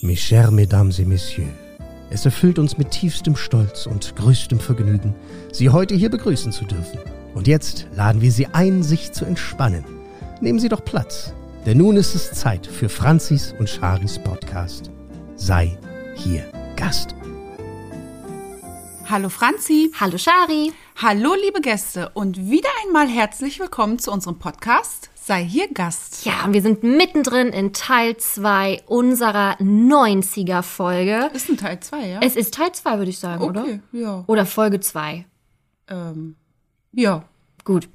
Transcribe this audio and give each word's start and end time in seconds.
Mes 0.00 0.14
chers 0.14 0.52
Mesdames 0.52 1.00
et 1.00 1.08
Messieurs, 1.08 1.50
es 2.08 2.24
erfüllt 2.24 2.60
uns 2.60 2.78
mit 2.78 2.92
tiefstem 2.92 3.34
Stolz 3.34 3.86
und 3.86 4.14
größtem 4.14 4.60
Vergnügen, 4.60 5.12
Sie 5.50 5.70
heute 5.70 5.96
hier 5.96 6.08
begrüßen 6.08 6.52
zu 6.52 6.64
dürfen. 6.64 7.00
Und 7.34 7.48
jetzt 7.48 7.88
laden 7.96 8.22
wir 8.22 8.30
Sie 8.30 8.46
ein, 8.46 8.84
sich 8.84 9.10
zu 9.10 9.24
entspannen. 9.24 9.84
Nehmen 10.40 10.60
Sie 10.60 10.68
doch 10.68 10.84
Platz, 10.84 11.32
denn 11.66 11.78
nun 11.78 11.96
ist 11.96 12.14
es 12.14 12.30
Zeit 12.30 12.64
für 12.64 12.88
Franzis 12.88 13.52
und 13.58 13.68
Charis 13.68 14.20
Podcast. 14.20 14.92
Sei 15.34 15.76
hier 16.14 16.44
Gast. 16.76 17.16
Hallo 19.10 19.28
Franzi. 19.28 19.90
Hallo 19.98 20.16
Shari. 20.16 20.72
Hallo 20.94 21.34
liebe 21.42 21.60
Gäste 21.60 22.10
und 22.14 22.48
wieder 22.48 22.68
einmal 22.84 23.08
herzlich 23.08 23.58
willkommen 23.58 23.98
zu 23.98 24.12
unserem 24.12 24.38
Podcast 24.38 25.10
Sei 25.28 25.44
hier 25.44 25.70
Gast. 25.70 26.24
Ja, 26.24 26.46
und 26.46 26.54
wir 26.54 26.62
sind 26.62 26.82
mittendrin 26.82 27.48
in 27.48 27.74
Teil 27.74 28.16
2 28.16 28.84
unserer 28.86 29.60
90er 29.60 30.62
Folge. 30.62 31.28
Ist 31.34 31.50
ein 31.50 31.58
Teil 31.58 31.80
2, 31.80 32.06
ja? 32.06 32.20
Es 32.22 32.34
ist 32.34 32.54
Teil 32.54 32.72
2, 32.72 32.96
würde 32.96 33.10
ich 33.10 33.18
sagen, 33.18 33.44
oder? 33.44 33.60
okay, 33.60 33.80
ja. 33.92 34.24
Oder 34.26 34.46
Folge 34.46 34.80
2. 34.80 35.26
Ähm, 35.88 36.36
ja. 36.92 37.24
Gut. 37.68 37.86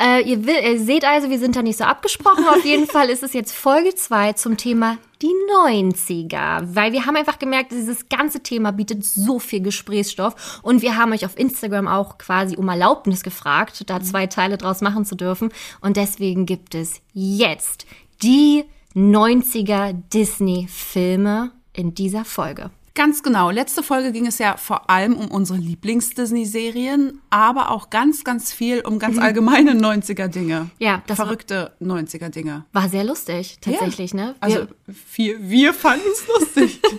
Äh, 0.00 0.28
ihr, 0.28 0.44
will, 0.46 0.56
ihr 0.64 0.80
seht 0.80 1.04
also, 1.04 1.30
wir 1.30 1.38
sind 1.38 1.54
da 1.54 1.62
nicht 1.62 1.78
so 1.78 1.84
abgesprochen. 1.84 2.44
Auf 2.48 2.64
jeden 2.64 2.86
Fall 2.88 3.08
ist 3.08 3.22
es 3.22 3.34
jetzt 3.34 3.52
Folge 3.52 3.94
2 3.94 4.32
zum 4.32 4.56
Thema 4.56 4.98
die 5.22 5.30
90er. 5.54 6.74
Weil 6.74 6.92
wir 6.92 7.06
haben 7.06 7.14
einfach 7.14 7.38
gemerkt, 7.38 7.70
dieses 7.70 8.08
ganze 8.08 8.40
Thema 8.40 8.72
bietet 8.72 9.04
so 9.04 9.38
viel 9.38 9.60
Gesprächsstoff. 9.60 10.60
Und 10.64 10.82
wir 10.82 10.96
haben 10.96 11.12
euch 11.12 11.24
auf 11.24 11.38
Instagram 11.38 11.86
auch 11.86 12.18
quasi 12.18 12.56
um 12.56 12.68
Erlaubnis 12.68 13.22
gefragt, 13.22 13.88
da 13.88 14.00
zwei 14.00 14.26
Teile 14.26 14.58
draus 14.58 14.80
machen 14.80 15.04
zu 15.04 15.14
dürfen. 15.14 15.52
Und 15.80 15.96
deswegen 15.96 16.46
gibt 16.46 16.74
es 16.74 17.00
jetzt 17.12 17.86
die 18.24 18.64
90er 18.96 19.92
Disney-Filme 20.12 21.52
in 21.74 21.94
dieser 21.94 22.24
Folge. 22.24 22.72
Ganz 22.94 23.22
genau. 23.22 23.50
Letzte 23.50 23.82
Folge 23.82 24.12
ging 24.12 24.26
es 24.26 24.38
ja 24.38 24.56
vor 24.56 24.90
allem 24.90 25.16
um 25.16 25.30
unsere 25.30 25.58
Lieblings-Disney-Serien, 25.58 27.20
aber 27.30 27.70
auch 27.70 27.88
ganz, 27.88 28.22
ganz 28.22 28.52
viel 28.52 28.80
um 28.80 28.98
ganz 28.98 29.18
allgemeine 29.18 29.72
90er-Dinge. 29.72 30.70
Ja, 30.78 31.02
das 31.06 31.16
Verrückte 31.16 31.72
90er-Dinge. 31.80 32.66
War 32.72 32.88
sehr 32.88 33.04
lustig, 33.04 33.58
tatsächlich, 33.60 34.12
ja. 34.12 34.16
ne? 34.16 34.34
Wir, 34.34 34.36
Also, 34.40 34.66
wir, 35.14 35.48
wir 35.48 35.74
fanden 35.74 36.06
es 36.12 36.26
lustig. 36.28 36.80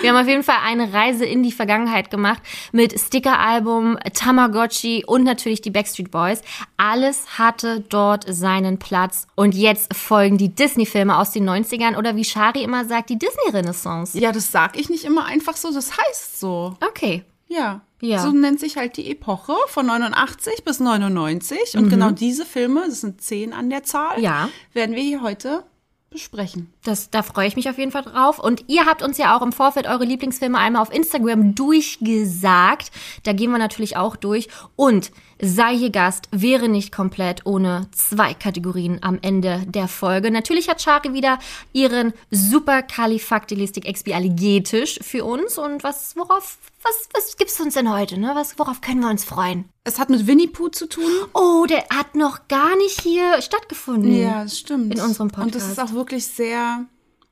wir 0.00 0.10
haben 0.10 0.20
auf 0.20 0.28
jeden 0.28 0.42
Fall 0.42 0.58
eine 0.64 0.92
Reise 0.92 1.24
in 1.24 1.42
die 1.42 1.52
Vergangenheit 1.52 2.10
gemacht 2.10 2.42
mit 2.72 2.98
Sticker-Album, 2.98 3.98
Tamagotchi 4.14 5.04
und 5.06 5.24
natürlich 5.24 5.60
die 5.60 5.70
Backstreet 5.70 6.10
Boys. 6.10 6.42
Alles 6.76 7.38
hatte 7.38 7.80
dort 7.88 8.24
seinen 8.28 8.78
Platz. 8.78 9.26
Und 9.34 9.54
jetzt 9.54 9.94
folgen 9.94 10.38
die 10.38 10.54
Disney-Filme 10.54 11.16
aus 11.18 11.32
den 11.32 11.48
90ern 11.48 11.96
oder 11.96 12.16
wie 12.16 12.24
Shari 12.24 12.62
immer 12.62 12.84
sagt, 12.84 13.10
die 13.10 13.18
Disney-Renaissance. 13.18 14.18
ja, 14.18 14.32
das 14.32 14.50
sag 14.52 14.78
ich 14.78 14.88
nicht 14.90 15.04
immer 15.04 15.24
einfach 15.26 15.56
so, 15.56 15.72
das 15.72 15.92
heißt 15.96 16.40
so. 16.40 16.76
Okay. 16.88 17.24
Ja. 17.48 17.80
Ja. 18.02 18.20
So 18.20 18.30
nennt 18.30 18.60
sich 18.60 18.76
halt 18.78 18.96
die 18.96 19.10
Epoche 19.10 19.54
von 19.66 19.84
89 19.86 20.64
bis 20.64 20.80
99. 20.80 21.76
Und 21.76 21.90
genau 21.90 22.10
diese 22.12 22.46
Filme, 22.46 22.84
das 22.86 23.02
sind 23.02 23.20
zehn 23.20 23.52
an 23.52 23.68
der 23.68 23.82
Zahl, 23.82 24.16
Mhm. 24.18 24.22
Ja. 24.24 24.48
werden 24.72 24.94
wir 24.96 25.02
hier 25.02 25.20
heute 25.22 25.64
besprechen. 26.10 26.72
Das, 26.82 27.10
da 27.10 27.22
freue 27.22 27.46
ich 27.46 27.54
mich 27.54 27.70
auf 27.70 27.78
jeden 27.78 27.92
Fall 27.92 28.02
drauf. 28.02 28.40
Und 28.40 28.64
ihr 28.66 28.84
habt 28.84 29.02
uns 29.02 29.16
ja 29.16 29.36
auch 29.36 29.42
im 29.42 29.52
Vorfeld 29.52 29.86
eure 29.86 30.04
Lieblingsfilme 30.04 30.58
einmal 30.58 30.82
auf 30.82 30.92
Instagram 30.92 31.54
durchgesagt. 31.54 32.90
Da 33.22 33.32
gehen 33.32 33.52
wir 33.52 33.58
natürlich 33.58 33.96
auch 33.96 34.16
durch. 34.16 34.48
Und 34.74 35.12
sei 35.42 35.76
hier 35.76 35.90
Gast 35.90 36.28
wäre 36.32 36.68
nicht 36.68 36.92
komplett 36.92 37.46
ohne 37.46 37.88
zwei 37.92 38.34
Kategorien 38.34 39.02
am 39.02 39.18
Ende 39.22 39.62
der 39.66 39.88
Folge. 39.88 40.30
Natürlich 40.30 40.68
hat 40.68 40.82
Shari 40.82 41.14
wieder 41.14 41.38
ihren 41.72 42.12
Superkalifaktilistik-Expialigetisch 42.30 45.00
für 45.02 45.24
uns. 45.24 45.56
Und 45.58 45.82
was, 45.84 46.16
worauf, 46.16 46.58
was, 46.82 47.08
was 47.14 47.36
gibt's 47.36 47.60
uns 47.60 47.74
denn 47.74 47.92
heute, 47.92 48.18
ne? 48.18 48.32
Was, 48.34 48.58
worauf 48.58 48.80
können 48.80 49.00
wir 49.00 49.10
uns 49.10 49.24
freuen? 49.24 49.66
Es 49.84 49.98
hat 49.98 50.10
mit 50.10 50.26
Winnie 50.26 50.48
Pooh 50.48 50.68
zu 50.68 50.88
tun. 50.88 51.10
Oh, 51.32 51.66
der 51.68 51.84
hat 51.90 52.14
noch 52.14 52.48
gar 52.48 52.76
nicht 52.76 53.00
hier 53.00 53.40
stattgefunden. 53.42 54.14
Ja, 54.14 54.44
das 54.44 54.58
stimmt. 54.58 54.94
In 54.94 55.00
unserem 55.00 55.28
Und 55.28 55.54
das 55.54 55.64
Podcast. 55.64 55.72
ist 55.72 55.80
auch 55.80 55.92
wirklich 55.92 56.26
sehr 56.26 56.86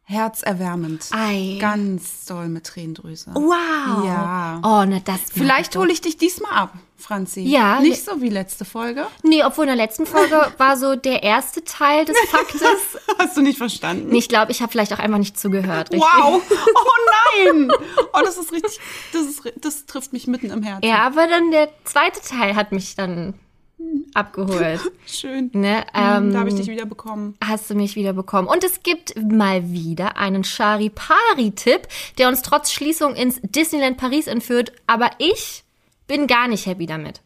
herzerwärmend. 0.09 1.07
Ei. 1.11 1.59
Ganz 1.61 2.25
doll 2.25 2.49
mit 2.49 2.65
Tränendrüse. 2.65 3.31
Wow. 3.35 4.07
Ja. 4.07 4.59
Oh, 4.65 4.85
na 4.89 5.01
das. 5.05 5.21
Vielleicht 5.33 5.77
hole 5.77 5.93
ich 5.93 6.01
dich 6.01 6.17
diesmal 6.17 6.53
ab, 6.53 6.73
Franzi. 7.09 7.41
Ja. 7.41 7.81
Nicht 7.81 8.05
so 8.05 8.21
wie 8.21 8.29
letzte 8.29 8.65
Folge. 8.67 9.07
Nee, 9.23 9.43
obwohl 9.43 9.65
in 9.65 9.69
der 9.69 9.77
letzten 9.77 10.05
Folge 10.05 10.53
war 10.59 10.77
so 10.77 10.95
der 10.95 11.23
erste 11.23 11.65
Teil 11.65 12.05
des 12.05 12.17
Faktes. 12.31 12.63
Hast 13.19 13.35
du 13.37 13.41
nicht 13.41 13.57
verstanden? 13.59 14.11
Nee, 14.11 14.19
ich 14.19 14.29
glaube, 14.29 14.53
ich 14.53 14.61
habe 14.61 14.71
vielleicht 14.71 14.93
auch 14.93 14.99
einfach 14.99 15.17
nicht 15.19 15.39
zugehört. 15.41 15.91
Richtig? 15.91 16.01
Wow. 16.03 16.43
Oh 16.81 17.45
nein. 17.55 17.71
Oh, 18.13 18.21
das 18.23 18.37
ist 18.39 18.53
richtig, 18.53 18.79
das 19.13 19.23
ist, 19.23 19.43
das 19.61 19.87
trifft 19.87 20.13
mich 20.13 20.27
mitten 20.27 20.51
im 20.51 20.63
Herzen. 20.63 20.87
Ja, 20.89 20.99
aber 21.07 21.27
dann 21.27 21.51
der 21.51 21.69
zweite 21.85 22.21
Teil 22.21 22.55
hat 22.57 22.73
mich 22.73 22.95
dann 22.95 23.35
abgeholt. 24.15 24.81
Schön. 25.07 25.51
Ne? 25.55 25.85
Ähm, 25.95 26.17
Ähm, 26.29 26.33
da 26.33 26.41
habe 26.41 26.49
ich 26.51 26.57
dich 26.57 26.69
wieder 26.69 26.85
bekommen. 26.87 27.37
hast 27.43 27.71
du 27.71 27.75
mich 27.75 27.95
wieder 27.97 28.13
bekommen. 28.13 28.49
Und 28.49 28.65
es 28.65 28.83
gibt 28.83 29.15
mal 29.21 29.71
wieder 29.71 30.17
einen 30.17 30.43
Chari-Pari-Tipp, 30.43 31.87
der 32.19 32.29
uns 32.29 32.43
trotz 32.43 32.73
Schließung 32.73 33.15
ins 33.15 33.41
Disneyland 33.43 33.97
Paris 33.97 34.27
entführt. 34.27 34.73
Aber 34.87 35.11
ich 35.19 35.65
bin 36.09 36.27
gar 36.27 36.49
nicht 36.49 36.67
happy 36.67 36.87
damit. 36.87 37.23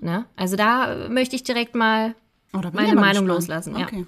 Ne? 0.00 0.26
Also 0.34 0.56
da 0.56 1.08
möchte 1.08 1.36
ich 1.36 1.44
direkt 1.44 1.76
mal 1.76 2.16
Oh, 2.54 2.58
meine 2.72 2.94
Meinung 2.94 3.24
gespannt. 3.24 3.26
loslassen. 3.28 3.76
Ja. 3.78 3.86
Okay. 3.86 4.04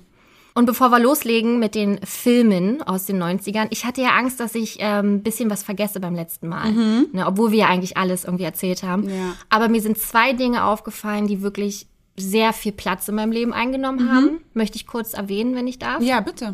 Und 0.56 0.66
bevor 0.66 0.90
wir 0.90 1.00
loslegen 1.00 1.58
mit 1.58 1.74
den 1.74 1.98
Filmen 2.04 2.82
aus 2.82 3.06
den 3.06 3.20
90ern, 3.20 3.66
ich 3.70 3.84
hatte 3.84 4.02
ja 4.02 4.10
Angst, 4.10 4.38
dass 4.38 4.54
ich 4.54 4.80
ein 4.82 5.04
ähm, 5.04 5.22
bisschen 5.22 5.50
was 5.50 5.62
vergesse 5.64 5.98
beim 5.98 6.14
letzten 6.14 6.48
Mal. 6.48 6.70
Ne, 6.70 7.26
obwohl 7.26 7.50
wir 7.50 7.60
ja 7.60 7.66
eigentlich 7.68 7.96
alles 7.96 8.24
irgendwie 8.24 8.44
erzählt 8.44 8.82
haben. 8.82 9.08
Ja. 9.08 9.34
Aber 9.48 9.68
mir 9.68 9.80
sind 9.80 9.98
zwei 9.98 10.32
Dinge 10.32 10.64
aufgefallen, 10.64 11.26
die 11.26 11.42
wirklich 11.42 11.88
sehr 12.16 12.52
viel 12.52 12.70
Platz 12.72 13.08
in 13.08 13.16
meinem 13.16 13.32
Leben 13.32 13.52
eingenommen 13.52 14.08
haben. 14.12 14.40
Möchte 14.54 14.76
ich 14.76 14.86
kurz 14.86 15.14
erwähnen, 15.14 15.54
wenn 15.56 15.66
ich 15.66 15.78
darf. 15.80 16.00
Ja, 16.02 16.20
bitte. 16.20 16.52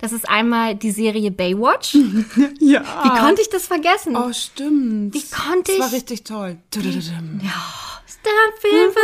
Das 0.00 0.12
ist 0.12 0.28
einmal 0.28 0.74
die 0.76 0.90
Serie 0.92 1.30
Baywatch. 1.30 1.96
Ja. 2.60 2.82
Wie 3.02 3.08
konnte 3.20 3.42
ich 3.42 3.50
das 3.50 3.66
vergessen? 3.66 4.16
Oh, 4.16 4.32
stimmt. 4.32 5.14
Wie 5.14 5.22
konnte 5.22 5.72
Das 5.72 5.80
war 5.80 5.86
ich- 5.88 5.92
richtig 5.94 6.24
toll. 6.24 6.56
Feeling 8.60 8.92
for 8.92 9.00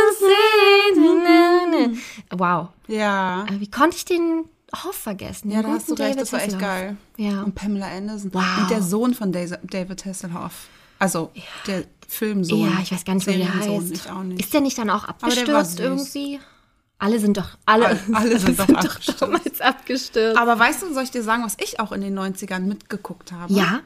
Wow. 2.39 2.69
Ja. 2.87 3.45
Aber 3.47 3.59
Wie 3.59 3.69
konnte 3.69 3.97
ich 3.97 4.05
den 4.05 4.45
Hoff 4.83 4.95
vergessen? 4.95 5.51
Ja, 5.51 5.61
da 5.61 5.69
hast 5.69 5.89
du 5.89 5.93
recht, 5.93 6.01
David 6.15 6.21
das 6.21 6.33
war 6.33 6.39
echt 6.39 6.55
Hasselhoff. 6.55 6.67
geil. 6.67 6.97
Ja. 7.17 7.43
Und 7.43 7.55
Pamela 7.55 7.87
Anderson. 7.87 8.33
Wow. 8.33 8.43
Und 8.61 8.71
der 8.71 8.81
Sohn 8.81 9.13
von 9.13 9.31
David 9.31 10.05
Hasselhoff. 10.05 10.67
Also, 10.99 11.31
der 11.67 11.83
Filmsohn. 12.11 12.59
Ja, 12.71 12.79
ich 12.81 12.91
weiß 12.91 13.05
gar 13.05 13.15
nicht, 13.15 13.25
wie 13.27 13.37
der 13.37 13.53
heißt. 13.53 13.91
Ist 14.37 14.53
der 14.53 14.61
nicht 14.61 14.77
dann 14.77 14.89
auch 14.89 15.05
abgestürzt 15.05 15.79
irgendwie? 15.79 16.39
Alle 16.99 17.19
sind 17.19 17.37
doch, 17.37 17.57
alle, 17.65 17.87
Alle- 17.87 17.99
alle 18.13 18.37
sind 18.39 18.59
doch 18.59 18.69
abgestürzt. 18.69 19.21
damals 19.21 19.61
abgestürzt. 19.61 20.37
Aber 20.37 20.59
weißt 20.59 20.83
du, 20.83 20.93
soll 20.93 21.03
ich 21.03 21.11
dir 21.11 21.23
sagen, 21.23 21.43
was 21.43 21.55
ich 21.59 21.79
auch 21.79 21.91
in 21.93 22.01
den 22.01 22.17
90ern 22.19 22.59
mitgeguckt 22.59 23.31
habe? 23.31 23.51
ja? 23.53 23.79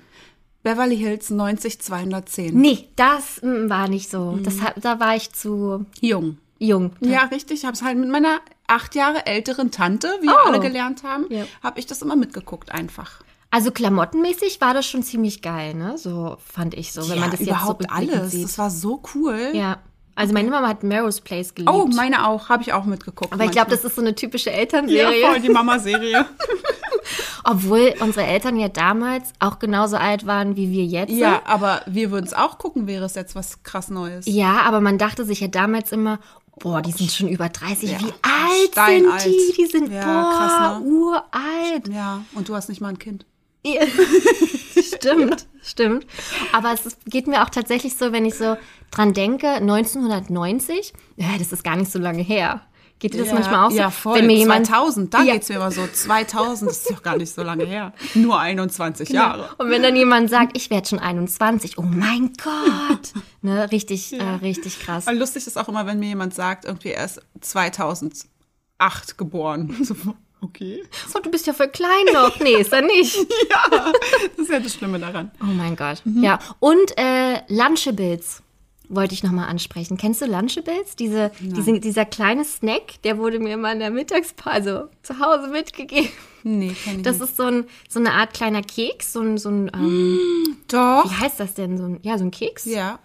Beverly 0.64 0.98
Hills 0.98 1.30
90210. 1.30 2.56
Nee, 2.60 2.90
das 2.96 3.42
mm, 3.44 3.70
war 3.70 3.88
nicht 3.88 4.10
so. 4.10 4.38
Das, 4.44 4.62
hat- 4.62 4.84
da 4.84 5.00
war 5.00 5.16
ich 5.16 5.32
zu 5.32 5.86
Jung. 6.02 6.40
jung. 6.58 6.92
Ja, 7.02 7.26
richtig. 7.26 7.60
Ich 7.60 7.66
habe 7.66 7.74
es 7.74 7.84
halt 7.84 7.98
mit 8.00 8.10
meiner 8.10 8.40
acht 8.68 8.96
Jahre 8.96 9.28
älteren 9.28 9.70
Tante, 9.70 10.08
wie 10.22 10.26
wir 10.28 10.34
Oh. 10.44 10.48
alle 10.48 10.60
gelernt 10.60 11.04
haben, 11.04 11.28
Ja. 11.30 11.44
habe 11.62 11.80
ich 11.80 11.86
das 11.86 12.02
immer 12.02 12.16
mitgeguckt 12.16 12.72
einfach. 12.72 13.22
Also 13.56 13.72
klamottenmäßig 13.72 14.60
war 14.60 14.74
das 14.74 14.86
schon 14.86 15.02
ziemlich 15.02 15.42
geil, 15.42 15.76
ne? 15.76 15.98
So 15.98 16.36
fand 16.46 16.74
ich 16.74 16.92
so, 16.92 17.08
wenn 17.10 17.22
man 17.22 17.32
das 17.32 17.40
jetzt 17.40 17.48
so 17.48 17.56
überhaupt 17.56 17.90
alles. 17.90 18.32
sieht. 18.32 18.44
Das 18.44 18.58
war 18.58 18.70
so 18.70 19.02
cool. 19.16 19.52
ja. 19.54 19.78
Also 20.14 20.34
meine 20.34 20.50
Mama 20.50 20.68
hat 20.68 20.84
Melrose 20.84 21.22
Place 21.22 21.56
geliebt. 21.56 21.74
Oh, 21.74 21.88
meine 21.88 22.28
auch. 22.28 22.50
Habe 22.50 22.64
ich 22.64 22.74
auch 22.74 22.84
mitgeguckt. 22.84 23.32
aber 23.32 23.46
ich 23.46 23.52
glaube, 23.52 23.72
das 23.72 23.86
ist 23.86 23.96
so 23.96 24.02
eine 24.02 24.14
typische 24.14 24.50
ja, 24.50 24.58
Elternserie. 24.58 25.26
voll 25.26 25.40
die 25.40 25.50
Mama-Serie. 25.50 26.26
Obwohl 27.46 27.94
unsere 28.02 28.26
Eltern 28.26 28.58
ja 28.58 28.68
damals 28.68 29.32
auch 29.40 29.58
genauso 29.60 29.96
alt 29.96 30.26
waren 30.26 30.58
wie 30.58 30.72
wir 30.72 30.84
jetzt. 30.84 31.14
ja, 31.14 31.42
aber 31.46 31.82
wir 31.86 32.12
würden 32.12 32.26
es 32.26 32.34
auch 32.34 32.58
gucken, 32.58 32.88
wäre 32.88 33.06
es 33.06 33.16
jetzt 33.16 33.36
was 33.36 33.64
krass 33.64 33.90
Neues. 33.90 34.26
Ja, 34.26 34.64
aber 34.64 34.82
man 34.82 34.98
dachte 34.98 35.24
sich 35.24 35.40
ja 35.40 35.48
damals 35.48 35.94
immer, 35.94 36.20
boah, 36.60 36.82
die 36.82 36.92
sind 36.92 37.10
schon 37.10 37.30
über 37.30 37.48
30. 37.48 37.90
Ja, 37.92 38.00
Wie 38.02 38.14
alt 38.22 38.72
steinalt. 38.72 39.22
sind 39.22 39.34
die? 39.34 39.54
Die 39.62 39.66
sind 39.66 39.92
Ja, 39.94 40.04
boah, 40.04 40.32
krass, 40.38 40.80
ne? 40.82 40.86
uralt. 40.90 41.88
Ja, 41.88 42.22
und 42.34 42.50
du 42.50 42.56
hast 42.56 42.68
nicht 42.68 42.82
mal 42.82 42.90
ein 42.90 43.00
Kind. 43.00 43.26
stimmt, 44.96 45.48
stimmt. 45.64 46.06
Aber 46.54 46.74
es 46.74 46.98
geht 47.06 47.28
mir 47.28 47.44
auch 47.44 47.50
tatsächlich 47.50 47.96
so, 47.98 48.12
wenn 48.12 48.26
ich 48.26 48.36
so 48.36 48.58
dran 48.92 49.14
denke, 49.14 49.48
1990, 49.48 50.94
ja, 51.18 51.28
das 51.38 51.52
ist 51.52 51.64
gar 51.64 51.76
nicht 51.76 51.92
so 51.92 52.00
lange 52.00 52.22
her. 52.22 52.62
Geht 52.98 53.14
dir 53.14 53.26
das 53.26 53.34
manchmal 53.34 53.66
auch 53.68 53.72
so? 53.72 53.78
Ja, 53.78 53.92
voll. 53.92 54.18
Wenn 54.20 54.28
mir 54.28 54.38
jemand, 54.38 54.68
2000, 54.68 55.14
da 55.14 55.22
Ja. 55.24 55.34
geht's 55.34 55.50
mir 55.50 55.56
immer 55.56 55.70
so. 55.70 55.86
2000, 55.86 56.72
das 56.72 56.78
ist 56.78 56.92
doch 56.92 57.04
gar 57.04 57.18
nicht 57.18 57.34
so 57.34 57.44
lange 57.44 57.66
her. 57.66 57.92
Nur 58.14 58.40
21 58.40 59.10
Jahre. 59.10 59.50
Und 59.58 59.70
wenn 59.70 59.84
dann 59.84 59.98
jemand 59.98 60.30
sagt, 60.30 60.56
ich 60.56 60.70
werde 60.70 60.88
schon 60.88 61.00
21, 61.00 61.78
oh 61.78 61.82
mein 61.82 62.32
Gott. 62.42 63.12
Ne, 63.42 63.70
richtig, 63.72 64.14
äh, 64.14 64.24
richtig 64.42 64.80
krass. 64.80 65.08
Lustig 65.12 65.46
ist 65.46 65.58
auch 65.58 65.68
immer, 65.68 65.86
wenn 65.86 66.00
mir 66.00 66.08
jemand 66.08 66.34
sagt, 66.34 66.64
irgendwie 66.64 66.92
er 66.92 67.04
ist 67.04 67.20
2008 67.42 69.18
geboren. 69.18 69.76
So, 69.84 69.96
Okay. 70.46 70.84
So, 71.12 71.20
du 71.20 71.30
bist 71.32 71.48
ja 71.48 71.54
voll 71.54 71.70
klein 71.70 72.06
noch. 72.14 72.40
Nee, 72.40 72.56
ist 72.56 72.72
er 72.74 72.82
nicht. 72.82 73.16
Ja, 73.50 73.92
das 74.38 74.40
ist 74.46 74.52
ja 74.52 74.60
das 74.60 74.74
Schlimme 74.74 75.00
daran. 75.00 75.32
Oh 75.42 75.46
mein 75.46 75.76
Gott. 75.76 76.02
Ja, 76.06 76.40
und 76.60 76.98
äh, 76.98 77.42
Lunchables 77.48 78.42
wollte 78.90 79.14
ich 79.16 79.24
nochmal 79.24 79.50
ansprechen. 79.50 79.98
Kennst 79.98 80.22
du 80.22 80.26
Lunchables? 80.26 80.96
Diese, 80.96 81.32
diese, 81.40 81.80
dieser 81.80 82.06
kleine 82.06 82.46
Snack, 82.46 83.02
der 83.04 83.18
wurde 83.18 83.40
mir 83.40 83.54
immer 83.56 83.72
in 83.72 83.80
der 83.80 83.90
Mittagspause 83.92 84.90
zu 85.04 85.20
Hause 85.20 85.48
mitgegeben. 85.48 86.10
Nee, 86.44 86.76
kenn 86.84 86.98
ich 86.98 87.02
Das 87.02 87.20
nicht. 87.20 87.30
ist 87.30 87.38
so, 87.38 87.44
ein, 87.44 87.66
so 87.90 88.00
eine 88.00 88.12
Art 88.14 88.34
kleiner 88.36 88.62
Keks, 88.62 89.14
so 89.14 89.22
ein, 89.22 89.38
so 89.40 89.50
ein 89.50 89.72
ähm, 89.74 90.58
Doch. 90.68 91.06
wie 91.06 91.16
heißt 91.24 91.40
das 91.40 91.56
denn? 91.56 91.78
So 91.78 91.86
ein, 91.86 92.00
ja, 92.04 92.18
so 92.20 92.26
ein 92.26 92.32
Keks? 92.32 92.66
Ja. 92.66 93.00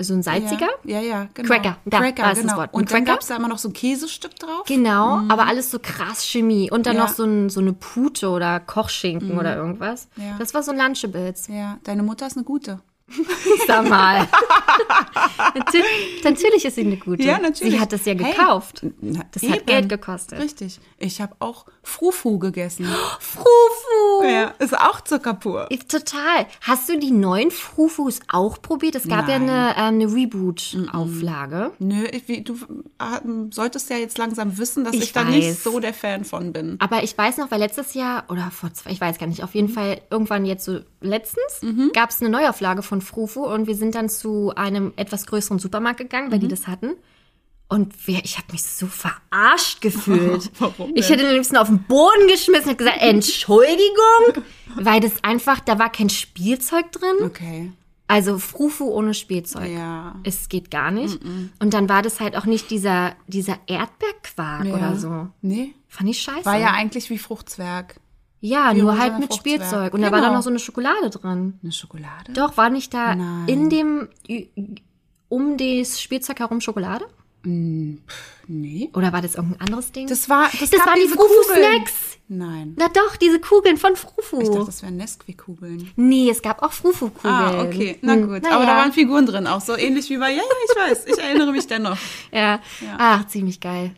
So 0.00 0.14
ein 0.14 0.22
salziger? 0.22 0.68
Ja, 0.84 1.00
ja, 1.00 1.00
ja 1.00 1.28
genau. 1.34 1.48
Cracker, 1.48 1.76
da, 1.84 1.98
Cracker, 1.98 2.22
da 2.22 2.30
ist 2.30 2.38
das 2.38 2.46
genau. 2.46 2.56
Wort. 2.56 2.70
Ein 2.72 2.76
Und 2.76 2.90
dann 2.90 2.98
Cracker? 3.04 3.12
gab 3.12 3.20
es 3.20 3.26
da 3.28 3.36
immer 3.36 3.48
noch 3.48 3.58
so 3.58 3.68
ein 3.68 3.72
Käsestück 3.72 4.34
drauf. 4.38 4.64
Genau, 4.66 5.20
aber 5.28 5.46
alles 5.46 5.70
so 5.70 5.78
krass 5.78 6.24
Chemie. 6.24 6.70
Und 6.70 6.86
dann 6.86 6.96
Ja. 6.96 7.02
noch 7.02 7.10
so, 7.14 7.24
ein, 7.24 7.50
so 7.50 7.60
eine 7.60 7.72
Pute 7.72 8.28
oder 8.30 8.60
Kochschinken 8.60 9.38
oder 9.38 9.56
irgendwas. 9.56 10.08
Ja. 10.16 10.36
Das 10.38 10.54
war 10.54 10.62
so 10.62 10.72
ein 10.72 10.78
Lunchables. 10.78 11.48
Ja, 11.48 11.78
deine 11.84 12.02
Mutter 12.02 12.26
ist 12.26 12.36
eine 12.36 12.44
gute. 12.44 12.80
Sag 13.66 13.88
mal. 13.88 14.28
Natür 15.54 15.82
natürlich 16.24 16.64
ist 16.64 16.74
sie 16.76 16.82
eine 16.82 16.96
gute. 16.96 17.22
Ja, 17.22 17.38
natürlich. 17.38 17.74
Sie 17.74 17.80
hat 17.80 17.92
das 17.92 18.04
ja 18.04 18.14
Hey, 18.14 18.32
gekauft. 18.32 18.84
na, 19.00 19.20
das 19.32 19.42
hat 19.44 19.56
eben. 19.56 19.66
Geld 19.66 19.88
gekostet. 19.88 20.40
Richtig. 20.40 20.80
Ich 20.98 21.20
habe 21.20 21.34
auch 21.40 21.66
Frufu 21.82 22.38
gegessen. 22.38 22.86
Frufu. 23.20 24.24
Ja, 24.28 24.52
ist 24.58 24.76
auch 24.78 25.00
Zucker 25.02 25.34
pur. 25.34 25.68
Total. 25.88 26.46
Hast 26.62 26.88
du 26.88 26.98
die 26.98 27.10
neuen 27.10 27.50
Frufus 27.50 28.20
auch 28.28 28.60
probiert? 28.62 28.94
Es 28.94 29.08
gab 29.08 29.26
Nein. 29.26 29.48
ja 29.48 29.68
eine, 29.74 29.94
ähm, 29.96 30.00
eine 30.02 30.14
Reboot-Auflage. 30.14 31.72
Nö, 31.78 32.04
ich, 32.12 32.28
wie, 32.28 32.42
du 32.42 32.56
ähm, 33.24 33.50
solltest 33.52 33.90
ja 33.90 33.96
jetzt 33.96 34.18
langsam 34.18 34.58
wissen, 34.58 34.84
dass 34.84 34.94
ich, 34.94 35.02
Ich 35.02 35.12
da 35.12 35.24
nicht 35.24 35.62
so 35.62 35.80
der 35.80 35.94
Fan 35.94 36.24
von 36.24 36.52
bin. 36.52 36.76
Aber 36.80 37.02
ich 37.02 37.16
weiß 37.16 37.38
noch, 37.38 37.50
weil 37.50 37.58
letztes 37.60 37.94
Jahr 37.94 38.24
oder 38.28 38.50
vor 38.50 38.72
zwei, 38.74 38.90
ich 38.90 39.00
weiß 39.00 39.18
gar 39.18 39.26
nicht, 39.26 39.42
auf 39.42 39.54
jeden 39.54 39.68
Fall 39.68 40.00
irgendwann 40.10 40.44
jetzt 40.44 40.64
so 40.64 40.80
letztens 41.00 41.40
Mhm. 41.62 41.90
gab 41.94 42.10
es 42.10 42.20
eine 42.20 42.30
Neuauflage 42.30 42.82
von 42.82 42.99
Frufu 43.00 43.44
und 43.46 43.66
wir 43.66 43.74
sind 43.74 43.94
dann 43.94 44.08
zu 44.08 44.52
einem 44.54 44.92
etwas 44.96 45.26
größeren 45.26 45.58
Supermarkt 45.58 45.98
gegangen, 45.98 46.30
weil 46.30 46.38
Mhm. 46.38 46.42
die 46.42 46.48
das 46.48 46.66
hatten. 46.66 46.92
Und 47.68 48.06
wir, 48.08 48.20
ich 48.24 48.36
habe 48.36 48.50
mich 48.50 48.64
so 48.64 48.86
verarscht 48.88 49.80
gefühlt. 49.80 50.50
Warum 50.58 50.90
Ich 50.96 51.06
denn? 51.06 51.16
hätte 51.18 51.26
den 51.28 51.34
liebsten 51.36 51.56
auf 51.56 51.68
den 51.68 51.84
Boden 51.84 52.26
geschmissen 52.28 52.70
und 52.70 52.78
gesagt, 52.78 52.98
Entschuldigung, 53.00 54.44
weil 54.76 55.00
das 55.00 55.12
einfach, 55.22 55.60
da 55.60 55.78
war 55.78 55.90
kein 55.92 56.10
Spielzeug 56.10 56.90
drin. 56.92 57.16
Okay. 57.24 57.72
Also 58.08 58.38
Frufu 58.40 58.86
ohne 58.90 59.14
Spielzeug. 59.14 59.70
Ja. 59.70 60.16
Es 60.24 60.48
geht 60.48 60.72
gar 60.72 60.90
nicht. 60.90 61.20
Und 61.60 61.72
dann 61.74 61.88
war 61.88 62.02
das 62.02 62.18
halt 62.18 62.36
auch 62.36 62.44
nicht 62.44 62.68
dieser, 62.72 63.14
dieser 63.28 63.56
Erdbeerquark 63.68 64.64
ja. 64.64 64.74
oder 64.74 64.96
so. 64.96 65.28
Nee. 65.42 65.74
Fand 65.86 66.10
ich 66.10 66.20
scheiße. 66.20 66.44
War 66.44 66.58
ja 66.58 66.72
eigentlich 66.72 67.08
wie 67.10 67.18
Fruchtzwerg. 67.18 68.00
Ja, 68.40 68.72
nur 68.74 68.98
halt 68.98 69.18
mit. 69.18 69.34
Spielzeug. 69.34 69.92
Und 69.94 70.00
da 70.02 70.06
war 70.10 70.18
Genau. 70.18 70.28
dann 70.28 70.34
noch 70.34 70.42
so 70.42 70.50
eine 70.50 70.58
Schokolade 70.58 71.10
drin. 71.10 71.58
Eine 71.62 71.72
Schokolade? 71.72 72.32
Doch, 72.32 72.56
war 72.56 72.70
nicht 72.70 72.92
da 72.94 73.14
Nein. 73.14 73.46
in 73.48 73.68
dem, 73.70 74.08
um 75.28 75.56
das 75.58 76.00
Spielzeug 76.00 76.40
herum 76.40 76.60
Schokolade? 76.60 77.04
Nee. 77.42 78.90
Oder 78.94 79.12
war 79.12 79.22
das 79.22 79.34
irgendein 79.34 79.60
anderes 79.62 79.92
Ding? 79.92 80.06
Das 80.06 80.28
war, 80.28 80.48
das, 80.58 80.70
Das 80.70 80.78
gab 80.80 80.86
waren 80.88 80.94
die 80.96 81.02
diese. 81.02 81.14
Frufu-Snacks. 81.14 81.92
Nein. 82.28 82.74
Na 82.78 82.88
doch, 82.88 83.16
diese 83.16 83.40
Kugeln 83.40 83.76
von 83.76 83.96
Frufu. 83.96 84.40
Ich 84.40 84.48
dachte, 84.50 84.66
das 84.66 84.82
wären 84.82 84.96
Nesquik-Kugeln. 84.98 85.90
nee, 85.96 86.30
es 86.30 86.42
gab 86.42 86.62
auch 86.62 86.72
Frufu-Kugeln. 86.72 87.34
Ah, 87.34 87.62
okay. 87.62 87.98
Na 88.02 88.12
Hm, 88.14 88.28
gut. 88.28 88.42
naja. 88.42 88.56
Aber 88.56 88.66
da 88.66 88.76
waren 88.76 88.92
Figuren 88.92 89.26
drin 89.26 89.46
auch. 89.46 89.60
So 89.60 89.76
ähnlich 89.76 90.08
wie 90.10 90.18
bei, 90.18 90.30
ja, 90.30 90.36
ja, 90.36 90.42
ich 90.42 90.76
weiß. 90.90 91.06
Ich 91.06 91.18
erinnere 91.18 91.50
mich 91.52 91.66
dennoch. 91.66 91.96
Ja. 92.32 92.60
Ach, 92.98 93.26
ziemlich 93.26 93.58
geil. 93.60 93.92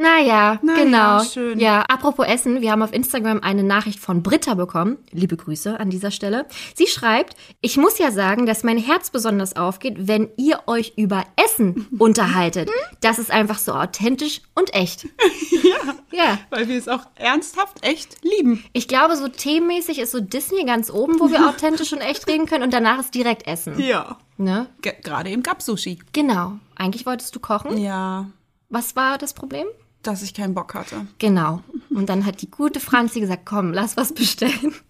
Naja, 0.00 0.58
Naja, 0.62 0.82
genau. 0.84 1.22
schön. 1.24 1.58
Ja, 1.60 1.82
apropos 1.82 2.26
Essen, 2.26 2.62
wir 2.62 2.72
haben 2.72 2.82
auf 2.82 2.92
Instagram 2.94 3.40
eine 3.42 3.62
Nachricht 3.62 4.00
von 4.00 4.22
Britta 4.22 4.54
bekommen. 4.54 4.96
Liebe 5.10 5.36
Grüße 5.36 5.78
an 5.78 5.90
dieser 5.90 6.10
Stelle. 6.10 6.46
Sie 6.74 6.86
schreibt, 6.86 7.36
ich 7.60 7.76
muss 7.76 7.98
ja 7.98 8.10
sagen, 8.10 8.46
dass 8.46 8.64
mein 8.64 8.78
Herz 8.78 9.10
besonders 9.10 9.56
aufgeht, 9.56 10.08
wenn 10.08 10.30
ihr 10.38 10.60
euch 10.66 10.94
über 10.96 11.24
Essen 11.36 11.86
unterhaltet. 11.98 12.70
Das 13.02 13.18
ist 13.18 13.30
einfach 13.30 13.58
so 13.58 13.72
authentisch 13.72 14.40
und 14.54 14.74
echt. 14.74 15.06
Ja. 15.62 15.94
Ja. 16.10 16.38
Weil 16.48 16.68
wir 16.68 16.78
es 16.78 16.88
auch 16.88 17.02
ernsthaft 17.16 17.84
echt 17.86 18.16
lieben. 18.24 18.64
Ich 18.72 18.88
glaube, 18.88 19.16
so 19.16 19.28
themenmäßig 19.28 19.98
ist 20.00 20.10
so 20.10 20.18
Disney 20.18 20.64
ganz 20.64 20.90
oben, 20.90 21.20
wo 21.20 21.30
wir 21.30 21.46
authentisch 21.48 21.92
und 21.92 22.00
echt 22.00 22.26
reden 22.28 22.46
können 22.46 22.64
und 22.64 22.72
danach 22.72 22.98
ist 22.98 23.14
direkt 23.14 23.46
Essen. 23.46 23.78
Ja. 23.78 24.16
Ne? 24.38 24.66
Ge- 24.80 24.94
Gerade 25.02 25.28
eben 25.30 25.42
gab 25.42 25.60
Sushi. 25.62 25.98
Genau. 26.12 26.54
Eigentlich 26.76 27.04
wolltest 27.06 27.36
du 27.36 27.40
kochen. 27.40 27.76
Ja. 27.78 28.26
Was 28.70 28.96
war 28.96 29.18
das 29.18 29.34
Problem? 29.34 29.66
Dass 30.02 30.22
ich 30.22 30.32
keinen 30.34 30.54
Bock 30.54 30.74
hatte. 30.74 31.06
Genau. 31.18 31.60
Und 31.90 32.08
dann 32.08 32.24
hat 32.24 32.40
die 32.40 32.50
gute 32.50 32.80
Franzi 32.80 33.20
gesagt, 33.20 33.44
komm, 33.44 33.72
lass 33.72 33.96
was 33.96 34.12
bestellen. 34.12 34.74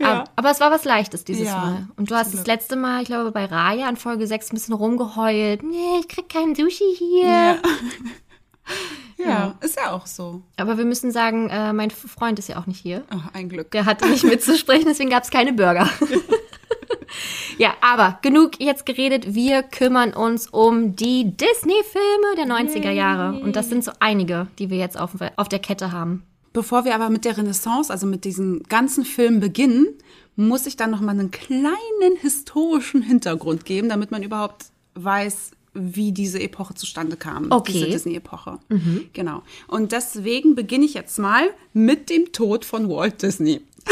Ja. 0.00 0.24
Aber, 0.36 0.50
es 0.50 0.58
war 0.60 0.70
was 0.70 0.84
Leichtes 0.84 1.24
dieses 1.24 1.46
Ja, 1.48 1.58
Mal. 1.58 1.88
Und 1.96 2.10
du 2.10 2.14
hast 2.14 2.32
das 2.32 2.46
letzte 2.46 2.76
Mal, 2.76 3.02
ich 3.02 3.08
glaube, 3.08 3.30
bei 3.30 3.44
Raya 3.44 3.86
an 3.86 3.96
Folge 3.96 4.26
6 4.26 4.50
ein 4.50 4.54
bisschen 4.54 4.74
rumgeheult. 4.74 5.62
Nee, 5.62 5.98
ich 6.00 6.08
krieg 6.08 6.30
kein 6.30 6.54
Sushi 6.54 6.96
hier. 6.96 7.60
Ja. 9.16 9.28
Ja, 9.28 9.54
ist 9.60 9.76
ja 9.76 9.92
auch 9.92 10.06
so. 10.06 10.42
Aber 10.56 10.76
wir 10.76 10.84
müssen 10.84 11.12
sagen, 11.12 11.48
äh, 11.48 11.72
mein 11.72 11.90
Freund 11.90 12.38
ist 12.38 12.48
ja 12.48 12.58
auch 12.58 12.66
nicht 12.66 12.80
hier. 12.80 13.04
Ach, 13.10 13.32
ein 13.32 13.48
Glück. 13.48 13.70
Der 13.70 13.84
hatte 13.84 14.08
nicht 14.08 14.24
mitzusprechen, 14.24 14.86
deswegen 14.88 15.10
gab 15.10 15.22
es 15.22 15.30
keine 15.30 15.52
Burger. 15.52 15.88
ja, 17.58 17.74
aber 17.80 18.18
genug 18.22 18.60
jetzt 18.60 18.86
geredet. 18.86 19.34
Wir 19.34 19.62
kümmern 19.62 20.12
uns 20.12 20.48
um 20.48 20.96
die 20.96 21.36
Disney-Filme 21.36 22.36
der 22.36 22.46
90er 22.46 22.90
Jahre. 22.90 23.40
Und 23.40 23.56
das 23.56 23.68
sind 23.68 23.84
so 23.84 23.92
einige, 24.00 24.48
die 24.58 24.70
wir 24.70 24.78
jetzt 24.78 24.98
auf, 24.98 25.12
auf 25.36 25.48
der 25.48 25.58
Kette 25.58 25.92
haben. 25.92 26.22
Bevor 26.52 26.84
wir 26.84 26.94
aber 26.94 27.10
mit 27.10 27.24
der 27.24 27.36
Renaissance, 27.36 27.92
also 27.92 28.06
mit 28.06 28.24
diesen 28.24 28.62
ganzen 28.64 29.04
Filmen 29.04 29.40
beginnen, 29.40 29.88
muss 30.36 30.66
ich 30.66 30.76
dann 30.76 30.90
noch 30.90 31.00
mal 31.00 31.10
einen 31.10 31.30
kleinen 31.30 32.16
historischen 32.20 33.02
Hintergrund 33.02 33.64
geben, 33.64 33.88
damit 33.88 34.10
man 34.10 34.22
überhaupt 34.22 34.66
weiß, 34.94 35.52
wie 35.74 36.12
diese 36.12 36.40
Epoche 36.40 36.74
zustande 36.74 37.16
kam. 37.16 37.50
Okay. 37.50 37.72
Diese 37.72 37.86
Disney-Epoche. 37.86 38.60
Genau. 39.12 39.42
Und 39.66 39.90
deswegen 39.92 40.54
beginne 40.54 40.84
ich 40.84 40.94
jetzt 40.94 41.18
mal 41.18 41.50
mit 41.72 42.10
dem 42.10 42.32
Tod 42.32 42.64
von 42.64 42.88
Walt 42.88 43.22
Disney. 43.22 43.60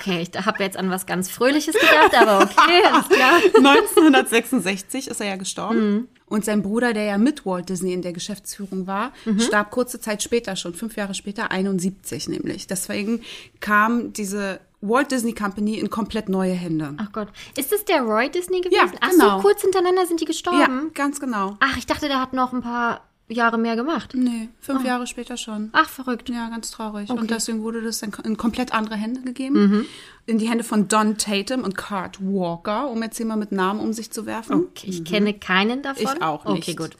Okay, 0.00 0.26
ich 0.32 0.46
habe 0.46 0.62
jetzt 0.62 0.76
an 0.78 0.88
was 0.90 1.04
ganz 1.06 1.30
Fröhliches 1.30 1.74
gedacht, 1.74 2.14
aber 2.14 2.42
okay, 2.44 2.82
alles 2.90 3.08
klar. 3.08 3.40
1966 3.54 5.08
ist 5.08 5.20
er 5.20 5.26
ja 5.28 5.36
gestorben. 5.36 6.08
Und 6.26 6.44
sein 6.44 6.62
Bruder, 6.62 6.92
der 6.94 7.04
ja 7.04 7.18
mit 7.18 7.44
Walt 7.44 7.68
Disney 7.68 7.92
in 7.92 8.02
der 8.02 8.12
Geschäftsführung 8.12 8.86
war, 8.86 9.12
starb 9.38 9.70
kurze 9.70 10.00
Zeit 10.00 10.22
später 10.22 10.54
schon, 10.56 10.74
fünf 10.74 10.96
Jahre 10.96 11.14
später, 11.14 11.50
71 11.50 12.28
nämlich. 12.28 12.66
Deswegen 12.68 13.20
kam 13.58 14.12
diese 14.12 14.60
Walt 14.80 15.10
Disney 15.10 15.34
Company 15.34 15.74
in 15.78 15.90
komplett 15.90 16.28
neue 16.28 16.52
Hände. 16.54 16.94
Ach 16.98 17.12
Gott. 17.12 17.28
Ist 17.58 17.72
das 17.72 17.84
der 17.84 18.02
Roy 18.02 18.30
Disney 18.30 18.60
gewesen? 18.60 18.76
Ja, 18.92 18.98
Ach 19.00 19.10
genau. 19.10 19.36
so, 19.36 19.42
kurz 19.42 19.60
hintereinander 19.62 20.06
sind 20.06 20.20
die 20.20 20.24
Ja, 20.24 20.28
gestorben. 20.28 20.90
ganz 20.94 21.20
genau. 21.20 21.56
Ach, 21.60 21.76
ich 21.76 21.86
dachte, 21.86 22.06
der 22.08 22.20
hat 22.20 22.32
noch 22.32 22.52
ein 22.52 22.62
paar 22.62 23.02
Jahre 23.30 23.58
mehr 23.58 23.76
gemacht. 23.76 24.12
Nee, 24.14 24.48
fünf 24.60 24.84
Jahre 24.84 25.06
später 25.06 25.36
schon. 25.36 25.70
Ach, 25.72 25.88
verrückt. 25.88 26.28
Ja, 26.28 26.48
ganz 26.48 26.70
traurig. 26.70 27.08
Okay. 27.10 27.20
Und 27.20 27.30
deswegen 27.30 27.62
wurde 27.62 27.80
das 27.82 28.02
in, 28.02 28.12
in 28.24 28.36
komplett 28.36 28.72
andere 28.74 28.96
Hände 28.96 29.22
gegeben. 29.22 29.86
In 30.26 30.38
die 30.38 30.48
Hände 30.48 30.64
von 30.64 30.88
Don 30.88 31.16
Tatum 31.16 31.64
und 31.64 31.76
Cart 31.76 32.18
Walker, 32.20 32.88
um 32.90 33.02
jetzt 33.02 33.16
hier 33.16 33.26
mal 33.26 33.36
mit 33.36 33.52
Namen 33.52 33.80
um 33.80 33.92
sich 33.92 34.10
zu 34.10 34.26
werfen. 34.26 34.54
Okay, 34.54 34.88
ich 34.90 35.04
kenne 35.04 35.34
keinen 35.34 35.82
davon. 35.82 36.02
Ich 36.16 36.22
auch 36.22 36.44
nicht. 36.46 36.68
Okay, 36.68 36.74
gut. 36.74 36.96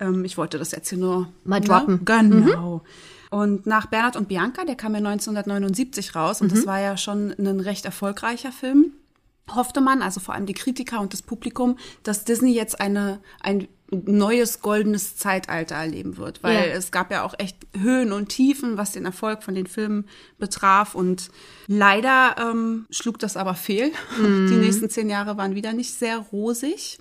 Ähm, 0.00 0.24
ich 0.24 0.38
wollte 0.38 0.58
das 0.58 0.70
jetzt 0.72 0.88
hier 0.88 0.98
nur 0.98 1.28
Mal 1.44 1.60
ne? 1.60 1.66
droppen. 1.66 1.94
Mhm. 1.94 2.44
Genau. 2.46 2.82
Und 3.30 3.66
nach 3.66 3.86
Bernhard 3.86 4.16
und 4.16 4.28
Bianca, 4.28 4.64
der 4.64 4.74
kam 4.76 4.92
ja 4.92 4.98
1979 4.98 6.14
raus 6.14 6.40
und 6.42 6.50
Mhm. 6.52 6.56
das 6.56 6.66
war 6.66 6.80
ja 6.80 6.96
schon 6.96 7.32
ein 7.38 7.60
recht 7.60 7.84
erfolgreicher 7.86 8.52
Film, 8.52 8.92
hoffte 9.54 9.80
man, 9.80 10.02
also 10.02 10.20
vor 10.20 10.34
allem 10.34 10.46
die 10.46 10.52
Kritiker 10.54 11.00
und 11.00 11.12
das 11.12 11.22
Publikum, 11.22 11.78
dass 12.02 12.24
Disney 12.24 12.52
jetzt 12.52 12.80
eine, 12.80 13.20
ein 13.40 13.68
neues 14.06 14.60
goldenes 14.62 15.16
Zeitalter 15.16 15.74
erleben 15.74 16.16
wird, 16.16 16.42
weil 16.42 16.54
Ja. 16.54 16.72
es 16.72 16.90
gab 16.90 17.10
ja 17.10 17.24
auch 17.24 17.34
echt 17.38 17.56
Höhen 17.78 18.12
und 18.12 18.28
Tiefen, 18.30 18.76
was 18.78 18.92
den 18.92 19.04
Erfolg 19.04 19.42
von 19.42 19.54
den 19.54 19.66
Filmen 19.66 20.06
betraf 20.38 20.94
und 20.94 21.30
leider 21.66 22.36
ähm, 22.38 22.86
schlug 22.90 23.18
das 23.18 23.36
aber 23.36 23.54
fehl. 23.54 23.90
Mhm. 24.18 24.48
Die 24.48 24.56
nächsten 24.56 24.90
zehn 24.90 25.08
Jahre 25.10 25.36
waren 25.36 25.54
wieder 25.54 25.72
nicht 25.72 25.92
sehr 25.94 26.18
rosig. 26.18 26.98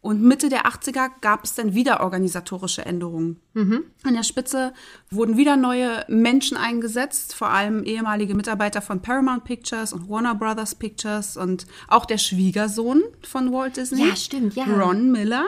Und 0.00 0.20
Mitte 0.20 0.48
der 0.48 0.66
80er 0.66 1.10
gab 1.20 1.44
es 1.44 1.54
dann 1.54 1.74
wieder 1.74 2.00
organisatorische 2.00 2.84
Änderungen. 2.84 3.38
An 3.54 4.14
der 4.14 4.24
Spitze 4.24 4.72
wurden 5.10 5.36
wieder 5.36 5.56
neue 5.56 6.04
Menschen 6.08 6.56
eingesetzt, 6.56 7.36
vor 7.36 7.50
allem 7.50 7.84
ehemalige 7.84 8.34
Mitarbeiter 8.34 8.82
von 8.82 9.00
Paramount 9.00 9.44
Pictures 9.44 9.92
und 9.92 10.08
Warner 10.08 10.34
Brothers 10.34 10.74
Pictures 10.74 11.36
und 11.36 11.66
auch 11.86 12.04
der 12.04 12.18
Schwiegersohn 12.18 13.04
von 13.22 13.52
Walt 13.52 13.76
Disney. 13.76 14.08
Ja, 14.08 14.16
stimmt, 14.16 14.56
ja. 14.56 14.64
Ron 14.64 15.12
Miller. 15.12 15.44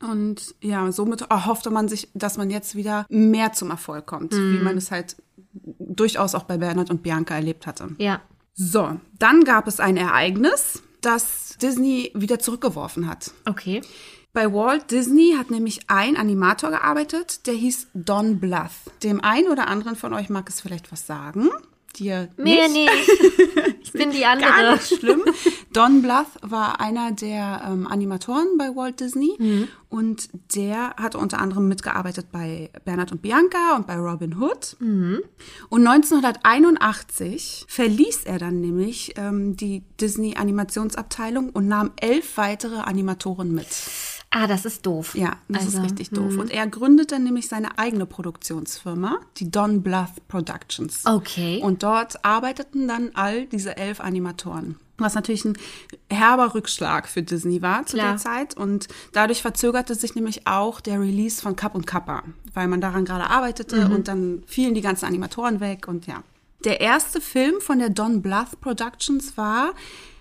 Und 0.00 0.54
ja, 0.60 0.90
somit 0.92 1.22
erhoffte 1.22 1.70
man 1.70 1.88
sich, 1.88 2.08
dass 2.14 2.36
man 2.36 2.50
jetzt 2.50 2.74
wieder 2.74 3.06
mehr 3.08 3.52
zum 3.52 3.70
Erfolg 3.70 4.06
kommt, 4.06 4.32
wie 4.32 4.62
man 4.62 4.76
es 4.76 4.90
halt 4.90 5.16
durchaus 5.78 6.34
auch 6.34 6.44
bei 6.44 6.58
Bernhard 6.58 6.90
und 6.90 7.02
Bianca 7.02 7.34
erlebt 7.34 7.66
hatte. 7.66 7.88
Ja. 7.98 8.20
So, 8.54 8.98
dann 9.18 9.44
gab 9.44 9.66
es 9.66 9.80
ein 9.80 9.96
Ereignis, 9.96 10.82
das 11.00 11.56
Disney 11.60 12.12
wieder 12.14 12.38
zurückgeworfen 12.38 13.08
hat. 13.08 13.32
Okay. 13.44 13.82
Bei 14.32 14.52
Walt 14.52 14.90
Disney 14.90 15.34
hat 15.36 15.50
nämlich 15.50 15.88
ein 15.88 16.16
Animator 16.16 16.70
gearbeitet, 16.70 17.46
der 17.46 17.54
hieß 17.54 17.88
Don 17.94 18.38
Bluth. 18.38 18.70
Dem 19.02 19.22
einen 19.22 19.48
oder 19.48 19.68
anderen 19.68 19.96
von 19.96 20.12
euch 20.12 20.28
mag 20.28 20.48
es 20.48 20.60
vielleicht 20.60 20.92
was 20.92 21.06
sagen. 21.06 21.48
Dir 21.96 22.28
Mir 22.36 22.68
nicht. 22.68 22.74
nicht. 22.74 23.10
Ich 23.88 23.92
bin 23.94 24.10
die 24.10 24.20
Gar 24.20 24.32
andere. 24.32 24.74
nicht 24.74 24.98
schlimm. 24.98 25.22
Don 25.72 26.02
Bluth 26.02 26.26
war 26.42 26.78
einer 26.78 27.10
der 27.12 27.62
ähm, 27.66 27.86
Animatoren 27.86 28.46
bei 28.58 28.68
Walt 28.76 29.00
Disney 29.00 29.30
Mhm. 29.38 29.68
und 29.88 30.28
der 30.54 30.90
hatte 30.96 31.16
unter 31.16 31.38
anderem 31.38 31.68
mitgearbeitet 31.68 32.26
bei 32.30 32.70
Bernhard 32.84 33.12
und 33.12 33.22
Bianca 33.22 33.76
und 33.76 33.86
bei 33.86 33.96
Robin 33.96 34.36
Hood. 34.38 34.76
Mhm. 34.78 35.20
Und 35.70 35.86
1981 35.86 37.64
verließ 37.68 38.24
er 38.24 38.38
dann 38.38 38.60
nämlich 38.60 39.14
ähm, 39.16 39.56
die 39.56 39.82
Disney 40.00 40.36
Animationsabteilung 40.36 41.48
und 41.50 41.66
nahm 41.66 41.90
elf 41.96 42.36
weitere 42.36 42.76
Animatoren 42.80 43.52
mit. 43.54 43.68
Ah, 44.30 44.46
das 44.46 44.64
ist 44.66 44.84
doof. 44.84 45.14
Ja, 45.14 45.36
das 45.48 45.64
Also, 45.64 45.78
ist 45.78 45.84
richtig 45.84 46.10
doof. 46.10 46.36
Und 46.36 46.50
er 46.50 46.66
gründet 46.66 47.12
dann 47.12 47.24
nämlich 47.24 47.48
seine 47.48 47.78
eigene 47.78 48.04
Produktionsfirma, 48.04 49.20
die 49.38 49.50
Don 49.50 49.82
Bluth 49.82 50.28
Productions. 50.28 51.06
Okay. 51.06 51.60
Und 51.62 51.82
dort 51.82 52.24
arbeiteten 52.24 52.86
dann 52.88 53.10
all 53.14 53.46
diese 53.46 53.76
elf 53.76 54.00
Animatoren. 54.00 54.76
Was 54.98 55.14
natürlich 55.14 55.44
ein 55.44 55.56
herber 56.10 56.54
Rückschlag 56.54 57.08
für 57.08 57.22
Disney 57.22 57.62
war 57.62 57.86
zu 57.86 57.96
Klar. 57.96 58.08
der 58.10 58.16
Zeit. 58.18 58.56
Und 58.56 58.88
dadurch 59.12 59.40
verzögerte 59.40 59.94
sich 59.94 60.14
nämlich 60.14 60.46
auch 60.46 60.80
der 60.80 61.00
Release 61.00 61.40
von 61.40 61.56
Kapp 61.56 61.74
und 61.74 61.86
Kappa, 61.86 62.24
weil 62.52 62.68
man 62.68 62.80
daran 62.80 63.04
gerade 63.04 63.30
arbeitete 63.30 63.88
und 63.88 64.08
dann 64.08 64.42
fielen 64.46 64.74
die 64.74 64.80
ganzen 64.80 65.06
Animatoren 65.06 65.60
weg 65.60 65.88
und 65.88 66.06
ja. 66.06 66.22
Der 66.64 66.80
erste 66.80 67.20
Film 67.20 67.60
von 67.60 67.78
der 67.78 67.88
Don 67.90 68.20
Bluth 68.20 68.60
Productions 68.60 69.36
war 69.36 69.72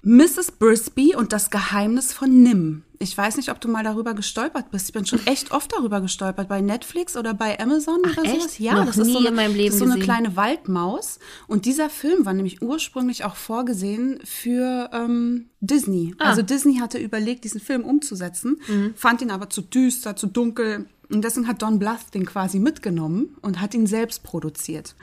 Mrs. 0.08 0.52
Brisby 0.52 1.16
und 1.16 1.34
das 1.34 1.50
Geheimnis 1.50 2.14
von 2.14 2.42
Nim. 2.42 2.84
Ich 3.00 3.16
weiß 3.16 3.36
nicht, 3.38 3.52
ob 3.52 3.60
du 3.60 3.68
mal 3.68 3.84
darüber 3.84 4.14
gestolpert 4.14 4.72
bist. 4.72 4.88
Ich 4.88 4.94
bin 4.94 5.06
schon 5.06 5.20
echt 5.28 5.52
oft 5.52 5.74
darüber 5.74 6.00
gestolpert. 6.00 6.48
Bei 6.48 6.62
Netflix 6.62 7.18
oder 7.18 7.34
bei 7.34 7.60
Amazon 7.60 8.00
oder 8.00 8.24
echt? 8.24 8.42
sowas. 8.42 8.58
Ja, 8.58 8.76
Noch 8.76 8.86
das 8.86 8.98
ist 8.98 9.12
so 9.12 9.18
eine, 9.20 9.32
das 9.36 9.74
ist 9.74 9.80
so 9.80 9.86
eine 9.86 10.00
kleine 10.00 10.36
Waldmaus. 10.38 11.20
Und 11.48 11.66
dieser 11.66 11.90
Film 11.90 12.26
war 12.26 12.34
nämlich 12.34 12.62
ursprünglich 12.62 13.26
auch 13.26 13.36
vorgesehen 13.36 14.20
für 14.24 14.90
ähm, 14.94 15.50
Disney. 15.60 16.16
Ah. 16.20 16.30
Also 16.30 16.42
Disney 16.42 16.78
hatte 16.78 16.98
überlegt, 17.00 17.44
diesen 17.44 17.60
Film 17.60 17.84
umzusetzen, 17.84 18.62
Mhm. 18.70 18.94
fand 18.96 19.22
ihn 19.22 19.30
aber 19.32 19.50
zu 19.50 19.62
düster, 19.62 20.16
zu 20.16 20.28
dunkel. 20.28 20.86
Und 21.10 21.22
deswegen 21.24 21.48
hat 21.50 21.62
Don 21.62 21.80
Bluth 21.80 22.14
den 22.14 22.26
quasi 22.26 22.60
mitgenommen 22.60 23.36
und 23.42 23.60
hat 23.60 23.74
ihn 23.74 23.88
selbst 23.88 24.24
produziert. 24.24 24.96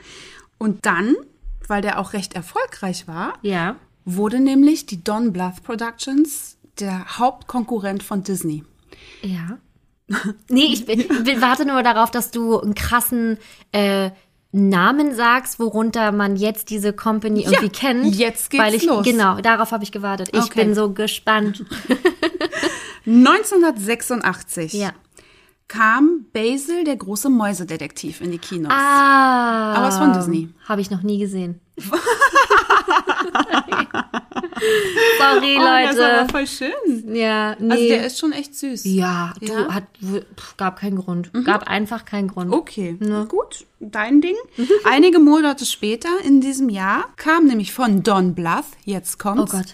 Und 0.57 0.85
dann, 0.85 1.15
weil 1.67 1.81
der 1.83 1.99
auch 1.99 2.13
recht 2.13 2.33
erfolgreich 2.33 3.07
war, 3.07 3.33
Ja. 3.43 3.75
Wurde 4.05 4.39
nämlich 4.39 4.85
die 4.85 5.03
Don 5.03 5.33
Bluth 5.33 5.63
Productions 5.63 6.57
der 6.79 7.17
Hauptkonkurrent 7.19 8.03
von 8.03 8.23
Disney. 8.23 8.63
Ja. 9.21 9.57
Nee, 10.49 10.65
ich, 10.65 10.85
bin, 10.85 10.99
warte 11.41 11.65
nur 11.65 11.81
darauf, 11.81 12.11
dass 12.11 12.29
du 12.29 12.59
einen 12.59 12.75
krassen 12.75 13.39
äh, 13.71 14.11
Namen 14.51 15.15
sagst, 15.15 15.59
worunter 15.59 16.11
man 16.11 16.35
jetzt 16.35 16.69
diese 16.69 16.93
Company 16.93 17.41
irgendwie 17.41 17.69
kennt. 17.69 18.15
jetzt 18.15 18.51
geht's 18.51 18.63
weil 18.63 18.75
ich, 18.75 18.85
los. 18.85 19.03
Genau, 19.03 19.41
darauf 19.41 19.71
habe 19.71 19.83
ich 19.83 19.91
gewartet. 19.91 20.29
Ich 20.31 20.43
Okay. 20.43 20.63
bin 20.65 20.75
so 20.75 20.91
gespannt. 20.93 21.65
1986 23.07 24.73
Ja. 24.73 24.91
kam 25.67 26.25
Basil, 26.33 26.83
der 26.83 26.95
große 26.97 27.29
Mäusedetektiv, 27.29 28.21
in 28.21 28.31
die 28.31 28.37
Kinos. 28.37 28.71
Ah. 28.71 29.73
Aber 29.73 29.87
es 29.87 29.97
von 29.97 30.13
Disney. 30.13 30.49
Habe 30.67 30.81
ich 30.81 30.91
noch 30.91 31.01
nie 31.01 31.17
gesehen. 31.17 31.59
Sorry, 35.19 35.57
Oh, 35.59 35.63
das 35.63 35.95
ist 35.95 36.01
aber 36.01 36.17
Leute. 36.21 36.31
voll 36.31 36.47
schön. 36.47 37.15
Ja, 37.15 37.55
nee. 37.59 37.71
Also 37.71 37.87
der 37.87 38.05
ist 38.05 38.19
schon 38.19 38.31
echt 38.31 38.55
süß. 38.55 38.81
ja, 38.85 39.33
du, 39.39 39.45
Ja? 39.45 39.59
Mhm. 39.61 39.73
hat, 39.75 39.83
pff, 40.37 40.57
gab 40.57 40.79
keinen 40.79 40.97
Grund. 40.97 41.31
Gab 41.45 41.67
einfach 41.67 42.05
keinen 42.05 42.27
Grund. 42.27 42.51
Okay, 42.53 42.97
gut, 43.27 43.65
dein 43.79 44.21
Ding. 44.21 44.35
Einige 44.85 45.19
Monate 45.19 45.65
später 45.65 46.09
in 46.23 46.41
diesem 46.41 46.69
Jahr 46.69 47.05
kam 47.17 47.45
nämlich 47.47 47.73
von 47.73 48.03
Don 48.03 48.35
Bluth, 48.35 48.65
jetzt 48.85 49.15
Oh 49.19 49.23
kommt's, 49.23 49.51
Gott. 49.51 49.65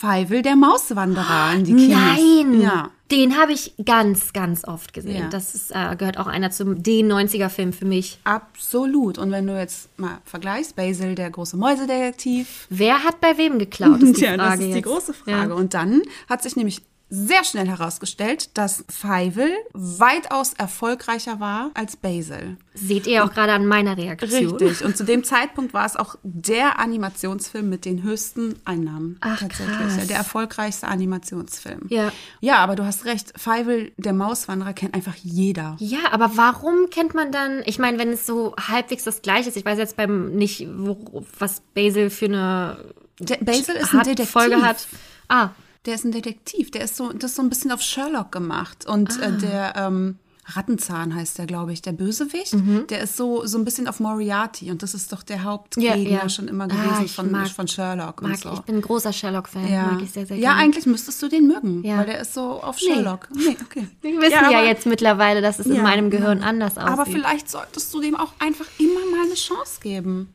Feivel, 0.00 0.40
der 0.40 0.56
Mauswanderer 0.56 1.52
in 1.52 1.64
die 1.64 1.74
Kinos. 1.74 1.98
Nein! 1.98 2.60
Ja. 2.62 2.90
Den 3.10 3.36
habe 3.36 3.52
ich 3.52 3.74
ganz, 3.84 4.32
ganz 4.32 4.64
oft 4.64 4.94
gesehen. 4.94 5.24
Ja. 5.24 5.28
Das 5.28 5.54
ist, 5.54 5.72
äh, 5.72 5.94
gehört 5.94 6.16
auch 6.16 6.26
einer 6.26 6.50
zum 6.50 6.82
den 6.82 7.12
90er-Film 7.12 7.74
für 7.74 7.84
mich. 7.84 8.18
Absolut. 8.24 9.18
Und 9.18 9.30
wenn 9.30 9.46
du 9.46 9.58
jetzt 9.58 9.90
mal 9.98 10.18
vergleichst, 10.24 10.74
Basil, 10.74 11.14
der 11.16 11.28
große 11.28 11.58
Mäusedetektiv, 11.58 12.66
Wer 12.70 13.04
hat 13.04 13.20
bei 13.20 13.36
wem 13.36 13.58
geklaut, 13.58 14.02
ist 14.02 14.16
die 14.16 14.24
Frage 14.24 14.38
das 14.38 14.54
ist 14.54 14.60
die 14.68 14.70
jetzt. 14.70 14.84
große 14.84 15.12
Frage. 15.12 15.50
Ja. 15.50 15.54
Und 15.54 15.74
dann 15.74 16.00
hat 16.30 16.42
sich 16.42 16.56
nämlich 16.56 16.80
sehr 17.12 17.42
schnell 17.42 17.66
herausgestellt, 17.66 18.56
dass 18.56 18.84
Feivel 18.88 19.50
weitaus 19.72 20.52
erfolgreicher 20.54 21.40
war 21.40 21.72
als 21.74 21.96
Basil. 21.96 22.56
Seht 22.72 23.08
ihr 23.08 23.24
auch 23.24 23.32
gerade 23.32 23.52
an 23.52 23.66
meiner 23.66 23.96
Reaktion. 23.96 24.56
Richtig. 24.56 24.84
Und 24.84 24.96
zu 24.96 25.04
dem 25.04 25.24
Zeitpunkt 25.24 25.74
war 25.74 25.84
es 25.84 25.96
auch 25.96 26.14
der 26.22 26.78
Animationsfilm 26.78 27.68
mit 27.68 27.84
den 27.84 28.04
höchsten 28.04 28.54
Einnahmen. 28.64 29.16
Ach, 29.20 29.40
tatsächlich. 29.40 29.76
krass. 29.76 30.06
Der 30.06 30.16
erfolgreichste 30.18 30.86
Animationsfilm. 30.86 31.86
Ja. 31.88 32.12
Ja, 32.40 32.58
aber 32.58 32.76
du 32.76 32.84
hast 32.84 33.04
recht. 33.06 33.32
Feivel, 33.36 33.90
der 33.96 34.12
Mauswanderer, 34.12 34.72
kennt 34.72 34.94
einfach 34.94 35.16
jeder. 35.16 35.76
Ja, 35.80 36.12
aber 36.12 36.36
warum 36.36 36.90
kennt 36.90 37.14
man 37.14 37.32
dann, 37.32 37.62
ich 37.66 37.80
meine, 37.80 37.98
wenn 37.98 38.10
es 38.10 38.24
so 38.24 38.54
halbwegs 38.56 39.02
das 39.02 39.20
gleiche 39.20 39.48
ist, 39.48 39.56
ich 39.56 39.64
weiß 39.64 39.78
jetzt 39.78 39.96
beim 39.96 40.30
nicht, 40.36 40.66
wo, 40.76 41.24
was 41.38 41.60
Basil 41.74 42.08
für 42.08 42.26
eine 42.26 42.84
Der 43.18 43.38
Basil 43.38 43.74
ist 43.74 43.92
ein 43.92 44.04
Detektiv. 44.04 44.30
Folge 44.30 44.62
hat. 44.62 44.86
Ah, 45.28 45.50
Der 45.86 45.94
ist 45.94 46.04
ein 46.04 46.12
Detektiv. 46.12 46.70
Der 46.70 46.82
ist 46.84 46.96
so, 46.96 47.12
das 47.12 47.30
ist 47.30 47.36
so 47.36 47.42
ein 47.42 47.48
bisschen 47.48 47.72
auf 47.72 47.80
Sherlock 47.80 48.32
gemacht. 48.32 48.86
Und 48.86 49.18
Ah. 49.20 49.26
äh, 49.28 49.32
der 49.38 49.72
ähm, 49.76 50.18
Rattenzahn 50.46 51.14
heißt 51.14 51.38
der, 51.38 51.46
glaube 51.46 51.72
ich, 51.72 51.80
der 51.80 51.92
Bösewicht. 51.92 52.54
Der 52.90 53.00
ist 53.02 53.16
so, 53.16 53.46
so 53.46 53.56
ein 53.56 53.64
bisschen 53.64 53.86
auf 53.88 54.00
Moriarty. 54.00 54.70
Und 54.70 54.82
das 54.82 54.94
ist 54.94 55.12
doch 55.12 55.22
der 55.22 55.44
Hauptgegner 55.44 55.96
Ja, 55.96 56.22
ja. 56.22 56.28
schon 56.28 56.48
immer 56.48 56.64
Ah, 56.64 56.66
gewesen 56.66 57.04
ich 57.04 57.14
von, 57.14 57.30
mag- 57.30 57.48
von 57.48 57.68
Sherlock 57.68 58.20
mag 58.20 58.32
und 58.32 58.38
so. 58.40 58.52
ich, 58.54 58.60
bin 58.62 58.76
ein 58.76 58.82
großer 58.82 59.12
Sherlock-Fan, 59.12 59.68
ja. 59.72 59.86
mag 59.86 60.02
ich 60.02 60.10
sehr, 60.10 60.26
sehr 60.26 60.36
ja, 60.36 60.50
gerne. 60.50 60.64
eigentlich 60.64 60.86
müsstest 60.86 61.22
du 61.22 61.28
den 61.28 61.46
mögen, 61.46 61.84
Ja. 61.84 61.98
weil 61.98 62.06
der 62.06 62.20
ist 62.20 62.34
so 62.34 62.60
auf 62.62 62.78
Sherlock. 62.78 63.28
Nee, 63.34 63.56
okay. 63.64 63.86
Wir 64.02 64.20
wissen 64.20 64.32
ja, 64.32 64.48
aber- 64.48 64.64
jetzt 64.66 64.86
mittlerweile, 64.86 65.40
dass 65.40 65.60
es 65.60 65.66
in 65.66 65.76
Ja, 65.76 65.82
meinem 65.82 66.10
Gehirn 66.10 66.42
anders 66.42 66.76
aussieht. 66.76 66.90
Aber 66.92 67.06
vielleicht 67.06 67.48
solltest 67.48 67.94
du 67.94 68.00
dem 68.00 68.16
auch 68.16 68.32
einfach 68.40 68.66
immer 68.78 69.00
mal 69.16 69.24
eine 69.26 69.34
Chance 69.34 69.78
geben. 69.80 70.34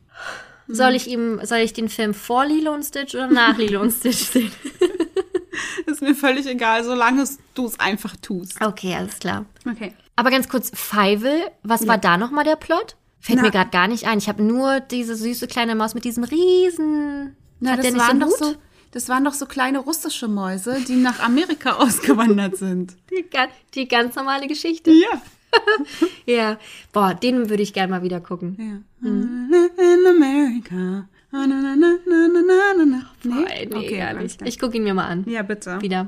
soll 0.69 0.95
ich 0.95 1.07
ihm, 1.07 1.39
soll 1.43 1.57
ich 1.59 1.73
den 1.73 1.89
Film 1.89 2.13
vor 2.13 2.45
Lilo 2.45 2.73
und 2.73 2.83
Stitch 2.83 3.13
oder 3.15 3.27
nach 3.27 3.57
Lilo 3.57 3.81
und 3.81 3.91
Stitch 3.91 4.23
sehen? 4.31 4.51
Ist 5.85 6.01
mir 6.01 6.15
völlig 6.15 6.45
egal, 6.47 6.83
solange 6.83 7.23
du 7.53 7.65
es 7.65 7.79
einfach 7.79 8.15
tust. 8.17 8.61
Okay, 8.61 8.95
alles 8.95 9.19
klar. 9.19 9.45
Okay. 9.69 9.93
Aber 10.15 10.29
ganz 10.31 10.47
kurz, 10.49 10.71
Feivel, 10.73 11.41
was 11.63 11.87
war 11.87 11.97
da 11.97 12.17
nochmal 12.17 12.43
der 12.45 12.55
Plot? 12.55 12.95
Fällt 13.19 13.37
Na- 13.37 13.43
mir 13.43 13.51
gerade 13.51 13.69
gar 13.71 13.87
nicht 13.87 14.05
ein. 14.07 14.17
Ich 14.19 14.29
habe 14.29 14.43
nur 14.43 14.79
diese 14.79 15.15
süße 15.15 15.47
kleine 15.47 15.75
Maus 15.75 15.93
mit 15.95 16.05
diesem 16.05 16.23
riesen. 16.23 17.35
Na, 17.59 17.71
Hat 17.71 17.79
das 17.79 17.85
der 17.85 17.93
nicht 17.93 18.07
waren 18.07 18.19
so 18.21 18.25
doch 18.27 18.37
so, 18.37 18.55
das 18.91 19.09
waren 19.09 19.23
doch 19.25 19.33
so 19.33 19.45
kleine 19.45 19.79
russische 19.79 20.27
Mäuse, 20.27 20.79
die 20.87 20.95
nach 20.95 21.19
Amerika 21.19 21.73
ausgewandert 21.77 22.55
sind. 22.57 22.95
Die, 23.11 23.25
die 23.73 23.87
ganz 23.87 24.15
normale 24.15 24.47
Geschichte. 24.47 24.91
Ja. 24.91 25.21
Ja. 26.25 26.57
Boah, 26.91 27.13
den 27.13 27.49
würde 27.49 27.63
ich 27.63 27.71
gerne 27.71 27.89
mal 27.91 28.03
wieder 28.03 28.19
gucken. 28.19 28.57
ja. 28.59 29.07
In 29.09 30.05
America. 30.05 31.07
Na, 31.35 31.45
na, 31.47 31.75
na, 31.75 31.75
na, 31.75 32.27
na, 32.27 32.41
na, 32.41 32.85
na, 32.85 33.01
Nee? 33.23 33.67
nee, 33.67 33.75
okay, 33.75 34.25
klar. 34.25 34.47
Ich 34.47 34.57
gucke 34.57 34.77
ihn 34.77 34.83
mir 34.83 34.93
mal 34.93 35.07
an. 35.07 35.25
Ja, 35.27 35.41
bitte. 35.41 35.81
Wieder. 35.81 36.07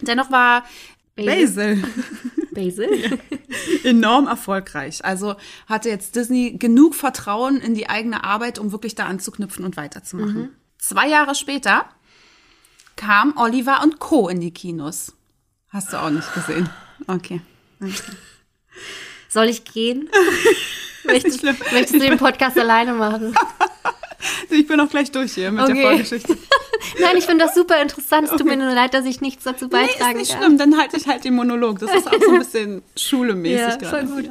Dennoch 0.00 0.32
war 0.32 0.64
Basil. 1.14 1.76
Basil 1.76 1.84
Basil? 2.54 3.18
enorm 3.84 4.26
erfolgreich. 4.26 5.04
Also 5.04 5.36
hatte 5.68 5.90
jetzt 5.90 6.16
Disney 6.16 6.56
genug 6.58 6.96
Vertrauen 6.96 7.60
in 7.60 7.74
die 7.74 7.88
eigene 7.88 8.24
Arbeit, 8.24 8.58
um 8.58 8.72
wirklich 8.72 8.96
da 8.96 9.06
anzuknüpfen 9.06 9.64
und 9.64 9.76
weiterzumachen. 9.76 10.50
Zwei 10.78 11.08
Jahre 11.08 11.36
später 11.36 11.84
kam 12.96 13.36
Oliver 13.36 13.80
und 13.82 14.00
Co. 14.00 14.28
in 14.28 14.40
die 14.40 14.52
Kinos. 14.52 15.14
Hast 15.68 15.92
du 15.92 16.02
auch 16.02 16.10
nicht 16.10 16.32
gesehen. 16.34 16.68
Okay. 17.06 17.40
okay. 17.80 17.94
Soll 19.28 19.48
ich 19.48 19.64
gehen? 19.64 20.08
möchtest, 21.04 21.44
möchtest 21.44 21.94
du 21.94 21.98
den 22.00 22.18
Podcast 22.18 22.58
alleine 22.58 22.94
machen? 22.94 23.34
Ich 24.50 24.66
bin 24.66 24.80
auch 24.80 24.88
gleich 24.88 25.10
durch 25.12 25.34
hier 25.34 25.50
mit 25.52 25.66
der 25.68 25.74
Okay. 25.74 25.82
Vorgeschichte. 25.82 26.36
Nein, 27.00 27.16
ich 27.16 27.24
finde 27.24 27.44
das 27.44 27.54
super 27.54 27.80
interessant. 27.80 28.28
Es 28.28 28.36
tut 28.36 28.44
mir 28.46 28.56
nur 28.56 28.72
leid, 28.72 28.94
dass 28.94 29.04
ich 29.06 29.20
nichts 29.20 29.44
dazu 29.44 29.66
Nee, 29.66 29.84
ist 29.84 29.98
beitragen 29.98 30.18
nicht 30.18 30.32
kann. 30.32 30.42
schlimm, 30.42 30.58
dann 30.58 30.76
halte 30.78 30.96
ich 30.96 31.06
halt 31.08 31.24
den 31.24 31.34
Monolog. 31.34 31.78
Das 31.78 31.94
ist 31.94 32.06
auch 32.08 32.20
so 32.20 32.32
ein 32.32 32.38
bisschen 32.38 32.82
schulemäßig 32.96 33.58
Ja, 33.58 33.76
gerade. 33.76 34.06
voll 34.06 34.22
gut. 34.22 34.30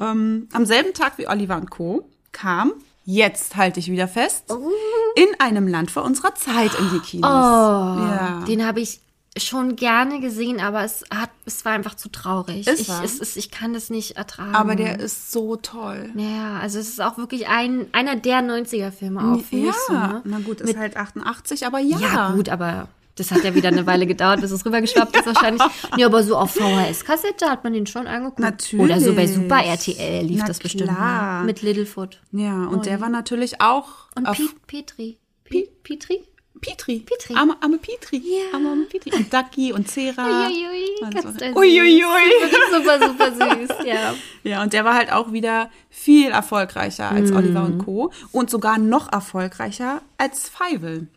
Ähm, 0.00 0.48
am 0.52 0.66
selben 0.66 0.92
Tag 0.94 1.18
wie 1.18 1.26
Oliver 1.28 1.56
und 1.56 1.70
Co. 1.70 2.08
kam, 2.32 2.72
jetzt 3.04 3.56
halte 3.56 3.80
ich 3.80 3.90
wieder 3.90 4.08
fest, 4.08 4.44
Oh. 4.48 4.70
in 5.14 5.28
einem 5.40 5.68
Land 5.68 5.90
vor 5.90 6.02
unserer 6.04 6.34
Zeit 6.34 6.72
in 6.78 6.90
die 6.92 6.98
Kinos. 7.00 7.30
Oh, 7.30 8.00
ja. 8.00 8.44
den 8.46 8.66
habe 8.66 8.80
ich 8.80 9.00
schon 9.36 9.76
gerne 9.76 10.20
gesehen, 10.20 10.60
aber 10.60 10.82
es 10.84 11.04
hat, 11.14 11.30
es 11.44 11.64
war 11.64 11.72
einfach 11.72 11.94
zu 11.94 12.08
traurig. 12.08 12.66
Ist 12.66 12.80
ich, 12.80 12.88
es 12.88 13.18
ist, 13.18 13.36
ich 13.36 13.50
kann 13.50 13.72
das 13.74 13.90
nicht 13.90 14.16
ertragen. 14.16 14.54
Aber 14.54 14.76
der 14.76 14.98
ist 15.00 15.32
so 15.32 15.56
toll. 15.56 16.10
ja, 16.14 16.58
also 16.60 16.78
es 16.78 16.88
ist 16.88 17.00
auch 17.02 17.18
wirklich 17.18 17.48
ein 17.48 17.86
einer 17.92 18.16
der 18.16 18.40
90er 18.40 18.90
Filme 18.90 19.20
auch 19.34 19.42
für 19.42 19.56
ja, 19.56 19.72
so, 19.86 19.92
ne? 19.92 20.22
na 20.24 20.38
gut, 20.40 20.60
ist 20.60 20.76
halt 20.76 20.96
88, 20.96 21.66
aber 21.66 21.78
ja. 21.78 21.98
Ja, 21.98 22.30
gut, 22.32 22.48
aber 22.48 22.88
Das 23.16 23.30
hat 23.30 23.44
ja 23.44 23.54
wieder 23.54 23.68
eine 23.68 23.86
Weile 23.86 24.06
gedauert, 24.06 24.40
bis 24.42 24.50
es 24.50 24.64
rübergeschwappt 24.66 25.16
ist 25.20 25.26
wahrscheinlich. 25.26 25.62
Nee, 25.96 26.04
aber 26.04 26.22
so 26.22 26.36
auf 26.36 26.52
VHS-Kassette 26.54 27.48
hat 27.48 27.64
man 27.64 27.72
den 27.72 27.86
schon 27.86 28.06
angeguckt. 28.06 28.40
Natürlich. 28.40 28.84
Oder 28.84 29.00
so 29.00 29.14
bei 29.14 29.26
Super 29.26 29.62
RTL 29.64 30.24
lief 30.24 30.40
Na 30.40 30.46
das 30.46 30.58
bestimmt. 30.58 30.90
klar. 30.90 31.40
ne? 31.40 31.46
Mit 31.46 31.62
Littlefoot. 31.62 32.20
Ja, 32.32 32.66
und 32.66 32.84
der 32.86 33.00
war 33.00 33.08
natürlich 33.08 33.60
auch 33.60 33.88
Und 34.16 34.30
Piet, 34.32 34.66
Petri. 34.66 35.18
Piet, 35.44 35.82
Petri? 35.82 36.24
Petri. 36.66 37.00
Petri. 37.00 37.34
Arme, 37.34 37.56
arme 37.60 37.78
Petri. 37.78 38.16
Ja. 38.24 38.54
Arme, 38.54 38.70
arme 38.70 38.84
Petri. 38.84 39.12
Und 39.14 39.32
Ducky 39.32 39.72
und 39.72 39.88
Cera. 39.88 40.48
Uiuiui. 41.54 42.02
Super, 42.72 42.98
super 43.08 43.32
süß, 43.32 43.70
ja. 43.86 44.14
Ja, 44.42 44.62
und 44.62 44.72
der 44.72 44.84
war 44.84 44.94
halt 44.94 45.12
auch 45.12 45.32
wieder 45.32 45.70
viel 45.90 46.30
erfolgreicher 46.30 47.10
als 47.10 47.30
Mhm. 47.30 47.36
Oliver 47.36 47.64
und 47.64 47.78
Co. 47.78 48.12
Und 48.32 48.50
sogar 48.50 48.78
noch 48.78 49.12
erfolgreicher 49.12 50.02
als 50.18 50.48
Feivel. 50.48 51.08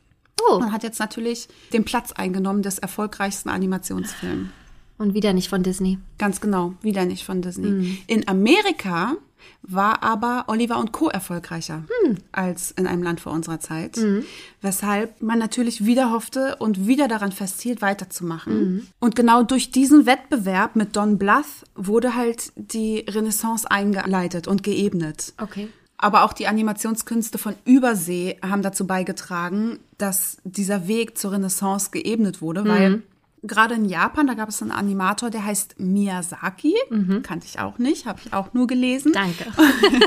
Oh, 0.50 0.56
Und 0.56 0.72
hat 0.72 0.84
jetzt 0.84 1.00
natürlich 1.00 1.48
den 1.74 1.84
Platz 1.84 2.12
eingenommen 2.13 2.62
des 2.63 2.79
erfolgreichsten 2.79 3.50
Animationsfilms. 3.50 4.50
und 4.98 5.13
wieder 5.13 5.34
nicht 5.34 5.50
von 5.50 5.63
Disney. 5.63 5.98
Ganz 6.18 6.41
genau, 6.41 6.74
wieder 6.82 7.06
nicht 7.06 7.24
von 7.25 7.41
Disney. 7.41 7.70
Mhm. 7.70 7.98
In 8.08 8.27
Amerika 8.27 9.15
war 9.62 10.03
aber 10.03 10.46
Oliver 10.48 10.77
und 10.79 10.91
Co. 10.91 11.10
erfolgreicher 11.10 11.84
Hm. 12.05 12.17
als 12.31 12.72
in 12.72 12.88
einem 12.88 13.03
Land 13.03 13.19
vor 13.22 13.31
unserer 13.34 13.60
Zeit, 13.60 13.98
Mhm. 13.98 14.24
weshalb 14.62 15.22
man 15.22 15.39
natürlich 15.39 15.86
wieder 15.86 16.12
hoffte 16.12 16.55
und 16.58 16.88
wieder 16.88 17.08
daran 17.08 17.31
festhielt, 17.31 17.81
weiterzumachen. 17.81 18.74
Mhm. 18.74 18.88
Und 19.00 19.15
genau 19.15 19.43
durch 19.43 19.72
diesen 19.72 20.05
Wettbewerb 20.05 20.75
mit 20.75 20.96
Don 20.96 21.17
Bluth 21.17 21.46
wurde 21.75 22.15
halt 22.15 22.51
die 22.55 23.00
Renaissance 23.08 23.69
eingeleitet 23.69 24.48
und 24.48 24.63
geebnet. 24.63 25.34
Okay. 25.41 25.69
Aber 26.01 26.24
auch 26.24 26.31
die 26.31 26.48
Animationskünste 26.48 27.38
von 27.38 27.55
Übersee 27.65 28.38
haben 28.41 28.62
dazu 28.62 28.88
beigetragen, 28.88 29.79
dass 29.98 30.38
dieser 30.46 30.88
Weg 30.88 31.17
zur 31.17 31.34
Renaissance 31.34 31.91
geebnet 31.91 32.41
wurde, 32.41 32.63
weil 32.65 33.03
gerade 33.43 33.75
in 33.75 33.86
Japan, 33.86 34.27
da 34.27 34.34
gab 34.34 34.50
es 34.50 34.62
einen 34.62 34.72
Animator, 34.72 35.29
der 35.29 35.46
heißt 35.46 35.79
Miyazaki. 35.79 36.75
Kannte 37.24 37.48
ich 37.48 37.60
auch 37.60 37.77
nicht, 37.77 38.05
habe 38.05 38.19
ich 38.24 38.34
auch 38.34 38.53
nur 38.53 38.67
gelesen. 38.67 39.13
Danke. 39.13 39.46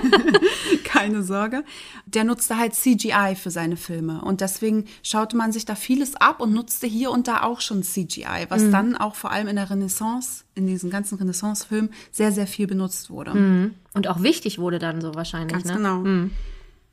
Keine 0.84 1.22
Sorge. 1.22 1.64
Der 2.06 2.24
nutzte 2.24 2.58
halt 2.58 2.74
CGI 2.74 3.34
für 3.36 3.50
seine 3.50 3.76
Filme. 3.76 4.22
Und 4.22 4.40
deswegen 4.40 4.84
schaute 5.02 5.36
man 5.36 5.52
sich 5.52 5.64
da 5.64 5.74
vieles 5.74 6.14
ab 6.16 6.40
und 6.40 6.52
nutzte 6.52 6.86
hier 6.86 7.10
und 7.10 7.28
da 7.28 7.42
auch 7.42 7.60
schon 7.60 7.82
CGI, 7.82 8.46
was 8.48 8.70
dann 8.70 8.96
auch 8.96 9.14
vor 9.14 9.30
allem 9.30 9.48
in 9.48 9.56
der 9.56 9.70
Renaissance, 9.70 10.44
in 10.54 10.66
diesen 10.66 10.90
ganzen 10.90 11.18
Renaissance-Filmen, 11.18 11.90
sehr, 12.10 12.32
sehr 12.32 12.46
viel 12.46 12.66
benutzt 12.66 13.10
wurde. 13.10 13.72
Und 13.94 14.08
auch 14.08 14.22
wichtig 14.22 14.58
wurde 14.58 14.78
dann 14.78 15.00
so 15.00 15.14
wahrscheinlich, 15.14 15.52
Ganz 15.52 15.66
ne? 15.66 15.74
genau. 15.74 16.30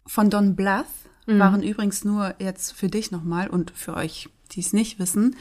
Von 0.06 0.30
Don 0.30 0.56
Bluth 0.56 0.86
waren 1.28 1.62
übrigens 1.62 2.04
nur 2.04 2.34
jetzt 2.40 2.72
für 2.72 2.88
dich 2.88 3.12
nochmal 3.12 3.50
und 3.50 3.72
für 3.72 3.96
euch, 3.96 4.30
die 4.52 4.62
es 4.62 4.74
nicht 4.74 4.98
wissen, 4.98 5.36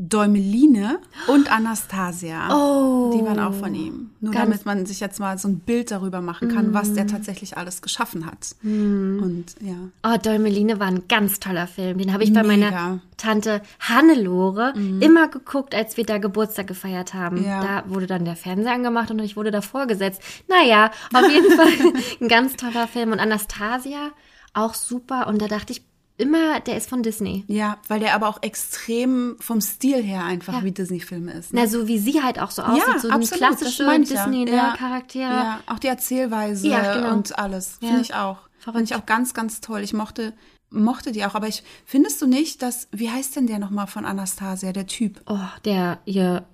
Däumeline 0.00 0.98
und 1.28 1.52
Anastasia. 1.52 2.48
Oh. 2.50 3.12
Die 3.14 3.24
waren 3.24 3.38
auch 3.38 3.52
von 3.52 3.74
ihm. 3.74 4.10
Nur 4.20 4.32
damit 4.32 4.64
man 4.64 4.86
sich 4.86 5.00
jetzt 5.00 5.20
mal 5.20 5.38
so 5.38 5.48
ein 5.48 5.60
Bild 5.60 5.90
darüber 5.90 6.20
machen 6.20 6.48
kann, 6.48 6.72
was 6.74 6.94
der 6.94 7.06
tatsächlich 7.06 7.56
alles 7.56 7.82
geschaffen 7.82 8.26
hat. 8.26 8.54
Und 8.62 9.46
ja. 9.60 9.76
Oh, 10.02 10.16
Däumeline 10.16 10.80
war 10.80 10.86
ein 10.86 11.06
ganz 11.08 11.40
toller 11.40 11.66
Film. 11.66 11.98
Den 11.98 12.12
habe 12.12 12.24
ich 12.24 12.32
bei 12.32 12.42
meiner 12.42 12.66
Mega. 12.66 12.98
Tante 13.16 13.60
Hannelore 13.80 14.72
immer 15.00 15.28
geguckt, 15.28 15.74
als 15.74 15.96
wir 15.96 16.04
da 16.04 16.18
Geburtstag 16.18 16.66
gefeiert 16.66 17.12
haben. 17.14 17.44
Ja. 17.44 17.62
Da 17.62 17.90
wurde 17.90 18.06
dann 18.06 18.24
der 18.24 18.36
Fernseher 18.36 18.72
angemacht 18.72 19.10
und 19.10 19.18
ich 19.20 19.36
wurde 19.36 19.50
davor 19.50 19.86
gesetzt. 19.86 20.22
Naja, 20.48 20.90
auf 21.12 21.30
jeden 21.30 21.52
Fall 21.56 21.92
ein 22.20 22.28
ganz 22.28 22.56
toller 22.56 22.88
Film. 22.88 23.12
Und 23.12 23.20
Anastasia 23.20 24.10
auch 24.54 24.74
super. 24.74 25.26
Und 25.26 25.40
da 25.42 25.48
dachte 25.48 25.72
ich 25.72 25.82
immer, 26.20 26.60
der 26.60 26.76
ist 26.76 26.88
von 26.88 27.02
Disney. 27.02 27.44
Ja, 27.48 27.78
weil 27.88 28.00
der 28.00 28.14
aber 28.14 28.28
auch 28.28 28.42
extrem 28.42 29.36
vom 29.40 29.60
Stil 29.60 30.02
her 30.02 30.24
einfach 30.24 30.54
Ja. 30.54 30.64
wie 30.64 30.72
Disney-Film 30.72 31.28
ist. 31.28 31.52
ne? 31.52 31.62
Na, 31.62 31.66
so 31.68 31.88
wie 31.88 31.98
sie 31.98 32.22
halt 32.22 32.38
auch 32.38 32.50
so 32.50 32.62
aussieht. 32.62 33.00
so 33.00 33.08
ein 33.08 33.14
absolut, 33.14 33.30
klassische 33.32 33.82
ich 33.82 34.10
ja. 34.10 34.26
Disney-Charaktere. 34.26 35.22
Ja, 35.32 35.60
auch 35.66 35.78
die 35.78 35.88
Erzählweise 35.88 36.68
Ja, 36.68 36.94
genau. 36.94 37.12
und 37.14 37.38
alles. 37.38 37.78
Ja. 37.80 37.88
Finde 37.88 38.02
ich 38.02 38.14
auch. 38.14 38.38
Finde 38.58 38.82
ich 38.82 38.94
auch 38.94 39.06
ganz, 39.06 39.32
ganz 39.34 39.60
toll. 39.60 39.80
Ich 39.80 39.92
mochte, 39.94 40.32
mochte 40.70 41.12
die 41.12 41.24
auch. 41.24 41.34
Aber 41.34 41.48
ich, 41.48 41.62
findest 41.86 42.20
du 42.22 42.26
nicht, 42.26 42.62
dass, 42.62 42.88
wie 42.92 43.10
heißt 43.10 43.36
denn 43.36 43.46
der 43.46 43.58
nochmal 43.58 43.86
von 43.86 44.04
Anastasia, 44.04 44.72
der 44.72 44.86
Typ? 44.86 45.20
Oh, 45.26 45.38
der, 45.64 45.98
ihr, 46.04 46.44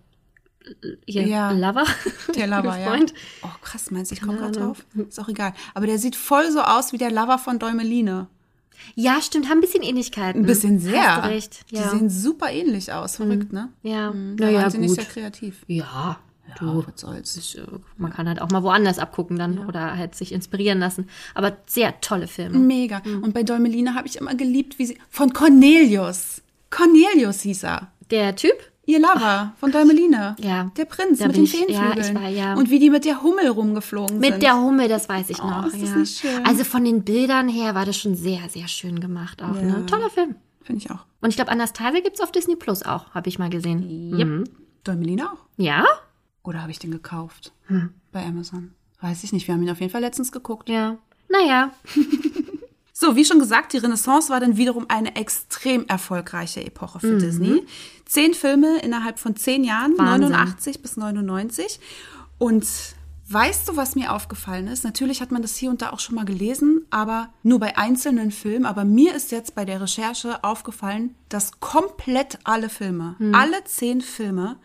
ihr 1.07 1.27
Ja. 1.27 1.51
Lover? 1.51 1.85
Der 2.35 2.47
Lover, 2.47 2.77
ja. 2.79 2.95
Oh, 3.43 3.49
krass, 3.63 3.91
meinst 3.91 4.11
du, 4.11 4.15
ich 4.15 4.21
komme 4.21 4.37
gerade 4.39 4.59
drauf? 4.59 4.85
Ist 5.09 5.19
auch 5.21 5.29
egal. 5.29 5.53
Aber 5.75 5.87
der 5.87 5.99
sieht 5.99 6.15
voll 6.17 6.51
so 6.53 6.61
aus 6.63 6.93
wie 6.93 6.99
der 6.99 7.11
Lover 7.11 7.39
von 7.39 7.59
Däumeline. 7.59 8.29
Ja, 8.95 9.21
stimmt, 9.21 9.49
haben 9.49 9.59
ein 9.59 9.61
bisschen 9.61 9.83
Ähnlichkeiten. 9.83 10.43
Ein 10.43 10.47
bisschen 10.47 10.79
sehr. 10.81 11.17
Hast 11.17 11.25
du 11.27 11.31
recht. 11.31 11.71
Die 11.71 11.77
Ja. 11.77 11.91
Hm. 11.93 11.99
sehen 11.99 12.11
super 12.11 12.51
ähnlich 12.51 12.93
aus. 12.93 13.17
Verrückt, 13.17 13.53
ne? 13.53 13.69
ja. 13.83 14.11
Mhm, 14.13 14.37
Naja, 14.37 14.69
sie 14.71 14.79
nicht 14.79 14.95
sehr 14.95 15.05
kreativ. 15.05 15.65
Ja, 15.67 16.19
Du, 16.59 16.65
du. 16.67 16.87
was 16.87 17.01
soll's. 17.01 17.55
Äh, 17.57 17.63
Man 17.99 18.13
kann 18.13 18.29
halt 18.29 18.41
auch 18.41 18.51
mal 18.51 18.63
woanders 18.63 18.99
abgucken 19.01 19.37
dann 19.39 19.67
oder 19.67 19.97
halt 19.99 20.15
sich 20.15 20.31
inspirieren 20.33 20.79
lassen. 20.79 21.09
Aber 21.35 21.57
sehr 21.67 22.01
tolle 22.01 22.29
Filme. 22.29 22.57
Mega. 22.59 23.03
Hm. 23.05 23.23
Und 23.25 23.35
bei 23.35 23.43
Däumeline 23.43 23.95
habe 23.95 24.07
ich 24.07 24.17
immer 24.17 24.35
geliebt, 24.37 24.79
wie 24.79 24.87
sie. 24.87 24.99
Von 25.11 25.33
Cornelius. 25.33 26.43
Cornelius 26.71 27.41
hieß 27.43 27.65
er. 27.65 27.89
Der 28.11 28.37
Typ? 28.37 28.55
Ihr 28.89 29.01
Lover 29.01 29.53
von 29.59 29.73
Däumeline. 29.73 30.37
Ja. 30.39 30.71
Der 30.77 30.85
Prinz 30.85 31.19
Da 31.19 31.27
mit 31.27 31.37
den 31.37 31.45
ich- 31.45 31.53
ja, 31.53 31.59
Feenflügeln. 31.67 32.17
ich 32.17 32.23
war- 32.23 32.29
ja. 32.31 32.55
Und 32.55 32.71
wie 32.71 32.79
die 32.79 32.89
mit 32.89 33.05
der 33.05 33.23
Hummel 33.23 33.49
rumgeflogen 33.49 34.19
Mit 34.21 34.31
sind. 34.35 34.43
der 34.45 34.57
Hummel, 34.61 34.89
das 34.89 35.09
weiß 35.09 35.29
ich 35.31 35.43
Oh, 35.43 35.47
noch. 35.49 35.67
ist 35.67 35.83
das 35.83 35.91
ja. 35.91 35.97
nicht 35.97 36.19
schön? 36.21 36.47
Also 36.47 36.63
von 36.65 36.85
den 36.85 37.03
Bildern 37.03 37.49
her 37.49 37.75
war 37.75 37.85
das 37.85 37.97
schon 37.99 38.15
sehr, 38.15 38.49
sehr 38.49 38.69
schön 38.69 39.01
gemacht 39.01 39.43
auch. 39.43 39.61
Ne? 39.61 39.85
Toller 39.87 40.09
Film. 40.09 40.37
Finde 40.63 40.83
ich 40.85 40.91
auch. 40.91 41.05
Und 41.21 41.31
ich 41.31 41.37
glaube, 41.37 41.51
Anastasia 41.51 42.01
gibt's 42.01 42.21
auf 42.21 42.31
Disney 42.33 42.55
Plus 42.57 42.85
auch, 42.85 43.11
habe 43.13 43.29
ich 43.29 43.39
mal 43.39 43.51
gesehen. 43.51 44.11
Mhm. 44.11 44.45
Däumeline 44.85 45.31
auch. 45.33 45.39
Ja? 45.57 45.85
Oder 46.45 46.63
habe 46.63 46.71
ich 46.71 46.79
den 46.79 46.93
gekauft? 46.93 47.53
Hm. 47.67 47.91
Bei 48.13 48.25
Amazon. 48.25 48.71
Weiß 49.01 49.25
ich 49.25 49.33
nicht. 49.33 49.49
Wir 49.49 49.55
haben 49.55 49.63
ihn 49.65 49.71
auf 49.71 49.81
jeden 49.81 49.91
Fall 49.93 50.01
letztens 50.01 50.31
geguckt. 50.31 50.69
Ja. 50.69 50.97
Naja. 51.29 51.73
So, 52.99 53.15
wie 53.15 53.27
schon 53.27 53.39
gesagt, 53.41 53.75
die 53.75 53.77
Renaissance 53.77 54.31
war 54.31 54.41
dann 54.41 54.57
wiederum 54.57 54.87
eine 54.89 55.17
extrem 55.17 55.85
erfolgreiche 55.87 56.65
Epoche 56.65 56.97
Mhm. 56.97 57.01
für 57.11 57.19
Disney. 57.19 57.63
Zehn 58.07 58.33
Filme 58.33 58.79
innerhalb 58.79 59.19
von 59.19 59.37
zehn 59.37 59.65
Jahren, 59.65 59.99
Wahnsinn. 59.99 60.31
89 60.31 60.81
bis 60.81 60.97
99. 60.97 61.79
Und 62.39 62.67
weißt 63.29 63.69
du, 63.69 63.77
was 63.77 63.97
mir 63.97 64.15
aufgefallen 64.15 64.67
ist? 64.67 64.83
Natürlich 64.83 65.21
hat 65.21 65.31
man 65.31 65.43
das 65.43 65.57
hier 65.57 65.69
und 65.69 65.83
da 65.83 65.91
auch 65.91 66.01
schon 66.01 66.15
mal 66.15 66.25
gelesen, 66.25 66.87
aber 66.89 67.29
nur 67.43 67.59
bei 67.61 67.77
einzelnen 67.77 68.31
Filmen. 68.31 68.65
Aber 68.65 68.87
mir 68.87 69.15
ist 69.15 69.31
jetzt 69.31 69.55
bei 69.55 69.67
der 69.67 69.83
Recherche 69.83 70.43
aufgefallen, 70.43 71.15
dass 71.29 71.61
komplett 71.61 72.39
alle 72.45 72.71
Filme, 72.71 73.17
Mhm. 73.19 73.35
alle 73.35 73.63
zehn 73.65 74.01
Filme 74.01 74.57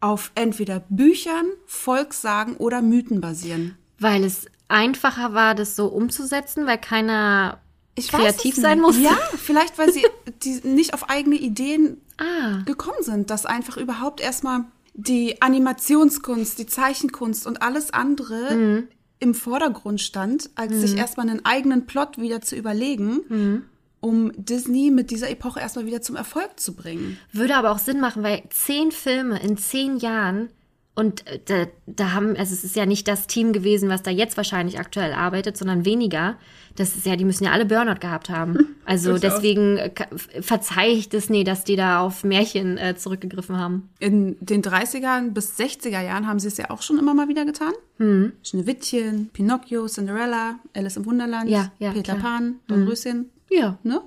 auf 0.00 0.32
entweder 0.36 0.80
Büchern, 0.88 1.44
Volkssagen 1.66 2.56
oder 2.56 2.80
Mythen 2.80 3.20
basieren. 3.20 3.76
Weil 3.98 4.24
es 4.24 4.46
einfacher 4.72 5.34
war, 5.34 5.54
das 5.54 5.76
so 5.76 5.86
umzusetzen, 5.86 6.66
weil 6.66 6.78
keiner 6.78 7.58
Ich 7.94 8.08
kreativ 8.08 8.56
sein 8.56 8.80
musste. 8.80 9.02
Ja, 9.02 9.16
vielleicht, 9.36 9.78
weil 9.78 9.92
sie 9.92 10.04
die 10.42 10.60
nicht 10.66 10.94
auf 10.94 11.08
eigene 11.10 11.36
Ideen 11.36 11.98
Ah. 12.18 12.62
gekommen 12.66 13.02
sind, 13.02 13.30
dass 13.30 13.46
einfach 13.46 13.76
überhaupt 13.76 14.20
erstmal 14.20 14.64
die 14.94 15.40
Animationskunst, 15.42 16.58
die 16.58 16.66
Zeichenkunst 16.66 17.46
und 17.46 17.62
alles 17.62 17.92
andere 17.92 18.54
Mhm. 18.54 18.88
im 19.18 19.34
Vordergrund 19.34 20.00
stand, 20.00 20.50
als 20.54 20.74
sich 20.74 20.96
erstmal 20.96 21.28
einen 21.28 21.44
eigenen 21.44 21.86
Plot 21.86 22.18
wieder 22.18 22.40
zu 22.40 22.54
überlegen, 22.56 23.20
Mhm. 23.28 23.64
um 24.00 24.32
Disney 24.36 24.90
mit 24.90 25.10
dieser 25.10 25.30
Epoche 25.30 25.60
erstmal 25.60 25.86
wieder 25.86 26.02
zum 26.02 26.16
Erfolg 26.16 26.58
zu 26.60 26.74
bringen. 26.74 27.18
Würde 27.32 27.56
aber 27.56 27.70
auch 27.70 27.78
Sinn 27.78 28.00
machen, 28.00 28.22
weil 28.22 28.42
zehn 28.50 28.90
Filme 28.92 29.40
in 29.42 29.56
zehn 29.56 29.96
Jahren 29.96 30.50
und 30.94 31.26
äh, 31.26 31.38
da, 31.46 31.66
da 31.86 32.12
haben, 32.12 32.36
also 32.36 32.52
es 32.52 32.64
ist 32.64 32.76
ja 32.76 32.84
nicht 32.86 33.08
das 33.08 33.26
Team 33.26 33.52
gewesen, 33.52 33.88
was 33.88 34.02
da 34.02 34.10
jetzt 34.10 34.36
wahrscheinlich 34.36 34.78
aktuell 34.78 35.12
arbeitet, 35.14 35.56
sondern 35.56 35.84
weniger. 35.84 36.36
Das 36.76 36.96
ist 36.96 37.04
ja, 37.06 37.16
die 37.16 37.24
müssen 37.24 37.44
ja 37.44 37.52
alle 37.52 37.64
Burnout 37.66 38.00
gehabt 38.00 38.28
haben. 38.30 38.58
Also 38.84 39.16
deswegen 39.16 39.78
äh, 39.78 39.88
ka- 39.90 40.08
verzeih 40.40 40.90
ich 40.92 41.08
Disney, 41.08 41.44
dass 41.44 41.62
die 41.64 41.76
da 41.76 42.00
auf 42.00 42.24
Märchen 42.24 42.76
äh, 42.78 42.96
zurückgegriffen 42.96 43.56
haben. 43.56 43.88
In 44.00 44.36
den 44.40 44.60
30er 44.60 45.30
bis 45.30 45.56
60er 45.58 46.02
Jahren 46.02 46.26
haben 46.26 46.40
sie 46.40 46.48
es 46.48 46.56
ja 46.56 46.68
auch 46.68 46.82
schon 46.82 46.98
immer 46.98 47.14
mal 47.14 47.28
wieder 47.28 47.44
getan. 47.44 47.72
Hm. 47.98 48.32
Schneewittchen, 48.42 49.30
Pinocchio, 49.32 49.86
Cinderella, 49.86 50.56
Alice 50.74 50.96
im 50.96 51.06
Wunderland, 51.06 51.48
Ja, 51.48 51.70
ja, 51.78 51.92
Peter 51.92 52.14
klar. 52.16 52.34
Pan, 52.38 52.56
Dornröschen. 52.66 53.30
Ja. 53.50 53.78
Ne? 53.84 54.00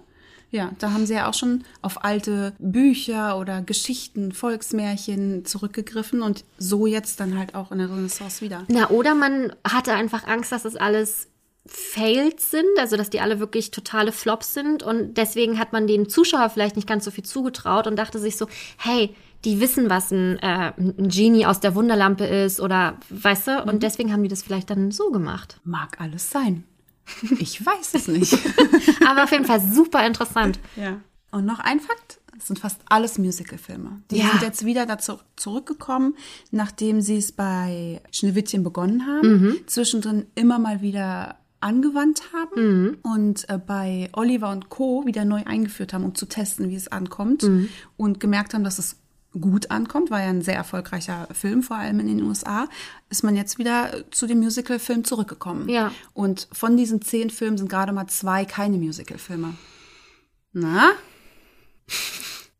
Ja, 0.55 0.71
da 0.79 0.93
haben 0.93 1.05
sie 1.05 1.15
ja 1.15 1.27
auch 1.27 1.33
schon 1.33 1.65
auf 1.81 2.05
alte 2.05 2.53
Bücher 2.59 3.37
oder 3.37 3.61
Geschichten, 3.61 4.31
Volksmärchen 4.31 5.43
zurückgegriffen 5.43 6.21
und 6.21 6.45
so 6.57 6.87
jetzt 6.87 7.19
dann 7.19 7.37
halt 7.37 7.55
auch 7.55 7.73
in 7.73 7.79
der 7.79 7.89
Renaissance 7.89 8.39
wieder. 8.39 8.63
Na, 8.69 8.89
oder 8.89 9.15
man 9.15 9.53
hatte 9.67 9.91
einfach 9.91 10.25
Angst, 10.25 10.53
dass 10.53 10.63
das 10.63 10.77
alles 10.77 11.27
Fails 11.65 12.51
sind, 12.51 12.69
also 12.79 12.95
dass 12.95 13.09
die 13.09 13.19
alle 13.19 13.41
wirklich 13.41 13.71
totale 13.71 14.13
Flops 14.13 14.53
sind 14.53 14.81
und 14.81 15.15
deswegen 15.15 15.59
hat 15.59 15.73
man 15.73 15.87
den 15.87 16.07
Zuschauer 16.07 16.49
vielleicht 16.49 16.77
nicht 16.77 16.87
ganz 16.87 17.03
so 17.03 17.11
viel 17.11 17.25
zugetraut 17.25 17.85
und 17.85 17.97
dachte 17.97 18.19
sich 18.19 18.37
so, 18.37 18.47
hey, 18.77 19.13
die 19.43 19.59
wissen, 19.59 19.89
was 19.89 20.09
ein, 20.11 20.39
äh, 20.39 20.71
ein 20.77 21.09
Genie 21.09 21.45
aus 21.45 21.59
der 21.59 21.75
Wunderlampe 21.75 22.23
ist 22.23 22.61
oder 22.61 22.97
weißt 23.09 23.47
du, 23.47 23.63
und 23.63 23.83
deswegen 23.83 24.13
haben 24.13 24.23
die 24.23 24.29
das 24.29 24.41
vielleicht 24.41 24.69
dann 24.69 24.91
so 24.91 25.11
gemacht. 25.11 25.59
Mag 25.65 25.99
alles 25.99 26.31
sein. 26.31 26.63
Ich 27.39 27.63
weiß 27.65 27.93
es 27.93 28.07
nicht. 28.07 28.33
Aber 29.07 29.23
auf 29.23 29.31
jeden 29.31 29.45
Fall 29.45 29.61
super 29.61 30.05
interessant. 30.05 30.59
ja. 30.75 30.99
Und 31.31 31.45
noch 31.45 31.59
ein 31.59 31.81
Fakt, 31.81 32.21
es 32.37 32.47
sind 32.47 32.59
fast 32.59 32.79
alles 32.87 33.17
Musicalfilme. 33.17 34.01
Die 34.09 34.19
Ja. 34.19 34.29
sind 34.31 34.41
jetzt 34.41 34.65
wieder 34.65 34.85
dazu 34.85 35.19
zurückgekommen, 35.35 36.15
nachdem 36.51 37.01
sie 37.01 37.17
es 37.17 37.33
bei 37.33 38.01
Schneewittchen 38.11 38.63
begonnen 38.63 39.05
haben, 39.05 39.57
zwischendrin 39.67 40.27
immer 40.35 40.59
mal 40.59 40.81
wieder 40.81 41.37
angewandt 41.59 42.21
haben 42.31 42.97
und 43.01 43.49
äh, 43.49 43.57
bei 43.57 44.09
Oliver 44.13 44.49
und 44.51 44.69
Co. 44.69 45.05
wieder 45.05 45.25
neu 45.25 45.43
eingeführt 45.45 45.91
haben, 45.93 46.05
um 46.05 46.15
zu 46.15 46.25
testen, 46.27 46.69
wie 46.69 46.75
es 46.75 46.87
ankommt 46.89 47.45
und 47.97 48.19
gemerkt 48.21 48.53
haben, 48.53 48.63
dass 48.63 48.79
es 48.79 48.97
gut 49.39 49.71
ankommt, 49.71 50.11
war 50.11 50.21
ja 50.21 50.29
ein 50.29 50.41
sehr 50.41 50.55
erfolgreicher 50.55 51.27
Film, 51.33 51.61
vor 51.63 51.77
allem 51.77 51.99
in 51.99 52.07
den 52.07 52.23
USA, 52.23 52.67
ist 53.09 53.23
man 53.23 53.35
jetzt 53.35 53.57
wieder 53.57 54.03
zu 54.11 54.27
dem 54.27 54.39
Musical-Film 54.39 55.03
zurückgekommen. 55.03 55.67
Ja. 55.69 55.91
Und 56.13 56.47
von 56.51 56.77
diesen 56.77 57.01
zehn 57.01 57.29
Filmen 57.29 57.57
sind 57.57 57.69
gerade 57.69 57.91
mal 57.93 58.07
zwei 58.07 58.45
keine 58.45 58.77
Musical-Filme. 58.77 59.53
Na? 60.53 60.91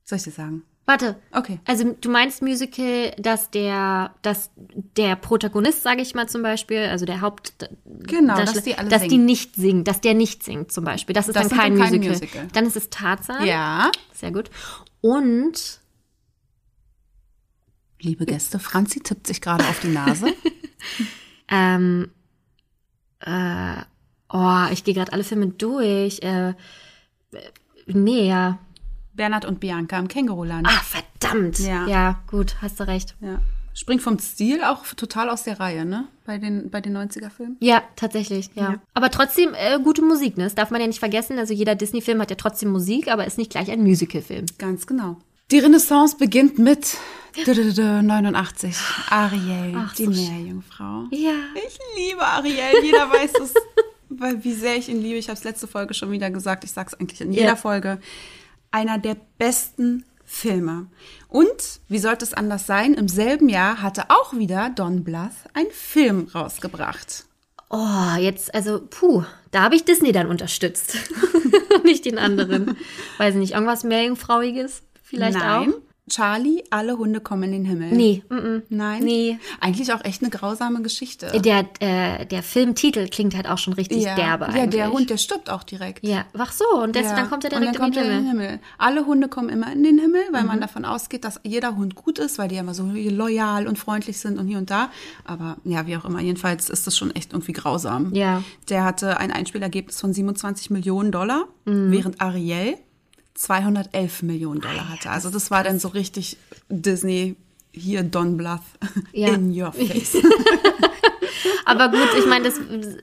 Soll 0.04 0.18
ich 0.18 0.24
dir 0.24 0.32
sagen? 0.32 0.64
Warte. 0.88 1.16
Okay. 1.32 1.60
Also 1.66 1.96
du 2.00 2.12
meinst 2.12 2.44
Musical, 2.44 3.12
dass 3.18 3.50
der, 3.50 4.14
dass 4.22 4.52
der 4.56 5.16
Protagonist, 5.16 5.82
sage 5.82 6.04
ich 6.04 6.14
mal 6.14 6.30
zum 6.30 6.44
Beispiel, 6.44 6.78
also 6.86 7.06
der 7.06 7.22
Haupt, 7.22 7.54
Genau, 7.86 8.36
Darsteller- 8.36 8.54
dass 8.54 8.64
die 8.64 8.76
alle 8.78 8.90
dass 8.90 9.02
die 9.02 9.10
singen. 9.10 9.26
nicht 9.26 9.56
singen, 9.56 9.84
dass 9.84 10.00
der 10.02 10.14
nicht 10.14 10.44
singt 10.44 10.72
zum 10.72 10.84
Beispiel. 10.84 11.14
Das 11.16 11.28
ist 11.28 11.36
Das 11.36 11.48
dann 11.48 11.58
kein 11.58 11.72
dann 11.76 11.90
kein 11.90 11.98
Musical. 11.98 12.10
Musical. 12.20 12.48
Dann 12.54 12.66
ist 12.68 12.76
es 12.76 12.90
Tarzan. 12.92 13.48
Ja. 13.48 13.90
Sehr 14.14 14.32
gut. 14.32 14.52
Und 15.02 15.80
Liebe 18.06 18.26
Gäste, 18.26 18.60
Franzi 18.60 19.00
tippt 19.00 19.26
sich 19.26 19.42
gerade 19.42 19.64
auf 19.64 19.80
die 19.80 19.88
Nase. 19.88 20.28
ähm, 21.50 22.12
äh, 23.20 23.78
oh, 24.30 24.66
ich 24.72 24.84
gehe 24.84 24.94
gerade 24.94 25.12
alle 25.12 25.24
Filme 25.24 25.48
durch. 25.48 26.20
Äh, 26.22 26.54
nee, 27.88 28.28
ja. 28.28 28.60
Bernhard 29.14 29.46
und 29.46 29.60
Bianca 29.60 29.98
im 29.98 30.08
Känguruland. 30.08 30.68
Ah, 30.70 30.82
verdammt. 30.84 31.58
Ja. 31.60 31.88
ja, 31.88 32.20
gut, 32.28 32.58
hast 32.62 32.80
du 32.80 32.88
recht. 32.88 33.16
Ja. 33.22 33.42
Springt 33.74 34.04
vom 34.04 34.20
Stil 34.20 34.64
auch 34.64 34.86
total 34.94 35.30
aus 35.30 35.44
der 35.44 35.60
Reihe, 35.60 35.84
ne? 35.84 36.08
Bei 36.26 36.38
den, 36.38 36.70
bei 36.70 36.82
den 36.82 36.96
90er-Filmen. 36.96 37.58
Ja, 37.60 37.82
tatsächlich, 37.96 38.52
ja. 38.54 38.74
Ja. 38.74 38.82
Aber 38.94 39.10
trotzdem 39.10 39.54
äh, 39.56 39.80
gute 39.80 40.02
Musik, 40.04 40.38
ne? 40.38 40.44
Das 40.44 40.56
darf 40.56 40.70
man 40.70 40.80
ja 40.80 40.88
nicht 40.88 41.00
vergessen. 41.00 41.40
Also 41.40 41.54
jeder 41.54 41.76
Disney-Film 41.76 42.22
hat 42.22 42.30
ja 42.30 42.36
trotzdem 42.36 42.70
Musik, 42.70 43.08
aber 43.08 43.26
ist 43.26 43.38
nicht 43.38 43.52
gleich 43.52 43.72
ein 43.72 43.82
Musical-Film. 43.82 44.46
Ganz 44.60 44.86
genau. 44.86 45.18
Die 45.52 45.60
Renaissance 45.60 46.18
beginnt 46.18 46.58
mit 46.58 46.98
89. 47.46 48.76
Ariel, 49.12 49.76
Ach, 49.78 49.94
die 49.94 50.06
so 50.06 50.10
Meerjungfrau. 50.12 51.06
Ja. 51.12 51.34
Ich 51.68 51.78
liebe 51.96 52.22
Ariel. 52.26 52.84
Jeder 52.84 53.10
weiß 53.12 53.32
es, 53.44 53.54
weil 54.10 54.44
wie 54.44 54.54
sehr 54.54 54.76
ich 54.78 54.90
ihn 54.90 55.02
liebe. 55.02 55.18
Ich 55.18 55.28
habe 55.30 55.38
es 55.38 55.44
letzte 55.44 55.68
Folge 55.68 55.94
schon 55.94 56.12
wieder 56.12 56.32
gesagt. 56.32 56.64
Ich 56.64 56.72
sage 56.72 56.90
es 56.92 57.00
eigentlich 57.00 57.22
in 57.22 57.32
jeder 57.32 57.50
Ja. 57.50 57.56
Folge. 57.56 58.00
Einer 58.72 58.98
der 58.98 59.18
besten 59.38 60.04
Filme. 60.24 60.88
Und 61.28 61.80
wie 61.90 62.00
sollte 62.00 62.26
es 62.26 62.34
anders 62.34 62.66
sein? 62.66 62.96
Im 62.96 63.08
selben 63.08 63.48
Jahr 63.48 63.84
hatte 63.84 64.10
auch 64.10 64.34
wieder 64.34 64.72
Don 64.72 65.04
Bluth 65.04 65.30
einen 65.54 65.70
Film 65.72 66.28
rausgebracht. 66.34 67.26
Oh, 67.70 68.16
jetzt, 68.18 68.54
also, 68.56 68.82
puh, 68.90 69.24
da 69.52 69.62
habe 69.62 69.76
ich 69.76 69.86
Disney 69.86 70.12
dann 70.12 70.28
unterstützt. 70.28 70.98
nicht 71.84 72.06
den 72.06 72.18
anderen. 72.18 72.78
Weiß 73.20 73.36
ich 73.36 73.40
nicht, 73.40 73.54
irgendwas 73.54 73.84
Meerjungfrauiges 73.84 74.82
vielleicht 75.16 75.38
Nein. 75.38 75.70
auch? 75.70 75.74
Charlie, 76.08 76.64
alle 76.70 77.00
Hunde 77.00 77.20
kommen 77.20 77.42
in 77.46 77.52
den 77.52 77.66
Himmel. 77.66 77.90
Nee, 77.92 78.22
mm 78.30 78.34
-mm. 78.36 78.62
Nein? 78.70 79.04
Nee. 79.04 79.40
Eigentlich 79.60 79.92
auch 79.92 80.06
echt 80.06 80.22
eine 80.22 80.30
grausame 80.30 80.84
Geschichte. 80.84 81.32
Der, 81.42 81.66
äh, 81.80 82.28
der 82.28 82.44
Filmtitel 82.44 83.08
klingt 83.08 83.36
halt 83.36 83.50
auch 83.50 83.58
schon 83.58 83.74
richtig 83.74 84.04
ja. 84.04 84.14
derbe 84.14 84.46
ja, 84.46 84.52
eigentlich. 84.52 84.70
der 84.70 84.92
Hund, 84.92 85.10
der 85.10 85.18
stirbt 85.18 85.50
auch 85.50 85.64
direkt. 85.64 86.06
Ja, 86.06 86.26
ach 86.38 86.52
so, 86.52 86.64
und 86.80 86.96
das, 86.96 87.06
Ja. 87.06 87.16
dann 87.16 87.30
kommt 87.32 87.44
er 87.46 87.54
Und 87.54 87.60
direkt 87.62 87.80
dann 87.80 87.82
kommt 87.82 87.98
in 87.98 88.04
den 88.04 88.12
er 88.12 88.18
Himmel. 88.18 88.34
Mhm. 88.36 88.40
Himmel. 88.42 88.60
Alle 88.78 89.06
Hunde 89.08 89.28
kommen 89.30 89.50
immer 89.50 89.74
in 89.74 89.82
den 89.82 89.98
Himmel, 89.98 90.22
weil 90.32 90.44
man 90.44 90.62
davon 90.62 90.86
ausgeht, 90.86 91.24
dass 91.26 91.40
jeder 91.44 91.76
Hund 91.76 91.96
gut 91.96 92.20
ist, 92.20 92.38
weil 92.38 92.50
die 92.50 92.56
ja 92.56 92.62
immer 92.62 92.76
so 92.76 92.84
loyal 92.94 93.68
und 93.68 93.80
freundlich 93.80 94.20
sind 94.20 94.38
und 94.38 94.46
hier 94.48 94.60
und 94.60 94.70
da. 94.70 94.92
Aber 95.24 95.58
ja, 95.64 95.88
wie 95.88 95.98
auch 95.98 96.06
immer, 96.06 96.22
jedenfalls 96.22 96.70
ist 96.70 96.86
das 96.86 96.96
schon 96.96 97.16
echt 97.16 97.34
irgendwie 97.34 97.54
grausam. 97.54 98.14
Ja. 98.14 98.44
Der 98.70 98.84
hatte 98.84 99.18
ein 99.20 99.32
Einspielergebnis 99.32 100.00
von 100.00 100.14
27 100.14 100.70
Millionen 100.70 101.12
Dollar, 101.12 101.46
Mhm. 101.66 101.92
während 101.92 102.22
Ariel 102.22 102.78
211 103.36 104.24
Millionen 104.24 104.62
Dollar 104.62 104.90
hatte. 104.90 105.10
Also 105.12 105.30
das 105.30 105.52
war 105.52 105.64
dann 105.64 105.80
so 105.80 105.90
richtig 105.90 106.38
Disney, 106.70 107.36
hier 107.72 108.04
Don 108.04 108.38
Bluth, 108.38 108.62
Ja. 109.14 109.34
in 109.34 109.52
your 109.52 109.72
face. 109.72 110.18
Aber 111.66 111.90
gut, 111.90 112.10
ich 112.18 112.26
meine, 112.26 112.46
das, 112.46 112.60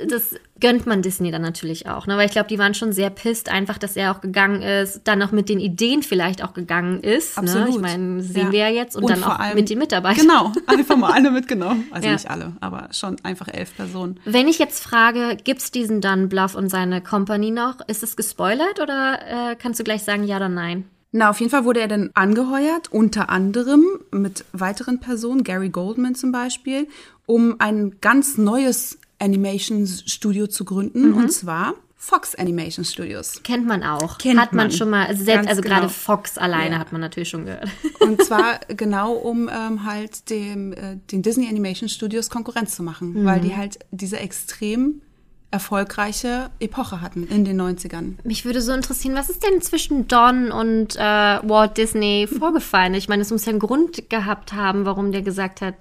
das 0.09 0.35
gönnt 0.61 0.87
man 0.87 1.03
Disney 1.03 1.31
dann 1.31 1.43
natürlich 1.43 1.89
auch, 1.89 2.07
ne? 2.07 2.17
Weil 2.17 2.27
ich 2.27 2.33
glaube, 2.33 2.49
die 2.49 2.59
waren 2.59 2.75
schon 2.75 2.93
sehr 2.93 3.11
pisst, 3.11 3.49
einfach, 3.49 3.79
dass 3.79 3.97
er 3.97 4.13
auch 4.15 4.21
gegangen 4.21 4.63
ist, 4.63 5.03
dann 5.05 5.23
auch 5.23 5.33
mit 5.33 5.49
den 5.49 5.59
Ideen 5.61 6.03
vielleicht 6.03 6.43
auch 6.45 6.55
gegangen 6.55 7.01
ist. 7.01 7.37
Ne? 7.37 7.43
Absolut. 7.43 7.69
Ich 7.71 7.79
meine, 7.81 8.23
sehen 8.23 8.47
Ja. 8.47 8.53
wir 8.53 8.59
ja 8.61 8.69
jetzt 8.69 8.97
und, 8.97 9.05
Und 9.05 9.11
dann 9.11 9.25
auch 9.25 9.39
allem- 9.39 9.55
mit 9.57 9.69
den 9.71 9.79
Mitarbeitern. 9.79 10.27
Genau, 10.27 10.53
einfach 10.67 10.97
mal 10.97 11.13
alle 11.13 11.31
mitgenommen. 11.33 11.87
Also 11.91 12.07
Ja. 12.07 12.13
nicht 12.15 12.31
alle, 12.31 12.53
aber 12.61 12.89
schon 12.93 13.17
einfach 13.25 13.49
elf 13.53 13.75
Personen. 13.77 14.21
Wenn 14.25 14.49
ich 14.49 14.59
jetzt 14.59 14.83
frage, 14.83 15.37
gibt's 15.43 15.71
diesen 15.71 16.01
Don 16.01 16.29
Bluff 16.29 16.55
und 16.55 16.69
seine 16.69 17.01
Company 17.01 17.51
noch? 17.51 17.77
Ist 17.89 18.03
es 18.03 18.17
gespoilert 18.17 18.81
oder 18.81 19.19
äh, 19.53 19.57
kannst 19.57 19.81
du 19.81 19.85
gleich 19.85 20.03
sagen 20.05 20.25
ja 20.25 20.37
oder 20.37 20.49
nein? 20.49 20.85
Na, 21.13 21.29
auf 21.31 21.41
jeden 21.41 21.51
Fall 21.51 21.65
wurde 21.67 21.81
er 21.81 21.89
dann 21.89 22.11
angeheuert, 22.15 22.91
unter 22.91 23.29
anderem 23.29 23.85
mit 24.11 24.45
weiteren 24.53 24.99
Personen, 24.99 25.45
Gary 25.45 25.69
Goldman 25.69 26.15
zum 26.15 26.33
Beispiel, 26.33 26.89
um 27.27 27.57
ein 27.59 27.97
ganz 28.01 28.39
neues 28.39 28.99
Animation-Studio 29.19 30.47
zu 30.47 30.65
gründen, 30.65 31.11
Mhm. 31.11 31.17
und 31.17 31.33
zwar 31.33 31.75
Fox 31.97 32.35
Animation 32.35 32.85
Studios. 32.85 33.43
Kennt 33.45 33.65
man 33.67 33.85
auch. 33.85 34.19
Kennt 34.19 34.41
hat 34.41 34.53
man, 34.53 34.69
man. 34.69 34.77
schon 34.77 34.91
mal, 34.91 35.07
also 35.07 35.23
selbst, 35.23 35.47
Ganz 35.47 35.51
also 35.51 35.63
gerade 35.63 35.83
genau. 35.83 35.93
Fox 35.93 36.37
alleine 36.37 36.75
Ja. 36.75 36.79
hat 36.81 36.91
man 36.91 37.01
natürlich 37.01 37.29
schon 37.29 37.45
gehört. 37.45 37.69
Und 38.01 38.21
zwar 38.25 38.59
genau, 38.69 39.13
um 39.13 39.49
ähm, 39.49 39.85
halt 39.85 40.29
dem, 40.29 40.73
äh, 40.73 40.97
den 41.13 41.23
Disney 41.23 41.47
Animation 41.49 41.89
Studios 41.89 42.29
Konkurrenz 42.29 42.75
zu 42.75 42.83
machen, 42.83 43.13
Mhm. 43.21 43.25
weil 43.25 43.41
die 43.41 43.55
halt 43.57 43.79
diese 43.93 44.19
extrem 44.19 45.01
erfolgreiche 45.53 46.51
Epoche 46.59 47.01
hatten 47.01 47.27
in 47.29 47.45
den 47.45 47.61
90ern. 47.61 48.15
Mich 48.25 48.45
würde 48.45 48.61
so 48.61 48.73
interessieren, 48.73 49.15
was 49.15 49.31
ist 49.31 49.45
denn 49.45 49.61
zwischen 49.63 50.09
Don 50.09 50.51
und 50.51 50.97
äh, 50.97 51.01
Walt 51.01 51.77
Disney 51.77 52.27
vorgefallen? 52.39 52.95
Ich 52.95 53.09
meine, 53.09 53.23
es 53.23 53.31
muss 53.31 53.45
ja 53.45 53.51
einen 53.51 53.59
Grund 53.61 54.11
gehabt 54.11 54.53
haben, 54.53 54.85
warum 54.85 55.13
der 55.13 55.23
gesagt 55.23 55.61
hat. 55.61 55.75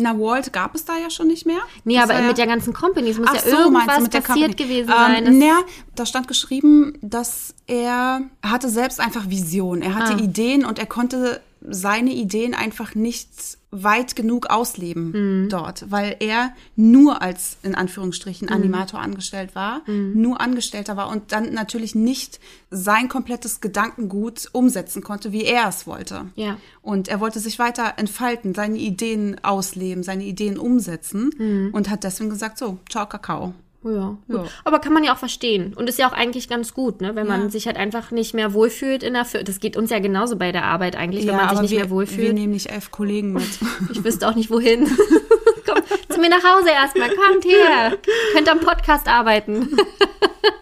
Na, 0.00 0.16
Walt 0.18 0.52
gab 0.52 0.74
es 0.76 0.84
da 0.84 0.96
ja 0.96 1.10
schon 1.10 1.26
nicht 1.26 1.44
mehr. 1.44 1.58
Nee, 1.84 1.96
Das 1.96 2.04
aber 2.04 2.20
ja- 2.20 2.26
mit 2.26 2.38
der 2.38 2.46
ganzen 2.46 2.72
Company, 2.72 3.10
es 3.10 3.18
muss 3.18 3.26
Ach 3.30 3.34
ja 3.34 3.40
so, 3.40 3.56
irgendwas 3.56 4.00
mit 4.00 4.14
der 4.14 4.20
passiert 4.20 4.56
Company? 4.56 4.68
gewesen 4.68 4.88
sein. 4.88 5.14
Ähm, 5.18 5.24
dass- 5.24 5.34
naja, 5.34 5.58
da 5.96 6.06
stand 6.06 6.28
geschrieben, 6.28 6.98
dass 7.02 7.54
er, 7.66 8.20
hatte 8.44 8.68
selbst 8.68 9.00
einfach 9.00 9.28
Vision. 9.28 9.82
Er 9.82 9.94
hatte 9.96 10.14
Ah. 10.14 10.18
Ideen 10.20 10.64
und 10.64 10.78
er 10.78 10.86
konnte 10.86 11.40
seine 11.60 12.12
Ideen 12.12 12.54
einfach 12.54 12.94
nicht 12.94 13.28
weit 13.70 14.16
genug 14.16 14.46
ausleben 14.46 15.42
Mhm. 15.44 15.48
dort, 15.50 15.90
weil 15.90 16.16
er 16.20 16.52
nur 16.76 17.20
als, 17.20 17.58
in 17.62 17.70
Mhm. 17.72 17.76
Anführungsstrichen, 17.76 18.48
Animator 18.48 19.00
angestellt 19.00 19.54
war, 19.54 19.82
nur 19.88 20.40
Angestellter 20.40 20.96
war 20.96 21.08
und 21.10 21.32
dann 21.32 21.52
natürlich 21.52 21.94
nicht 21.94 22.40
sein 22.70 23.08
komplettes 23.08 23.60
Gedankengut 23.60 24.48
umsetzen 24.52 25.02
konnte, 25.02 25.32
wie 25.32 25.44
er 25.44 25.68
es 25.68 25.86
wollte. 25.86 26.26
Ja. 26.34 26.56
Und 26.80 27.08
er 27.08 27.20
wollte 27.20 27.40
sich 27.40 27.58
weiter 27.58 27.94
entfalten, 27.98 28.54
seine 28.54 28.78
Ideen 28.78 29.42
ausleben, 29.44 30.02
seine 30.02 30.24
Ideen 30.24 30.56
umsetzen 30.58 31.30
Mhm. 31.38 31.70
und 31.72 31.90
hat 31.90 32.04
deswegen 32.04 32.30
gesagt, 32.30 32.56
so, 32.58 32.78
ciao 32.88 33.06
Kakao. 33.06 33.52
Ja, 33.90 34.16
Ja. 34.28 34.44
Aber 34.64 34.78
kann 34.78 34.92
man 34.92 35.04
ja 35.04 35.12
auch 35.14 35.18
verstehen. 35.18 35.74
Und 35.74 35.88
ist 35.88 35.98
ja 35.98 36.08
auch 36.08 36.12
eigentlich 36.12 36.48
ganz 36.48 36.74
gut, 36.74 37.00
ne? 37.00 37.14
wenn 37.16 37.26
man 37.26 37.42
Ja. 37.44 37.48
sich 37.50 37.66
halt 37.66 37.76
einfach 37.76 38.10
nicht 38.10 38.34
mehr 38.34 38.52
wohlfühlt 38.54 39.02
in 39.02 39.14
der 39.14 39.24
Firma. 39.24 39.44
Das 39.44 39.60
geht 39.60 39.76
uns 39.76 39.90
ja 39.90 39.98
genauso 39.98 40.36
bei 40.36 40.52
der 40.52 40.64
Arbeit 40.64 40.96
eigentlich, 40.96 41.26
wenn 41.26 41.36
man 41.36 41.48
sich 41.50 41.60
nicht 41.60 41.70
wir, 41.70 41.78
mehr 41.80 41.86
wir 41.88 41.90
wohlfühlt. 41.94 42.34
nehmen 42.34 42.52
nicht 42.52 42.70
elf 42.70 42.90
Kollegen 42.90 43.32
mit. 43.32 43.42
Ich 43.92 44.02
wüsste 44.04 44.28
auch 44.28 44.34
nicht 44.34 44.50
wohin. 44.50 44.84
Kommt 45.66 45.84
zu 46.08 46.20
mir 46.20 46.30
nach 46.30 46.42
Hause 46.44 46.70
erstmal. 46.70 47.08
Kommt 47.10 47.44
her. 47.44 47.96
Könnt 48.32 48.48
am 48.48 48.60
Podcast 48.60 49.06
arbeiten. 49.08 49.76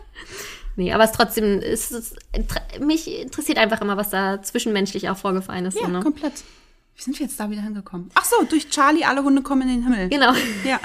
nee, 0.76 0.92
aber 0.92 1.04
es 1.04 1.12
trotzdem 1.12 1.60
ist 1.60 1.92
es, 1.92 2.14
mich 2.80 3.20
interessiert 3.22 3.58
einfach 3.58 3.80
immer, 3.80 3.96
was 3.96 4.10
da 4.10 4.42
zwischenmenschlich 4.42 5.08
auch 5.08 5.16
vorgefallen 5.16 5.66
ist. 5.66 5.78
ja, 5.78 5.86
so, 5.86 5.92
ne? 5.92 6.00
komplett. 6.00 6.32
Wie 6.96 7.02
sind 7.02 7.18
wir 7.18 7.26
jetzt 7.26 7.38
da 7.38 7.50
wieder 7.50 7.60
hingekommen? 7.60 8.10
Ach 8.14 8.24
so, 8.24 8.36
durch 8.48 8.70
Charlie, 8.70 9.04
alle 9.04 9.22
Hunde 9.22 9.42
kommen 9.42 9.62
in 9.62 9.68
den 9.68 9.82
Himmel. 9.84 10.08
Genau. 10.08 10.32
Ja. 10.64 10.80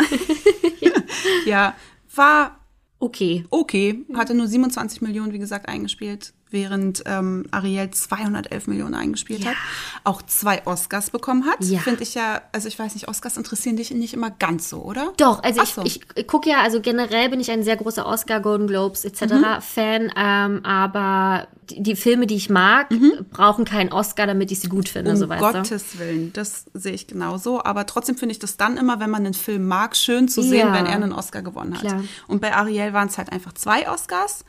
ja, 1.46 1.74
war 2.16 2.58
Okay. 3.04 3.46
okay, 3.50 4.06
hatte 4.14 4.36
nur 4.36 4.46
27 4.46 5.02
Millionen, 5.02 5.34
wie 5.34 5.40
gesagt, 5.40 5.68
eingespielt, 5.68 6.34
während 6.52 7.04
ähm, 7.06 7.46
Ariel 7.52 7.90
211 7.92 8.68
Millionen 8.68 8.94
eingespielt 8.94 9.44
Ja. 9.44 9.52
hat. 9.52 9.58
Auch 10.04 10.22
zwei 10.22 10.66
Oscars 10.66 11.10
bekommen 11.10 11.46
hat. 11.46 11.64
Ja. 11.64 11.80
Finde 11.80 12.04
ich 12.04 12.14
ja, 12.14 12.42
also 12.52 12.68
ich 12.68 12.78
weiß 12.78 12.94
nicht, 12.94 13.08
Oscars 13.08 13.38
interessieren 13.38 13.78
dich 13.78 13.92
nicht 13.92 14.14
immer 14.14 14.30
ganz 14.32 14.70
so, 14.70 14.82
oder? 14.84 15.14
Doch, 15.18 15.42
also 15.44 15.64
so. 15.66 15.82
ich, 15.84 16.02
ich 16.16 16.28
gucke 16.28 16.50
ja, 16.50 16.62
also 16.62 16.82
generell 16.82 17.30
bin 17.30 17.40
ich 17.40 17.50
ein 17.52 17.64
sehr 17.64 17.78
großer 17.78 18.06
Oscar, 18.06 18.40
Golden 18.42 18.68
Globes 18.68 19.06
etc. 19.06 19.22
Mhm. 19.34 19.46
Fan, 19.62 20.12
ähm, 20.16 20.66
aber 20.66 21.48
die, 21.70 21.82
die 21.84 21.96
Filme, 21.96 22.28
die 22.28 22.36
ich 22.36 22.50
mag, 22.50 22.90
brauchen 23.32 23.64
keinen 23.66 23.92
Oscar, 23.94 24.28
damit 24.28 24.52
ich 24.52 24.60
sie 24.60 24.68
gut 24.68 24.90
finde, 24.90 25.12
Mhm. 25.14 25.22
Um 25.24 25.30
so. 25.30 25.36
Gottes 25.38 26.00
Willen, 26.00 26.34
das 26.34 26.66
sehe 26.74 26.94
ich 26.94 27.08
genauso. 27.08 27.64
Aber 27.64 27.86
trotzdem 27.86 28.18
finde 28.18 28.34
ich 28.34 28.40
das 28.40 28.58
dann 28.58 28.78
immer, 28.78 29.00
wenn 29.00 29.10
man 29.10 29.24
einen 29.26 29.34
Film 29.34 29.68
mag, 29.68 29.96
schön 29.96 30.28
zu 30.28 30.42
sehen, 30.42 30.68
Ja. 30.68 30.74
wenn 30.74 30.86
er 30.86 30.96
einen 30.96 31.14
Oscar 31.14 31.42
gewonnen 31.42 31.74
hat. 31.76 31.82
Klar. 31.82 32.04
Und 32.28 32.42
bei 32.42 32.54
Ariel 32.56 32.94
waren 32.94 33.08
es 33.08 33.18
halt 33.18 33.32
einfach 33.32 33.54
zwei 33.54 33.90
Oscars. 33.90 34.44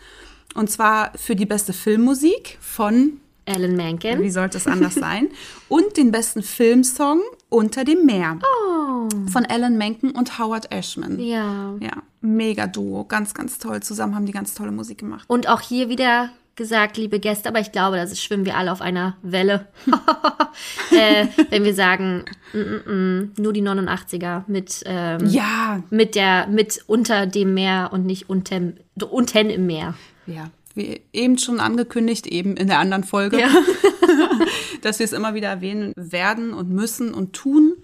Und 0.54 0.70
zwar 0.70 1.12
für 1.16 1.34
die 1.36 1.46
beste 1.46 1.72
Filmmusik 1.72 2.58
von 2.60 3.14
Alan 3.46 3.74
Menken. 3.74 4.22
Wie 4.22 4.30
sollte 4.30 4.58
es 4.58 4.66
anders 4.66 4.94
sein? 4.94 5.28
Und 5.68 5.96
den 5.96 6.12
besten 6.12 6.42
Filmsong 6.42 7.20
Unter 7.48 7.84
dem 7.84 8.06
Meer 8.06 8.38
Oh. 8.42 9.08
von 9.30 9.44
Alan 9.46 9.76
Menken 9.76 10.12
und 10.12 10.38
Howard 10.38 10.70
Ashman. 10.72 11.18
Ja. 11.18 11.74
Ja, 11.80 12.02
mega 12.20 12.66
Duo, 12.66 13.04
ganz, 13.04 13.34
ganz 13.34 13.58
toll. 13.58 13.82
Zusammen 13.82 14.14
haben 14.14 14.26
die 14.26 14.32
ganz 14.32 14.54
tolle 14.54 14.70
Musik 14.70 14.98
gemacht. 14.98 15.24
Und 15.28 15.48
auch 15.48 15.60
hier 15.60 15.88
wieder 15.88 16.30
gesagt, 16.54 16.96
liebe 16.98 17.18
Gäste, 17.18 17.48
aber 17.48 17.60
ich 17.60 17.72
glaube, 17.72 17.96
das 17.96 18.20
schwimmen 18.22 18.44
wir 18.44 18.56
alle 18.56 18.70
auf 18.70 18.80
einer 18.80 19.16
Welle. 19.22 19.66
äh, 20.90 21.26
wenn 21.50 21.64
wir 21.64 21.74
sagen, 21.74 22.24
mm, 22.52 22.58
mm, 22.58 22.92
mm, 22.92 23.32
nur 23.38 23.52
die 23.52 23.62
89er 23.62 24.44
mit, 24.46 24.82
ähm, 24.84 25.26
Ja, 25.26 25.82
mit 25.90 26.14
der, 26.14 26.46
mit 26.46 26.84
unter 26.86 27.26
dem 27.26 27.54
Meer 27.54 27.90
und 27.92 28.04
nicht 28.06 28.28
unten, 28.28 28.78
unten 29.10 29.50
im 29.50 29.66
Meer. 29.66 29.94
Ja. 30.26 30.50
Wie 30.74 31.02
eben 31.12 31.36
schon 31.36 31.60
angekündigt, 31.60 32.26
eben 32.26 32.56
in 32.56 32.66
der 32.68 32.78
anderen 32.78 33.04
Folge, 33.04 33.38
Ja. 33.38 33.48
dass 34.82 34.98
wir 34.98 35.04
es 35.04 35.12
immer 35.12 35.34
wieder 35.34 35.48
erwähnen 35.48 35.92
werden 35.96 36.52
und 36.54 36.70
müssen 36.70 37.12
und 37.14 37.32
tun. 37.34 37.74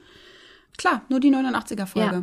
Klar, 0.77 1.03
nur 1.09 1.21
die 1.21 1.31
89er-Folge. 1.35 2.15
Ja. 2.17 2.23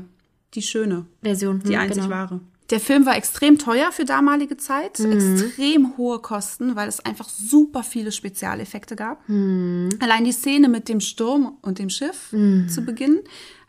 Die 0.53 0.61
schöne, 0.61 1.05
Version. 1.21 1.61
die 1.65 1.73
hm, 1.73 1.79
einzig 1.81 2.03
genau. 2.03 2.15
wahre. 2.15 2.39
Der 2.71 2.79
Film 2.79 3.05
war 3.05 3.15
extrem 3.15 3.59
teuer 3.59 3.91
für 3.91 4.05
damalige 4.05 4.57
Zeit, 4.57 4.97
Mhm. 4.99 5.11
extrem 5.11 5.97
hohe 5.97 6.17
Kosten, 6.19 6.75
weil 6.75 6.87
es 6.87 6.99
einfach 6.99 7.29
super 7.29 7.83
viele 7.83 8.11
Spezialeffekte 8.11 8.95
gab. 8.95 9.27
Mhm. 9.29 9.89
Allein 9.99 10.23
die 10.23 10.31
Szene 10.31 10.67
mit 10.67 10.89
dem 10.89 10.99
Sturm 10.99 11.57
und 11.61 11.77
dem 11.77 11.89
Schiff 11.91 12.31
Mhm. 12.31 12.67
zu 12.69 12.81
Beginn 12.81 13.19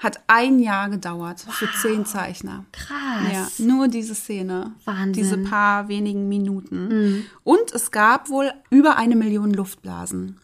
hat 0.07 0.21
ein 0.29 0.59
Jahr 0.59 0.89
gedauert 0.89 1.41
für 1.41 1.69
zehn 1.83 2.07
Zeichner. 2.07 2.65
Krass. 2.73 3.59
Ja, 3.59 3.65
nur 3.65 3.89
diese 3.89 4.15
Szene. 4.15 4.73
Wahnsinn. 4.85 5.09
Mhm. 5.09 5.13
Diese 5.13 5.39
paar 5.39 5.89
wenigen 5.89 6.29
Minuten. 6.29 7.27
Und 7.43 7.73
es 7.75 7.91
gab 7.91 8.31
wohl 8.31 8.53
über 8.71 8.97
eine 8.97 9.17
Million 9.17 9.53
Luftblasen. 9.53 10.41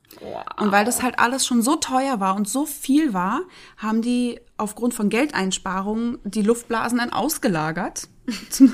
Und 0.58 0.72
weil 0.72 0.84
das 0.84 1.02
halt 1.02 1.18
alles 1.18 1.46
schon 1.46 1.62
so 1.62 1.76
teuer 1.76 2.20
war 2.20 2.36
und 2.36 2.48
so 2.48 2.66
viel 2.66 3.14
war, 3.14 3.40
haben 3.76 4.02
die 4.02 4.40
aufgrund 4.56 4.94
von 4.94 5.08
Geldeinsparungen 5.08 6.18
die 6.24 6.42
Luftblasen 6.42 6.98
dann 6.98 7.12
ausgelagert 7.12 8.08
zu, 8.50 8.68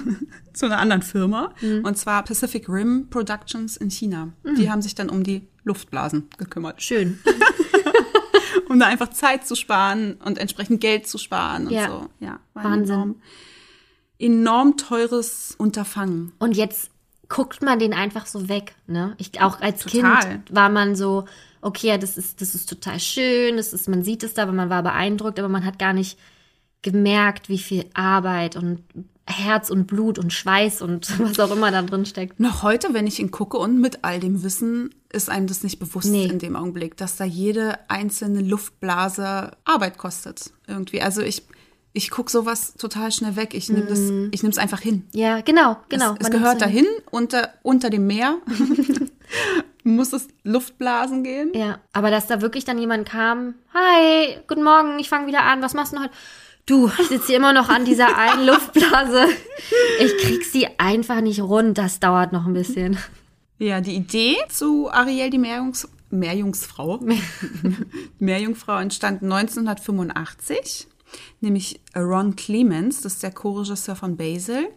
zu 0.53 0.67
einer 0.67 0.79
anderen 0.79 1.03
Firma. 1.03 1.55
Mhm. 1.61 1.85
Und 1.85 1.97
zwar 1.97 2.25
Pacific 2.25 2.69
Rim 2.69 3.09
Productions 3.11 3.77
in 3.77 3.91
China. 3.91 4.33
Die 4.57 4.71
haben 4.71 4.83
sich 4.83 4.95
dann 4.95 5.09
um 5.11 5.23
die 5.23 5.47
Luftblasen 5.65 6.29
gekümmert. 6.39 6.83
Schön. 6.83 7.19
Um 8.69 8.79
da 8.79 8.87
einfach 8.87 9.11
Zeit 9.11 9.47
zu 9.47 9.55
sparen 9.55 10.15
und 10.25 10.39
entsprechend 10.39 10.81
Geld 10.81 11.07
zu 11.07 11.19
sparen 11.19 11.67
und 11.67 11.73
Ja. 11.73 11.87
so. 11.89 12.07
Ja, 12.21 12.39
Wahnsinn. 12.55 12.95
Enorm, 12.95 13.15
enorm 14.19 14.77
teures 14.77 15.55
Unterfangen. 15.59 16.33
Und 16.39 16.57
jetzt 16.57 16.91
guckt 17.29 17.63
man 17.63 17.79
den 17.79 17.93
einfach 17.95 18.27
so 18.27 18.49
weg, 18.49 18.75
ne? 18.87 19.15
Ich, 19.19 19.41
auch 19.41 19.61
als 19.61 19.83
Total. 19.83 20.21
Kind 20.29 20.55
war 20.55 20.69
man 20.69 20.97
so, 20.97 21.27
okay, 21.61 21.89
ja, 21.89 21.99
das 21.99 22.17
ist, 22.17 22.41
das 22.41 22.55
ist 22.55 22.69
total 22.69 22.99
schön, 23.01 23.57
das 23.57 23.73
ist, 23.73 23.89
man 23.89 24.03
sieht 24.03 24.23
es 24.23 24.35
da, 24.35 24.43
aber 24.45 24.53
man 24.53 24.71
war 24.71 24.83
beeindruckt, 24.83 25.39
aber 25.39 25.49
man 25.49 25.65
hat 25.65 25.79
gar 25.79 25.93
nicht 25.93 26.19
gemerkt, 26.83 27.49
wie 27.49 27.59
viel 27.59 27.85
Arbeit 27.95 28.57
und 28.57 28.83
Herz 29.31 29.71
und 29.71 29.87
Blut 29.87 30.19
und 30.19 30.33
Schweiß 30.33 30.83
und 30.83 31.19
was 31.21 31.39
auch 31.39 31.51
immer 31.51 31.71
da 31.71 31.83
drin 31.83 32.07
steckt. 32.07 32.41
Noch 32.41 32.63
heute, 32.63 32.95
wenn 32.95 33.07
ich 33.07 33.19
ihn 33.21 33.31
gucke 33.31 33.59
und 33.59 33.81
mit 33.81 34.01
all 34.03 34.21
dem 34.21 34.43
Wissen, 34.43 34.95
ist 35.13 35.31
einem 35.31 35.47
das 35.47 35.63
nicht 35.63 35.79
bewusst 35.79 36.09
Nee. 36.11 36.27
in 36.27 36.39
dem 36.39 36.57
Augenblick, 36.57 36.97
dass 36.97 37.17
da 37.17 37.25
jede 37.25 37.79
einzelne 37.89 38.41
Luftblase 38.41 39.53
Arbeit 39.65 39.99
kostet. 39.99 40.51
Irgendwie. 40.67 41.01
Also 41.03 41.23
ich, 41.23 41.43
ich 41.93 42.11
gucke 42.11 42.31
sowas 42.31 42.75
total 42.75 43.13
schnell 43.13 43.37
weg. 43.37 43.55
Ich 43.55 43.69
nehme 43.69 43.87
das, 43.87 44.01
ich 44.01 44.43
nehme 44.43 44.53
es 44.53 44.59
einfach 44.59 44.81
hin. 44.81 45.05
Ja, 45.13 45.41
genau, 45.41 45.77
genau. 45.89 46.13
Es, 46.19 46.27
es 46.27 46.31
gehört 46.31 46.61
dahin, 46.61 46.87
unter, 47.11 47.51
unter 47.63 47.91
dem 47.91 48.07
Meer. 48.07 48.37
Muss 49.85 50.13
es 50.13 50.29
Luftblasen 50.43 51.25
gehen? 51.25 51.53
Ja, 51.55 51.79
aber 51.93 52.11
dass 52.11 52.27
da 52.27 52.43
wirklich 52.43 52.65
dann 52.65 52.79
jemand 52.79 53.09
kam, 53.09 53.55
hi, 53.73 54.37
guten 54.47 54.63
Morgen, 54.63 54.99
ich 54.99 55.09
fange 55.09 55.27
wieder 55.27 55.45
an, 55.45 55.63
was 55.63 55.73
machst 55.73 55.93
du 55.93 55.97
denn 55.97 56.05
heute? 56.07 56.15
Du, 56.69 56.91
ich 57.01 57.09
sitze 57.09 57.29
hier 57.29 57.37
immer 57.37 57.55
noch 57.55 57.71
an 57.71 57.87
dieser 57.87 58.15
einen 58.19 58.47
Luftblase. 58.47 59.25
Ich 60.01 60.19
krieg 60.19 60.45
sie 60.45 60.69
einfach 60.77 61.23
nicht 61.23 61.41
rund, 61.41 61.79
das 61.79 61.99
dauert 61.99 62.31
noch 62.33 62.47
ein 62.47 62.53
bisschen. 62.53 62.99
Ja, 63.59 63.81
die 63.81 63.97
Idee 63.97 64.37
zu 64.51 64.91
Ariel, 64.91 65.31
die 65.31 65.39
Meerjungs 65.39 65.89
Meerjungsfrau, 66.11 67.01
Meerjungfrau 68.19 68.79
entstand 68.79 69.23
1985. 69.23 70.87
Nämlich 71.41 71.81
Ron 71.97 72.37
Clements, 72.37 73.01
das 73.03 73.15
ist 73.15 73.23
der 73.23 73.31
Co-Regisseur 73.33 73.97
von 73.97 74.17
Basil. 74.17 74.69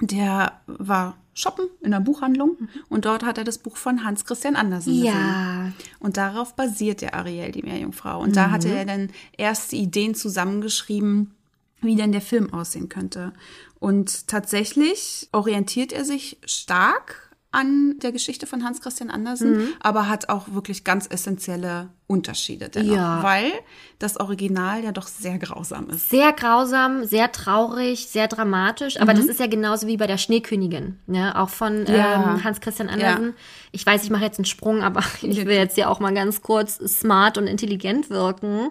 Der 0.00 0.60
war 0.66 1.16
shoppen 1.34 1.66
in 1.82 1.92
der 1.92 2.00
Buchhandlung 2.00 2.56
und 2.88 3.04
dort 3.04 3.24
hat 3.24 3.38
er 3.38 3.44
das 3.44 3.58
Buch 3.58 3.76
von 3.76 4.04
Hans 4.04 4.24
Christian 4.24 4.56
Andersen 4.56 4.94
gesehen. 4.94 5.06
Ja, 5.06 5.72
Und 6.00 6.16
darauf 6.16 6.56
basiert 6.56 7.00
der 7.00 7.14
Ariel, 7.14 7.52
die 7.52 7.62
Meerjungfrau. 7.62 8.20
Und 8.20 8.36
da 8.36 8.50
hatte 8.50 8.68
er 8.68 8.84
dann 8.84 9.10
erste 9.36 9.76
Ideen 9.76 10.14
zusammengeschrieben, 10.14 11.32
wie 11.80 11.94
denn 11.94 12.10
der 12.10 12.20
Film 12.20 12.52
aussehen 12.52 12.88
könnte. 12.88 13.32
Und 13.78 14.26
tatsächlich 14.26 15.28
orientiert 15.32 15.92
er 15.92 16.04
sich 16.04 16.38
stark 16.44 17.27
an 17.58 17.98
der 17.98 18.12
Geschichte 18.12 18.46
von 18.46 18.62
Hans 18.64 18.80
Christian 18.80 19.10
Andersen, 19.10 19.74
aber 19.80 20.08
hat 20.08 20.28
auch 20.28 20.52
wirklich 20.54 20.84
ganz 20.84 21.06
essentielle 21.10 21.88
Unterschiede 22.06 22.68
dennoch, 22.68 22.94
Ja. 22.94 23.22
weil 23.22 23.50
das 23.98 24.18
Original 24.18 24.82
ja 24.84 24.92
doch 24.92 25.06
sehr 25.08 25.38
grausam 25.38 25.90
ist. 25.90 26.08
sehr 26.10 26.32
grausam, 26.32 27.04
sehr 27.04 27.32
traurig, 27.32 28.06
sehr 28.08 28.28
dramatisch, 28.28 29.00
aber 29.00 29.12
das 29.12 29.26
ist 29.26 29.40
ja 29.40 29.46
genauso 29.46 29.86
wie 29.86 29.96
bei 29.96 30.06
der 30.06 30.18
Schneekönigin, 30.18 30.98
ne? 31.06 31.36
auch 31.38 31.48
von 31.50 31.84
Ja. 31.86 32.34
ähm, 32.34 32.44
Hans 32.44 32.60
Christian 32.60 32.88
Andersen. 32.88 33.26
Ja. 33.26 33.34
Ich 33.72 33.84
weiß, 33.84 34.04
ich 34.04 34.10
mache 34.10 34.24
jetzt 34.24 34.38
einen 34.38 34.44
Sprung, 34.46 34.82
aber 34.82 35.02
ich 35.22 35.44
will 35.44 35.56
jetzt 35.56 35.76
ja 35.76 35.88
auch 35.88 36.00
mal 36.00 36.14
ganz 36.14 36.40
kurz 36.42 36.76
smart 36.76 37.36
und 37.38 37.46
intelligent 37.46 38.08
wirken. 38.10 38.70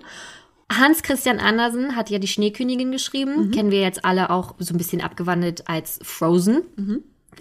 Hans 0.72 1.02
Christian 1.04 1.40
Andersen 1.40 1.96
hat 1.96 2.10
ja 2.10 2.20
die 2.20 2.28
Schneekönigin 2.28 2.92
geschrieben, 2.92 3.52
kennen 3.52 3.72
wir 3.72 3.82
jetzt 3.82 4.04
alle 4.04 4.30
auch 4.30 4.56
so 4.60 4.74
ein 4.74 4.78
bisschen 4.78 5.02
abgewandelt 5.02 5.68
als 5.70 6.00
Frozen, 6.04 6.64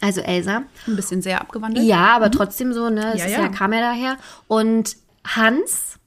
also 0.00 0.20
Elsa. 0.20 0.62
Ein 0.87 0.96
bisschen 0.96 1.22
sehr 1.22 1.40
abgewandelt. 1.40 1.85
Ja, 1.87 2.14
aber 2.16 2.30
trotzdem 2.30 2.72
so, 2.72 2.88
ne? 2.90 3.12
Es 3.14 3.20
Ja, 3.20 3.26
ist 3.26 3.32
ja. 3.32 3.40
ja, 3.42 3.48
kam 3.48 3.72
ja 3.72 3.80
daher. 3.80 4.16
Und 4.48 4.96
Hans 5.26 5.98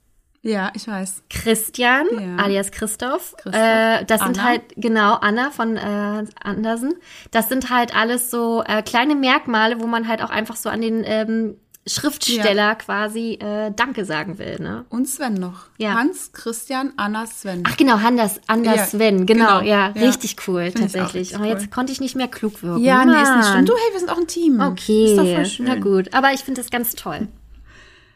Ja, 0.41 0.71
ich 0.73 0.87
weiß. 0.87 1.23
Christian, 1.29 2.05
Ja. 2.17 2.43
alias 2.43 2.71
Christoph. 2.71 3.33
Christoph. 3.37 3.53
Äh, 3.61 4.05
das 4.05 4.21
sind 4.21 4.39
Anna. 4.39 4.43
halt, 4.43 4.61
genau, 4.77 5.15
Anna 5.15 5.51
von 5.51 5.75
äh, 5.75 6.23
Andersen. 6.41 6.93
Das 7.31 7.49
sind 7.49 7.69
halt 7.69 7.93
alles 7.95 8.31
so 8.31 8.63
äh, 8.65 8.81
kleine 8.81 9.15
Merkmale, 9.15 9.81
wo 9.81 9.85
man 9.87 10.07
halt 10.07 10.21
auch 10.23 10.29
einfach 10.29 10.55
so 10.55 10.69
an 10.69 10.79
den 10.81 11.03
ähm, 11.05 11.57
Schriftsteller 11.87 12.75
quasi 12.75 13.33
äh, 13.41 13.71
Danke 13.75 14.05
sagen 14.05 14.37
will. 14.37 14.57
Ne? 14.59 14.85
Und 14.89 15.07
Sven 15.07 15.33
noch. 15.35 15.65
Ja. 15.77 15.93
Hans, 15.95 16.31
Christian, 16.33 16.93
Anna, 16.97 17.25
Sven. 17.25 17.63
Ach 17.65 17.77
genau, 17.77 17.95
Anders, 17.95 18.39
Anders 18.47 18.75
Ja, 18.75 18.85
Sven, 18.85 19.25
genau, 19.25 19.59
genau. 19.59 19.61
ja, 19.61 19.91
Ja. 19.95 20.07
richtig 20.07 20.35
cool 20.47 20.65
Find 20.65 20.79
tatsächlich. 20.79 21.13
richtig 21.15 21.35
Aber 21.37 21.45
jetzt 21.47 21.63
cool. 21.63 21.69
konnte 21.69 21.91
ich 21.91 21.99
nicht 22.01 22.15
mehr 22.15 22.27
klug 22.27 22.61
wirken. 22.63 22.83
ja, 22.83 23.03
nee, 23.05 23.21
ist 23.21 23.35
nicht 23.35 23.47
schlimm. 23.49 23.65
Du, 23.65 23.73
hey, 23.73 23.93
wir 23.93 23.99
sind 23.99 24.09
auch 24.11 24.17
ein 24.17 24.27
Team. 24.27 24.59
Okay, 24.59 25.05
Ist 25.11 25.17
doch 25.17 25.25
voll 25.25 25.45
schön. 25.45 25.65
na 25.67 25.75
gut. 25.75 26.13
Aber 26.13 26.31
ich 26.33 26.41
finde 26.41 26.61
das 26.61 26.69
ganz 26.69 26.93
toll. 26.95 27.27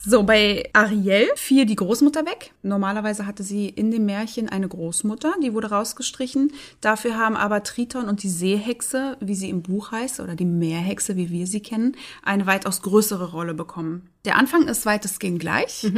So, 0.06 0.24
bei 0.24 0.70
Ariel 0.74 1.30
fiel 1.36 1.66
die 1.66 1.78
Großmutter 1.78 2.26
weg. 2.26 2.52
Normalerweise 2.62 3.26
hatte 3.26 3.42
sie 3.42 3.70
in 3.70 3.90
dem 3.90 4.06
Märchen 4.06 4.50
eine 4.50 4.68
Großmutter, 4.68 5.34
die 5.42 5.54
wurde 5.54 5.70
rausgestrichen. 5.70 6.52
Dafür 6.82 7.18
haben 7.18 7.38
aber 7.38 7.64
Triton 7.64 8.10
und 8.10 8.22
die 8.22 8.30
Seehexe, 8.30 9.16
wie 9.22 9.36
sie 9.36 9.50
im 9.50 9.62
Buch 9.62 9.92
heißt, 9.92 10.20
oder 10.20 10.36
die 10.36 10.46
Meerhexe, 10.46 11.16
wie 11.16 11.30
wir 11.30 11.48
sie 11.48 11.62
kennen, 11.62 11.96
eine 12.22 12.46
weitaus 12.46 12.82
größere 12.82 13.32
Rolle 13.32 13.54
bekommen. 13.54 14.10
Der 14.26 14.38
Anfang 14.38 14.68
ist 14.68 14.86
weitestgehend 14.86 15.40
gleich, 15.40 15.90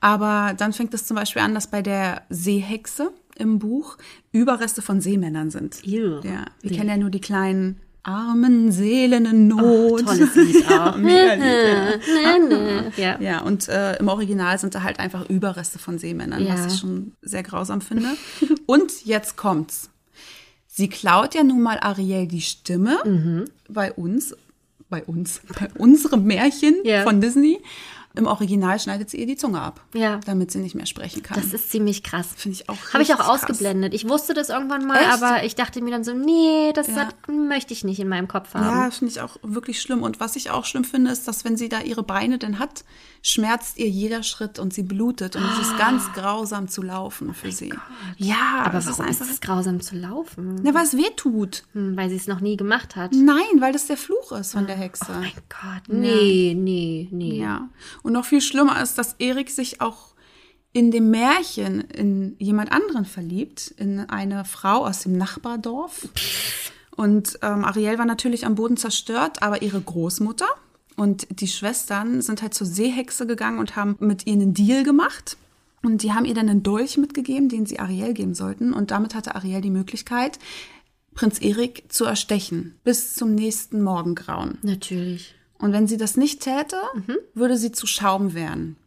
aber 0.00 0.54
dann 0.56 0.72
fängt 0.72 0.94
es 0.94 1.04
zum 1.04 1.16
Beispiel 1.16 1.42
an, 1.42 1.54
dass 1.54 1.70
bei 1.70 1.82
der 1.82 2.22
Seehexe 2.30 3.12
im 3.38 3.58
Buch 3.58 3.98
Überreste 4.32 4.80
von 4.80 5.02
Seemännern 5.02 5.50
sind. 5.50 5.86
Ew. 5.86 6.20
Ja, 6.24 6.46
wir 6.62 6.70
kennen 6.70 6.88
ja 6.88 6.96
nur 6.96 7.10
die 7.10 7.20
kleinen 7.20 7.80
armen 8.06 8.70
Seelen 8.72 9.26
in 9.26 9.48
Not. 9.48 10.04
Tolles 10.06 10.34
Lied 10.34 10.66
auch. 10.70 10.96
Mega 10.96 11.34
Lied, 11.34 12.96
ja. 12.96 12.96
ja. 12.96 13.20
Ja, 13.20 13.40
und 13.42 13.68
äh, 13.68 13.96
im 13.98 14.08
Original 14.08 14.58
sind 14.58 14.74
da 14.74 14.82
halt 14.82 14.98
einfach 15.00 15.28
Überreste 15.28 15.78
von 15.78 15.98
Seemännern, 15.98 16.44
Ja. 16.44 16.54
was 16.54 16.74
ich 16.74 16.80
schon 16.80 17.12
sehr 17.22 17.42
grausam 17.42 17.80
finde. 17.80 18.08
und 18.66 19.04
jetzt 19.04 19.36
kommt's. 19.36 19.90
Sie 20.68 20.88
klaut 20.88 21.34
ja 21.34 21.42
nun 21.42 21.62
mal 21.62 21.78
Ariel 21.80 22.26
die 22.26 22.42
Stimme 22.42 22.98
Mhm. 23.04 23.46
bei 23.68 23.92
uns, 23.92 24.36
bei 24.88 25.02
uns, 25.02 25.40
bei 25.58 25.68
unserem 25.78 26.24
Märchen 26.24 26.74
Ja. 26.84 27.02
von 27.02 27.20
Disney, 27.20 27.58
Im 28.16 28.26
Original 28.26 28.80
schneidet 28.80 29.10
sie 29.10 29.18
ihr 29.18 29.26
die 29.26 29.36
Zunge 29.36 29.60
ab, 29.60 29.80
Ja. 29.94 30.18
damit 30.26 30.50
sie 30.50 30.58
nicht 30.58 30.74
mehr 30.74 30.86
sprechen 30.86 31.22
kann. 31.22 31.40
Das 31.40 31.52
ist 31.52 31.70
ziemlich 31.70 32.02
krass. 32.02 32.28
finde 32.36 32.56
ich 32.58 32.68
auch 32.68 32.76
Habe 32.92 33.02
ich 33.02 33.12
auch 33.14 33.18
krass. 33.18 33.42
ausgeblendet. 33.42 33.94
Ich 33.94 34.08
wusste 34.08 34.34
das 34.34 34.48
irgendwann 34.48 34.86
mal, 34.86 34.96
Echt? 34.98 35.22
aber 35.22 35.44
ich 35.44 35.54
dachte 35.54 35.80
mir 35.82 35.90
dann 35.90 36.02
so, 36.04 36.12
nee, 36.14 36.72
das 36.74 36.88
Ja. 36.88 36.96
hat, 36.96 37.14
möchte 37.28 37.72
ich 37.72 37.84
nicht 37.84 38.00
in 38.00 38.08
meinem 38.08 38.26
Kopf 38.28 38.54
haben. 38.54 38.64
Ja, 38.64 38.90
finde 38.90 39.12
ich 39.12 39.20
auch 39.20 39.36
wirklich 39.42 39.80
schlimm. 39.80 40.02
Und 40.02 40.18
was 40.18 40.34
ich 40.36 40.50
auch 40.50 40.64
schlimm 40.64 40.84
finde, 40.84 41.10
ist, 41.10 41.28
dass 41.28 41.44
wenn 41.44 41.56
sie 41.56 41.68
da 41.68 41.80
ihre 41.80 42.02
Beine 42.02 42.38
denn 42.38 42.58
hat, 42.58 42.84
schmerzt 43.22 43.78
ihr 43.78 43.88
jeder 43.88 44.22
Schritt 44.22 44.58
und 44.58 44.72
sie 44.72 44.82
blutet. 44.82 45.36
Und 45.36 45.44
es 45.44 45.68
ist 45.68 45.78
ganz 45.78 46.02
grausam 46.14 46.68
zu 46.68 46.82
laufen 46.82 47.34
für 47.34 47.50
sie. 47.52 47.72
Ja, 48.16 48.36
Oh 48.62 48.66
aber 48.66 48.78
es 48.78 48.86
warum 48.86 49.06
ist 49.10 49.20
es 49.20 49.40
grausam 49.40 49.80
zu 49.80 49.96
laufen? 49.96 50.60
Na, 50.62 50.72
weil 50.74 50.84
es 50.84 50.96
weh 50.96 51.10
tut. 51.16 51.64
Hm, 51.72 51.96
weil 51.96 52.08
sie 52.08 52.16
es 52.16 52.26
noch 52.28 52.40
nie 52.40 52.56
gemacht 52.56 52.96
hat. 52.96 53.12
Nein, 53.12 53.60
weil 53.60 53.72
das 53.72 53.86
der 53.86 53.96
Fluch 53.96 54.32
ist 54.32 54.52
von 54.52 54.66
der 54.66 54.76
Hexe. 54.76 55.06
Oh 55.10 55.18
mein 55.18 55.32
Gott, 55.48 55.82
nee, 55.88 56.54
nee, 56.56 57.08
nee. 57.10 57.40
Ja. 57.40 57.68
Und 58.06 58.12
noch 58.12 58.24
viel 58.24 58.40
schlimmer 58.40 58.80
ist, 58.80 58.98
dass 58.98 59.16
Erik 59.18 59.50
sich 59.50 59.80
auch 59.80 60.14
in 60.72 60.92
dem 60.92 61.10
Märchen 61.10 61.80
in 61.80 62.36
jemand 62.38 62.70
anderen 62.70 63.04
verliebt, 63.04 63.74
in 63.78 63.98
eine 63.98 64.44
Frau 64.44 64.86
aus 64.86 65.00
dem 65.00 65.18
Nachbardorf. 65.18 66.08
Und 66.94 67.36
ähm, 67.42 67.64
Ariel 67.64 67.98
war 67.98 68.06
natürlich 68.06 68.46
am 68.46 68.54
Boden 68.54 68.76
zerstört, 68.76 69.42
aber 69.42 69.60
ihre 69.60 69.80
Großmutter 69.80 70.46
und 70.94 71.26
die 71.40 71.48
Schwestern 71.48 72.22
sind 72.22 72.42
halt 72.42 72.54
zur 72.54 72.68
Seehexe 72.68 73.26
gegangen 73.26 73.58
und 73.58 73.74
haben 73.74 73.96
mit 73.98 74.24
ihr 74.28 74.34
einen 74.34 74.54
Deal 74.54 74.84
gemacht. 74.84 75.36
Und 75.82 76.04
die 76.04 76.12
haben 76.12 76.26
ihr 76.26 76.34
dann 76.34 76.48
einen 76.48 76.62
Dolch 76.62 76.98
mitgegeben, 76.98 77.48
den 77.48 77.66
sie 77.66 77.80
Ariel 77.80 78.14
geben 78.14 78.34
sollten. 78.34 78.72
Und 78.72 78.92
damit 78.92 79.16
hatte 79.16 79.34
Ariel 79.34 79.62
die 79.62 79.70
Möglichkeit, 79.70 80.38
Prinz 81.14 81.40
Erik 81.40 81.84
zu 81.88 82.04
erstechen, 82.04 82.78
bis 82.84 83.14
zum 83.14 83.34
nächsten 83.34 83.82
Morgengrauen. 83.82 84.58
Natürlich. 84.62 85.35
Und 85.58 85.72
wenn 85.72 85.86
sie 85.86 85.96
das 85.96 86.16
nicht 86.16 86.40
täte, 86.42 86.76
würde 87.34 87.56
sie 87.56 87.72
zu 87.72 87.86
Schaum 87.86 88.34
werden. 88.34 88.76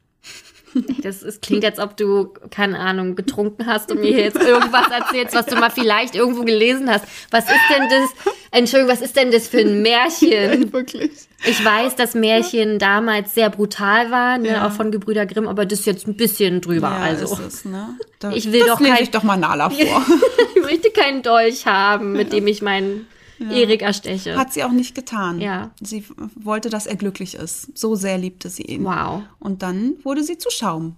Das 1.01 1.23
ist, 1.23 1.41
klingt, 1.41 1.65
als 1.65 1.79
ob 1.79 1.97
du, 1.97 2.31
keine 2.51 2.77
Ahnung, 2.77 3.15
getrunken 3.15 3.65
hast 3.65 3.91
und 3.91 4.01
mir 4.01 4.11
jetzt 4.11 4.37
irgendwas 4.39 4.87
erzählst, 4.91 5.33
was 5.33 5.47
du 5.47 5.55
mal 5.55 5.71
vielleicht 5.71 6.13
irgendwo 6.13 6.43
gelesen 6.43 6.87
hast. 6.91 7.05
Was 7.31 7.45
ist 7.45 7.59
denn 7.75 7.89
das? 7.89 8.33
Entschuldigung, 8.51 8.93
was 8.93 9.01
ist 9.01 9.15
denn 9.15 9.31
das 9.31 9.47
für 9.47 9.61
ein 9.61 9.81
Märchen? 9.81 10.71
Wirklich? 10.73 11.09
Ich 11.43 11.65
weiß, 11.65 11.95
dass 11.95 12.13
Märchen 12.13 12.77
damals 12.77 13.33
sehr 13.33 13.49
brutal 13.49 14.11
waren, 14.11 14.43
ne, 14.43 14.49
Ja. 14.49 14.67
auch 14.67 14.71
von 14.71 14.91
Gebrüder 14.91 15.25
Grimm, 15.25 15.47
aber 15.47 15.65
das 15.65 15.79
ist 15.79 15.85
jetzt 15.87 16.05
ein 16.07 16.15
bisschen 16.15 16.61
drüber. 16.61 16.89
Ja, 16.89 16.97
also. 16.97 17.33
ist 17.33 17.39
es, 17.39 17.65
ne? 17.65 17.97
Da, 18.19 18.31
Ich 18.33 18.51
will 18.51 18.59
das 18.59 18.69
doch 18.69 18.79
kein- 18.79 19.01
ich 19.01 19.09
doch 19.09 19.23
mal 19.23 19.37
Nala 19.37 19.71
vor. 19.71 20.05
Ich 20.55 20.61
möchte 20.61 20.91
keinen 20.91 21.23
Dolch 21.23 21.65
haben, 21.65 22.11
mit 22.11 22.31
dem 22.31 22.45
ich 22.45 22.61
meinen 22.61 23.07
Erik 23.39 23.81
ersteche. 23.81 24.37
Hat 24.37 24.53
sie 24.53 24.63
auch 24.63 24.71
nicht 24.71 24.95
getan. 24.95 25.39
Ja. 25.39 25.71
Sie 25.81 26.05
wollte, 26.35 26.69
dass 26.69 26.85
er 26.85 26.95
glücklich 26.95 27.35
ist. 27.35 27.77
So 27.77 27.95
sehr 27.95 28.17
liebte 28.17 28.49
sie 28.49 28.63
ihn. 28.63 28.83
Wow. 28.83 29.23
Und 29.39 29.61
dann 29.63 29.95
wurde 30.03 30.23
sie 30.23 30.37
zu 30.37 30.49
Schaum. 30.49 30.95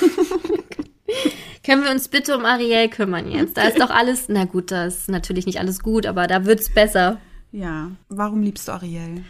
Können 1.64 1.84
wir 1.84 1.90
uns 1.90 2.08
bitte 2.08 2.36
um 2.36 2.44
Ariel 2.44 2.88
kümmern 2.88 3.30
jetzt? 3.30 3.56
Da 3.56 3.62
ist 3.62 3.80
doch 3.80 3.90
alles, 3.90 4.26
na 4.28 4.44
gut, 4.44 4.70
da 4.70 4.86
ist 4.86 5.08
natürlich 5.08 5.46
nicht 5.46 5.58
alles 5.58 5.80
gut, 5.80 6.06
aber 6.06 6.26
da 6.26 6.44
wird's 6.44 6.68
besser. 6.68 7.18
Ja. 7.52 7.90
Warum 8.08 8.42
liebst 8.42 8.68
du 8.68 8.72
Ariel? 8.72 9.24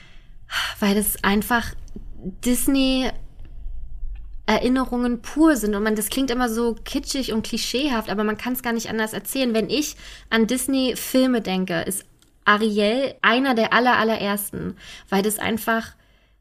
Weil 0.81 0.95
das 0.95 1.23
einfach 1.23 1.75
Disney 2.45 3.11
Erinnerungen 4.47 5.23
pur 5.23 5.57
sind 5.57 5.75
und 5.75 5.83
man 5.83 5.95
das 5.95 6.11
klingt 6.11 6.31
immer 6.31 6.51
so 6.51 6.75
kitschig 6.85 7.33
und 7.33 7.47
klischeehaft, 7.47 8.11
aber 8.11 8.25
man 8.25 8.37
kann 8.37 8.53
es 8.53 8.63
gar 8.63 8.75
nicht 8.75 8.91
anders 8.91 9.15
erzählen. 9.15 9.55
Wenn 9.55 9.71
ich 9.71 9.97
an 10.29 10.47
Disney 10.47 10.97
Filme 10.97 11.41
denke, 11.41 11.81
ist 11.83 12.05
Ariel 12.45 13.15
einer 13.23 13.55
der 13.55 13.73
aller 13.73 13.97
allerersten, 13.99 14.77
weil 15.09 15.23
das 15.23 15.39
einfach 15.39 15.89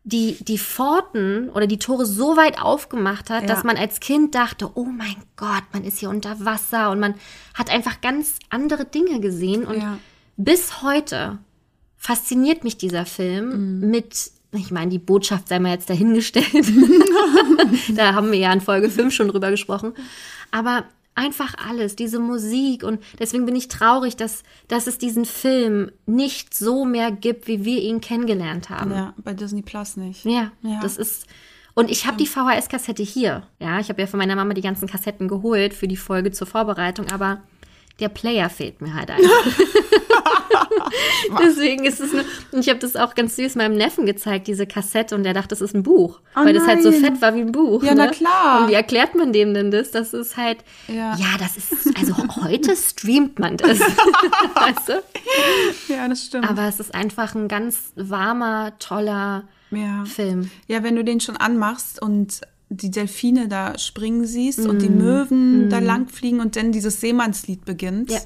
die 0.06 0.36
die 0.44 0.58
Pforten 0.58 1.50
oder 1.50 1.66
die 1.66 1.80
Tore 1.80 2.06
so 2.06 2.36
weit 2.36 2.62
aufgemacht 2.62 3.30
hat, 3.30 3.44
Ja. 3.44 3.48
dass 3.48 3.64
man 3.64 3.78
als 3.78 4.00
Kind 4.02 4.36
dachte, 4.36 4.70
oh 4.76 4.84
mein 4.84 5.16
Gott, 5.38 5.64
man 5.72 5.86
ist 5.86 6.00
hier 6.00 6.10
unter 6.10 6.44
Wasser 6.44 6.92
und 6.92 7.00
man 7.00 7.16
hat 7.54 7.70
einfach 7.70 8.02
ganz 8.02 8.36
andere 8.50 8.84
Dinge 8.86 9.22
gesehen 9.22 9.64
und 9.66 9.78
Ja. 9.82 9.98
bis 10.36 10.82
heute 10.82 11.38
fasziniert 11.96 12.66
mich 12.66 12.76
dieser 12.78 13.06
Film 13.06 13.80
Mhm. 13.80 13.90
mit, 13.92 14.32
ich 14.52 14.72
meine, 14.72 14.92
die 14.92 15.00
Botschaft 15.00 15.48
sei 15.48 15.60
mal 15.60 15.72
jetzt 15.72 15.90
dahingestellt. 15.90 16.48
da 17.96 18.14
haben 18.14 18.30
wir 18.32 18.40
ja 18.40 18.52
in 18.52 18.60
Folge 18.62 18.90
5 18.90 19.14
schon 19.14 19.30
drüber 19.30 19.52
gesprochen. 19.52 19.94
Aber 20.52 20.84
einfach 21.16 21.54
alles, 21.70 21.96
diese 21.96 22.20
Musik 22.20 22.84
und 22.84 23.02
deswegen 23.20 23.46
bin 23.46 23.56
ich 23.56 23.68
traurig, 23.68 24.16
dass, 24.16 24.44
dass 24.68 24.88
es 24.88 24.98
diesen 24.98 25.26
Film 25.26 25.92
nicht 26.06 26.54
so 26.54 26.86
mehr 26.86 27.12
gibt, 27.12 27.48
wie 27.48 27.66
wir 27.66 27.82
ihn 27.82 28.02
kennengelernt 28.02 28.70
haben. 28.70 28.92
Ja, 28.92 29.14
bei 29.18 29.34
Disney 29.34 29.62
Plus 29.62 29.96
nicht. 29.98 30.26
Ja, 30.26 30.52
Ja. 30.62 30.80
das 30.82 30.98
ist. 30.98 31.28
Und 31.76 31.90
ich 31.90 32.06
habe 32.06 32.18
die 32.18 32.28
VHS-Kassette 32.28 33.02
hier. 33.02 33.48
Ja, 33.60 33.80
ich 33.80 33.90
habe 33.90 34.00
ja 34.02 34.08
von 34.08 34.20
meiner 34.20 34.36
Mama 34.36 34.54
die 34.54 34.62
ganzen 34.62 34.88
Kassetten 34.88 35.28
geholt 35.28 35.74
für 35.74 35.88
die 35.88 35.98
Folge 35.98 36.32
zur 36.32 36.46
Vorbereitung, 36.46 37.12
aber 37.12 37.42
der 38.00 38.10
Player 38.10 38.50
fehlt 38.50 38.82
mir 38.82 38.94
halt 38.94 39.12
einfach. 39.12 39.30
Deswegen 41.40 41.86
ist 41.86 42.00
es 42.00 42.14
eine, 42.14 42.26
und 42.52 42.62
ich 42.62 42.70
habe 42.70 42.80
das 42.80 42.96
auch 42.96 43.16
ganz 43.16 43.36
süß 43.36 43.56
meinem 43.56 43.76
Neffen 43.76 44.06
gezeigt, 44.06 44.48
diese 44.48 44.68
Kassette, 44.68 45.16
und 45.16 45.24
der 45.24 45.34
dachte, 45.34 45.50
das 45.50 45.62
ist 45.62 45.76
ein 45.76 45.84
Buch, 45.84 46.20
Oh 46.36 46.44
weil 46.44 46.54
das 46.54 46.68
halt 46.68 46.84
so 46.84 46.90
nein. 46.90 47.04
fett 47.04 47.22
war 47.22 47.36
wie 47.36 47.42
ein 47.42 47.52
Buch. 47.52 47.84
Ja, 47.84 47.94
na 47.96 48.06
ne? 48.06 48.12
klar. 48.12 48.62
Und 48.62 48.70
wie 48.70 48.74
erklärt 48.74 49.16
man 49.16 49.34
dem 49.34 49.54
denn 49.54 49.72
das? 49.72 49.92
Das 49.92 50.14
ist 50.14 50.38
halt, 50.38 50.60
Ja. 50.88 51.16
ja, 51.16 51.38
das 51.40 51.58
ist, 51.58 51.72
also 51.98 52.16
heute 52.44 52.76
streamt 52.76 53.40
man 53.40 53.58
das. 53.58 53.80
weißt 53.80 54.90
du? 54.90 55.94
Ja, 55.94 56.08
das 56.08 56.26
stimmt. 56.26 56.50
Aber 56.50 56.68
es 56.68 56.80
ist 56.80 56.94
einfach 56.94 57.36
ein 57.36 57.48
ganz 57.48 57.92
warmer, 57.96 58.74
toller 58.80 59.44
ja. 59.72 60.04
Film. 60.06 60.52
Ja, 60.68 60.84
wenn 60.84 60.96
du 60.96 61.04
den 61.04 61.20
schon 61.20 61.38
anmachst 61.38 62.02
und 62.02 62.42
die 62.76 62.92
Delfine 62.92 63.48
da 63.48 63.78
springen 63.78 64.26
siehst 64.26 64.60
und 64.60 64.78
Mm. 64.78 64.80
die 64.80 64.90
Möwen 64.90 65.70
da 65.70 65.80
langfliegen 65.80 66.40
und 66.40 66.56
dann 66.56 66.72
dieses 66.72 67.00
Seemannslied 67.02 67.66
beginnt. 67.66 68.12
Ja. 68.12 68.20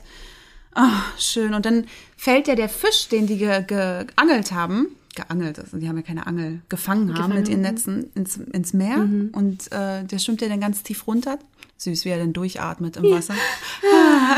Ah, 0.74 1.02
schön. 1.18 1.54
Und 1.54 1.66
dann 1.66 1.86
fällt 2.16 2.48
ja 2.48 2.56
der 2.56 2.70
Fisch, 2.70 3.08
den 3.10 3.28
die 3.28 3.38
ge 3.38 3.64
geangelt 3.66 4.52
haben, 4.52 4.88
geangelt, 5.16 5.60
also 5.60 5.78
die 5.78 5.90
haben 5.90 5.98
ja 5.98 6.04
keine 6.04 6.28
Angel, 6.28 6.62
gefangen 6.70 7.10
haben 7.10 7.16
Gefangen, 7.16 7.36
mit 7.36 7.50
ihren 7.50 7.60
mhm. 7.60 7.66
Netzen 7.66 8.12
ins, 8.14 8.38
ins 8.38 8.74
Meer. 8.74 8.98
Und 9.32 9.72
äh, 9.72 10.04
der 10.04 10.20
schwimmt 10.20 10.42
ja 10.42 10.48
dann 10.48 10.62
ganz 10.62 10.84
tief 10.84 11.08
runter. 11.08 11.40
Süß, 11.78 12.06
wie 12.06 12.10
er 12.10 12.20
dann 12.20 12.34
durchatmet 12.34 12.98
im 12.98 13.04
Wasser. 13.04 13.36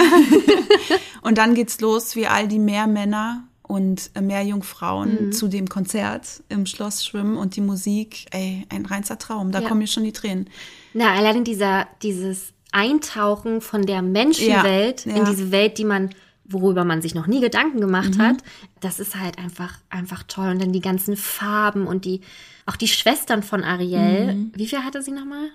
und 1.22 1.38
dann 1.38 1.56
geht's 1.56 1.80
los, 1.80 2.16
wie 2.16 2.28
all 2.28 2.48
die 2.48 2.60
Meermänner 2.60 3.44
und 3.70 4.10
äh, 4.16 4.22
Meerjungfrauen 4.22 5.28
Mhm. 5.28 5.32
zu 5.32 5.48
dem 5.48 5.70
Konzert 5.70 6.42
im 6.50 6.66
Schloss 6.66 7.06
schwimmen 7.06 7.38
und 7.38 7.56
die 7.56 7.62
Musik, 7.62 8.26
ey, 8.32 8.66
ein 8.70 8.86
reinster 8.88 9.20
Traum. 9.20 9.52
Da 9.52 9.60
Ja. 9.62 9.68
kommen 9.68 9.80
mir 9.82 9.88
schon 9.88 10.04
die 10.04 10.12
Tränen. 10.12 10.50
Na, 10.96 11.14
allein 11.14 11.44
dieser, 11.44 11.88
dieses 12.02 12.52
Eintauchen 12.72 13.62
von 13.62 13.86
der 13.86 14.02
Menschenwelt 14.02 15.06
Ja, 15.06 15.12
in 15.12 15.18
ja. 15.18 15.24
diese 15.30 15.52
Welt, 15.52 15.78
die 15.78 15.86
man, 15.86 16.10
worüber 16.46 16.84
man 16.84 17.04
sich 17.04 17.14
noch 17.14 17.28
nie 17.28 17.42
Gedanken 17.42 17.80
gemacht 17.80 18.16
Mhm. 18.18 18.22
hat, 18.24 18.38
das 18.80 19.00
ist 19.00 19.16
halt 19.16 19.38
einfach, 19.38 19.78
einfach 19.92 20.24
toll. 20.24 20.50
Und 20.50 20.62
dann 20.64 20.74
die 20.74 20.82
ganzen 20.82 21.16
Farben 21.16 21.86
und 21.86 22.06
die, 22.06 22.22
auch 22.66 22.76
die 22.76 22.88
Schwestern 22.88 23.44
von 23.44 23.64
Ariel. 23.64 24.34
Mhm. 24.34 24.52
Wie 24.56 24.66
viel 24.68 24.84
hatte 24.84 25.04
sie 25.04 25.12
nochmal? 25.12 25.50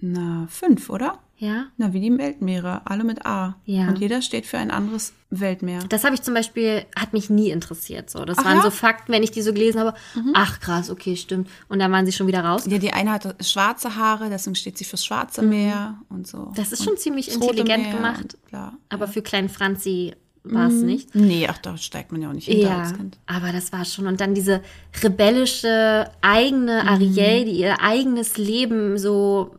Na, 0.00 0.46
fünf, 0.50 0.88
oder? 0.88 1.18
Ja. 1.40 1.66
Na, 1.78 1.94
wie 1.94 2.00
die 2.00 2.16
Weltmeere, 2.18 2.82
alle 2.84 3.02
mit 3.02 3.24
A. 3.24 3.56
Ja. 3.64 3.88
Und 3.88 3.98
jeder 3.98 4.20
steht 4.20 4.44
für 4.44 4.58
ein 4.58 4.70
anderes 4.70 5.14
Weltmeer. 5.30 5.80
Das 5.88 6.04
habe 6.04 6.14
ich 6.14 6.20
zum 6.20 6.34
Beispiel, 6.34 6.84
hat 6.94 7.14
mich 7.14 7.30
nie 7.30 7.48
interessiert. 7.50 8.10
So. 8.10 8.26
Das 8.26 8.36
Ach 8.38 8.44
waren 8.44 8.56
ja? 8.58 8.60
Mhm. 8.60 8.64
so 8.64 8.70
Fakten, 8.70 9.10
wenn 9.12 9.22
ich 9.22 9.30
die 9.30 9.40
so 9.40 9.54
gelesen 9.54 9.80
habe. 9.80 9.94
Ach 10.34 10.60
krass, 10.60 10.90
okay, 10.90 11.16
stimmt. 11.16 11.48
Und 11.70 11.78
dann 11.78 11.90
waren 11.92 12.04
sie 12.04 12.12
schon 12.12 12.26
wieder 12.26 12.44
raus. 12.44 12.64
Ja, 12.66 12.76
die 12.76 12.92
eine 12.92 13.10
hat 13.12 13.42
schwarze 13.42 13.96
Haare, 13.96 14.28
deswegen 14.28 14.54
steht 14.54 14.76
sie 14.76 14.84
fürs 14.84 15.02
Schwarze 15.04 15.40
Meer 15.40 15.96
und 16.10 16.26
so. 16.26 16.36
Mhm. 16.38 16.54
Das 16.56 16.72
ist 16.72 16.80
und 16.80 16.86
schon 16.88 16.96
ziemlich 16.98 17.32
intelligent 17.32 17.90
gemacht. 17.90 18.36
Bla. 18.50 18.74
Aber 18.90 19.08
für 19.08 19.22
kleinen 19.22 19.48
Franzi 19.48 20.12
war 20.44 20.68
es 20.68 20.74
nicht. 20.74 21.14
Nee, 21.14 21.46
ach, 21.50 21.58
da 21.58 21.76
steigt 21.78 22.12
man 22.12 22.20
ja 22.20 22.28
auch 22.28 22.34
nicht 22.34 22.48
hinter 22.48 22.68
Ja, 22.68 22.78
als 22.80 22.94
Kind. 22.94 23.18
aber 23.26 23.52
das 23.52 23.72
war 23.72 23.84
schon. 23.86 24.06
Und 24.06 24.20
dann 24.20 24.34
diese 24.34 24.60
rebellische, 25.02 26.04
Mhm. 26.06 26.16
eigene 26.22 26.86
Ariel, 26.88 27.44
die 27.46 27.52
ihr 27.60 27.80
eigenes 27.80 28.36
Leben 28.36 28.98
so 28.98 29.54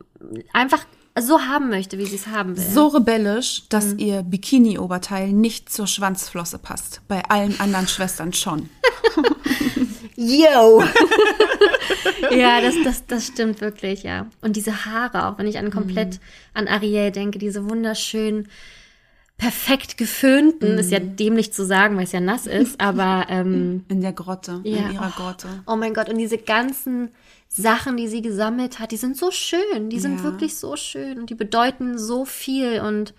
einfach 0.54 0.86
so 1.20 1.42
haben 1.42 1.70
möchte, 1.70 1.98
wie 1.98 2.06
sie 2.06 2.16
es 2.16 2.28
haben 2.28 2.56
will. 2.58 2.64
So 2.64 2.88
rebellisch, 2.88 3.62
Mhm. 3.62 3.66
dass 3.70 3.94
ihr 3.94 4.24
Bikini-Oberteil 4.24 5.32
nicht 5.34 5.72
zur 5.72 5.88
Schwanzflosse 5.88 6.58
passt. 6.58 7.02
Bei 7.08 7.24
allen 7.30 7.60
anderen 7.60 7.88
Schwestern 7.88 8.34
schon. 8.34 8.70
Yo! 10.16 10.84
ja, 12.32 12.62
das, 12.62 12.76
das, 12.84 13.06
das 13.08 13.28
stimmt 13.28 13.62
wirklich, 13.62 14.04
ja. 14.04 14.28
Und 14.42 14.56
diese 14.56 14.86
Haare, 14.86 15.26
auch 15.28 15.38
wenn 15.38 15.48
ich 15.48 15.58
an 15.58 15.72
komplett 15.72 16.20
an 16.54 16.68
Ariel 16.68 17.12
denke, 17.12 17.40
diese 17.40 17.70
wunderschön 17.70 18.48
perfekt 19.38 19.98
geföhnten, 19.98 20.78
ist 20.78 20.92
ja 20.92 21.00
dämlich 21.00 21.52
zu 21.52 21.66
sagen, 21.66 21.98
weil 21.98 22.04
es 22.04 22.12
ja 22.12 22.20
nass 22.20 22.46
ist, 22.46 22.80
aber 22.80 23.26
ähm, 23.30 23.84
In 23.88 24.02
der 24.02 24.14
Grotte, 24.14 24.62
Ja. 24.64 24.78
in 24.90 24.94
ihrer 24.94 25.10
Grotte. 25.16 25.48
Oh 25.66 25.76
mein 25.76 25.94
Gott, 25.96 26.10
und 26.10 26.18
diese 26.20 26.38
ganzen 26.38 27.10
Sachen, 27.54 27.98
die 27.98 28.08
sie 28.08 28.22
gesammelt 28.22 28.80
hat, 28.80 28.92
die 28.92 28.98
sind 28.98 29.18
so 29.18 29.30
schön. 29.30 29.90
Die 29.90 30.00
sind 30.00 30.18
Ja. 30.20 30.24
wirklich 30.24 30.56
so 30.56 30.76
schön 30.78 31.20
und 31.20 31.30
die 31.30 31.36
bedeuten 31.36 31.98
so 31.98 32.24
viel. 32.24 32.80
Und 32.80 33.14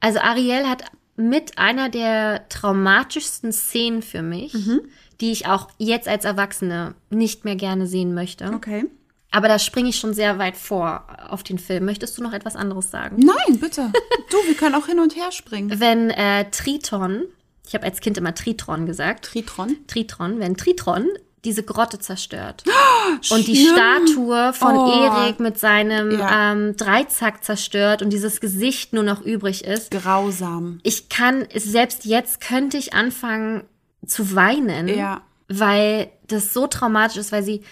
also 0.00 0.18
Ariel 0.20 0.68
hat 0.68 0.84
mit 1.16 1.56
einer 1.58 1.88
der 1.88 2.48
traumatischsten 2.50 3.52
Szenen 3.52 4.02
für 4.02 4.20
mich, 4.22 4.52
Mhm. 4.54 4.82
die 5.22 5.32
ich 5.32 5.46
auch 5.46 5.68
jetzt 5.78 6.06
als 6.08 6.24
Erwachsene 6.24 6.94
nicht 7.08 7.44
mehr 7.46 7.56
gerne 7.56 7.86
sehen 7.86 8.12
möchte. 8.14 8.52
Okay. 8.54 8.84
Aber 9.30 9.48
da 9.48 9.58
springe 9.58 9.88
ich 9.90 9.96
schon 9.96 10.12
sehr 10.12 10.38
weit 10.38 10.56
vor 10.56 11.04
auf 11.28 11.42
den 11.42 11.58
Film. 11.58 11.84
Möchtest 11.84 12.18
du 12.18 12.22
noch 12.22 12.32
etwas 12.32 12.56
anderes 12.56 12.90
sagen? 12.90 13.16
Nein, 13.24 13.58
bitte. 13.58 13.90
Du, 14.30 14.36
wir 14.48 14.54
können 14.54 14.74
auch 14.74 14.86
hin 14.86 14.98
und 14.98 15.14
her 15.16 15.30
springen. 15.32 15.70
Wenn 15.80 16.10
äh, 16.10 16.50
Triton, 16.50 17.24
ich 17.66 17.74
habe 17.74 17.84
als 17.84 18.00
Kind 18.00 18.18
immer 18.18 18.34
Tritron 18.34 18.86
gesagt, 18.86 19.26
Tritron? 19.26 19.76
Tritron, 19.86 20.40
wenn 20.40 20.56
Tritron 20.56 21.06
diese 21.44 21.62
Grotte 21.62 21.98
zerstört 21.98 22.64
und 23.30 23.46
die. 23.46 23.66
Statue 23.66 24.52
von 24.52 24.76
Oh. 24.76 25.04
Erik 25.04 25.40
mit 25.40 25.58
seinem 25.58 26.18
Ja. 26.18 26.52
ähm, 26.52 26.76
Dreizack 26.76 27.42
zerstört 27.44 28.02
und 28.02 28.10
dieses 28.10 28.40
Gesicht 28.40 28.92
nur 28.92 29.02
noch 29.02 29.22
übrig 29.22 29.64
ist. 29.64 29.90
Grausam. 29.90 30.80
Ich 30.82 31.08
kann, 31.08 31.46
selbst 31.54 32.04
jetzt 32.04 32.40
könnte 32.40 32.76
ich 32.76 32.92
anfangen 32.94 33.64
zu 34.06 34.34
weinen, 34.34 34.88
Ja. 34.88 35.22
weil 35.48 36.10
das 36.28 36.52
so 36.52 36.66
traumatisch 36.66 37.16
ist, 37.16 37.32
weil 37.32 37.42
sie, 37.42 37.62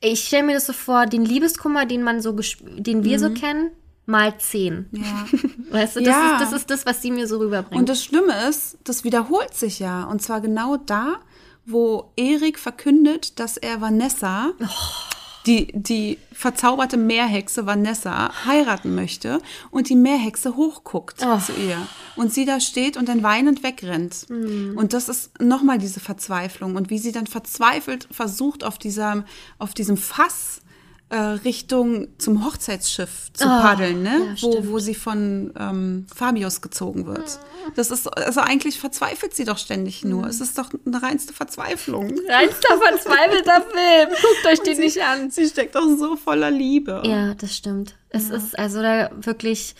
ich 0.00 0.24
stelle 0.26 0.42
mir 0.44 0.54
das 0.54 0.66
so 0.66 0.72
vor, 0.72 1.06
den 1.06 1.24
Liebeskummer, 1.24 1.86
den 1.86 2.02
man 2.02 2.20
so, 2.20 2.32
den 2.76 3.04
wir 3.04 3.18
so 3.20 3.30
kennen, 3.30 3.70
mal 4.06 4.36
zehn. 4.38 4.86
Mhm. 4.90 5.02
Ja. 5.04 5.26
Weißt 5.70 5.96
du, 5.96 6.00
das, 6.00 6.08
Ja. 6.08 6.32
ist, 6.34 6.40
das 6.42 6.52
ist 6.52 6.70
das, 6.70 6.86
was 6.86 7.00
sie 7.00 7.12
mir 7.12 7.28
so 7.28 7.38
rüberbringt. 7.38 7.78
Und 7.80 7.88
das 7.88 8.02
Schlimme 8.04 8.48
ist, 8.48 8.76
das 8.84 9.04
wiederholt 9.04 9.54
sich 9.54 9.78
ja. 9.78 10.04
Und 10.04 10.20
zwar 10.20 10.40
genau 10.40 10.76
da, 10.76 11.20
wo 11.66 12.12
Erik 12.16 12.58
verkündet, 12.58 13.38
dass 13.38 13.56
er 13.56 13.80
Vanessa, 13.80 14.52
die, 15.46 15.68
die 15.72 16.18
verzauberte 16.32 16.96
Meerhexe 16.96 17.66
Vanessa, 17.66 18.32
heiraten 18.46 18.94
möchte 18.94 19.40
und 19.70 19.88
die 19.88 19.96
Meerhexe 19.96 20.56
hochguckt 20.56 21.20
zu 21.20 21.52
ihr. 21.52 21.86
Und 22.16 22.32
sie 22.32 22.44
da 22.44 22.60
steht 22.60 22.96
und 22.96 23.08
dann 23.08 23.22
weinend 23.22 23.62
wegrennt. 23.62 24.26
Und 24.76 24.92
das 24.92 25.08
ist 25.08 25.40
nochmal 25.40 25.78
diese 25.78 26.00
Verzweiflung. 26.00 26.76
Und 26.76 26.90
wie 26.90 26.98
sie 26.98 27.12
dann 27.12 27.26
verzweifelt 27.26 28.08
versucht, 28.10 28.64
auf, 28.64 28.78
dieser, 28.78 29.24
auf 29.58 29.74
diesem 29.74 29.96
Fass 29.96 30.61
äh, 31.12 31.16
Richtung 31.44 32.08
zum 32.16 32.42
Hochzeitsschiff 32.42 33.30
zu 33.34 33.44
paddeln, 33.44 34.02
ne? 34.02 34.34
ja, 34.34 34.42
wo, 34.42 34.68
wo 34.68 34.78
sie 34.78 34.94
von 34.94 35.52
ähm, 35.58 36.06
Fabius 36.12 36.62
gezogen 36.62 37.04
wird. 37.04 37.38
Das 37.76 37.90
ist, 37.90 38.06
also 38.16 38.40
eigentlich 38.40 38.80
verzweifelt 38.80 39.34
sie 39.34 39.44
doch 39.44 39.58
ständig 39.58 40.04
nur. 40.04 40.26
Es 40.26 40.40
ist 40.40 40.56
doch 40.56 40.70
eine 40.86 41.02
reinste 41.02 41.34
Verzweiflung. 41.34 42.18
Reinster 42.28 42.78
verzweifelter 42.88 43.60
Film. 43.60 44.08
Guckt 44.08 44.46
euch 44.46 44.60
den 44.60 44.78
nicht 44.78 45.02
an. 45.02 45.30
Sie 45.30 45.46
steckt 45.46 45.74
doch 45.74 45.86
so 45.98 46.16
voller 46.16 46.50
Liebe. 46.50 47.02
Ja, 47.04 47.34
das 47.34 47.54
stimmt. 47.54 47.94
Es 48.08 48.30
ist 48.30 48.58
also 48.58 48.80
da 48.80 49.10
wirklich. 49.14 49.74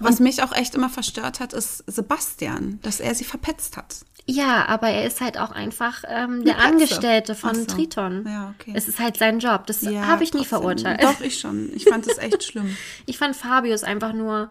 Was 0.00 0.18
mich 0.18 0.42
auch 0.42 0.52
echt 0.52 0.74
immer 0.74 0.88
verstört 0.88 1.38
hat, 1.38 1.52
ist 1.52 1.84
Sebastian, 1.86 2.80
dass 2.82 2.98
er 2.98 3.14
sie 3.14 3.24
verpetzt 3.24 3.76
hat. 3.76 3.98
Ja, 4.26 4.66
aber 4.68 4.88
er 4.88 5.04
ist 5.06 5.20
halt 5.20 5.38
auch 5.38 5.50
einfach 5.50 6.02
ähm, 6.08 6.44
der. 6.44 6.58
Angestellte 6.58 7.34
von 7.34 7.54
so. 7.54 7.64
Triton. 7.66 8.24
Ja, 8.26 8.54
okay. 8.58 8.72
Es 8.74 8.88
ist 8.88 8.98
halt 8.98 9.18
sein 9.18 9.38
Job. 9.38 9.66
Das 9.66 9.82
Ja, 9.82 10.06
habe 10.06 10.24
ich 10.24 10.32
nie 10.32 10.40
trotzdem. 10.40 10.58
verurteilt. 10.60 11.02
Doch, 11.02 11.20
ich 11.20 11.38
schon. 11.38 11.70
Ich 11.74 11.84
fand 11.84 12.06
das 12.06 12.18
echt 12.18 12.42
schlimm. 12.42 12.74
Ich 13.06 13.18
fand 13.18 13.36
Fabius 13.36 13.84
einfach 13.84 14.12
nur 14.14 14.50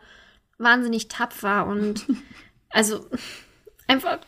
wahnsinnig 0.60 1.08
tapfer 1.08 1.66
und 1.66 2.06
also 2.70 3.08
einfach, 3.88 4.20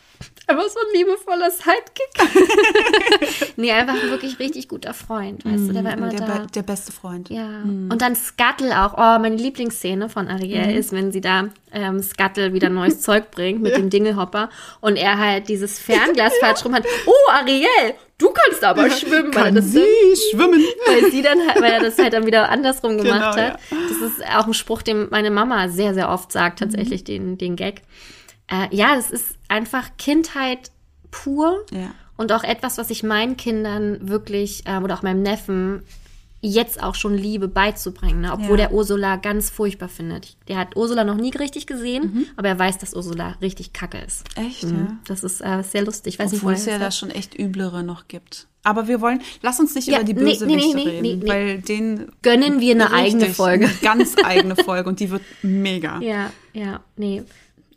einfach 0.48 0.68
so 0.68 0.80
ein 0.80 1.00
liebevoller 1.00 1.52
Sidekick. 1.52 3.54
nee, 3.58 3.72
einfach 3.72 3.96
ein 4.02 4.10
wirklich 4.10 4.40
richtig 4.40 4.68
guter 4.68 4.94
Freund, 4.94 5.46
weißt 5.46 5.70
du, 5.70 5.74
der 5.74 5.84
war 5.84 5.94
immer 5.94 6.10
der, 6.10 6.20
da. 6.20 6.46
der 6.54 6.64
beste 6.64 6.92
Freund. 6.92 7.30
Ja. 7.30 7.62
Und 7.64 7.98
dann 8.02 8.16
Scuttle 8.16 8.82
auch. 8.82 8.94
Oh, 8.94 9.20
meine 9.20 9.36
Lieblingsszene 9.36 10.10
von 10.10 10.28
Ariel 10.28 10.76
ist, 10.78 10.92
wenn 10.92 11.12
sie 11.12 11.22
da 11.22 11.50
ähm, 11.72 12.02
Scuttle 12.02 12.54
wieder 12.54 12.70
neues 12.70 13.02
Zeug 13.02 13.32
bringt 13.32 13.62
mit 13.62 13.76
dem 13.76 13.90
Dingelhopper 13.90 14.50
und 14.82 14.96
er 14.98 15.18
halt 15.18 15.48
dieses 15.50 15.80
Fernglas 15.80 16.34
falsch 16.40 16.64
rum 16.66 16.74
hat. 16.76 16.84
Oh, 17.06 17.32
Ariel, 17.32 17.94
du 18.18 18.30
kannst 18.32 18.64
aber 18.64 18.90
schwimmen. 18.90 19.34
weil 19.36 19.44
Kann 19.46 19.56
das 19.56 19.72
sie 19.72 19.84
schwimmen? 20.32 20.64
weil 20.88 21.12
sie 21.12 21.22
dann 21.22 21.40
halt, 21.48 21.62
weil 21.62 21.72
er 21.72 21.80
das 21.82 21.98
halt 21.98 22.14
dann 22.14 22.26
wieder 22.26 22.50
andersrum 22.50 22.98
gemacht 22.98 23.36
Genau, 23.36 23.48
hat. 23.50 23.60
Das 23.90 24.12
ist 24.12 24.24
auch 24.38 24.48
ein 24.48 24.54
Spruch, 24.54 24.82
den 24.82 25.08
meine 25.10 25.32
Mama 25.32 25.70
sehr, 25.70 25.94
sehr 25.94 26.10
oft 26.10 26.32
sagt, 26.32 26.60
tatsächlich 26.60 27.02
Mhm. 27.02 27.06
den, 27.06 27.38
den 27.38 27.56
Gag. 27.56 27.82
Äh, 28.48 28.68
ja, 28.76 28.96
es 28.98 29.12
ist 29.12 29.36
einfach 29.48 29.90
Kindheit 29.98 30.72
pur 31.12 31.66
Ja. 31.72 31.92
und 32.18 32.32
auch 32.32 32.44
etwas, 32.44 32.78
was 32.78 32.90
ich 32.90 33.04
meinen 33.04 33.38
Kindern 33.38 34.08
wirklich 34.10 34.64
ähm, 34.66 34.84
oder 34.84 34.96
auch 34.96 35.02
meinem 35.04 35.22
Neffen 35.22 35.84
jetzt 36.42 36.84
auch 36.84 36.94
schon 36.94 37.18
liebe 37.18 37.48
beizubringen, 37.48 38.22
ne? 38.22 38.32
obwohl 38.32 38.60
Ja. 38.60 38.68
der 38.68 38.72
Ursula 38.74 39.16
ganz 39.16 39.50
furchtbar 39.50 39.90
findet. 39.90 40.38
Der 40.48 40.58
hat 40.58 40.76
Ursula 40.76 41.04
noch 41.04 41.16
nie 41.16 41.32
richtig 41.32 41.66
gesehen, 41.66 42.28
aber 42.38 42.50
er 42.50 42.60
weiß, 42.60 42.78
dass 42.78 42.94
Ursula 42.94 43.36
richtig 43.42 43.74
kacke 43.74 43.98
ist. 43.98 44.26
Echt, 44.36 44.64
Mhm. 44.64 44.70
Mhm. 44.72 44.78
ja? 44.86 44.98
Das 45.08 45.24
ist 45.24 45.42
äh, 45.42 45.64
sehr 45.64 45.84
lustig. 45.84 46.14
Ich 46.16 46.20
weiß 46.20 46.34
Obwohl 46.34 46.52
nicht, 46.52 46.60
es 46.62 46.68
ja 46.68 46.78
da 46.78 46.92
schon 46.92 47.10
echt 47.10 47.40
üblere 47.40 47.82
noch 47.82 48.08
gibt. 48.08 48.48
Aber 48.62 48.88
wir 48.88 49.02
wollen, 49.02 49.22
lass 49.42 49.60
uns 49.60 49.74
nicht 49.74 49.88
Ja, 49.88 49.96
über 49.98 50.04
die 50.06 50.14
Bösewichte 50.14 50.46
nee, 50.76 50.84
nee, 50.84 51.02
nee, 51.02 51.10
reden, 51.14 51.28
weil 51.28 51.62
den 51.62 52.12
Gönnen 52.22 52.60
wir 52.60 52.74
eine 52.76 52.92
eigene 52.92 53.22
Richtig, 53.24 53.38
Folge. 53.38 53.66
Eine 53.66 53.76
ganz 53.82 54.16
eigene 54.24 54.56
Folge 54.56 54.88
und 54.90 55.00
die 55.00 55.10
wird 55.10 55.24
mega. 55.42 56.00
Ja, 56.02 56.32
ja, 56.54 56.82
nee. 56.96 57.24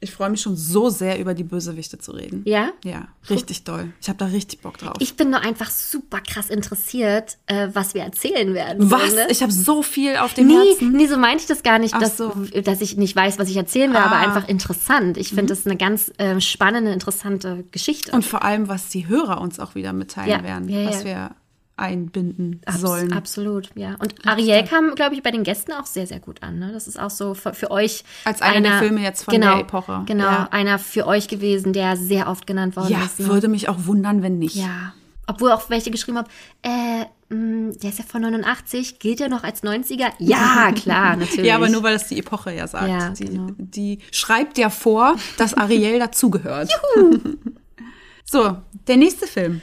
Ich 0.01 0.13
freue 0.13 0.31
mich 0.31 0.41
schon 0.41 0.57
so 0.57 0.91
sehr, 0.91 1.19
über 1.19 1.35
die 1.35 1.43
Bösewichte 1.45 1.99
zu 1.99 2.13
reden. 2.13 2.43
Ja? 2.45 2.71
Ja, 2.85 3.09
richtig 3.31 3.65
doll. 3.65 3.93
Ich 4.01 4.09
habe 4.09 4.19
da 4.19 4.27
richtig 4.27 4.61
Bock 4.61 4.79
drauf. 4.79 4.95
Ich 5.01 5.17
bin 5.17 5.31
nur 5.31 5.41
einfach 5.41 5.71
super 5.71 6.21
krass 6.21 6.51
interessiert, 6.51 7.37
äh, 7.47 7.69
was 7.73 7.95
wir 7.95 8.03
erzählen 8.03 8.55
werden. 8.55 8.91
Was? 8.91 9.11
So, 9.11 9.17
ne? 9.17 9.27
Ich 9.31 9.43
habe 9.43 9.51
so 9.53 9.83
viel 9.83 10.17
auf 10.17 10.35
dem 10.35 10.47
Nee, 10.47 10.55
Herzen. 10.71 10.93
nee, 10.93 11.07
so 11.07 11.17
meinte 11.17 11.43
ich 11.43 11.49
das 11.49 11.63
gar 11.65 11.79
nicht, 11.81 11.95
Ach 11.95 12.01
dass, 12.01 12.17
so. 12.17 12.33
dass 12.63 12.81
ich 12.81 12.97
nicht 12.97 13.17
weiß, 13.17 13.39
was 13.41 13.49
ich 13.49 13.57
erzählen 13.57 13.91
will, 13.91 13.97
aber 13.99 14.17
Ah. 14.17 14.21
einfach 14.21 14.49
interessant. 14.49 15.17
Ich 15.17 15.31
finde 15.31 15.47
das 15.47 15.67
eine 15.67 15.77
ganz 15.77 16.13
äh, 16.19 16.41
spannende, 16.41 16.93
interessante 16.93 17.65
Geschichte. 17.73 18.13
Und 18.13 18.25
vor 18.25 18.45
allem, 18.45 18.69
was 18.69 18.89
die 18.91 19.09
Hörer 19.09 19.41
uns 19.41 19.59
auch 19.59 19.75
wieder 19.75 19.93
mitteilen 19.93 20.31
Ja, 20.31 20.43
werden, 20.45 20.69
ja, 20.69 20.81
ja. 20.81 20.89
was 20.91 21.05
wir 21.05 21.31
einbinden 21.79 22.61
Abs- 22.67 22.81
sollen. 22.81 23.13
Absolut, 23.13 23.71
ja. 23.75 23.95
Und 23.99 24.15
Ariel 24.27 24.65
kam, 24.65 24.95
glaube 24.95 25.15
ich, 25.15 25.23
bei 25.23 25.31
den 25.31 25.45
Gästen 25.45 25.73
auch 25.73 25.87
sehr, 25.87 26.07
sehr 26.07 26.21
gut 26.21 26.43
an. 26.43 26.59
Ne? 26.59 26.73
Das 26.73 26.89
ist 26.89 26.99
auch 26.99 27.11
so 27.11 27.35
für, 27.35 27.55
für 27.55 27.71
euch. 27.71 28.05
Als 28.25 28.43
einer 28.43 28.61
der 28.61 28.79
Filme 28.79 29.01
jetzt 29.03 29.25
von 29.25 29.33
genau, 29.35 29.53
der 29.55 29.61
Epoche. 29.63 30.03
Genau, 30.07 30.25
Ja. 30.25 30.49
einer 30.51 30.79
für 30.79 31.07
euch 31.07 31.29
gewesen, 31.29 31.73
der 31.73 31.97
sehr 31.97 32.29
oft 32.29 32.47
genannt 32.47 32.77
worden 32.77 32.91
Ja, 32.93 33.05
ist. 33.05 33.21
Ne? 33.21 33.27
würde 33.29 33.49
mich 33.49 33.69
auch 33.69 33.77
wundern, 33.87 34.23
wenn 34.23 34.39
nicht. 34.39 34.57
Ja. 34.57 34.93
Obwohl 35.27 35.53
auch 35.53 35.69
welche 35.69 35.91
geschrieben 35.91 36.17
haben, 36.19 36.29
äh, 36.63 37.05
mh, 37.35 37.75
der 37.83 37.91
ist 37.91 37.99
ja 37.99 38.05
von 38.07 38.23
89, 38.23 38.99
gilt 38.99 39.21
der 39.21 39.29
noch 39.29 39.45
als 39.45 39.63
90er? 39.63 40.07
Ja, 40.19 40.73
klar, 40.75 41.17
natürlich. 41.17 41.45
Ja, 41.47 41.57
aber 41.57 41.69
nur 41.69 41.83
weil 41.83 41.93
das 41.93 42.09
die 42.09 42.19
Epoche 42.19 42.55
ja 42.55 42.67
sagt. 42.67 42.89
Ja, 42.89 43.11
die, 43.11 43.25
genau. 43.27 43.49
die 43.59 43.99
schreibt 44.11 44.57
ja 44.57 44.71
vor, 44.71 45.17
dass 45.37 45.53
Ariel 45.53 45.99
dazugehört. 46.01 46.71
so, 48.25 48.57
der 48.87 48.97
nächste 48.97 49.27
Film. 49.27 49.61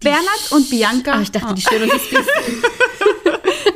Bernhard 0.00 0.52
und 0.52 0.68
Bianca. 0.70 1.12
Ah, 1.12 1.20
ich 1.20 1.30
dachte, 1.30 1.54
die 1.54 1.62
Schöne 1.62 1.84
und 1.84 1.92
das 1.92 2.08
Biest. 2.08 2.30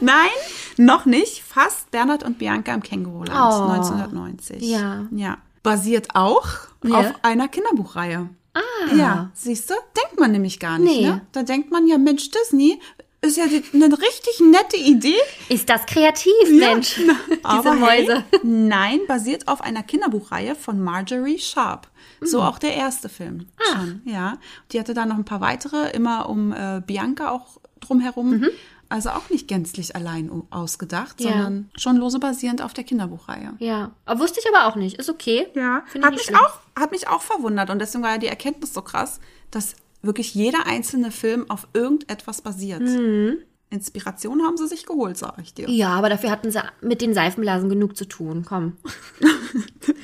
Nein, 0.01 0.29
noch 0.77 1.05
nicht. 1.07 1.43
Fast 1.43 1.91
Bernhard 1.91 2.22
und 2.22 2.39
Bianca 2.39 2.72
im 2.75 2.83
Känguruland 2.83 3.31
Oh. 3.31 3.68
1990. 3.72 4.62
Ja. 4.62 5.07
Ja. 5.11 5.39
Basiert 5.62 6.09
auch 6.14 6.47
Ja. 6.85 6.99
auf 7.01 7.12
einer 7.22 7.49
Kinderbuchreihe. 7.49 8.29
Ah. 8.55 8.61
Ja, 8.95 9.31
siehst 9.35 9.68
du? 9.70 9.75
Denkt 9.97 10.20
man 10.20 10.31
nämlich 10.33 10.61
gar 10.61 10.79
nicht. 10.79 11.01
Nee. 11.01 11.07
Ne? 11.07 11.22
Da 11.33 11.43
denkt 11.43 11.70
man 11.70 11.87
ja, 11.87 11.99
Mensch, 11.99 12.31
Disney 12.31 12.79
ist 13.20 13.39
ja 13.39 13.45
eine 13.72 13.87
richtig 13.99 14.41
nette 14.41 14.77
Idee. 14.77 15.16
Ist 15.49 15.68
das 15.70 15.87
kreativ, 15.87 16.33
Mensch? 16.51 16.97
Diese 17.29 17.41
Aber 17.43 17.72
Mäuse. 17.75 18.22
Hey, 18.31 18.41
nein, 18.43 19.01
basiert 19.09 19.49
auf 19.49 19.62
einer 19.62 19.83
Kinderbuchreihe 19.83 20.55
von 20.55 20.79
Marjorie 20.81 21.39
Sharp. 21.39 21.89
So 22.21 22.41
Hm. 22.41 22.47
auch 22.47 22.59
der 22.59 22.75
erste 22.75 23.09
Film 23.09 23.47
Ah. 23.59 23.77
schon, 23.81 24.03
ja. 24.05 24.39
Die 24.73 24.81
hatte 24.81 24.95
da 24.95 25.07
noch 25.07 25.17
ein 25.17 25.25
paar 25.25 25.41
weitere, 25.41 25.91
immer 25.91 26.29
um 26.29 26.53
äh, 26.53 26.83
Bianca 26.87 27.31
auch 27.31 27.59
drumherum. 27.81 28.45
Also 28.91 29.11
auch 29.11 29.31
nicht 29.31 29.49
gänzlich 29.49 29.97
allein 29.97 30.31
ausgedacht, 30.51 31.19
Mhm. 31.21 31.27
Ja. 31.27 31.33
sondern 31.33 31.71
schon 31.77 31.97
lose 31.97 32.19
basierend 32.19 32.62
auf 32.62 32.75
der 32.75 32.85
Kinderbuchreihe. 32.85 33.55
Ja, 33.59 33.91
aber 34.05 34.21
wusste 34.21 34.41
ich 34.41 34.47
aber 34.55 34.67
auch 34.69 34.77
nicht. 34.77 34.99
Ist 34.99 35.09
okay. 35.11 35.47
Ja, 35.55 35.83
Finde 35.87 36.07
hat 36.07 36.15
mich, 36.15 36.25
schlimm. 36.25 36.37
auch, 36.37 36.59
hat 36.79 36.91
mich 36.93 37.09
auch 37.09 37.23
verwundert 37.23 37.71
und 37.71 37.79
deswegen 37.81 38.05
war 38.05 38.12
ja 38.12 38.19
die 38.19 38.27
Erkenntnis 38.29 38.73
so 38.75 38.83
krass, 38.83 39.21
dass 39.51 39.75
wirklich 40.03 40.35
jeder 40.35 40.67
einzelne 40.67 41.11
Film 41.11 41.49
auf 41.51 41.67
irgendetwas 41.73 42.43
basiert. 42.43 42.83
Mhm. 42.83 43.39
Inspiration 43.71 44.43
haben 44.43 44.57
sie 44.57 44.69
sich 44.69 44.87
geholt, 44.87 45.17
sag 45.17 45.35
ich 45.43 45.53
dir. 45.55 45.69
Ja, 45.69 45.89
aber 45.91 46.09
dafür 46.09 46.31
hatten 46.31 46.51
sie 46.51 46.61
mit 46.81 47.01
den 47.01 47.12
Seifenblasen 47.15 47.69
genug 47.69 47.97
zu 47.97 48.05
tun. 48.07 48.45
Komm. 48.49 48.77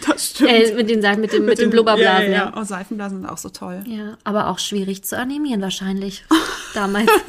Das 0.07 0.31
stimmt. 0.31 0.51
Äh, 0.51 0.75
mit 0.75 0.89
den, 0.91 1.01
Seifen- 1.03 1.21
mit 1.21 1.33
dem, 1.33 1.45
mit 1.45 1.59
den 1.59 1.71
Blubberblasen. 1.71 2.27
Ja, 2.27 2.31
Ja, 2.31 2.45
ja, 2.45 2.53
ja. 2.55 2.61
Oh, 2.61 2.65
Seifenblasen 2.65 3.21
sind 3.21 3.27
auch 3.29 3.39
so 3.39 3.49
toll. 3.49 3.83
ja, 3.87 4.17
aber 4.25 4.49
auch 4.49 4.59
schwierig 4.59 5.03
zu 5.05 5.17
animieren 5.19 5.61
wahrscheinlich. 5.63 6.25
Damals. 6.75 7.11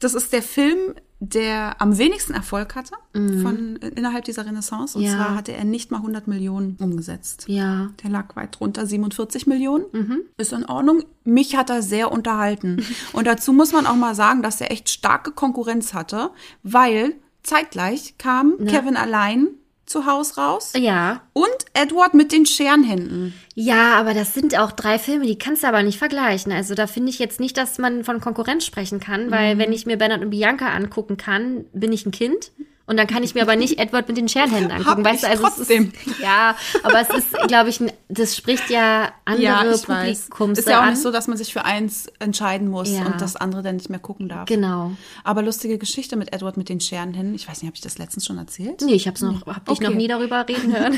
Das 0.00 0.12
ist 0.14 0.32
der 0.34 0.42
Film, 0.42 0.94
der 1.28 1.80
am 1.80 1.96
wenigsten 1.98 2.32
Erfolg 2.34 2.74
hatte 2.74 2.94
von 3.12 3.76
innerhalb 3.76 4.24
dieser 4.24 4.44
Renaissance. 4.46 4.96
Und 4.98 5.04
Mhm. 5.04 5.10
Ja. 5.10 5.16
zwar 5.16 5.34
hatte 5.36 5.52
er 5.52 5.64
nicht 5.64 5.90
mal 5.90 5.98
100 6.02 6.26
Millionen 6.26 6.76
umgesetzt. 6.80 7.44
ja. 7.48 7.90
Der 8.02 8.10
lag 8.10 8.34
weit 8.36 8.58
drunter, 8.58 8.86
47 8.86 9.46
Millionen. 9.46 9.84
Mhm. 9.92 10.20
Ist 10.36 10.52
in 10.52 10.64
Ordnung. 10.64 11.02
Mich 11.24 11.56
hat 11.56 11.70
er 11.70 11.82
sehr 11.82 12.10
unterhalten. 12.12 12.84
Und 13.12 13.26
dazu 13.26 13.52
muss 13.52 13.72
man 13.72 13.86
auch 13.86 13.96
mal 13.96 14.14
sagen, 14.14 14.42
dass 14.42 14.60
er 14.60 14.70
echt 14.72 14.88
starke 14.88 15.30
Konkurrenz 15.32 15.94
hatte, 15.94 16.30
weil 16.62 17.14
zeitgleich 17.42 18.16
kam 18.18 18.56
Kevin 18.66 18.96
allein 18.96 19.48
zu 19.94 20.06
Haus 20.06 20.36
raus 20.36 20.72
Ja. 20.76 21.20
und 21.32 21.46
Edward 21.72 22.14
mit 22.14 22.32
den 22.32 22.46
Scherenhänden. 22.46 23.32
Ja, 23.54 23.94
aber 23.94 24.12
das 24.14 24.34
sind 24.34 24.58
auch 24.58 24.72
drei 24.72 24.98
Filme, 24.98 25.24
die 25.26 25.38
kannst 25.38 25.62
du 25.62 25.68
aber 25.68 25.82
nicht 25.84 25.98
vergleichen. 25.98 26.50
Also 26.50 26.74
da 26.74 26.86
finde 26.88 27.10
ich 27.10 27.20
jetzt 27.20 27.38
nicht, 27.38 27.56
dass 27.56 27.78
man 27.78 28.02
von 28.02 28.20
Konkurrenz 28.20 28.64
sprechen 28.66 28.98
kann, 28.98 29.26
Mhm. 29.26 29.30
weil 29.30 29.58
wenn 29.58 29.72
ich 29.72 29.86
mir 29.86 29.96
Bernhard 29.96 30.22
und 30.22 30.30
Bianca 30.30 30.68
angucken 30.68 31.16
kann, 31.16 31.64
bin 31.72 31.92
ich 31.92 32.04
ein 32.06 32.10
Kind. 32.10 32.50
Und 32.86 32.98
dann 32.98 33.06
kann 33.06 33.22
ich 33.22 33.34
mir 33.34 33.42
aber 33.42 33.56
nicht 33.56 33.78
Edward 33.78 34.08
mit 34.08 34.18
den 34.18 34.28
Scherenhänden 34.28 34.70
angucken. 34.70 34.90
Hab 34.90 35.04
weißt 35.12 35.22
du, 35.22 35.28
also 35.28 35.42
trotzdem. 35.44 35.92
Ist, 36.04 36.18
ja, 36.22 36.54
aber 36.82 37.00
es 37.00 37.08
ist, 37.08 37.32
glaube 37.48 37.70
ich, 37.70 37.80
das 38.08 38.36
spricht 38.36 38.68
ja 38.68 39.10
andere 39.24 39.78
Publikums 39.78 40.58
Ist 40.58 40.68
ja 40.68 40.82
auch 40.84 40.90
nicht 40.90 41.00
so, 41.00 41.10
dass 41.10 41.26
man 41.26 41.38
sich 41.38 41.52
für 41.52 41.64
eins 41.64 42.08
entscheiden 42.18 42.68
muss 42.68 42.90
Ja. 42.90 43.06
und 43.06 43.20
das 43.22 43.36
andere 43.36 43.62
dann 43.62 43.76
nicht 43.76 43.88
mehr 43.88 43.98
gucken 44.00 44.28
darf. 44.28 44.46
Genau. 44.46 44.92
Aber 45.24 45.40
lustige 45.40 45.78
Geschichte 45.78 46.16
mit 46.16 46.34
Edward 46.34 46.56
mit 46.58 46.68
den 46.68 46.78
Scherenhänden. 46.80 47.34
Ich 47.34 47.48
weiß 47.48 47.62
nicht, 47.62 47.68
habe 47.68 47.76
ich 47.76 47.80
das 47.80 47.96
letztens 47.96 48.26
schon 48.26 48.36
erzählt? 48.36 48.82
Nee, 48.82 48.92
ich 48.94 49.08
hab's 49.08 49.22
noch, 49.22 49.46
hab 49.46 49.64
dich 49.64 49.78
Okay. 49.78 49.88
noch 49.88 49.94
nie 49.94 50.06
darüber 50.08 50.46
reden 50.46 50.76
hören. 50.76 50.94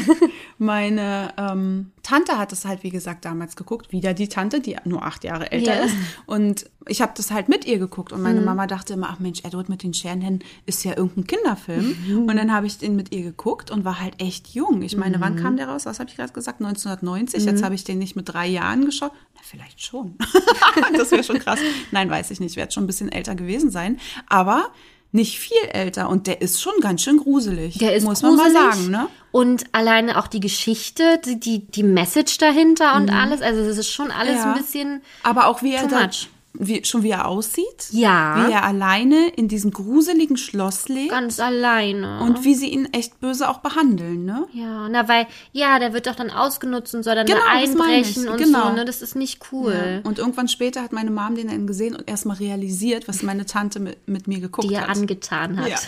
Meine 0.59 1.33
ähm, 1.37 1.93
Tante 2.03 2.39
hat 2.39 2.53
es 2.53 2.65
halt, 2.65 2.83
wie 2.83 2.91
gesagt, 2.91 3.25
damals 3.25 3.57
geguckt. 3.57 3.93
Wieder 3.93 4.15
die 4.15 4.29
Tante, 4.29 4.61
die 4.61 4.77
nur 4.85 5.03
acht 5.05 5.25
Jahre 5.25 5.53
älter 5.53 5.77
Ja. 5.77 5.85
Ist. 5.85 5.95
Und 6.27 6.67
ich 6.89 7.03
habe 7.03 7.13
das 7.17 7.31
halt 7.31 7.49
mit 7.49 7.65
ihr 7.65 7.79
geguckt. 7.79 8.13
Und 8.13 8.23
meine 8.23 8.41
Mama 8.41 8.67
dachte 8.67 8.95
immer, 8.95 9.09
ach 9.11 9.19
Mensch, 9.19 9.41
Edward 9.45 9.69
mit 9.69 9.83
den 9.83 9.93
Scherenhänden 9.93 10.47
ist 10.67 10.85
ja 10.85 10.97
irgendein 10.97 11.27
Kinderfilm. 11.27 11.76
Mhm. 11.83 12.29
Und 12.29 12.37
dann 12.37 12.53
habe 12.53 12.67
ich 12.67 12.79
den 12.79 12.97
mit 12.97 13.13
ihr 13.15 13.23
geguckt 13.23 13.71
und 13.71 13.85
war 13.85 14.01
halt 14.01 14.15
echt 14.21 14.49
jung. 14.49 14.83
Ich 14.83 14.97
meine, 14.97 15.21
wann 15.21 15.37
kam 15.37 15.57
der 15.57 15.69
raus? 15.69 15.87
Was 15.87 16.01
habe 16.01 16.11
ich 16.11 16.17
gerade 16.17 16.33
gesagt? 16.33 16.61
1990. 16.61 17.43
Mhm. 17.43 17.49
Jetzt 17.49 17.63
habe 17.63 17.75
ich 17.75 17.85
den 17.85 17.99
nicht 17.99 18.17
mit 18.17 18.29
drei 18.29 18.47
Jahren 18.47 18.85
geschaut. 18.85 19.13
Na, 19.35 19.41
vielleicht 19.43 19.83
schon. 19.83 20.17
das 20.97 21.11
wäre 21.11 21.25
schon 21.25 21.39
krass. 21.39 21.59
Nein, 21.91 22.11
weiß 22.11 22.31
ich 22.31 22.41
nicht. 22.41 22.53
Ich 22.53 22.57
werde 22.57 22.73
schon 22.73 22.85
ein 22.85 22.87
bisschen 22.89 23.11
älter 23.11 23.35
gewesen 23.35 23.71
sein. 23.71 23.99
Aber 24.29 24.71
nicht 25.13 25.39
viel 25.39 25.57
älter. 25.73 26.09
Und 26.09 26.27
der 26.27 26.43
ist 26.43 26.61
schon 26.61 26.75
ganz 26.81 27.03
schön 27.03 27.17
gruselig. 27.19 27.79
Der 27.79 27.95
ist 27.95 28.05
muss 28.05 28.21
gruselig. 28.21 28.53
man 28.53 28.53
mal 28.53 28.73
sagen, 28.75 28.91
ne? 28.91 29.09
Und 29.33 29.65
alleine 29.73 30.19
auch 30.19 30.27
die 30.27 30.41
Geschichte, 30.41 31.21
die, 31.25 31.39
die, 31.41 31.67
die 31.67 31.83
Message 31.83 32.39
dahinter 32.39 32.97
und 32.97 33.11
alles. 33.11 33.41
Also 33.41 33.65
das 33.65 33.79
ist 33.79 33.91
schon 33.91 34.11
alles 34.11 34.35
Mhm. 34.35 34.39
Ja. 34.41 34.53
ein 34.53 34.59
bisschen. 34.59 35.03
Aber 35.23 35.47
auch 35.47 35.63
wie 35.63 35.75
er 35.75 35.85
much. 35.89 36.29
Wie, 36.59 36.85
schon 36.85 37.03
wie 37.03 37.11
er 37.11 37.27
aussieht. 37.29 37.89
Ja. 37.91 38.47
Wie 38.49 38.53
er 38.53 38.65
alleine 38.65 39.29
in 39.37 39.49
diesem 39.49 39.71
gruseligen 39.71 40.37
Schloss 40.37 40.89
lebt. 40.89 41.11
Ganz 41.11 41.41
alleine. 41.41 42.21
Und 42.23 42.45
wie 42.45 42.55
sie 42.55 42.69
ihn 42.69 42.87
echt 42.93 43.21
böse 43.21 43.49
auch 43.49 43.59
behandeln, 43.59 44.25
ne? 44.25 44.47
ja, 44.53 44.89
na 44.89 45.09
weil, 45.09 45.27
ja, 45.53 45.79
der 45.79 45.93
wird 45.93 46.07
doch 46.07 46.15
dann 46.15 46.31
ausgenutzt 46.31 46.95
und 46.95 47.03
soll 47.03 47.15
dann 47.15 47.27
Genau, 47.27 47.39
da 47.41 47.51
einbrechen 47.59 48.29
und 48.29 48.39
Genau. 48.39 48.69
so, 48.69 48.73
ne? 48.75 48.85
Das 48.85 49.03
ist 49.03 49.17
nicht 49.17 49.41
cool. 49.53 50.01
Und 50.05 50.19
irgendwann 50.19 50.49
später 50.49 50.83
hat 50.83 50.93
meine 50.93 51.11
Mom 51.11 51.35
den 51.35 51.49
dann 51.49 51.67
gesehen 51.67 51.95
und 51.97 52.09
erstmal 52.09 52.37
realisiert, 52.37 53.09
was 53.09 53.23
meine 53.23 53.47
Tante 53.47 53.81
mit, 53.81 54.07
mit 54.09 54.27
mir 54.29 54.41
geguckt 54.41 54.69
Die 54.71 54.75
er 54.75 54.83
hat. 54.89 54.97
angetan 54.97 55.61
hat. 55.61 55.69
Ja. 55.69 55.77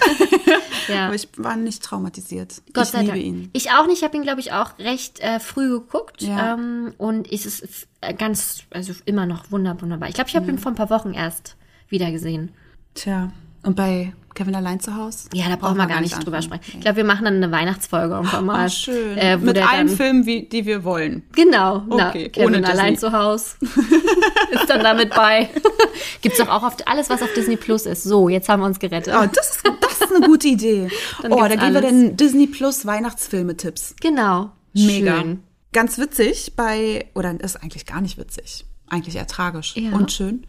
Ja. 0.89 1.05
Aber 1.09 1.15
ich 1.15 1.29
war 1.37 1.55
nicht 1.57 1.83
traumatisiert. 1.83 2.63
Gott 2.73 2.85
ich 2.85 2.91
sei 2.93 3.01
liebe 3.01 3.13
Dank. 3.13 3.23
ihn. 3.23 3.51
Ich 3.53 3.71
auch 3.73 3.87
nicht. 3.87 3.99
Ich 3.99 4.05
habe 4.05 4.17
ihn, 4.17 4.23
glaube 4.23 4.41
ich, 4.41 4.53
auch 4.55 4.79
recht 4.79 5.21
äh, 5.21 5.39
früh 5.39 5.69
geguckt. 5.69 6.23
Ja. 6.23 6.55
Ähm, 6.55 6.95
und 6.97 7.31
es 7.31 7.45
ist 7.45 7.87
ganz, 8.17 8.65
also 8.71 8.93
immer 9.05 9.27
noch 9.27 9.51
wunder, 9.51 9.81
wunderbar. 9.81 10.09
Ich 10.09 10.15
glaube, 10.15 10.31
ich 10.31 10.37
habe 10.37 10.51
ihn 10.51 10.59
vor 10.59 10.73
ein 10.73 10.77
paar 10.77 10.91
Wochen 10.91 11.13
erst 11.13 11.57
wieder 11.89 12.11
gesehen. 12.11 12.53
Tja. 12.95 13.33
Und 13.63 13.77
bei 13.77 14.13
Kevin 14.35 14.55
allein 14.55 14.79
zu 14.79 14.95
Hause? 14.95 15.29
Ja, 15.35 15.49
da 15.49 15.57
brauchen 15.57 15.77
wir 15.77 15.87
gar 15.87 16.01
nicht 16.01 16.25
drüber 16.25 16.41
sprechen. 16.43 16.63
Ich 16.75 16.81
glaube, 16.81 16.99
wir 16.99 17.05
machen 17.05 17.25
dann 17.25 17.37
eine 17.37 17.51
Weihnachtsfolge 17.51 18.15
irgendwann 18.15 18.47
mal. 18.47 18.67
Ah, 18.67 18.69
schön. 18.69 19.19
Äh, 19.19 19.37
mit 19.37 19.59
allen 19.59 19.89
dann, 19.89 19.97
Filmen, 19.97 20.27
wie, 20.27 20.43
die 20.43 20.65
wir 20.65 20.85
wollen. 20.85 21.25
Genau, 21.35 21.83
na, 21.89 22.11
Okay, 22.11 22.29
Kevin 22.29 22.55
ohne 22.55 22.69
allein 22.69 22.95
Disney. 22.95 23.11
zu 23.11 23.13
Haus 23.13 23.57
ist 24.53 24.71
dann 24.71 24.85
damit 24.85 25.11
bei. 25.11 25.49
Gibt's 26.23 26.39
doch 26.39 26.49
auch 26.49 26.63
auf 26.63 26.77
alles, 26.87 27.11
was 27.11 27.21
auf 27.21 27.33
Disney 27.35 27.57
Plus 27.57 27.85
ist. 27.85 28.05
So, 28.05 28.29
jetzt 28.29 28.49
haben 28.49 28.61
wir 28.61 28.67
uns 28.67 28.79
gerettet. 28.79 29.13
Oh, 29.17 29.27
das 29.27 29.57
ist, 29.57 29.65
das 29.81 30.01
ist 30.03 30.15
eine 30.15 30.25
gute 30.25 30.47
Idee. 30.47 30.89
Dann 31.23 31.33
oh, 31.33 31.41
da 31.41 31.57
geben 31.57 31.75
wir 31.75 31.81
den 31.81 32.17
Disney 32.17 32.47
Plus 32.47 32.87
Weihnachtsfilme-Tipps. 32.87 33.97
Genau. 34.01 34.53
Mega. 34.73 35.21
Schön. 35.21 35.43
Ganz 35.73 35.99
witzig 35.99 36.55
bei, 36.57 37.07
oder 37.15 37.39
ist 37.41 37.57
eigentlich 37.63 37.85
gar 37.87 38.01
nicht 38.01 38.17
witzig, 38.19 38.65
eigentlich 38.89 39.17
eher 39.17 39.27
tragisch 39.27 39.77
Ja. 39.77 39.93
und 39.93 40.11
schön. 40.13 40.47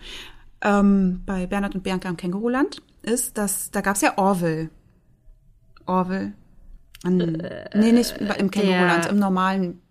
Ähm, 0.62 1.24
bei 1.26 1.46
Bernhard 1.48 1.76
und 1.76 1.84
Bianca 1.84 2.10
im 2.10 2.18
Känguruland 2.18 2.82
ist, 3.02 3.38
dass 3.38 3.72
da 3.72 3.82
gab's 3.82 4.02
ja 4.02 4.18
Orville. 4.18 4.70
Orville. 5.86 6.34
An, 7.04 7.18
nee, 7.76 7.92
nicht 7.94 8.16
im 8.38 8.52
Känguruland, 8.52 9.06
im 9.08 9.20
normalen 9.20 9.82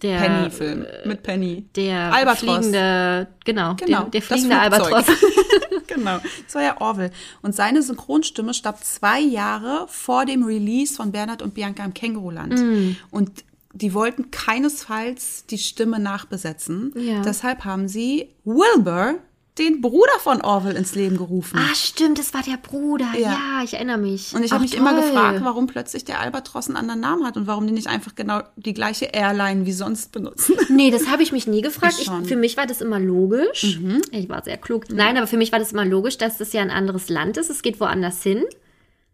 Der, 0.00 0.18
Penny-Film 0.18 0.86
mit 1.04 1.22
Penny. 1.24 1.66
der 1.74 2.12
Albatros. 2.14 2.38
fliegende, 2.58 3.28
genau, 3.44 3.74
Genau, 3.74 4.04
der 4.04 4.20
das 4.20 4.24
fliegende. 4.28 4.58
Albatros. 4.60 5.04
genau, 5.88 6.18
das 6.44 6.54
war 6.54 6.62
ja 6.62 6.80
Orville. 6.80 7.10
Und 7.42 7.54
seine 7.56 7.82
Synchronstimme 7.82 8.54
starb 8.54 8.82
zwei 8.84 9.20
Jahre 9.20 9.86
vor 9.88 10.24
dem 10.24 10.44
Release 10.44 10.94
von 10.94 11.10
Bernhard 11.12 11.42
und 11.42 11.54
Bianca 11.54 11.84
im 11.84 11.94
Känguruland. 11.94 12.54
Mm. 12.58 12.96
Und 13.10 13.44
die 13.74 13.94
wollten 13.94 14.30
keinesfalls 14.30 15.46
die 15.46 15.58
Stimme 15.58 15.98
nachbesetzen. 15.98 16.92
Ja. 16.96 17.22
Deshalb 17.22 17.64
haben 17.64 17.88
sie 17.88 18.28
Wilbur, 18.44 19.14
den 19.58 19.82
Bruder 19.82 20.18
von 20.20 20.40
Orville, 20.40 20.78
ins 20.78 20.94
Leben 20.94 21.18
gerufen. 21.18 21.58
Ah, 21.58 21.74
stimmt, 21.74 22.18
das 22.18 22.32
war 22.32 22.42
der 22.42 22.56
Bruder. 22.56 23.04
Ja, 23.14 23.32
Ja. 23.32 23.60
ich 23.62 23.74
erinnere 23.74 23.98
mich. 23.98 24.34
Und 24.34 24.42
ich 24.44 24.50
habe 24.52 24.62
mich 24.62 24.74
immer 24.74 24.92
toll. 24.98 25.02
gefragt, 25.10 25.40
warum 25.42 25.66
plötzlich 25.66 26.06
der 26.06 26.20
Albatros 26.20 26.68
einen 26.68 26.76
anderen 26.76 27.00
Namen 27.00 27.26
hat 27.26 27.36
und 27.36 27.46
warum 27.46 27.66
die 27.66 27.74
nicht 27.74 27.86
einfach 27.86 28.14
genau 28.14 28.40
die 28.56 28.72
gleiche 28.72 29.06
Airline 29.12 29.66
wie 29.66 29.72
sonst 29.72 30.10
benutzen. 30.12 30.54
Nee, 30.70 30.90
das 30.90 31.06
habe 31.08 31.22
ich 31.22 31.32
mich 31.32 31.46
nie 31.46 31.60
gefragt. 31.60 31.96
Ich 31.98 32.06
Ich. 32.06 32.10
Mhm. 32.10 32.24
für 32.24 32.36
mich 32.36 32.56
war 32.56 32.66
das 32.66 32.80
immer 32.80 32.98
logisch. 32.98 33.78
Ich 34.10 34.28
war 34.30 34.42
sehr 34.42 34.56
klug. 34.56 34.86
Nein, 34.90 35.18
aber 35.18 35.26
für 35.26 35.36
mich 35.36 35.52
war 35.52 35.58
das 35.58 35.72
immer 35.72 35.84
logisch, 35.84 36.16
dass 36.16 36.38
das 36.38 36.54
ja 36.54 36.62
ein 36.62 36.70
anderes 36.70 37.10
Land 37.10 37.36
ist. 37.36 37.50
Es 37.50 37.60
geht 37.60 37.78
woanders 37.78 38.22
hin. 38.22 38.44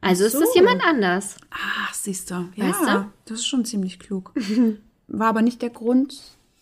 Also 0.00 0.24
ist 0.24 0.32
so. 0.32 0.40
das 0.40 0.54
jemand 0.54 0.82
anders. 0.84 1.36
Ach, 1.50 1.92
siehst 1.94 2.30
du. 2.30 2.48
Weißt 2.56 2.80
Ja, 2.86 2.94
du? 2.98 3.12
das 3.26 3.40
ist 3.40 3.46
schon 3.46 3.64
ziemlich 3.64 3.98
klug. 3.98 4.32
War 5.08 5.28
aber 5.28 5.42
nicht 5.42 5.60
der 5.62 5.70
Grund. 5.70 6.20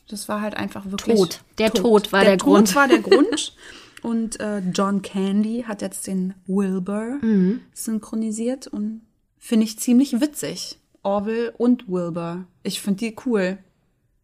Das 0.08 0.28
war 0.28 0.40
halt 0.40 0.54
einfach 0.56 0.90
wirklich. 0.90 1.16
Tod. 1.16 1.40
Der 1.58 1.72
Tod 1.72 2.12
war 2.12 2.24
der 2.24 2.38
Tod 2.38 2.46
Grund. 2.54 2.74
war 2.74 2.88
der 2.88 3.00
Grund. 3.00 3.54
Und 4.02 4.38
äh, 4.40 4.60
John 4.72 5.02
Candy 5.02 5.64
hat 5.66 5.82
jetzt 5.82 6.06
den 6.06 6.34
Wilbur 6.46 7.18
Mhm. 7.22 7.60
synchronisiert 7.74 8.68
und 8.68 9.00
finde 9.38 9.64
ich 9.64 9.80
ziemlich 9.80 10.20
witzig. 10.20 10.78
Orville 11.02 11.50
und 11.52 11.88
Wilbur. 11.88 12.44
Ich 12.62 12.80
finde 12.80 12.98
die 13.00 13.16
cool. 13.26 13.58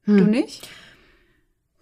Hm. 0.04 0.16
Du 0.18 0.24
nicht? 0.24 0.68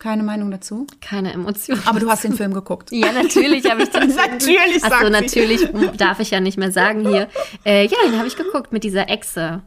Keine 0.01 0.23
Meinung 0.23 0.51
dazu? 0.51 0.87
Keine 1.03 1.33
Emotion. 1.33 1.79
Aber 1.85 2.01
du 2.01 2.09
hast 2.09 2.25
den 2.25 2.33
Film 2.33 2.55
geguckt. 2.55 2.91
ja, 2.91 3.13
natürlich 3.13 3.71
habe 3.71 3.83
ich 3.83 3.91
den 3.91 4.09
Natürlich, 4.17 4.81
sagt 4.81 4.93
Achso, 4.95 5.05
sie. 5.05 5.11
natürlich 5.13 5.69
darf 5.99 6.19
ich 6.21 6.31
ja 6.31 6.41
nicht 6.41 6.57
mehr 6.59 6.73
sagen 6.73 7.07
hier. 7.07 7.29
Äh, 7.65 7.85
ja, 7.85 7.99
den 8.07 8.17
habe 8.17 8.27
ich 8.27 8.35
geguckt 8.37 8.73
mit 8.73 8.83
dieser 8.83 9.11
Echse. 9.11 9.63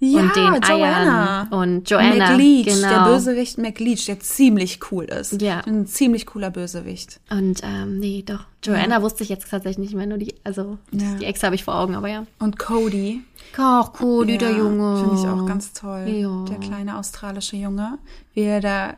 Ja, 0.00 0.20
und 0.20 0.36
den 0.36 0.54
Joanna. 0.62 1.40
Eiern. 1.40 1.48
Und 1.48 1.90
Joanna, 1.90 2.30
McLeach, 2.32 2.66
genau. 2.66 2.88
der 2.88 3.04
Bösewicht 3.12 3.58
McLeach, 3.58 4.04
der 4.06 4.20
ziemlich 4.20 4.78
cool 4.92 5.06
ist. 5.06 5.40
Ja. 5.42 5.60
Ein 5.66 5.86
ziemlich 5.86 6.26
cooler 6.26 6.50
Bösewicht. 6.50 7.18
Und 7.30 7.62
ähm, 7.64 7.98
nee, 7.98 8.22
doch. 8.24 8.44
Joanna 8.62 9.02
wusste 9.02 9.22
ich 9.24 9.28
jetzt 9.30 9.50
tatsächlich 9.50 9.78
nicht 9.78 9.94
mehr, 9.94 10.06
nur 10.06 10.18
die, 10.18 10.34
also 10.44 10.76
Ja. 10.92 11.14
die 11.20 11.24
Echse 11.24 11.46
habe 11.46 11.56
ich 11.56 11.64
vor 11.64 11.74
Augen, 11.74 11.96
aber 11.96 12.08
ja. 12.08 12.26
Und 12.38 12.58
Cody. 12.58 13.22
Ach, 13.56 13.92
Cody, 13.94 14.36
der 14.38 14.50
Ja, 14.50 14.58
Junge. 14.58 14.98
Finde 15.00 15.14
ich 15.20 15.26
auch 15.26 15.46
ganz 15.46 15.72
toll. 15.72 16.04
Ja. 16.06 16.44
Der 16.44 16.58
kleine 16.58 16.96
australische 16.98 17.56
Junge, 17.56 17.98
wie 18.34 18.42
er 18.42 18.60
da 18.60 18.94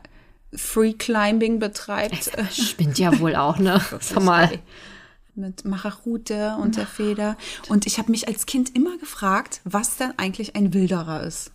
Free 0.53 0.93
Climbing 0.93 1.59
betreibt. 1.59 2.31
Spinnt 2.51 2.99
ja 2.99 3.19
wohl 3.19 3.35
auch, 3.35 3.57
ne? 3.57 3.81
Sag 3.99 4.23
mal. 4.23 4.59
Mit 5.33 5.63
Machachute 5.63 6.57
und 6.59 6.75
der 6.75 6.87
Feder. 6.87 7.37
Und 7.69 7.87
ich 7.87 7.97
habe 7.97 8.11
mich 8.11 8.27
als 8.27 8.45
Kind 8.45 8.75
immer 8.75 8.97
gefragt, 8.97 9.61
was 9.63 9.95
denn 9.95 10.13
eigentlich 10.17 10.55
ein 10.55 10.73
Wilderer 10.73 11.23
ist. 11.23 11.51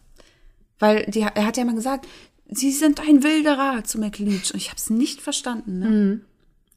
Weil 0.79 1.05
die, 1.07 1.21
er 1.21 1.47
hat 1.47 1.57
ja 1.57 1.65
mal 1.65 1.75
gesagt, 1.75 2.07
Sie 2.49 2.71
sind 2.71 3.01
ein 3.01 3.23
Wilderer 3.23 3.83
zu 3.85 3.99
McLeach. 3.99 4.53
Und 4.53 4.61
ich 4.61 4.69
habe 4.69 4.77
es 4.77 4.89
nicht 4.89 5.21
verstanden. 5.21 5.79
Ne? 5.79 5.87
Hm. 5.87 6.21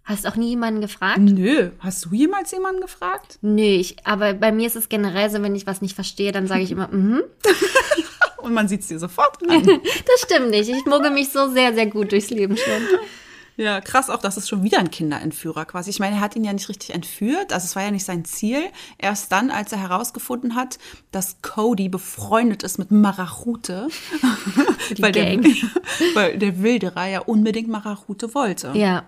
Hast 0.04 0.26
auch 0.26 0.36
nie 0.36 0.50
jemanden 0.50 0.82
gefragt? 0.82 1.20
Nö. 1.20 1.70
Hast 1.80 2.06
du 2.06 2.16
jemals 2.16 2.52
jemanden 2.52 2.82
gefragt? 2.82 3.38
Nö, 3.42 3.62
ich, 3.62 3.96
aber 4.08 4.34
bei 4.34 4.52
mir 4.52 4.66
ist 4.66 4.76
es 4.76 4.90
generell 4.90 5.30
so, 5.30 5.44
wenn 5.44 5.56
ich 5.56 5.68
was 5.68 5.82
nicht 5.82 5.94
verstehe, 5.94 6.32
dann 6.32 6.48
sage 6.48 6.64
ich 6.64 6.72
immer, 6.72 6.88
mhm. 6.88 7.22
Und 8.42 8.54
man 8.54 8.68
sieht 8.68 8.82
es 8.82 8.88
dir 8.88 9.00
sofort 9.00 9.38
an. 9.50 9.64
Das 10.06 10.22
stimmt 10.22 10.50
nicht. 10.52 10.70
Ich 10.70 10.86
mugge 10.86 11.10
mich 11.10 11.30
so 11.30 11.50
sehr, 11.50 11.74
sehr 11.74 11.88
gut 11.88 12.12
durchs 12.12 12.30
Leben 12.30 12.58
schon. 12.58 13.00
Ja, 13.60 13.82
krass 13.82 14.10
auch, 14.10 14.22
das 14.22 14.38
ist 14.38 14.48
schon 14.48 14.64
wieder 14.64 14.80
ein 14.80 14.90
Kinderentführer 14.90 15.66
quasi. 15.66 15.90
Ich 15.90 16.00
meine, 16.00 16.16
er 16.16 16.22
hat 16.22 16.34
ihn 16.38 16.46
ja 16.46 16.54
nicht 16.54 16.70
richtig 16.70 16.92
entführt, 16.92 17.52
also 17.52 17.66
es 17.66 17.76
war 17.76 17.84
ja 17.84 17.92
nicht 17.92 18.06
sein 18.06 18.24
Ziel. 18.24 18.62
Erst 18.98 19.34
dann, 19.34 19.52
als 19.52 19.74
er 19.74 19.82
herausgefunden 19.82 20.56
hat, 20.56 20.80
dass 21.12 21.42
Cody 21.42 21.90
befreundet 21.90 22.64
ist 22.64 22.78
mit 22.78 22.90
Marachute, 22.90 23.90
weil, 24.98 25.12
der, 25.12 25.38
weil 26.14 26.38
der 26.38 26.64
Wilderer 26.64 27.08
ja 27.08 27.20
unbedingt 27.20 27.68
Marachute 27.68 28.34
wollte. 28.34 28.72
Ja, 28.76 29.04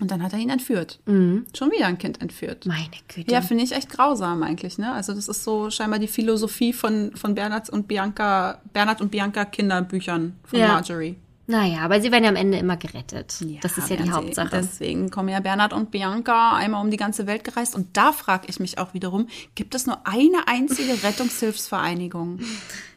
Und 0.00 0.10
dann 0.10 0.22
hat 0.22 0.32
er 0.32 0.40
ihn 0.40 0.50
entführt. 0.50 0.98
Schon 1.06 1.70
wieder 1.70 1.86
ein 1.86 1.98
Kind 1.98 2.20
entführt. 2.20 2.66
meine 2.66 2.88
Güte. 3.06 3.30
Ja, 3.30 3.40
finde 3.42 3.62
ich 3.62 3.72
echt 3.72 3.90
grausam 3.90 4.42
eigentlich, 4.42 4.76
ne? 4.76 4.92
Also 4.92 5.14
das 5.14 5.28
ist 5.28 5.44
so 5.44 5.70
scheinbar 5.70 6.00
die 6.00 6.08
Philosophie 6.08 6.72
von, 6.72 7.12
von 7.14 7.34
Bernhard 7.36 7.70
und 7.70 7.86
Bianca, 7.86 8.60
Bernhard 8.72 9.00
und 9.00 9.10
Bianca 9.12 9.44
Kinderbüchern 9.44 10.34
von 10.44 10.58
Ja. 10.58 10.68
Marjorie. 10.68 11.16
Naja, 11.46 11.80
aber 11.80 12.00
sie 12.00 12.10
werden 12.10 12.24
ja 12.24 12.30
am 12.30 12.36
Ende 12.36 12.56
immer 12.58 12.76
gerettet. 12.78 13.38
das 13.60 13.76
ist 13.78 13.90
ja 13.90 13.96
die. 13.96 14.10
Hauptsache. 14.10 14.48
Deswegen 14.50 15.10
kommen 15.10 15.28
ja 15.28 15.40
Bernhard 15.40 15.74
und 15.74 15.90
Bianca 15.90 16.56
einmal 16.56 16.82
um 16.82 16.90
die 16.90 16.96
ganze 16.96 17.26
Welt 17.26 17.44
gereist. 17.44 17.74
Und 17.76 17.96
da 17.96 18.12
frage 18.12 18.46
ich 18.48 18.58
mich 18.60 18.78
auch 18.78 18.94
wiederum, 18.94 19.28
gibt 19.54 19.74
es 19.74 19.86
nur 19.86 20.06
eine 20.06 20.48
einzige 20.48 20.92
Rettungshilfsvereinigung? 21.02 22.40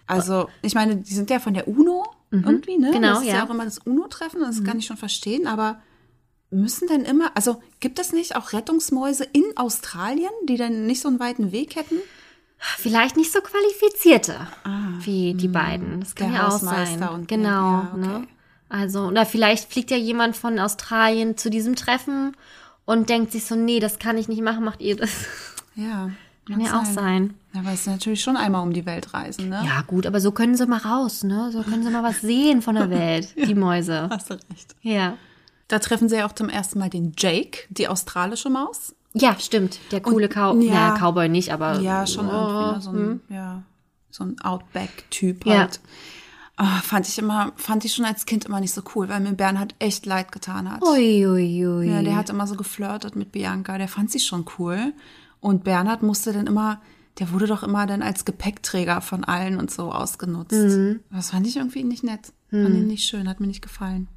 Also, 0.07 0.47
ich 0.61 0.75
meine, 0.75 0.95
die 0.95 1.13
sind 1.13 1.29
ja 1.29 1.39
von 1.39 1.53
der 1.53 1.67
UNO 1.67 2.05
irgendwie, 2.31 2.77
ne? 2.77 2.91
Genau, 2.91 3.09
das 3.15 3.21
ist 3.21 3.27
ja. 3.27 3.35
ja. 3.35 3.45
auch 3.45 3.49
immer 3.49 3.65
das 3.65 3.79
UNO-Treffen, 3.79 4.39
das 4.41 4.63
kann 4.63 4.79
ich 4.79 4.85
schon 4.85 4.97
verstehen, 4.97 5.47
aber 5.47 5.81
müssen 6.49 6.87
denn 6.87 7.03
immer, 7.03 7.31
also 7.35 7.61
gibt 7.79 7.99
es 7.99 8.13
nicht 8.13 8.35
auch 8.35 8.53
Rettungsmäuse 8.53 9.25
in 9.25 9.43
Australien, 9.55 10.29
die 10.47 10.57
dann 10.57 10.85
nicht 10.85 11.01
so 11.01 11.07
einen 11.09 11.19
weiten 11.19 11.51
Weg 11.51 11.75
hätten? 11.75 11.95
Vielleicht 12.59 13.17
nicht 13.17 13.31
so 13.31 13.39
qualifizierte 13.41 14.35
wie 15.01 15.33
die 15.35 15.47
beiden. 15.47 15.99
Das 15.99 16.15
kann 16.15 16.31
Ah, 16.31 16.35
ja 16.35 16.47
auch 16.47 16.57
sein. 16.59 17.25
genau. 17.27 17.49
ja, 17.49 17.91
okay. 17.93 17.99
ne? 18.07 18.27
Also, 18.69 19.03
oder 19.07 19.25
vielleicht 19.25 19.71
fliegt 19.71 19.91
ja 19.91 19.97
jemand 19.97 20.35
von 20.35 20.57
Australien 20.59 21.37
zu 21.37 21.49
diesem 21.49 21.75
Treffen 21.75 22.35
und 22.85 23.09
denkt 23.09 23.31
sich 23.31 23.45
so, 23.45 23.55
nee, 23.55 23.79
das 23.79 23.99
kann 23.99 24.17
ich 24.17 24.27
nicht 24.27 24.41
machen, 24.41 24.63
macht 24.63 24.81
ihr 24.81 24.95
das. 24.95 25.11
Ja. 25.75 26.09
Kann 26.47 26.61
ja 26.61 26.79
auch 26.79 26.85
sein. 26.85 27.33
Ja, 27.53 27.59
aber 27.59 27.73
es 27.73 27.81
ist 27.81 27.87
natürlich 27.87 28.23
schon 28.23 28.37
einmal 28.37 28.63
um 28.63 28.71
die 28.73 28.85
Welt 28.85 29.13
reisen, 29.13 29.49
ne? 29.49 29.61
Ja, 29.65 29.81
gut, 29.85 30.05
aber 30.07 30.19
so 30.21 30.31
können 30.31 30.55
sie 30.55 30.65
mal 30.65 30.77
raus, 30.79 31.23
ne? 31.23 31.51
So 31.51 31.61
können 31.61 31.83
sie 31.83 31.89
mal 31.91 32.03
was 32.03 32.21
sehen 32.21 32.61
von 32.61 32.75
der 32.75 32.89
Welt, 32.89 33.35
die 33.37 33.53
Mäuse. 33.53 34.07
Hast 34.09 34.29
du 34.29 34.33
recht. 34.35 34.75
Ja. 34.81 35.17
Da 35.67 35.79
treffen 35.79 36.09
sie 36.09 36.17
ja 36.17 36.25
auch 36.27 36.33
zum 36.33 36.49
ersten 36.49 36.79
Mal 36.79 36.89
den 36.89 37.13
Jake, 37.17 37.59
die 37.69 37.87
australische 37.87 38.49
Maus. 38.49 38.95
Ja, 39.13 39.37
stimmt. 39.39 39.79
Der 39.91 40.01
coole 40.01 40.29
Cow 40.29 40.55
ja. 40.61 40.73
ja. 40.73 40.97
Cowboy 40.97 41.29
nicht, 41.29 41.51
aber. 41.51 41.79
Ja, 41.79 42.05
schon 42.07 42.27
oh, 42.27 42.31
irgendwie 42.31 42.81
so 42.81 42.89
ein, 42.91 43.21
ja, 43.29 43.63
so 44.09 44.23
ein 44.23 44.39
Outback-Typ 44.41 45.45
Ja. 45.45 45.59
halt. 45.59 45.79
Ah, 46.59 46.81
fand 46.81 47.07
ich 47.07 47.19
immer, 47.19 47.51
fand 47.55 47.85
ich 47.85 47.93
schon 47.93 48.05
als 48.05 48.25
Kind 48.25 48.45
immer 48.45 48.59
nicht 48.59 48.73
so 48.73 48.81
cool, 48.95 49.09
weil 49.09 49.19
mir 49.19 49.33
Bernhard 49.33 49.75
echt 49.77 50.07
leid 50.07 50.31
getan 50.31 50.71
hat. 50.71 50.81
Ui, 50.81 51.27
ui, 51.27 51.67
ui. 51.67 51.87
Ja, 51.87 52.01
der 52.01 52.15
hat 52.15 52.31
immer 52.31 52.47
so 52.47 52.55
geflirtet 52.55 53.15
mit 53.15 53.31
Bianca, 53.31 53.77
der 53.77 53.87
fand 53.87 54.09
sie 54.09 54.19
schon 54.19 54.45
cool. 54.57 54.93
Und 55.39 55.63
Bernhard 55.63 56.01
musste 56.01 56.33
dann 56.33 56.47
immer, 56.47 56.81
der 57.19 57.31
wurde 57.31 57.45
doch 57.45 57.61
immer 57.61 57.85
dann 57.85 58.01
als 58.01 58.25
Gepäckträger 58.25 59.01
von 59.01 59.23
allen 59.23 59.59
und 59.59 59.69
so 59.69 59.91
ausgenutzt. 59.91 60.53
Mhm. 60.53 61.01
Das 61.11 61.29
fand 61.29 61.45
ich 61.45 61.57
irgendwie 61.57 61.83
nicht 61.83 62.03
nett. 62.03 62.33
Fand 62.49 62.73
ihn 62.75 62.87
nicht 62.87 63.07
schön, 63.07 63.29
hat 63.29 63.39
mir 63.39 63.47
nicht 63.47 63.61
gefallen. 63.61 64.07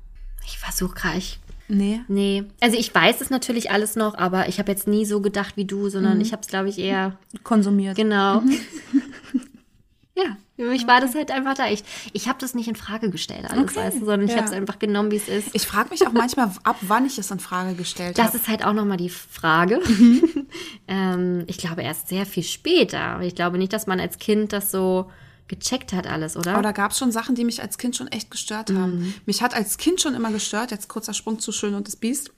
Ich 0.44 0.58
versuche 0.58 0.94
gerade. 0.94 1.18
ich- 1.18 1.38
Nee. 1.72 2.00
Nee. 2.08 2.44
Also 2.60 2.76
ich 2.76 2.92
weiß 2.92 3.20
es 3.20 3.30
natürlich 3.30 3.70
alles 3.70 3.94
noch, 3.94 4.16
aber 4.16 4.48
ich 4.48 4.58
habe 4.58 4.72
jetzt 4.72 4.88
nie 4.88 5.04
so 5.06 5.20
gedacht 5.20 5.56
wie 5.56 5.64
du, 5.66 5.88
sondern 5.88 6.16
Mhm. 6.16 6.20
ich 6.22 6.32
habe 6.32 6.42
es, 6.42 6.48
glaube 6.48 6.68
ich, 6.68 6.78
eher. 6.78 7.16
Konsumiert. 7.44 7.96
Genau. 7.96 8.42
ja, 10.16 10.36
für 10.56 10.64
mich 10.68 10.86
war 10.88 11.00
das 11.00 11.14
halt 11.14 11.30
einfach 11.30 11.54
da. 11.54 11.68
Ich, 11.70 11.84
ich 12.12 12.28
habe 12.28 12.38
das 12.40 12.54
nicht 12.54 12.66
in 12.68 12.74
Frage 12.74 13.08
gestellt, 13.10 13.44
alles, 13.48 13.70
Okay. 13.70 13.76
weißt 13.86 13.96
du, 13.96 14.00
sondern 14.00 14.22
ich 14.24 14.30
Ja. 14.32 14.38
habe 14.38 14.46
es 14.48 14.52
einfach 14.52 14.78
genommen, 14.80 15.12
wie 15.12 15.16
es 15.16 15.28
ist. 15.28 15.48
Ich 15.54 15.66
frage 15.66 15.90
mich 15.90 16.04
auch 16.06 16.12
manchmal, 16.12 16.50
ab 16.64 16.76
wann 16.80 17.06
ich 17.06 17.16
es 17.18 17.30
in 17.30 17.38
Frage 17.38 17.74
gestellt 17.74 18.18
Das 18.18 18.26
habe. 18.28 18.38
ist 18.38 18.48
halt 18.48 18.64
auch 18.64 18.72
nochmal 18.72 18.96
die 18.96 19.08
Frage. 19.08 19.80
ähm, 20.88 21.44
ich 21.46 21.58
glaube 21.58 21.82
erst 21.82 22.08
sehr 22.08 22.26
viel 22.26 22.42
später. 22.42 23.20
Ich 23.22 23.34
glaube 23.36 23.58
nicht, 23.58 23.72
dass 23.72 23.86
man 23.86 24.00
als 24.00 24.18
Kind 24.18 24.52
das 24.52 24.70
so 24.72 25.08
gecheckt 25.50 25.92
hat 25.92 26.06
alles, 26.06 26.36
oder? 26.36 26.52
Aber 26.52 26.62
da 26.62 26.72
gab 26.72 26.92
es 26.92 26.98
schon 26.98 27.12
Sachen, 27.12 27.34
die 27.34 27.44
mich 27.44 27.60
als 27.60 27.76
Kind 27.76 27.96
schon 27.96 28.08
echt 28.08 28.30
gestört 28.30 28.70
haben. 28.70 29.14
Mich 29.26 29.42
hat 29.42 29.52
als 29.52 29.76
Kind 29.76 30.00
schon 30.00 30.14
immer 30.14 30.30
gestört, 30.30 30.70
jetzt 30.70 30.88
kurzer 30.88 31.12
Sprung 31.12 31.40
zu 31.40 31.52
Schön 31.52 31.74
und 31.74 31.86
das 31.86 31.96
Biest. 31.96 32.32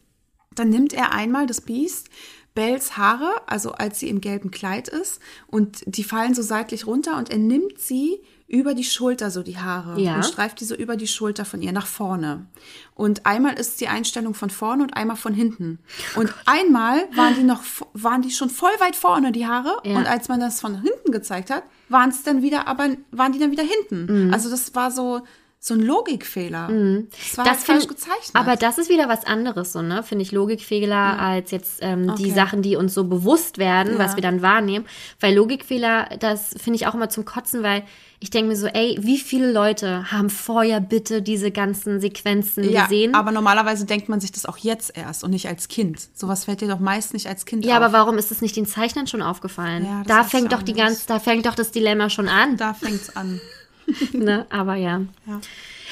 Dann 0.55 0.71
nimmt 0.71 0.93
er 0.93 1.13
einmal 1.13 1.47
das 1.47 1.61
Biest, 1.61 2.09
Bells 2.55 2.97
Haare, 2.97 3.31
also 3.47 3.73
als 3.73 4.01
sie 4.01 4.09
im 4.09 4.21
gelben 4.21 4.51
Kleid 4.51 4.89
ist, 4.89 5.21
und 5.47 5.83
die 5.87 6.05
fallen 6.05 6.35
so 6.35 6.43
seitlich 6.43 6.87
runter 6.87 7.17
und 7.17 7.31
er 7.31 7.39
nimmt 7.39 7.79
sie 7.79 8.21
über 8.53 8.75
die 8.75 8.85
Schulter, 8.85 9.31
so 9.31 9.43
die 9.43 9.57
Haare, 9.59 9.99
Ja. 10.01 10.17
und 10.17 10.25
streift 10.27 10.61
die 10.61 10.67
so 10.67 10.75
über 10.75 10.97
die 10.97 11.07
Schulter 11.07 11.45
von 11.47 11.63
ihr 11.63 11.73
nach 11.73 11.87
vorne. 11.87 12.47
Und 12.95 13.25
einmal 13.25 13.55
ist 13.59 13.81
die 13.81 13.89
Einstellung 13.89 14.35
von 14.35 14.51
vorne 14.51 14.83
und 14.83 14.95
einmal 14.95 15.17
von 15.17 15.33
hinten. 15.33 15.79
Und 16.17 16.33
einmal 16.45 17.05
waren 17.17 17.35
die 17.35 17.45
noch, 17.45 17.63
waren 17.95 18.21
die 18.21 18.31
schon 18.31 18.51
voll 18.51 18.71
weit 18.79 18.95
vorne, 18.95 19.33
die 19.33 19.47
Haare, 19.47 19.75
Ja. 19.85 19.97
und 19.97 20.07
als 20.07 20.29
man 20.29 20.39
das 20.39 20.61
von 20.61 20.83
hinten 20.83 21.11
gezeigt 21.13 21.51
hat, 21.51 21.63
waren 21.89 22.11
es 22.11 22.23
dann 22.25 22.43
wieder, 22.43 22.69
aber 22.69 22.91
waren 23.11 23.33
die 23.33 23.39
dann 23.39 23.51
wieder 23.53 23.65
hinten. 23.65 24.27
Mhm. 24.27 24.35
Also 24.35 24.51
das 24.51 24.75
war 24.75 24.91
so, 24.91 25.23
so 25.59 25.75
ein 25.75 25.81
Logikfehler. 25.81 26.69
Das 26.69 27.39
war 27.39 27.45
das 27.45 27.59
halt 27.59 27.67
falsch 27.67 27.87
gezeichnet. 27.87 28.33
Aber 28.35 28.57
das 28.57 28.79
ist 28.79 28.91
wieder 28.91 29.09
was 29.09 29.25
anderes, 29.25 29.73
so, 29.73 29.81
ne? 29.81 30.03
Finde 30.03 30.23
ich 30.25 30.33
Logikfehler 30.33 31.19
als 31.21 31.53
jetzt 31.53 31.79
ähm, 31.83 32.17
die 32.17 32.25
Okay. 32.27 32.35
Sachen, 32.35 32.63
die 32.63 32.75
uns 32.77 32.93
so 32.95 33.05
bewusst 33.05 33.59
werden, 33.59 33.95
Ja. 33.95 33.99
was 34.01 34.17
wir 34.17 34.23
dann 34.23 34.43
wahrnehmen. 34.43 34.85
Weil 35.21 35.35
Logikfehler, 35.37 36.09
das 36.19 36.55
finde 36.61 36.77
ich 36.77 36.87
auch 36.89 36.95
immer 36.95 37.09
zum 37.11 37.25
Kotzen, 37.25 37.63
weil 37.63 37.85
ich 38.23 38.31
denke 38.31 38.51
mir 38.51 38.57
so, 38.57 38.69
ey, 38.69 38.97
wie 39.01 39.19
viele 39.19 39.51
Leute 39.51 40.13
haben 40.13 40.31
vorher 40.31 40.81
bitte 40.81 41.23
diese 41.23 41.51
ganzen 41.51 42.01
Sequenzen 42.01 42.71
ja, 42.71 42.85
gesehen? 42.85 43.17
aber 43.17 43.33
normalerweise 43.33 43.85
denkt 43.85 44.09
man 44.09 44.21
sich 44.21 44.31
das 44.31 44.47
auch 44.47 44.59
jetzt 44.59 44.97
erst 44.97 45.25
und 45.25 45.33
nicht 45.33 45.49
als 45.49 45.67
Kind. 45.67 46.09
Sowas 46.15 46.45
fällt 46.45 46.61
dir 46.61 46.69
doch 46.69 46.79
meist 46.79 47.15
nicht 47.15 47.27
als 47.27 47.47
Kind 47.47 47.65
ja, 47.65 47.79
auf. 47.79 47.83
aber 47.83 47.93
warum 47.93 48.19
ist 48.19 48.31
es 48.31 48.41
nicht 48.41 48.55
den 48.55 48.65
Zeichnern 48.65 49.09
schon 49.09 49.23
aufgefallen? 49.23 49.85
Ja, 49.85 50.05
da 50.07 50.23
fängt 50.23 50.53
doch 50.53 50.63
die 50.63 50.73
ganz, 50.73 51.05
da 51.07 51.19
fängt 51.19 51.47
doch 51.47 51.57
das 51.57 51.73
Dilemma 51.73 52.11
schon 52.11 52.29
an. 52.29 52.57
Da 52.57 52.75
fängt's 52.75 53.17
an. 53.17 53.41
ne? 54.13 54.47
Aber 54.51 54.77
ja. 54.77 55.03
Ja. 55.27 55.41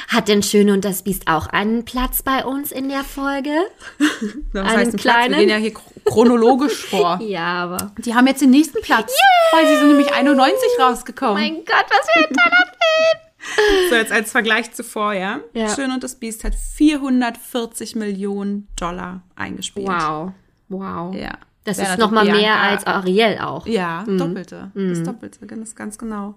Hat 0.08 0.28
denn 0.28 0.42
Schöne 0.42 0.72
und 0.72 0.84
das 0.84 1.02
Biest 1.02 1.28
auch 1.28 1.46
einen 1.46 1.84
Platz 1.84 2.22
bei 2.22 2.44
uns 2.44 2.72
in 2.72 2.88
der 2.88 3.04
Folge? 3.04 3.50
Das 4.52 4.66
Einen 4.66 4.76
heißt, 4.78 4.92
ein 4.92 4.96
Platz. 4.98 5.02
kleinen? 5.02 5.30
Wir 5.32 5.38
gehen 5.40 5.48
ja 5.48 5.56
hier 5.56 5.72
chro- 5.72 6.04
chronologisch 6.04 6.86
vor. 6.90 7.20
Ja, 7.22 7.64
aber. 7.64 7.92
Die 7.98 8.14
haben 8.14 8.26
jetzt 8.26 8.42
den 8.42 8.50
nächsten 8.50 8.80
Platz, 8.82 9.12
weil 9.52 9.66
sie 9.66 9.76
sind 9.76 9.88
nämlich 9.88 10.12
91 10.12 10.62
rausgekommen. 10.80 11.34
Mein 11.34 11.54
Gott, 11.64 11.86
was 11.88 12.10
für 12.12 12.18
ein 12.28 12.34
toller 12.34 12.66
Film! 12.66 13.88
So, 13.90 13.94
jetzt 13.96 14.12
als 14.12 14.32
Vergleich 14.32 14.72
zuvor, 14.72 15.12
ja? 15.14 15.40
Ja. 15.54 15.74
Schön 15.74 15.90
und 15.92 16.02
das 16.04 16.16
Biest 16.16 16.44
hat 16.44 16.54
440 16.54 17.96
Millionen 17.96 18.68
Dollar 18.76 19.22
eingespielt. 19.36 19.88
Wow. 19.88 20.32
Wow. 20.68 21.14
Ja. 21.14 21.32
Das 21.64 21.76
Bernhard 21.76 21.98
ist 21.98 22.04
noch 22.04 22.10
mal 22.10 22.26
und 22.26 22.32
mehr 22.36 22.56
als 22.56 22.86
Ariel 22.86 23.38
auch. 23.40 23.66
Ja, 23.66 24.04
doppelte. 24.06 24.70
Das 24.74 25.02
doppelte, 25.02 25.46
ganz, 25.46 25.74
ganz 25.74 25.96
genau. 25.98 26.34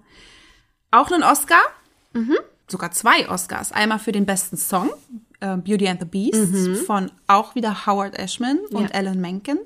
Auch 0.90 1.10
einen 1.10 1.22
Oscar. 1.22 1.60
Sogar 2.68 2.90
zwei 2.92 3.28
Oscars. 3.28 3.72
Einmal 3.72 3.98
für 3.98 4.12
den 4.12 4.24
besten 4.26 4.56
Song, 4.56 4.90
äh, 5.40 5.56
Beauty 5.56 5.86
and 5.88 6.00
the 6.00 6.06
Beast, 6.06 6.86
von 6.86 7.10
auch 7.26 7.54
wieder 7.54 7.86
Howard 7.86 8.18
Ashman 8.18 8.58
und 8.70 8.90
Ja. 8.90 8.94
Alan 8.94 9.20
Menken. 9.20 9.58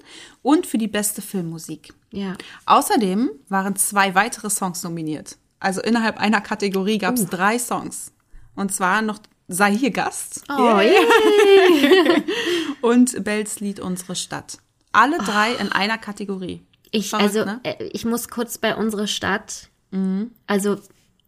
Und 0.43 0.67
für 0.67 0.79
die 0.79 0.89
beste 0.89 1.23
Filmmusik. 1.23 1.93
Ja. 2.11 2.35
Außerdem 2.67 3.31
waren 3.49 3.77
zwei 3.77 4.15
weitere 4.15 4.51
Songs 4.51 4.83
nominiert. 4.83 5.37
Also 5.61 5.81
innerhalb 5.81 6.19
einer 6.19 6.41
Kategorie 6.41 6.99
gab 6.99 7.15
es 7.15 7.27
drei 7.27 7.59
Songs. 7.59 8.13
Und 8.55 8.73
zwar 8.73 9.03
noch 9.03 9.19
Sei 9.51 9.75
hier 9.75 9.91
Gast 9.91 10.45
Oh, 10.51 10.79
Yeah. 10.79 12.21
und 12.83 13.25
Bells 13.25 13.61
Lied 13.61 13.81
Unsere 13.81 14.15
Stadt. 14.15 14.59
Alle 14.93 15.19
drei 15.19 15.53
in 15.55 15.73
einer 15.73 15.97
Kategorie. 15.99 16.63
Ich, 16.91 17.11
Verrückt, 17.11 17.29
also, 17.37 17.45
ne? 17.45 17.61
äh, 17.63 17.85
ich 17.93 18.05
muss 18.05 18.29
kurz 18.29 18.59
bei 18.59 18.75
unserer 18.77 19.07
Stadt. 19.07 19.69
Also, 20.47 20.77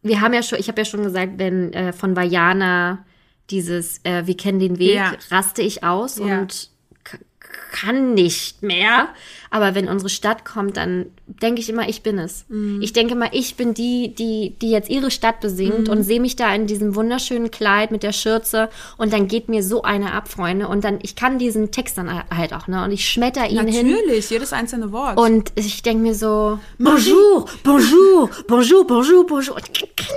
wir 0.03 0.21
haben 0.21 0.33
ja 0.35 0.43
schon, 0.43 0.59
ich 0.59 0.69
habe 0.69 0.81
ja 0.81 0.85
schon 0.85 1.03
gesagt, 1.03 1.33
wenn 1.37 1.73
äh, 1.73 1.93
von 1.93 2.17
Vajana 2.17 3.05
dieses 3.51 3.99
äh, 4.05 4.27
Wir 4.27 4.37
kennen 4.37 4.59
den 4.61 4.79
Weg, 4.79 4.95
Ja. 4.95 5.13
raste 5.31 5.63
ich 5.63 5.83
aus 5.85 6.19
Ja. 6.19 6.41
und 6.41 6.70
kann 7.71 8.15
nicht 8.15 8.63
mehr. 8.63 9.09
Aber 9.53 9.75
wenn 9.75 9.89
unsere 9.89 10.09
Stadt 10.11 10.45
kommt, 10.45 10.77
dann 10.77 11.07
denke 11.27 11.61
ich 11.61 11.69
immer, 11.69 11.89
ich 11.89 12.03
bin 12.03 12.19
es. 12.19 12.45
Mhm. 12.49 12.81
Ich 12.83 12.93
denke 12.93 13.15
mal, 13.15 13.31
ich 13.33 13.57
bin 13.57 13.75
die, 13.75 14.15
die, 14.15 14.55
die 14.61 14.71
jetzt 14.71 14.89
ihre 14.91 15.11
Stadt 15.11 15.41
besingt 15.41 15.87
Mhm. 15.87 15.93
und 15.93 16.03
sehe 16.05 16.21
mich 16.21 16.37
da 16.37 16.55
in 16.55 16.67
diesem 16.67 16.95
wunderschönen 16.95 17.51
Kleid 17.51 17.91
mit 17.91 18.03
der 18.03 18.13
Schürze 18.13 18.69
und 18.97 19.13
dann 19.13 19.27
geht 19.29 19.49
mir 19.49 19.63
so 19.63 19.83
eine 19.83 20.13
ab, 20.13 20.29
Freunde. 20.29 20.69
Und 20.69 20.85
dann, 20.85 20.99
ich 21.03 21.17
kann 21.17 21.39
diesen 21.39 21.71
Text 21.71 21.99
dann 21.99 22.11
halt 22.31 22.53
auch, 22.53 22.69
ne? 22.69 22.85
Und 22.85 22.93
ich 22.93 23.09
schmetter 23.09 23.49
ihn 23.49 23.67
hin. 23.67 23.91
Natürlich, 23.91 24.31
jedes 24.31 24.53
einzelne 24.53 24.93
Wort. 24.93 25.19
Und 25.19 25.53
ich 25.57 25.83
denke 25.83 26.03
mir 26.03 26.15
so, 26.15 26.59
bonjour, 26.79 27.47
bonjour, 27.65 28.31
bonjour, 28.47 28.87
bonjour, 28.87 29.27
bonjour. 29.27 29.57
Und 29.57 29.65
ich 29.73 29.81
kann, 29.81 29.87
ich 29.89 29.97
kann, 30.07 30.17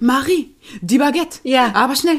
Marie, 0.00 0.54
die 0.80 0.98
Baguette. 0.98 1.38
Ja. 1.42 1.72
Aber 1.74 1.94
schnell. 1.96 2.18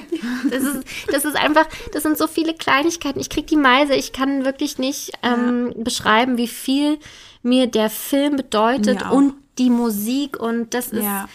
das 0.50 0.64
ist, 0.64 0.84
das 1.12 1.26
ist 1.26 1.36
einfach, 1.36 1.68
das 1.92 2.04
sind 2.04 2.18
so 2.18 2.28
viele 2.28 2.54
Kleinigkeiten. 2.54 3.20
Ich 3.20 3.30
krieg 3.30 3.48
die 3.48 3.56
Meise. 3.58 3.94
Ich 3.96 4.14
kann 4.14 4.46
wirklich 4.46 4.78
nicht 4.78 5.12
ähm, 5.24 5.74
beschreiben, 5.78 6.38
wie 6.38 6.48
viel 6.48 6.98
mir 7.42 7.68
der 7.68 7.90
Film 7.90 8.36
bedeutet 8.38 9.02
und 9.12 9.34
die 9.58 9.70
Musik. 9.70 10.40
Und 10.40 10.74
das 10.74 10.88
ist, 10.88 11.04
Ja. 11.04 11.28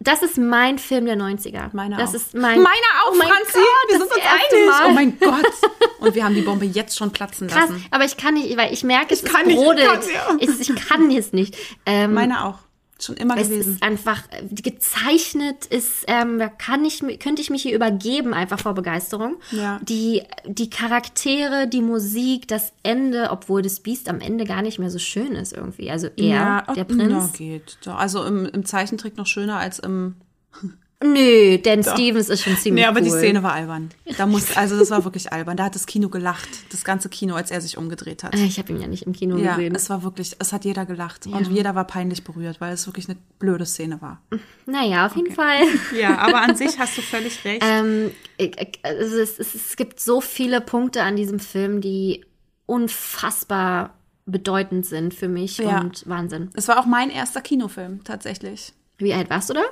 das 0.00 0.22
ist 0.22 0.36
mein 0.38 0.78
Film 0.78 1.06
der 1.06 1.16
90er. 1.16 1.70
Meine 1.72 1.96
das 1.96 2.10
auch. 2.10 2.14
ist 2.14 2.34
mein, 2.34 2.60
Meine 2.60 2.68
auch, 3.04 3.12
oh 3.12 3.16
mein 3.16 3.28
Franzi. 3.28 3.52
Gott, 3.54 3.90
wir 3.90 3.98
das 3.98 4.08
sind 4.08 4.16
uns 4.16 4.24
einig. 4.52 4.68
Mal. 4.68 4.86
Oh 4.88 4.92
mein 4.92 5.18
Gott. 5.18 5.52
Und 6.00 6.14
wir 6.14 6.24
haben 6.24 6.34
die 6.34 6.42
Bombe 6.42 6.66
jetzt 6.66 6.98
schon 6.98 7.12
platzen 7.12 7.48
Krass, 7.48 7.70
lassen. 7.70 7.86
aber 7.90 8.04
ich 8.04 8.16
kann 8.18 8.34
nicht, 8.34 8.54
weil 8.58 8.72
ich 8.74 8.84
merke, 8.84 9.14
es 9.14 9.22
Ich 9.22 9.32
kann 9.32 9.42
ist 9.42 9.46
nicht, 9.46 9.56
ich 9.58 9.64
brodelt. 9.64 9.88
ja. 10.12 10.36
Ich, 10.38 10.60
ich 10.68 10.74
kann 10.88 11.10
es 11.10 11.32
nicht. 11.32 11.56
Ähm, 11.86 12.12
Meine 12.14 12.44
auch. 12.44 12.58
Schon 13.00 13.16
immer 13.16 13.36
Es 13.36 13.48
gewesen. 13.48 13.74
ist 13.74 13.82
einfach 13.82 14.22
äh, 14.30 14.46
gezeichnet, 14.54 15.66
ist, 15.66 16.04
ähm, 16.06 16.40
kann 16.58 16.84
ich, 16.84 17.00
könnte 17.18 17.42
ich 17.42 17.50
mich 17.50 17.62
hier 17.62 17.74
übergeben, 17.74 18.32
einfach 18.32 18.60
vor 18.60 18.74
Begeisterung. 18.74 19.36
Ja. 19.50 19.80
Die, 19.82 20.22
die 20.46 20.70
Charaktere, 20.70 21.66
die 21.66 21.80
Musik, 21.80 22.46
das 22.46 22.72
Ende, 22.84 23.30
obwohl 23.30 23.62
das 23.62 23.80
Biest 23.80 24.08
am 24.08 24.20
Ende 24.20 24.44
gar 24.44 24.62
nicht 24.62 24.78
mehr 24.78 24.90
so 24.90 25.00
schön 25.00 25.32
ist 25.32 25.52
irgendwie. 25.52 25.90
Also 25.90 26.08
er, 26.16 26.64
der 26.76 26.84
oh, 26.84 26.94
Prinz. 26.94 27.10
Na, 27.10 27.30
geht. 27.36 27.78
Also 27.86 28.24
im, 28.24 28.46
im 28.46 28.64
Zeichentrick 28.64 29.16
noch 29.16 29.26
schöner 29.26 29.58
als 29.58 29.80
im, 29.80 30.14
Nö, 31.06 31.58
Dan 31.58 31.82
Stevens 31.82 32.30
ist 32.30 32.42
schon 32.42 32.56
ziemlich 32.56 32.82
Nee, 32.84 32.88
aber 32.88 33.00
cool. 33.00 33.04
die 33.04 33.10
Szene 33.10 33.42
war 33.42 33.52
albern. 33.52 33.90
Da 34.16 34.24
muss, 34.26 34.56
also 34.56 34.78
das 34.78 34.90
war 34.90 35.04
wirklich 35.04 35.32
albern. 35.32 35.56
Da 35.56 35.64
hat 35.64 35.74
das 35.74 35.84
Kino 35.86 36.08
gelacht. 36.08 36.48
Das 36.72 36.82
ganze 36.82 37.08
Kino, 37.10 37.34
als 37.34 37.50
er 37.50 37.60
sich 37.60 37.76
umgedreht 37.76 38.24
hat. 38.24 38.34
Äh, 38.34 38.44
Ich 38.44 38.58
habe 38.58 38.72
ihn 38.72 38.80
ja 38.80 38.86
nicht 38.86 39.02
im 39.02 39.12
Kino 39.12 39.36
Ja, 39.36 39.56
gesehen. 39.56 39.74
es 39.74 39.90
war 39.90 40.02
wirklich, 40.02 40.34
es 40.38 40.52
hat 40.52 40.64
jeder 40.64 40.86
gelacht. 40.86 41.26
Und 41.26 41.48
jeder 41.50 41.74
war 41.74 41.84
peinlich 41.86 42.24
berührt, 42.24 42.60
weil 42.60 42.72
es 42.72 42.86
wirklich 42.86 43.08
eine 43.08 43.18
blöde 43.38 43.66
Szene 43.66 44.00
war. 44.00 44.22
Naja, 44.66 45.06
auf 45.06 45.14
jeden 45.16 45.32
Fall. 45.34 45.58
Ja, 45.98 46.18
aber 46.18 46.40
an 46.40 46.56
sich 46.56 46.78
hast 46.78 46.96
du 46.96 47.02
völlig 47.02 47.44
recht. 47.44 47.62
Ähm, 47.64 48.10
ich- 48.38 48.56
also 48.82 49.18
es, 49.18 49.38
es, 49.38 49.54
es 49.54 49.76
gibt 49.76 50.00
so 50.00 50.20
viele 50.22 50.60
Punkte 50.60 51.02
an 51.02 51.16
diesem 51.16 51.38
Film, 51.38 51.80
die 51.80 52.24
unfassbar 52.66 53.94
bedeutend 54.26 54.86
sind 54.86 55.12
für 55.12 55.28
mich 55.28 55.58
Ja. 55.58 55.80
und 55.80 56.08
Wahnsinn. 56.08 56.50
Es 56.54 56.68
war 56.68 56.78
auch 56.78 56.86
mein 56.86 57.10
erster 57.10 57.40
Kinofilm, 57.42 58.02
tatsächlich. 58.04 58.72
Wie 58.98 59.12
alt 59.12 59.28
warst 59.28 59.50
du 59.50 59.54
da? 59.54 59.62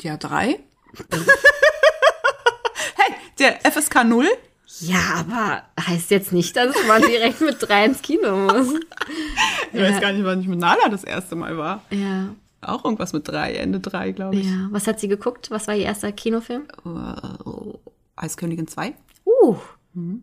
Ja, 0.00 0.16
drei. 0.16 0.58
hey, 2.96 3.14
der 3.38 3.60
FSK 3.70 4.04
0? 4.04 4.26
Ja, 4.80 4.98
aber 5.20 5.62
heißt 5.78 6.10
jetzt 6.10 6.32
nicht, 6.32 6.56
dass 6.56 6.74
man 6.88 7.02
direkt 7.02 7.40
mit 7.40 7.56
drei 7.60 7.84
ins 7.84 8.00
Kino 8.02 8.36
muss. 8.36 8.74
Ich 9.72 9.80
weiß 9.80 10.00
gar 10.00 10.12
nicht, 10.12 10.24
wann 10.24 10.40
ich 10.40 10.48
mit 10.48 10.58
Nala 10.58 10.88
das 10.88 11.04
erste 11.04 11.36
Mal 11.36 11.56
war. 11.58 11.82
Ja, 11.90 12.34
Auch 12.62 12.84
irgendwas 12.84 13.12
mit 13.12 13.28
drei, 13.28 13.54
Ende 13.54 13.80
drei, 13.80 14.12
glaube 14.12 14.36
ich. 14.36 14.46
ja. 14.46 14.68
Was 14.70 14.86
hat 14.86 14.98
sie 14.98 15.08
geguckt? 15.08 15.50
Was 15.50 15.66
war 15.68 15.74
ihr 15.74 15.84
erster 15.84 16.10
Kinofilm? 16.12 16.64
Äh, 16.86 17.76
Eiskönigin 18.16 18.66
2? 18.66 18.94
Uh, 19.26 19.56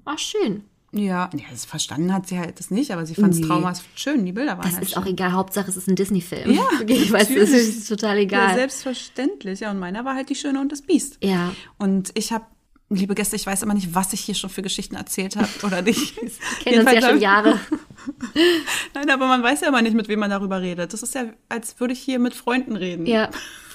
ach 0.05 0.17
schön. 0.17 0.63
Ja, 0.91 1.29
ja, 1.35 1.43
das 1.51 1.65
verstanden 1.65 2.11
hat 2.13 2.27
sie 2.27 2.39
halt 2.39 2.59
das 2.59 2.71
nicht, 2.71 2.89
aber 2.91 3.05
sie 3.05 3.13
fand 3.15 3.33
es 3.33 3.39
Nee. 3.39 3.45
traumhaft 3.47 3.83
schön. 3.95 4.25
Die 4.25 4.31
Bilder 4.31 4.53
waren 4.57 4.63
Das 4.63 4.73
halt 4.73 4.83
ist 4.83 4.93
schön. 4.93 5.03
auch 5.03 5.05
egal. 5.07 5.33
Hauptsache, 5.33 5.69
es 5.69 5.77
ist 5.77 5.87
ein 5.87 5.95
Disney-Film. 5.95 6.51
Ja, 6.51 6.63
ich 6.87 7.11
weiß, 7.11 7.27
das 7.27 7.37
natürlich. 7.37 7.51
ist 7.69 7.87
total 7.87 8.15
Ja, 8.17 8.21
egal. 8.23 8.55
selbstverständlich. 8.55 9.59
Ja, 9.59 9.71
und 9.71 9.79
meiner 9.79 10.03
war 10.05 10.15
halt 10.15 10.29
die 10.29 10.35
Schöne 10.35 10.59
und 10.59 10.71
das 10.71 10.81
Biest. 10.81 11.17
Ja. 11.23 11.53
Und 11.77 12.09
ich 12.15 12.31
habe, 12.31 12.45
liebe 12.89 13.13
Gäste, 13.13 13.35
ich 13.35 13.45
weiß 13.45 13.61
immer 13.61 13.75
nicht, 13.75 13.93
was 13.93 14.13
ich 14.13 14.21
hier 14.21 14.33
schon 14.35 14.49
für 14.49 14.63
Geschichten 14.63 14.95
erzählt 14.95 15.35
habe 15.35 15.47
oder 15.63 15.81
nicht. 15.83 16.15
Kennen 16.63 16.79
uns 16.87 16.91
ja 16.91 17.01
schon 17.07 17.19
Jahre. 17.21 17.59
Nein, 18.93 19.09
aber 19.09 19.27
man 19.27 19.43
weiß 19.43 19.61
ja 19.61 19.67
immer 19.67 19.81
nicht, 19.81 19.93
mit 19.95 20.07
wem 20.07 20.19
man 20.19 20.29
darüber 20.29 20.61
redet. 20.61 20.93
Das 20.93 21.03
ist 21.03 21.13
ja, 21.15 21.25
als 21.49 21.79
würde 21.79 21.93
ich 21.93 21.99
hier 21.99 22.19
mit 22.19 22.33
Freunden 22.33 22.75
reden. 22.75 23.05
Ja. 23.05 23.29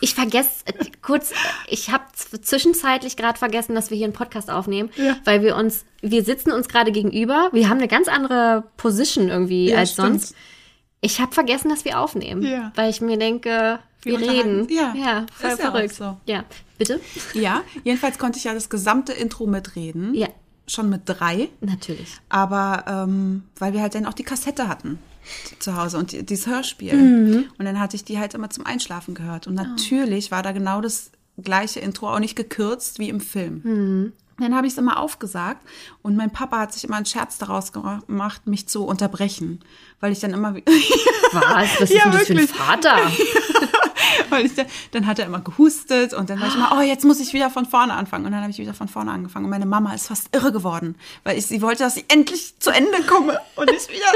Ich 0.05 0.15
vergesse 0.15 0.51
äh, 0.67 0.73
kurz, 1.01 1.33
ich 1.67 1.91
habe 1.91 2.05
zwischenzeitlich 2.43 3.17
gerade 3.17 3.39
vergessen, 3.39 3.75
dass 3.75 3.89
wir 3.89 3.97
hier 3.97 4.05
einen 4.05 4.13
Podcast 4.13 4.51
aufnehmen, 4.51 4.91
Ja. 4.97 5.17
weil 5.25 5.43
wir 5.43 5.57
uns, 5.57 5.87
wir 6.03 6.23
sitzen 6.23 6.53
uns 6.53 6.69
gerade 6.69 6.93
gegenüber, 6.93 7.49
wir 7.53 7.71
haben 7.71 7.79
eine 7.79 7.89
ganz 7.89 8.09
andere 8.09 8.65
Position 8.77 9.31
irgendwie 9.31 9.71
Ja, 9.71 9.79
als 9.79 9.93
stimmt. 9.93 10.21
sonst. 10.21 10.35
Ich 11.01 11.21
habe 11.21 11.33
vergessen, 11.33 11.71
dass 11.71 11.87
wir 11.87 11.99
aufnehmen, 12.01 12.43
Ja. 12.43 12.71
weil 12.75 12.91
ich 12.91 13.01
mir 13.01 13.17
denke, 13.19 13.79
wir, 14.03 14.21
Wir 14.21 14.29
reden. 14.31 14.67
Ja, 14.69 14.93
ja 14.95 15.27
voll 15.35 15.51
ist 15.53 15.59
ja 15.61 15.71
verrückt. 15.71 15.95
so. 15.95 16.19
Ja, 16.27 16.45
bitte? 16.77 17.01
Ja, 17.33 17.63
jedenfalls 17.83 18.19
konnte 18.19 18.37
ich 18.37 18.45
ja 18.45 18.53
das 18.53 18.69
gesamte 18.69 19.15
Intro 19.15 19.47
mitreden. 19.47 20.13
Ja, 20.15 20.29
Schon 20.67 20.91
mit 20.91 21.03
drei. 21.07 21.49
natürlich. 21.63 22.09
Aber 22.29 22.85
ähm, 22.87 23.45
weil 23.59 23.73
wir 23.73 23.81
halt 23.81 23.95
dann 23.95 24.05
auch 24.05 24.13
die 24.15 24.23
Kassette 24.25 24.69
hatten 24.69 24.99
zu 25.59 25.77
Hause 25.77 25.99
und 25.99 26.12
die, 26.12 26.25
dieses 26.25 26.47
Hörspiel. 26.47 26.95
Mhm. 26.95 27.45
Und 27.59 27.64
dann 27.64 27.79
hatte 27.81 27.97
ich 27.97 28.05
die 28.05 28.18
halt 28.18 28.35
immer 28.35 28.51
zum 28.51 28.66
Einschlafen 28.66 29.14
gehört. 29.14 29.47
Oh. 29.47 29.51
Und 29.51 29.57
natürlich 29.57 30.31
war 30.31 30.43
da 30.43 30.53
genau 30.53 30.81
das 30.81 31.11
gleiche 31.43 31.81
Intro, 31.81 32.12
auch 32.12 32.20
nicht 32.20 32.37
gekürzt 32.37 32.99
wie 32.99 33.09
im 33.09 33.20
Film. 33.20 33.61
Mhm. 33.64 34.12
Dann 34.39 34.55
habe 34.57 34.66
ich 34.66 34.72
es 34.72 34.79
immer 34.79 34.99
aufgesagt 34.99 35.64
und 36.03 36.16
mein 36.16 36.33
Papa 36.33 36.59
hat 36.59 36.72
sich 36.72 36.83
immer 36.83 36.97
einen 36.97 37.07
Scherz 37.07 37.39
daraus 37.39 37.70
gemacht, 37.72 38.49
mich 38.49 38.66
zu 38.68 38.85
unterbrechen, 38.85 39.61
weil 40.01 40.11
ich 40.11 40.18
dann 40.18 40.33
immer 40.33 40.55
Was? 40.57 40.62
Was 41.33 41.81
ist 41.83 41.93
Ja, 41.93 42.03
denn 42.05 42.12
das 42.12 42.27
für 42.27 42.33
ein 42.33 42.39
wirklich. 42.41 42.51
Vater? 42.51 42.97
weil 44.31 44.47
ich 44.47 44.55
dann, 44.55 44.66
dann 44.93 45.07
hat 45.07 45.18
er 45.18 45.27
immer 45.27 45.41
gehustet 45.41 46.14
und 46.14 46.31
dann 46.31 46.41
war 46.41 46.49
ich 46.49 46.55
immer, 46.55 46.77
oh, 46.77 46.81
jetzt 46.81 47.05
muss 47.05 47.20
ich 47.20 47.33
wieder 47.33 47.51
von 47.51 47.66
vorne 47.66 47.95
anfangen. 47.95 48.27
Und 48.27 48.33
dann 48.33 48.41
habe 48.43 48.51
ich 48.51 48.59
wieder 48.59 48.75
von 48.75 48.89
vorne 48.89 49.11
angefangen. 49.11 49.45
Und 49.47 49.51
meine 49.51 49.66
Mama 49.66 49.95
ist 49.95 50.07
fast 50.09 50.35
irre 50.35 50.53
geworden, 50.53 50.97
weil 51.25 51.39
ich 51.39 51.47
sie 51.47 51.62
wollte, 51.62 51.83
dass 51.85 51.97
ich 51.97 52.05
endlich 52.09 52.59
zu 52.61 52.70
Ende 52.70 53.03
komme 53.07 53.39
und 53.57 53.70
ich 53.70 53.89
wieder 53.89 54.07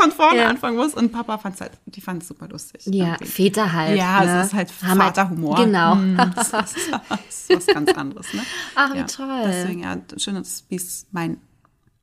von 0.00 0.12
vorne 0.12 0.38
Ja. 0.38 0.48
anfangen 0.48 0.76
muss. 0.76 0.94
Und 0.94 1.10
Papa 1.12 1.38
fand 1.38 1.54
es 1.56 1.60
halt, 1.60 1.72
die 1.86 2.00
fand 2.00 2.22
es 2.22 2.28
super 2.28 2.48
lustig. 2.48 2.82
Ja, 2.86 3.06
Irgendwie. 3.14 3.24
Väter 3.26 3.72
halt. 3.72 3.96
Ja, 3.98 4.24
ne? 4.24 4.40
es 4.40 4.46
ist 4.48 4.54
halt 4.54 4.70
Haben 4.86 5.00
Vaterhumor. 5.00 5.56
Genau. 5.56 5.94
Mm, 5.96 6.16
Das 6.36 6.52
ist, 6.52 6.90
das 7.08 7.50
ist 7.50 7.50
was 7.50 7.66
ganz 7.66 7.92
anderes, 7.92 8.32
ne? 8.34 8.42
Ach, 8.74 8.92
wie 8.94 8.98
ja, 8.98 9.04
toll. 9.04 9.42
Deswegen, 9.46 9.82
ja, 9.82 9.96
schön, 10.16 10.34
dass 10.36 10.62
Beast 10.62 11.08
mein, 11.12 11.38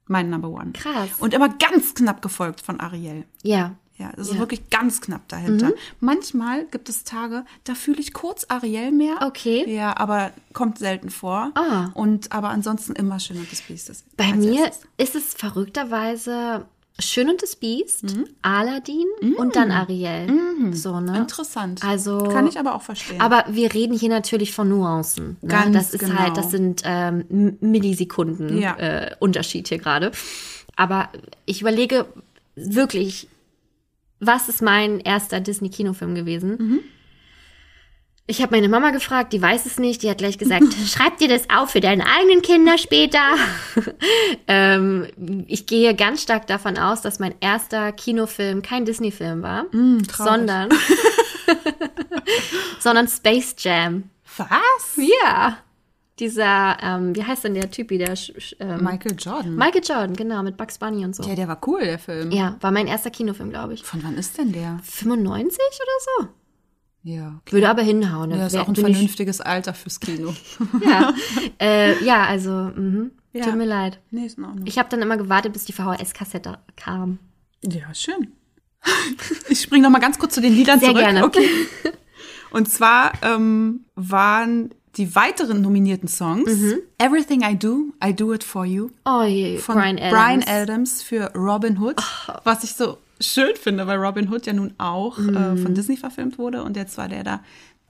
mein 0.08 0.30
Number 0.30 0.50
One. 0.50 0.72
Krass. 0.74 1.10
Und 1.20 1.34
immer 1.34 1.50
ganz 1.50 1.94
knapp 1.94 2.22
gefolgt 2.22 2.62
von 2.62 2.80
Ariel. 2.80 3.26
Ja. 3.44 3.76
Ja, 3.98 4.12
das 4.16 4.28
ist 4.28 4.34
Ja. 4.34 4.36
Mhm. 4.36 4.40
wirklich 4.40 4.70
ganz 4.70 5.00
knapp 5.00 5.26
dahinter. 5.30 5.72
Manchmal 6.02 6.66
gibt 6.66 6.90
es 6.90 7.06
Tage, 7.06 7.46
da 7.64 7.76
fühle 7.76 8.00
ich 8.02 8.12
kurz 8.14 8.46
Ariel 8.50 8.92
mehr. 8.92 9.20
Okay. 9.26 9.64
Ja, 9.74 9.96
aber 9.98 10.32
kommt 10.52 10.80
selten 10.80 11.10
vor. 11.10 11.52
Ah. 11.56 11.92
Und 11.94 12.32
aber 12.34 12.50
ansonsten 12.50 12.92
immer 12.94 13.20
schön 13.22 13.38
und 13.38 13.50
das 13.52 13.62
Biest. 13.62 13.90
ist 13.90 14.06
Bei 14.18 14.26
als 14.26 14.36
mir 14.38 14.66
erstes. 14.66 14.88
ist 14.98 15.16
es 15.16 15.34
verrückterweise 15.34 16.66
Schön 16.98 17.30
und 17.30 17.44
das 17.44 17.58
Biest, 17.58 18.04
Mhm. 18.04 18.24
Aladdin 18.42 19.04
und 19.38 19.58
dann 19.58 19.70
Ariel. 19.70 20.72
So, 20.72 21.02
ne? 21.02 21.18
interessant. 21.18 21.84
Also- 21.84 22.20
kann 22.20 22.48
ich 22.48 22.58
aber 22.58 22.74
auch 22.74 22.84
verstehen. 22.84 23.20
Aber 23.20 23.44
wir 23.50 23.74
reden 23.74 23.98
hier 23.98 24.08
natürlich 24.08 24.54
von 24.54 24.70
Nuancen. 24.70 25.36
Ne? 25.42 25.50
Ganz 25.50 25.74
das 25.76 25.94
ist 25.94 26.00
genau. 26.00 26.18
halt, 26.20 26.38
das 26.38 26.52
sind 26.52 26.84
ähm, 26.86 27.58
Millisekunden 27.60 28.58
Ja. 28.62 28.78
äh, 28.78 29.14
Unterschied 29.20 29.68
hier 29.68 29.78
gerade. 29.78 30.12
Aber 30.78 31.10
ich 31.46 31.60
überlege 31.60 32.06
wirklich, 32.56 33.28
was 34.20 34.50
ist 34.50 34.62
mein 34.62 35.00
erster 35.00 35.40
Disney-Kinofilm 35.40 36.16
gewesen? 36.16 36.58
Mhm. 36.58 36.80
Ich 38.28 38.42
habe 38.42 38.56
meine 38.56 38.70
Mama 38.70 38.90
gefragt, 38.90 39.34
die 39.34 39.42
weiß 39.42 39.68
es 39.68 39.78
nicht. 39.78 40.02
Die 40.02 40.10
hat 40.10 40.18
gleich 40.18 40.40
gesagt, 40.40 40.66
schreib 40.88 41.18
dir 41.18 41.28
das 41.28 41.48
auf 41.50 41.72
für 41.72 41.80
deine 41.80 42.06
eigenen 42.08 42.42
Kinder 42.42 42.78
später. 42.78 43.36
ähm, 44.48 45.08
ich 45.48 45.68
gehe 45.68 45.94
ganz 45.96 46.24
stark 46.24 46.48
davon 46.48 46.78
aus, 46.78 47.02
dass 47.02 47.20
mein 47.20 47.36
erster 47.40 47.92
Kinofilm 47.92 48.64
kein 48.64 48.86
Disney-Film 48.86 49.44
war, 49.44 49.66
Mm, 49.72 50.00
sondern, 50.12 50.70
sondern 52.80 53.08
Space 53.08 53.56
Jam. 53.60 54.10
Was? 54.38 54.98
Ja. 54.98 55.60
Dieser, 56.20 56.78
ähm, 56.82 57.14
wie 57.16 57.24
heißt 57.26 57.44
denn 57.44 57.56
der 57.56 57.70
Typi, 57.72 57.98
der 57.98 58.16
sch- 58.16 58.36
sch- 58.38 58.56
ähm, 58.60 58.84
Michael 58.84 59.16
Jordan. 59.20 59.56
Michael 59.56 59.82
Jordan, 59.84 60.16
genau, 60.16 60.44
mit 60.44 60.56
Bugs 60.56 60.78
Bunny 60.78 61.04
und 61.04 61.14
so. 61.16 61.24
ja, 61.24 61.36
der 61.36 61.48
war 61.50 61.60
cool, 61.68 61.82
der 61.82 62.00
Film. 62.00 62.32
Ja, 62.32 62.56
war 62.62 62.72
mein 62.72 62.88
erster 62.88 63.10
Kinofilm, 63.10 63.50
glaube 63.50 63.74
ich. 63.74 63.84
Von 63.84 64.02
wann 64.04 64.16
ist 64.18 64.38
denn 64.38 64.54
der? 64.54 64.80
95 64.84 65.58
oder 65.60 66.24
so? 66.24 66.28
Ja, 67.04 67.36
okay. 67.42 67.52
Würde 67.52 67.70
aber 67.70 67.82
hinhauen. 67.82 68.32
Ja, 68.32 68.38
Da 68.38 68.48
ist 68.48 68.56
auch 68.56 68.68
ein 68.70 68.76
vernünftiges 68.76 69.42
Alter 69.42 69.74
fürs 69.74 70.00
Kino. 70.00 70.34
Ja, 70.86 71.14
äh, 71.62 72.02
ja 72.04 72.24
also, 72.26 72.50
mhm. 72.50 73.12
Ja. 73.34 73.44
tut 73.44 73.56
mir 73.58 73.66
leid. 73.66 74.00
nee, 74.12 74.26
ist 74.26 74.38
in 74.38 74.46
Ordnung. 74.46 74.66
Ich 74.66 74.80
habe 74.80 74.88
dann 74.90 75.02
immer 75.02 75.18
gewartet, 75.18 75.52
bis 75.52 75.66
die 75.66 75.74
VHS-Kassette 75.74 76.60
kam. 76.78 77.20
Ja, 77.62 77.94
schön. 77.94 78.32
Ich 79.50 79.62
springe 79.62 79.84
noch 79.84 79.90
mal 79.90 80.00
ganz 80.00 80.18
kurz 80.18 80.34
zu 80.36 80.42
den 80.42 80.54
Liedern 80.54 80.80
Sehr 80.80 80.90
zurück. 80.90 81.02
gerne. 81.04 81.26
Okay. 81.26 81.48
Und 82.52 82.70
zwar 82.70 83.12
ähm, 83.24 83.82
waren 83.96 84.74
die 84.98 85.16
weiteren 85.16 85.62
nominierten 85.62 86.08
Songs 86.08 86.50
Everything 86.98 87.42
I 87.42 87.58
Do, 87.58 87.94
I 88.04 88.14
Do 88.14 88.34
It 88.34 88.44
For 88.44 88.66
You 88.66 88.90
Oh 89.06 89.24
je, 89.24 89.58
von 89.58 89.76
Brian 89.76 89.98
Adams. 89.98 90.12
Bryan 90.14 90.44
Adams 90.48 91.02
für 91.02 91.32
Robin 91.36 91.80
Hood, 91.80 92.02
was 92.44 92.64
ich 92.64 92.74
so 92.74 92.98
schön 93.20 93.56
finde, 93.56 93.88
weil 93.88 93.98
Robin 93.98 94.30
Hood 94.32 94.46
ja 94.46 94.54
nun 94.54 94.74
auch 94.78 95.18
äh, 95.20 95.58
von 95.58 95.74
Disney 95.74 95.98
verfilmt 95.98 96.38
wurde 96.38 96.64
und 96.64 96.76
jetzt 96.78 96.98
war 96.98 97.08
der 97.08 97.24
da 97.24 97.42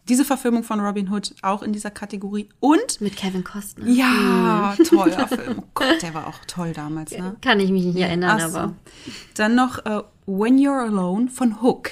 diese 0.08 0.24
Verfilmung 0.24 0.62
von 0.64 0.80
Robin 0.80 1.10
Hood 1.12 1.34
auch 1.42 1.64
in 1.64 1.74
dieser 1.74 1.90
Kategorie 1.90 2.48
und 2.60 3.02
Mit 3.02 3.16
Kevin 3.18 3.44
Costner. 3.44 3.88
ja, 3.88 4.76
toller 4.88 5.28
Film. 5.28 5.60
Oh 5.60 5.64
Gott, 5.74 6.02
der 6.04 6.14
war 6.14 6.28
auch 6.28 6.38
toll 6.46 6.74
damals, 6.74 7.10
ne? 7.12 7.36
Kann 7.42 7.60
ich 7.60 7.72
mich 7.72 7.86
nicht 7.86 7.98
erinnern, 7.98 8.40
Ach 8.40 8.50
so. 8.50 8.58
aber. 8.60 8.74
Dann 9.34 9.56
noch 9.56 9.84
äh, 9.86 10.04
When 10.28 10.60
You're 10.60 10.86
Alone 10.86 11.30
von 11.30 11.60
Hook. 11.62 11.90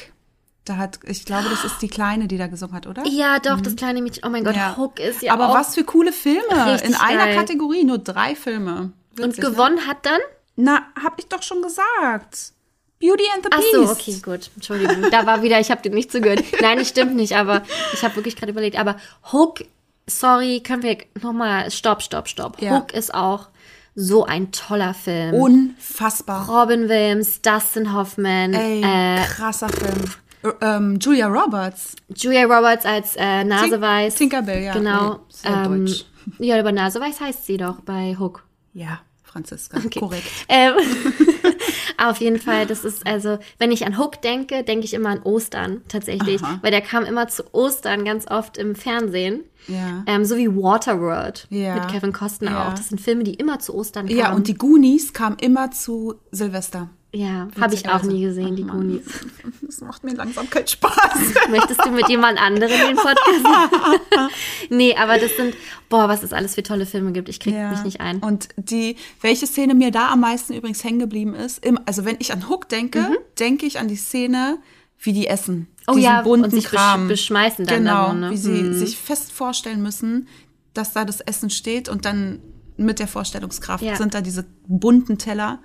Da 0.66 0.78
hat, 0.78 1.00
ich 1.04 1.26
glaube, 1.26 1.50
das 1.50 1.66
ist 1.66 1.82
die 1.82 1.90
Kleine, 1.90 2.28
die 2.28 2.38
da 2.38 2.48
gesungen 2.48 2.74
hat, 2.76 2.88
oder? 2.88 3.04
Ja, 3.06 3.40
doch, 3.40 3.60
das 3.60 3.76
kleine 3.76 4.02
Mädchen. 4.02 4.24
Oh 4.26 4.30
mein 4.30 4.46
Gott, 4.46 4.56
Ja. 4.56 4.78
Hook 4.78 5.00
ist 5.00 5.22
ja 5.22 5.34
Aber 5.34 5.50
auch. 5.50 5.56
was 5.56 5.76
für 5.76 5.84
coole 5.84 6.14
Filme. 6.14 6.80
In 6.86 6.96
einer 6.96 7.26
geil. 7.26 7.36
Kategorie, 7.36 7.84
nur 7.84 7.98
drei 7.98 8.34
Filme. 8.36 8.94
Und 9.20 9.26
Witzig, 9.28 9.44
ne? 9.44 9.50
gewonnen 9.52 9.88
hat 9.88 10.06
dann? 10.06 10.20
Na, 10.56 10.84
hab 11.04 11.20
ich 11.20 11.28
doch 11.28 11.44
schon 11.44 11.62
gesagt. 11.62 12.54
Beauty 13.02 13.24
and 13.36 13.44
the 13.44 13.50
Ach 13.54 13.58
Beast. 13.60 13.74
so, 13.74 13.92
okay, 13.92 14.20
gut. 14.24 14.52
Entschuldigung. 14.56 15.12
Da 15.12 15.26
war 15.26 15.42
wieder, 15.44 15.60
ich 15.60 15.70
habe 15.70 15.82
dir 15.82 15.92
nicht 15.94 16.10
zugehört. 16.12 16.42
Nein, 16.62 16.78
das 16.78 16.88
stimmt 16.88 17.16
nicht, 17.16 17.36
aber 17.36 17.64
ich 17.92 18.02
habe 18.06 18.16
wirklich 18.16 18.38
gerade 18.38 18.54
überlegt. 18.54 18.80
Aber 18.80 18.96
Hook, 19.34 19.66
sorry, 20.08 20.62
können 20.62 20.84
wir 20.84 20.98
nochmal, 21.22 21.70
stopp, 21.72 22.02
stopp, 22.02 22.30
stopp. 22.30 22.62
Ja. 22.62 22.72
Hook 22.78 22.94
ist 22.94 23.14
auch 23.14 23.50
so 23.96 24.24
ein 24.26 24.54
toller 24.54 24.94
Film. 24.94 25.34
Unfassbar. 25.36 26.48
Robin 26.48 26.88
Williams, 26.88 27.42
Dustin 27.42 27.94
Hoffman, 27.94 28.54
Ey, 28.54 28.82
äh, 28.82 29.26
krasser 29.26 29.68
Film. 29.68 30.06
Äh, 30.44 30.50
ähm, 30.62 31.00
Julia 31.00 31.28
Roberts. 31.28 31.96
Julia 32.16 32.44
Roberts 32.44 32.86
als 32.86 33.16
äh, 33.16 33.44
Naseweiß. 33.44 34.16
Tinkerbell, 34.16 34.64
ja. 34.64 34.74
Genau. 34.74 35.20
Sehr 35.30 35.52
ähm, 35.52 35.86
deutsch. 35.86 36.06
Ja, 36.40 36.58
aber 36.58 36.72
Naseweiß 36.72 37.20
heißt 37.20 37.46
sie 37.46 37.58
doch 37.58 37.82
bei 37.82 38.16
Hook. 38.18 38.46
Ja, 38.74 39.02
Franziska. 39.24 39.78
Korrekt. 40.00 40.24
Ähm, 40.48 40.74
Auf 41.98 42.18
jeden 42.18 42.40
Fall, 42.40 42.66
das 42.66 42.84
ist 42.86 43.06
also, 43.06 43.38
wenn 43.60 43.72
ich 43.72 43.86
an 43.86 43.98
Hook 43.98 44.22
denke, 44.22 44.64
denke 44.64 44.86
ich 44.86 44.94
immer 44.94 45.10
an 45.10 45.22
Ostern 45.24 45.82
tatsächlich, 45.88 46.42
Aha. 46.44 46.60
weil 46.62 46.72
der 46.72 46.82
kam 46.82 47.06
immer 47.06 47.28
zu 47.28 47.44
Ostern 47.54 48.04
ganz 48.06 48.30
oft 48.30 48.58
im 48.58 48.76
Fernsehen. 48.76 49.42
Ja. 49.68 50.04
Ähm, 50.08 50.26
so 50.26 50.36
wie 50.38 50.48
Waterworld 50.50 51.48
Ja. 51.50 51.76
mit 51.76 51.88
Kevin 51.90 52.12
Costner 52.14 52.52
Ja. 52.52 52.68
auch. 52.68 52.74
Das 52.74 52.90
sind 52.90 53.00
Filme, 53.00 53.24
die 53.24 53.36
immer 53.36 53.60
zu 53.60 53.74
Ostern 53.76 54.08
kamen. 54.08 54.18
Ja, 54.20 54.34
und 54.34 54.48
die 54.48 54.56
Goonies 54.56 55.14
kamen 55.14 55.38
immer 55.40 55.72
zu 55.72 56.16
Silvester. 56.32 56.90
Ja, 57.14 57.48
habe 57.60 57.74
ich 57.76 57.88
auch 57.88 58.04
nie 58.04 58.22
gesehen, 58.22 58.56
die. 58.56 58.64
Goonies. 58.64 59.04
Das 59.62 59.82
macht 59.82 60.04
mir 60.04 60.14
langsam 60.14 60.48
keinen 60.52 60.68
Spaß. 60.68 61.18
Möchtest 61.50 61.84
du 61.84 61.90
mit 61.90 62.08
jemand 62.08 62.40
anderem 62.40 62.70
den 62.88 62.96
Podcast? 62.96 64.34
nee, 64.70 64.96
aber 64.96 65.18
das 65.18 65.36
sind, 65.36 65.56
boah, 65.90 66.08
was 66.08 66.22
es 66.22 66.32
alles 66.32 66.54
für 66.56 66.62
tolle 66.64 66.86
Filme 66.86 67.12
gibt. 67.12 67.28
Ich 67.30 67.40
krieg 67.40 67.56
mich 67.56 67.84
nicht 67.84 68.00
ein. 68.02 68.20
Und 68.20 68.50
die, 68.56 68.98
welche 69.22 69.48
Szene 69.48 69.74
mir 69.74 69.90
da 69.90 70.10
am 70.12 70.20
meisten 70.20 70.54
übrigens 70.54 70.84
hängen 70.84 71.00
geblieben 71.00 71.34
ist, 71.34 71.66
im, 71.66 71.80
also 71.88 72.06
wenn 72.06 72.18
ich 72.20 72.32
an 72.34 72.50
Hook 72.50 72.70
denke, 72.70 73.18
denke 73.40 73.66
ich 73.66 73.80
an 73.80 73.88
die 73.88 73.96
Szene, 73.96 74.60
wie 75.00 75.14
die 75.14 75.26
essen. 75.28 75.56
Mhm. 75.56 75.68
Oh 75.88 75.94
Diesen 75.94 76.04
ja, 76.04 76.18
und 76.20 76.24
bunten 76.26 76.52
sich 76.52 76.66
besch- 76.68 76.76
Kram. 76.76 77.08
beschmeißen 77.08 77.66
dann 77.66 77.78
genau, 77.80 78.06
da 78.08 78.10
so, 78.12 78.16
ne? 78.18 78.32
wie 78.32 78.38
sie 78.38 78.50
Mhm. 78.64 78.74
sich 78.74 78.98
fest 78.98 79.32
vorstellen 79.32 79.82
müssen, 79.82 80.28
dass 80.76 80.94
da 80.94 81.04
das 81.04 81.20
Essen 81.20 81.50
steht 81.50 81.90
und 81.90 82.06
dann 82.06 82.40
mit 82.78 83.00
der 83.00 83.08
Vorstellungskraft 83.08 83.84
Ja. 83.84 83.96
sind 83.96 84.14
da 84.14 84.22
diese 84.22 84.46
bunten 84.68 85.18
Teller 85.18 85.60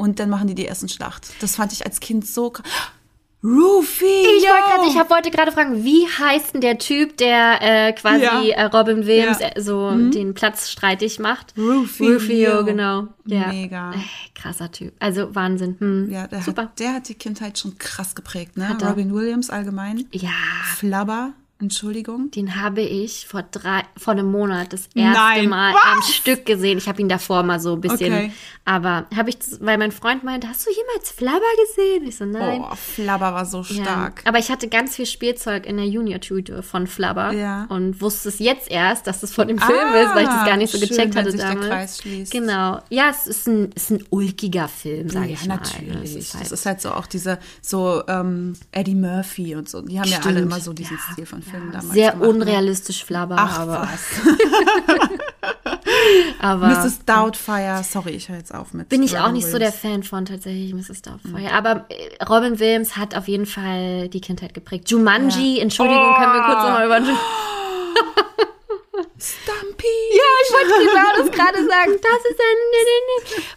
und 0.00 0.18
dann 0.18 0.28
machen 0.30 0.48
die 0.48 0.54
die 0.54 0.66
Essenschlacht. 0.66 1.28
Das 1.40 1.56
fand 1.56 1.72
ich 1.72 1.84
als 1.86 2.00
Kind 2.00 2.26
so 2.26 2.50
krass. 2.50 2.66
Rufy! 3.42 4.04
Ich, 4.04 4.44
grad, 4.44 4.86
ich 4.86 4.98
hab, 4.98 5.08
wollte 5.10 5.30
gerade 5.30 5.50
fragen, 5.50 5.82
wie 5.82 6.06
heißt 6.06 6.52
denn 6.52 6.60
der 6.60 6.76
Typ, 6.78 7.16
der 7.16 7.62
äh, 7.62 7.92
quasi 7.94 8.22
Ja. 8.22 8.42
äh, 8.42 8.64
Robin 8.64 9.06
Williams 9.06 9.40
Ja. 9.40 9.46
Mhm. 9.48 9.52
äh, 9.56 9.60
so 9.62 9.90
den 10.10 10.34
Platz 10.34 10.68
streitig 10.68 11.18
macht? 11.18 11.54
Rufio. 11.56 12.14
Rufio, 12.14 12.64
genau. 12.66 13.08
Ja. 13.24 13.46
Mega. 13.48 13.92
Äh, 13.92 13.96
krasser 14.34 14.70
Typ. 14.70 14.92
Also 14.98 15.34
Wahnsinn. 15.34 15.76
Hm. 15.78 16.10
Ja, 16.10 16.26
der 16.26 16.42
Super. 16.42 16.64
hat, 16.64 16.78
der 16.80 16.92
hat 16.92 17.08
die 17.08 17.14
Kindheit 17.14 17.58
schon 17.58 17.78
krass 17.78 18.14
geprägt, 18.14 18.58
ne? 18.58 18.76
Robin 18.86 19.14
Williams 19.14 19.48
allgemein. 19.48 20.04
Ja, 20.12 20.28
Flabber, 20.76 21.32
Entschuldigung. 21.60 22.30
den 22.30 22.56
habe 22.60 22.80
ich 22.80 23.26
vor 23.26 23.42
drei, 23.42 23.82
vor 23.96 24.12
einem 24.12 24.30
Monat 24.30 24.72
das 24.72 24.88
erste 24.94 25.20
Nein, 25.20 25.48
Mal 25.48 25.74
was? 25.74 25.80
am 25.92 26.02
Stück 26.02 26.46
gesehen. 26.46 26.78
Ich 26.78 26.88
habe 26.88 27.00
ihn 27.00 27.08
davor 27.08 27.42
mal 27.42 27.60
so 27.60 27.74
ein 27.74 27.80
bisschen, 27.80 28.12
Okay. 28.12 28.32
aber 28.64 29.06
habe 29.14 29.30
ich, 29.30 29.36
weil 29.60 29.78
mein 29.78 29.92
Freund 29.92 30.24
meinte, 30.24 30.48
hast 30.48 30.66
du 30.66 30.70
jemals 30.70 31.10
Flabber 31.10 31.40
gesehen? 31.66 32.06
Ich 32.08 32.16
so, 32.16 32.24
nein. 32.24 32.62
Oh, 32.62 32.74
Flabber 32.74 33.34
war 33.34 33.44
so 33.46 33.58
Ja. 33.68 33.82
stark. 33.84 34.22
Aber 34.24 34.38
ich 34.38 34.50
hatte 34.50 34.68
ganz 34.68 34.96
viel 34.96 35.06
Spielzeug 35.06 35.66
in 35.66 35.76
der 35.76 35.86
Junior-Tüte 35.86 36.62
von 36.62 36.86
Flabber 36.86 37.32
Ja. 37.32 37.66
und 37.68 38.00
wusste 38.00 38.28
es 38.30 38.38
jetzt 38.38 38.70
erst, 38.70 39.06
dass 39.06 39.22
es 39.22 39.32
von 39.34 39.48
dem 39.48 39.58
Film 39.58 39.94
ist, 39.94 40.14
weil 40.14 40.22
ich 40.24 40.28
das 40.28 40.44
gar 40.46 40.56
nicht 40.56 40.72
so 40.72 40.78
schön, 40.78 40.88
gecheckt 40.88 41.16
hatte 41.16 41.36
damals. 41.36 42.02
Genau. 42.30 42.80
Ja, 42.90 43.10
es 43.10 43.26
ist 43.26 43.46
ein, 43.46 43.70
ist 43.72 43.90
ein 43.90 44.04
ulkiger 44.10 44.68
Film, 44.68 45.08
sage 45.10 45.26
ja, 45.28 45.32
ich 45.34 45.46
mal. 45.46 45.56
ne? 45.56 45.60
natürlich. 45.62 46.10
Es 46.10 46.16
ist 46.16 46.34
halt, 46.34 46.44
das 46.44 46.52
ist 46.52 46.66
halt 46.66 46.80
so 46.80 46.90
auch 46.92 47.06
diese, 47.06 47.38
so 47.60 48.02
ähm, 48.08 48.54
Eddie 48.72 48.94
Murphy 48.94 49.54
und 49.56 49.68
so. 49.68 49.82
Die 49.82 49.98
haben 50.00 50.08
ja 50.08 50.18
alle 50.18 50.30
Stimmt. 50.32 50.38
immer 50.46 50.60
so 50.60 50.72
diesen 50.72 50.98
Stil 51.12 51.26
von 51.26 51.42
Filmen 51.50 51.72
damals 51.72 51.92
sehr 51.92 52.10
gemacht. 52.12 52.22
ne? 52.24 52.28
unrealistisch 52.28 53.04
Flabber, 53.04 53.36
Ach, 53.38 53.58
aber, 53.60 53.88
aber 56.40 56.66
Mrs. 56.68 57.04
Doubtfire. 57.04 57.82
Sorry, 57.84 58.10
ich 58.10 58.28
höre 58.28 58.36
jetzt 58.38 58.54
auf 58.54 58.72
mit. 58.72 58.88
bin 58.88 59.02
ich 59.02 59.16
auch 59.18 59.22
Robin 59.22 59.34
nicht 59.34 59.46
so 59.46 59.58
der 59.58 59.68
Williams. 59.72 59.76
Fan 59.80 60.02
von 60.02 60.24
tatsächlich 60.24 60.72
Mrs. 60.74 61.02
Doubtfire. 61.02 61.52
Aber 61.52 61.86
äh, 61.88 62.24
Robin 62.24 62.58
Williams 62.58 62.96
hat 62.96 63.14
auf 63.16 63.28
jeden 63.28 63.46
Fall 63.46 64.08
die 64.08 64.20
Kindheit 64.20 64.54
geprägt. 64.54 64.90
Jumanji, 64.90 65.60
Entschuldigung, 65.60 66.14
können 66.14 66.32
wir 66.32 66.42
kurz 66.42 66.58
Oh. 66.60 66.64
nochmal 66.68 66.86
über 66.86 66.98
Jumanji 66.98 67.20
Stumpy. 69.18 69.86
Ja, 70.12 70.30
ich 70.44 70.50
wollte 70.54 70.72
genau 70.86 71.10
das 71.18 71.30
gerade 71.30 71.58
sagen. 71.58 71.92
Das 72.00 72.20
ist 72.30 72.40
ein 72.40 72.58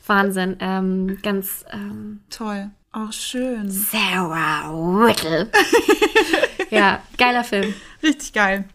Wahnsinn. 0.07 0.57
Ähm, 0.59 1.19
ganz 1.21 1.63
ähm, 1.71 2.21
Toll. 2.29 2.69
Auch 2.91 3.11
schön. 3.11 3.69
Sarah 3.71 4.69
Whittle. 4.71 5.49
ja, 6.75 7.01
geiler 7.17 7.43
Film. 7.43 7.73
Richtig 8.01 8.33
geil. 8.33 8.65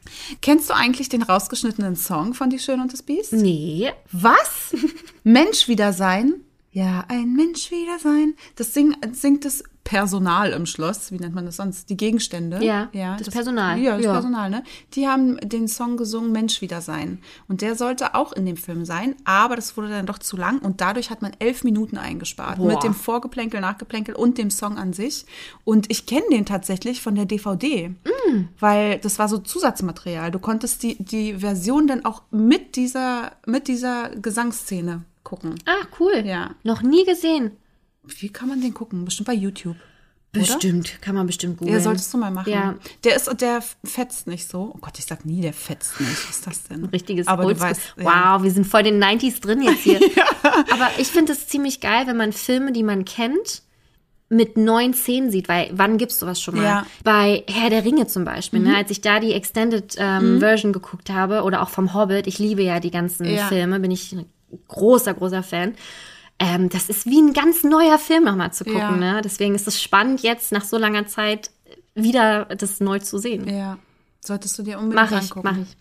Kennst 0.41 0.71
du 0.71 0.75
eigentlich 0.75 1.09
den 1.09 1.23
rausgeschnittenen 1.23 1.97
Song 1.97 2.35
von 2.35 2.51
Die 2.51 2.59
Schöne 2.59 2.83
und 2.83 2.93
das 2.93 3.03
Biest? 3.03 3.33
Nee. 3.33 3.93
Was? 4.13 4.75
Mensch 5.25 5.69
wieder 5.69 5.93
sein? 5.93 6.35
Ja, 6.71 7.05
ein 7.09 7.35
Mensch 7.35 7.71
wieder 7.71 7.99
sein. 7.99 8.35
Das 8.57 8.75
sing, 8.75 8.97
singt 9.13 9.45
das 9.45 9.65
Personal 9.89 10.51
im 10.51 10.67
Schloss. 10.67 11.13
Wie 11.13 11.17
nennt 11.17 11.35
man 11.35 11.47
das 11.47 11.57
sonst? 11.57 11.89
Die 11.89 11.97
Gegenstände. 11.97 12.63
Ja, 12.63 12.91
das 13.17 13.31
Personal. 13.31 13.79
Ja, 13.79 13.97
das 13.97 14.05
Ja. 14.05 14.13
Personal, 14.13 14.51
ne? 14.51 14.63
Die 14.93 15.09
haben 15.09 15.39
den 15.39 15.67
Song 15.67 15.97
gesungen 15.97 16.31
Mensch 16.31 16.61
wieder 16.61 16.83
sein. 16.83 17.23
Und 17.49 17.63
der 17.63 17.75
sollte 17.75 18.15
auch 18.15 18.35
in 18.35 18.45
dem 18.45 18.59
Film 18.59 18.85
sein, 18.85 19.17
aber 19.25 19.57
das 19.57 19.79
wurde 19.79 19.89
dann 19.89 20.05
doch 20.05 20.19
zu 20.19 20.37
lang 20.37 20.59
und 20.59 20.83
dadurch 20.83 21.09
hat 21.09 21.23
man 21.23 21.33
elf 21.39 21.65
Minuten 21.65 21.97
eingespart. 21.97 22.59
Boah. 22.59 22.67
Mit 22.67 22.83
dem 22.83 22.93
Vorgeplänkel, 22.93 23.63
Nachgeplänkel 23.63 24.15
und 24.15 24.37
dem 24.37 24.51
Song 24.51 24.77
an 24.77 24.93
sich. 24.93 25.25
Und 25.65 25.91
ich 25.91 26.05
kenne 26.05 26.27
den 26.31 26.45
tatsächlich 26.45 27.01
von 27.01 27.15
der 27.15 27.25
DVD. 27.25 27.89
Mm. 27.89 28.49
Weil 28.61 28.99
das 28.99 29.19
war 29.19 29.31
so 29.31 29.39
Zusatzmaterial. 29.39 30.31
Du 30.31 30.39
konntest 30.39 30.83
die, 30.83 31.03
die 31.03 31.33
Version 31.37 31.87
dann 31.87 32.05
auch 32.05 32.25
mit 32.31 32.77
dieser, 32.77 33.33
mit 33.47 33.69
dieser 33.69 34.11
Gesangsszene 34.11 35.05
gucken. 35.25 35.55
Ah, 35.65 35.87
cool. 35.99 36.25
Ja. 36.27 36.51
Noch 36.63 36.83
nie 36.83 37.07
gesehen. 37.07 37.53
Wie 38.19 38.29
kann 38.31 38.49
man 38.49 38.61
den 38.61 38.75
gucken? 38.75 39.05
Bestimmt 39.05 39.27
bei 39.27 39.35
YouTube. 39.35 39.77
Bestimmt. 40.33 41.01
Kann 41.01 41.15
man 41.15 41.27
bestimmt 41.27 41.57
googeln. 41.59 41.75
Ja, 41.75 41.83
solltest 41.83 42.13
du 42.13 42.19
mal 42.19 42.31
machen. 42.31 42.53
Ja. 42.53 42.75
Der 43.05 43.17
ist, 43.17 43.31
der 43.41 43.63
fetzt 43.83 44.27
nicht 44.27 44.49
so. 44.49 44.73
Oh 44.75 44.79
Gott, 44.79 44.99
ich 44.99 45.07
sag 45.07 45.25
nie, 45.25 45.41
der 45.41 45.55
fetzt 45.55 45.99
nicht. 46.01 46.13
Was 46.29 46.37
ist 46.37 46.47
das 46.47 46.65
denn? 46.65 46.85
Richtiges 46.85 47.27
Aber 47.27 47.53
du 47.53 47.59
weißt, 47.59 47.95
ja. 47.97 48.05
Wow, 48.05 48.43
wir 48.43 48.51
sind 48.51 48.67
voll 48.67 48.87
in 48.87 49.01
den 49.01 49.05
90s 49.05 49.41
drin 49.41 49.63
jetzt 49.63 49.81
hier. 49.81 50.01
Aber 50.43 50.91
ich 50.99 51.09
finde 51.09 51.33
es 51.33 51.49
ziemlich 51.49 51.81
geil, 51.81 52.07
wenn 52.07 52.17
man 52.19 52.33
Filme, 52.33 52.73
die 52.73 52.83
man 52.83 53.07
kennt, 53.07 53.63
mit 54.29 54.59
neuen 54.59 54.93
Szenen 54.93 55.31
sieht, 55.31 55.49
weil 55.49 55.71
wann 55.73 55.97
gibt's 55.97 56.19
sowas 56.19 56.41
schon 56.43 56.57
mal? 56.57 56.65
Ja. 56.65 56.81
Mhm. 56.83 56.87
Bei 57.05 57.45
Herr 57.49 57.71
der 57.71 57.85
Ringe 57.87 58.07
zum 58.07 58.27
Beispiel, 58.27 58.61
ne, 58.61 58.77
als 58.77 58.91
ich 58.91 59.01
da 59.01 59.21
die 59.21 59.33
Extended 59.33 59.95
ähm, 59.97 60.41
Version 60.41 60.75
geguckt 60.75 61.09
habe 61.09 61.43
oder 61.45 61.63
auch 61.63 61.71
vom 61.71 61.95
Hobbit, 61.95 62.27
ich 62.27 62.39
liebe 62.39 62.63
ja 62.63 62.79
die 62.81 62.91
ganzen 62.91 63.25
Ja. 63.25 63.47
Filme, 63.47 63.81
bin 63.81 63.91
ich 63.91 64.13
ein 64.13 64.27
großer, 64.69 65.15
großer 65.15 65.43
Fan. 65.43 65.75
Ähm, 66.41 66.69
das 66.69 66.89
ist 66.89 67.07
wie 67.07 67.21
ein 67.21 67.33
ganz 67.33 67.65
neuer 67.65 67.99
Film 67.99 68.25
nochmal 68.25 68.53
zu 68.53 68.65
gucken, 68.65 68.79
Ja. 68.81 68.91
ne? 69.15 69.21
Deswegen 69.25 69.55
ist 69.55 69.67
es 69.67 69.83
spannend, 69.83 70.23
jetzt 70.23 70.53
nach 70.53 70.65
so 70.65 70.79
langer 70.79 71.07
Zeit 71.07 71.51
wieder 71.95 72.45
das 72.47 72.79
neu 72.81 73.01
zu 73.01 73.19
sehen. 73.19 73.49
Ja. 73.49 73.79
Solltest 74.21 74.57
du 74.59 74.63
dir 74.63 74.79
unbedingt 74.79 75.11
Mach 75.11 75.19
ich, 75.21 75.31
angucken. 75.31 75.49
mach 75.51 75.57
ich. 75.59 75.77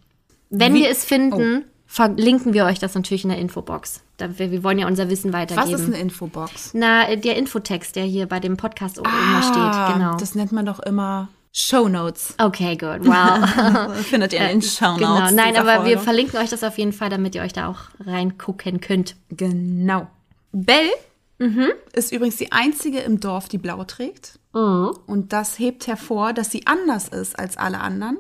Wenn 0.50 0.74
Wie- 0.74 0.82
wir 0.84 0.90
es 0.90 1.06
finden, 1.06 1.66
verlinken 1.86 2.54
wir 2.54 2.66
euch 2.66 2.80
das 2.80 2.96
natürlich 2.96 3.24
in 3.24 3.30
der 3.30 3.38
Infobox. 3.40 4.02
Da, 4.18 4.40
wir, 4.40 4.50
wir 4.52 4.64
wollen 4.64 4.80
ja 4.80 4.88
unser 4.88 5.10
Wissen 5.10 5.32
Was 5.32 5.42
weitergeben. 5.42 5.76
ist 5.80 5.86
eine 5.86 6.00
Infobox? 6.00 6.72
Na, 6.74 7.08
äh, 7.08 7.18
der 7.18 7.36
Infotext, 7.38 7.96
der 7.96 8.06
hier 8.06 8.26
bei 8.26 8.40
dem 8.40 8.58
Podcast 8.58 8.98
oben 9.00 9.10
immer 9.10 9.44
steht. 9.44 9.94
Genau. 9.96 10.14
Ah, 10.14 10.18
Das 10.20 10.34
nennt 10.34 10.52
man 10.52 10.66
doch 10.66 10.80
immer 10.80 11.28
Show 11.54 11.88
Notes. 11.88 12.34
okay, 12.40 12.76
good. 12.78 13.06
Wow. 13.06 13.96
Findet 14.06 14.34
ihr 14.34 14.40
in 14.50 14.60
den 14.60 14.62
Show 14.64 14.86
Notes. 14.98 15.00
genau. 15.00 15.32
Nein, 15.32 15.56
aber 15.56 15.86
wir 15.86 15.98
Folge. 15.98 16.00
verlinken 16.00 16.40
euch 16.40 16.50
das 16.50 16.64
auf 16.64 16.78
jeden 16.80 16.94
Fall, 16.94 17.10
damit 17.10 17.36
ihr 17.36 17.44
euch 17.44 17.54
da 17.54 17.68
auch 17.68 17.80
reingucken 18.04 18.82
könnt. 18.82 19.16
Genau. 19.30 20.08
Belle 20.52 20.92
Mhm. 21.40 21.68
ist 21.94 22.12
übrigens 22.12 22.38
die 22.38 22.52
einzige 22.52 23.00
im 23.00 23.20
Dorf, 23.20 23.48
die 23.48 23.60
blau 23.60 23.84
trägt. 23.84 24.40
Mhm. 24.54 24.92
Und 25.06 25.34
das 25.34 25.60
hebt 25.60 25.86
hervor, 25.86 26.34
dass 26.34 26.50
sie 26.52 26.66
anders 26.66 27.08
ist 27.10 27.38
als 27.38 27.58
alle 27.58 27.80
anderen 27.80 28.18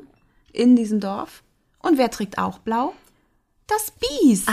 in 0.53 0.75
diesem 0.75 0.99
Dorf. 0.99 1.41
Und 1.82 1.97
wer 1.97 2.11
trägt 2.11 2.38
auch 2.38 2.59
blau? 2.59 2.93
Das 3.65 3.91
Biest. 4.21 4.47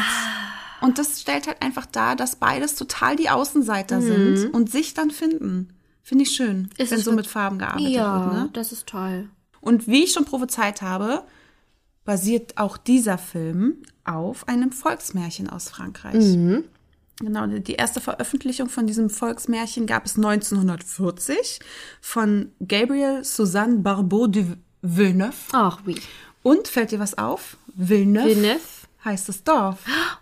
Und 0.81 0.99
das 0.99 1.21
stellt 1.21 1.47
halt 1.47 1.61
einfach 1.63 1.85
dar, 1.87 2.17
dass 2.17 2.37
beides 2.37 2.75
total 2.75 3.17
die 3.17 3.29
Außenseiter 3.31 4.01
sind 4.01 4.53
und 4.55 4.71
sich 4.71 4.95
dann 4.95 5.11
finden. 5.11 5.69
Finde 6.03 6.25
ich 6.25 6.33
schön, 6.33 6.63
Mhm. 6.63 6.69
Ist 6.79 6.91
wenn 6.91 7.01
so 7.01 7.13
mit 7.13 7.27
Farben 7.27 7.59
gearbeitet 7.59 7.91
Ja, 7.91 8.25
wird. 8.25 8.33
Ne? 8.35 8.51
das 8.55 8.73
ist 8.73 8.87
toll. 8.87 9.29
Und 9.61 9.87
wie 9.89 10.05
ich 10.05 10.13
schon 10.13 10.25
prophezeit 10.25 10.81
habe, 10.83 11.23
basiert 12.05 12.57
auch 12.59 12.77
dieser 12.77 13.17
Film 13.19 13.83
auf 14.05 14.49
einem 14.49 14.73
Volksmärchen 14.73 15.49
aus 15.49 15.69
Frankreich. 15.71 16.37
Genau, 17.21 17.47
die 17.47 17.75
erste 17.75 18.01
Veröffentlichung 18.01 18.69
von 18.69 18.87
diesem 18.87 19.09
Volksmärchen 19.09 19.87
gab 19.87 20.05
es 20.05 20.17
1940 20.17 21.61
von 22.01 22.51
Gabriel 22.67 23.23
Suzanne 23.25 23.79
Barbeau 23.79 24.27
de 24.27 24.47
Villeneuve. 24.83 25.33
Ach, 25.53 25.79
wie. 25.85 26.01
Und 26.43 26.69
fällt 26.69 26.91
dir 26.91 26.99
was 26.99 27.17
auf? 27.17 27.57
Villeneuve, 27.75 28.29
Villeneuve? 28.31 28.61
heißt 29.05 29.29
das 29.29 29.45
Dorf. 29.45 29.79
Ach, 29.87 30.19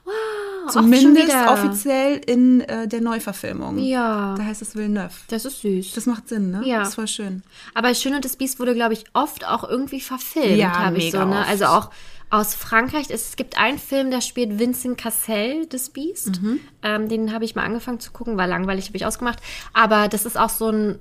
Zumindest 0.68 1.34
offiziell 1.48 2.18
in 2.26 2.60
äh, 2.60 2.86
der 2.86 3.00
Neuverfilmung. 3.00 3.78
Ja. 3.78 4.34
Da 4.36 4.44
heißt 4.44 4.62
es 4.62 4.76
Villeneuve. 4.76 5.12
Das 5.28 5.44
ist 5.44 5.60
süß. 5.62 5.92
Das 5.92 6.06
macht 6.06 6.28
Sinn, 6.28 6.50
ne? 6.50 6.62
Ja. 6.64 6.80
Das 6.80 6.90
ist 6.90 6.94
voll 6.94 7.08
schön. 7.08 7.42
Aber 7.74 7.94
Schön 7.94 8.14
und 8.14 8.24
das 8.24 8.36
Biest 8.36 8.60
wurde, 8.60 8.74
glaube 8.74 8.94
ich, 8.94 9.04
oft 9.12 9.46
auch 9.46 9.68
irgendwie 9.68 10.00
verfilmt, 10.00 10.56
Ja, 10.56 10.78
habe 10.78 10.98
ich 10.98 11.12
so, 11.12 11.24
ne? 11.24 11.44
Also 11.46 11.66
auch 11.66 11.90
aus 12.32 12.54
Frankreich. 12.54 13.06
Es 13.10 13.36
gibt 13.36 13.58
einen 13.58 13.78
Film, 13.78 14.10
da 14.10 14.20
spielt 14.20 14.58
Vincent 14.58 14.96
Cassel 14.98 15.66
das 15.66 15.90
Biest. 15.90 16.42
Mhm. 16.42 16.60
Ähm, 16.82 17.08
den 17.08 17.32
habe 17.32 17.44
ich 17.44 17.54
mal 17.54 17.64
angefangen 17.64 18.00
zu 18.00 18.10
gucken, 18.10 18.36
war 18.38 18.46
langweilig, 18.46 18.86
habe 18.86 18.96
ich 18.96 19.04
ausgemacht. 19.06 19.38
Aber 19.74 20.08
das 20.08 20.24
ist 20.24 20.38
auch 20.38 20.48
so 20.48 20.70
ein, 20.70 20.98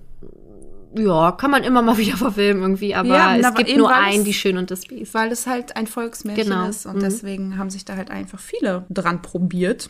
ja, 0.95 1.31
kann 1.31 1.49
man 1.49 1.63
immer 1.63 1.81
mal 1.81 1.97
wieder 1.97 2.17
verfilmen 2.17 2.61
irgendwie. 2.61 2.93
Aber 2.95 3.07
Ja, 3.07 3.35
es 3.37 3.53
gibt 3.55 3.75
nur 3.77 3.93
einen, 3.95 4.25
die 4.25 4.33
Schön 4.33 4.57
und 4.57 4.69
das 4.71 4.81
Biest. 4.85 5.13
Weil 5.13 5.31
es 5.31 5.47
halt 5.47 5.75
ein 5.77 5.87
Volksmärchen 5.87 6.43
Genau. 6.49 6.67
ist 6.67 6.85
und 6.85 6.97
Mhm. 6.97 7.01
deswegen 7.01 7.57
haben 7.57 7.69
sich 7.69 7.85
da 7.85 7.95
halt 7.95 8.11
einfach 8.11 8.39
viele 8.39 8.85
dran 8.89 9.21
probiert 9.21 9.89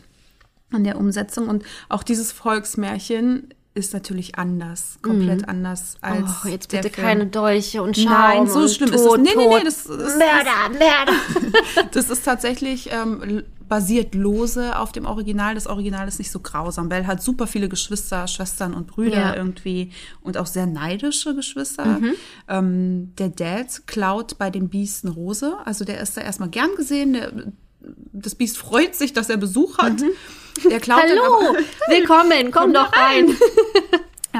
an 0.72 0.84
der 0.84 0.96
Umsetzung 0.96 1.48
und 1.48 1.64
auch 1.88 2.02
dieses 2.04 2.30
Volksmärchen 2.32 3.52
ist 3.74 3.94
natürlich 3.94 4.34
anders, 4.36 4.98
komplett 5.00 5.48
anders 5.48 5.96
als 6.02 6.20
Mhm. 6.20 6.34
Oh, 6.44 6.48
jetzt 6.48 6.68
bitte 6.68 6.90
Film. 6.90 7.06
keine 7.06 7.26
Dolche 7.26 7.82
und 7.82 7.96
Schaum 7.96 8.12
Nein, 8.12 8.46
so 8.48 8.68
schlimm 8.68 8.90
Tod, 8.90 8.98
ist 9.00 9.06
es. 9.06 9.16
Nee, 9.18 9.30
nee, 9.36 9.46
nee, 9.48 9.64
das 9.64 9.86
ist- 9.86 9.88
Mörder, 9.88 10.68
Mörder. 10.78 11.52
Das 11.92 12.10
ist 12.10 12.22
tatsächlich 12.24 12.90
ähm, 12.92 13.42
basiert 13.68 14.14
lose 14.14 14.78
auf 14.78 14.92
dem 14.92 15.06
Original. 15.06 15.54
Das 15.54 15.66
Original 15.66 16.06
ist 16.06 16.18
nicht 16.18 16.30
so 16.30 16.40
grausam. 16.40 16.90
Belle 16.90 17.06
hat 17.06 17.22
super 17.22 17.46
viele 17.46 17.70
Geschwister, 17.70 18.26
Schwestern 18.28 18.74
und 18.74 18.86
Brüder 18.88 19.16
Ja. 19.16 19.34
irgendwie 19.36 19.90
und 20.20 20.36
auch 20.36 20.46
sehr 20.46 20.66
neidische 20.66 21.34
Geschwister. 21.34 21.98
Ähm, 22.48 23.12
der 23.16 23.30
Dad 23.30 23.86
klaut 23.86 24.36
bei 24.36 24.50
dem 24.50 24.68
Biest 24.68 25.06
eine 25.06 25.14
Rose. 25.14 25.56
Also 25.64 25.86
der 25.86 26.00
ist 26.02 26.14
da 26.18 26.20
erstmal 26.20 26.50
gern 26.50 26.70
gesehen. 26.76 27.14
Der, 27.14 27.32
das 28.12 28.34
Biest 28.34 28.58
freut 28.58 28.94
sich, 28.94 29.14
dass 29.14 29.30
er 29.30 29.38
Besuch 29.38 29.78
hat. 29.78 30.02
Der 30.64 30.80
klaut 30.80 31.02
dann 31.04 31.18
Hallo, 31.18 31.56
willkommen, 31.88 32.50
komm 32.50 32.72
doch 32.72 32.92
rein. 32.96 33.36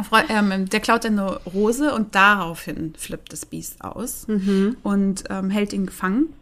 freu, 0.04 0.22
ähm, 0.28 0.68
der 0.68 0.80
klaut 0.80 1.04
dann 1.04 1.18
eine 1.18 1.36
Rose 1.44 1.94
und 1.94 2.14
daraufhin 2.14 2.94
flippt 2.96 3.32
das 3.32 3.46
Biest 3.46 3.82
aus 3.82 4.26
und 4.82 5.24
ähm, 5.30 5.50
hält 5.50 5.72
ihn 5.72 5.86
gefangen. 5.86 6.32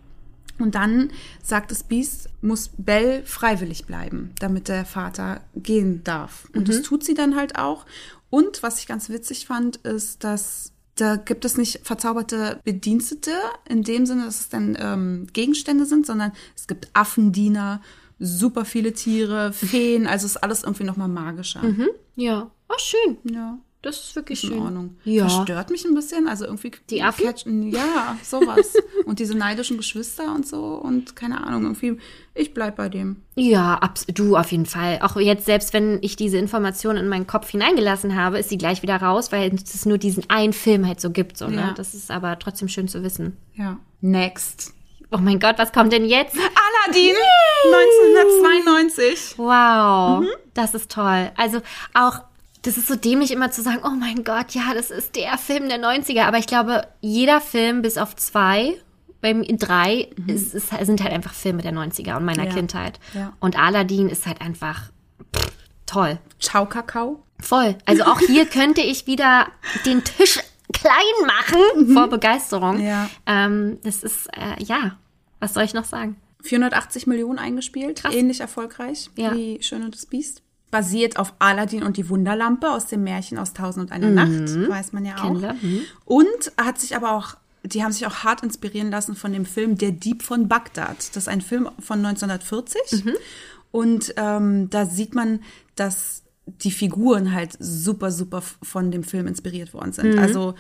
Und 0.59 0.75
dann 0.75 1.11
sagt 1.43 1.71
das 1.71 1.83
Biest, 1.83 2.29
muss 2.43 2.71
Belle 2.77 3.23
freiwillig 3.25 3.87
bleiben, 3.87 4.33
damit 4.41 4.69
der 4.69 4.85
Vater 4.85 5.41
gehen 5.57 6.05
darf. 6.05 6.49
Und 6.55 6.69
das 6.69 6.83
tut 6.83 7.03
sie 7.03 7.15
dann 7.15 7.35
halt 7.35 7.57
auch. 7.57 7.87
Und 8.29 8.63
was 8.63 8.79
ich 8.79 8.87
ganz 8.87 9.09
witzig 9.09 9.47
fand, 9.47 9.79
ist, 9.79 10.23
dass 10.23 10.73
da 10.97 11.17
gibt 11.17 11.47
es 11.47 11.57
nicht 11.57 11.81
verzauberte 11.83 12.61
Bedienstete 12.63 13.33
in 13.69 13.83
dem 13.83 14.05
Sinne, 14.05 14.27
dass 14.27 14.41
es 14.41 14.49
dann 14.51 14.77
ähm, 14.79 15.27
Gegenstände 15.33 15.87
sind, 15.87 16.05
sondern 16.05 16.33
es 16.55 16.67
gibt 16.67 16.91
Affendiener, 16.93 17.81
super 18.21 18.65
viele 18.65 18.93
Tiere, 18.93 19.53
Feen, 19.53 20.07
also 20.07 20.27
ist 20.27 20.37
alles 20.37 20.63
irgendwie 20.63 20.85
nochmal 20.85 21.09
magischer. 21.09 21.63
Ja, 22.15 22.51
oh 22.69 22.79
schön. 22.79 23.17
Ja. 23.25 23.59
Das 23.83 23.99
ist 23.99 24.15
wirklich 24.15 24.45
In 24.45 24.51
schön. 24.51 24.59
Ordnung. 24.59 24.97
Ja. 25.05 25.27
Verstört 25.27 25.71
mich 25.71 25.87
ein 25.87 25.95
bisschen. 25.95 26.29
Also 26.29 26.45
irgendwie. 26.45 26.71
Die 26.91 27.03
Affen? 27.03 27.25
Catchen, 27.25 27.71
ja, 27.71 28.19
sowas. 28.23 28.75
und 29.07 29.21
diese 29.21 29.35
neidischen 29.35 29.79
Geschwister 29.79 30.35
und 30.35 30.47
so. 30.47 30.75
Und 30.75 31.17
keine 31.17 31.47
Ahnung, 31.47 31.63
irgendwie, 31.63 31.97
ich 32.35 32.53
bleib 32.53 32.77
bei 32.77 32.91
dem. 32.91 33.23
Ja, 33.37 33.77
abs 33.77 34.05
du 34.07 34.37
auf 34.37 34.53
jeden 34.53 34.67
Fall. 34.67 34.99
Auch 35.01 35.17
jetzt, 35.17 35.47
selbst 35.47 35.73
wenn 35.73 35.99
ich 36.03 36.17
diese 36.17 36.37
Information 36.37 36.99
in 36.99 37.09
meinen 37.09 37.27
Kopf 37.27 37.49
hineingelassen 37.49 38.17
habe, 38.17 38.39
ist 38.39 38.51
sie 38.51 38.59
gleich 38.59 38.83
wieder 38.83 38.97
raus, 38.97 39.33
weil 39.33 39.55
es 39.55 39.87
nur 39.87 39.97
diesen 39.97 40.29
einen 40.29 40.53
Film 40.53 40.87
halt 40.87 41.01
so 41.01 41.11
gibt. 41.11 41.39
So, 41.39 41.49
ne? 41.49 41.57
Ja. 41.57 41.73
Das 41.75 41.95
ist 41.95 42.11
aber 42.11 42.39
trotzdem 42.39 42.69
schön 42.69 42.87
zu 42.87 43.03
wissen. 43.03 43.39
Ja. 43.55 43.79
Next. 44.03 44.75
Oh 45.13 45.19
mein 45.19 45.41
Gott, 45.41 45.59
was 45.59 45.73
kommt 45.73 45.93
denn 45.93 46.05
jetzt? 46.05 46.37
Aladdin! 46.37 47.15
1992. 48.15 49.39
Wow, 49.39 50.21
Mhm. 50.21 50.29
das 50.55 50.75
ist 50.75 50.91
toll. 50.91 51.31
Also 51.37 51.61
auch, 51.95 52.21
das 52.63 52.77
ist 52.77 52.87
so 52.89 52.97
dämlich 52.97 53.31
immer 53.31 53.51
zu 53.51 53.63
sagen, 53.63 53.81
oh 53.85 53.91
mein 53.91 54.25
Gott, 54.25 54.53
ja, 54.53 54.75
das 54.75 54.91
ist 54.91 55.17
der 55.17 55.39
Film 55.39 55.69
der 55.69 55.79
90er. 55.79 56.25
Aber 56.27 56.39
ich 56.39 56.47
glaube, 56.47 56.87
jeder 57.01 57.41
Film 57.41 57.83
bis 57.83 57.99
auf 57.99 58.15
zwei, 58.17 58.77
beim 59.21 59.43
drei, 59.59 60.09
ist, 60.27 60.55
ist, 60.55 60.71
sind 60.83 61.03
halt 61.03 61.13
einfach 61.13 61.35
Filme 61.35 61.63
der 61.63 61.73
90er 61.73 62.17
und 62.17 62.25
meiner 62.25 62.43
Mhm. 62.45 62.49
Ja. 62.49 62.55
Kindheit. 62.55 63.01
Ja. 63.15 63.33
Und 63.41 63.59
Aladdin 63.59 64.09
ist 64.09 64.27
halt 64.27 64.41
einfach 64.41 64.91
pff, 65.37 65.51
toll. 65.87 66.19
Ciao, 66.39 66.67
Kakao. 66.67 67.23
Voll. 67.41 67.77
Also 67.87 68.05
auch 68.05 68.21
hier 68.21 68.45
könnte 68.47 68.83
ich 68.83 69.07
wieder 69.07 69.47
den 69.87 70.05
Tisch 70.05 70.39
klein 70.73 71.27
machen 71.27 71.93
vor 71.95 72.09
Begeisterung. 72.09 72.77
Mhm. 72.79 72.85
Ja. 72.87 73.11
Ähm, 73.27 73.79
das 73.83 74.03
ist, 74.03 74.29
äh, 74.33 74.63
ja, 74.63 74.97
was 75.41 75.55
soll 75.55 75.65
ich 75.65 75.75
noch 75.75 75.85
sagen? 75.85 76.17
480 76.43 77.07
Millionen 77.07 77.39
eingespielt. 77.39 78.03
Ähnlich 78.11 78.41
erfolgreich 78.41 79.11
Ja. 79.17 79.35
wie 79.35 79.63
Schön 79.63 79.83
und 79.83 79.95
das 79.95 80.07
Biest. 80.07 80.43
Basiert 80.71 81.19
auf 81.19 81.35
Aladdin 81.41 81.83
und 81.83 81.97
die 81.97 82.09
Wunderlampe 82.09 82.71
aus 82.71 82.87
dem 82.87 83.03
Märchen 83.03 83.39
aus 83.39 83.53
Tausend 83.53 83.87
und 83.87 83.93
eine 83.93 84.11
Nacht. 84.11 84.69
Weiß 84.69 84.93
man 84.93 85.05
ja 85.05 85.17
auch. 85.23 85.33
Mhm. 85.35 85.83
Und 86.05 86.53
hat 86.57 86.79
sich 86.79 86.95
aber 86.95 87.13
auch, 87.13 87.35
die 87.65 87.83
haben 87.83 87.91
sich 87.93 88.07
auch 88.07 88.23
hart 88.25 88.43
inspirieren 88.43 88.91
lassen 88.91 89.17
von 89.17 89.33
dem 89.33 89.45
Film 89.45 89.77
Der 89.77 89.91
Dieb 89.91 90.23
von 90.23 90.49
Bagdad. 90.49 90.97
Das 90.99 91.17
ist 91.17 91.29
ein 91.29 91.41
Film 91.41 91.69
von 91.81 92.05
1940. 92.07 93.05
Und 93.73 94.15
ähm, 94.17 94.71
da 94.71 94.87
sieht 94.87 95.15
man, 95.15 95.41
dass 95.77 96.23
die 96.63 96.71
Figuren 96.71 97.33
halt 97.33 97.53
super, 97.59 98.11
super 98.11 98.43
von 98.63 98.91
dem 98.91 99.05
Film 99.05 99.27
inspiriert 99.27 99.75
worden 99.75 99.93
sind. 99.93 100.19
Also 100.19 100.55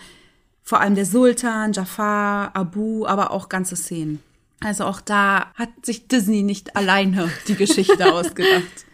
vor 0.63 0.81
allem 0.81 0.95
der 0.95 1.07
Sultan, 1.07 1.73
Jafar, 1.73 2.55
Abu, 2.55 3.07
aber 3.07 3.31
auch 3.31 3.49
ganze 3.49 3.77
Szenen. 3.77 4.21
Also 4.61 4.85
auch 4.85 5.01
da 5.01 5.53
hat 5.55 5.71
sich 5.83 6.07
Disney 6.07 6.43
nicht 6.43 6.77
alleine 6.77 7.31
die 7.49 7.55
Geschichte 7.55 8.13
ausgedacht. 8.13 8.87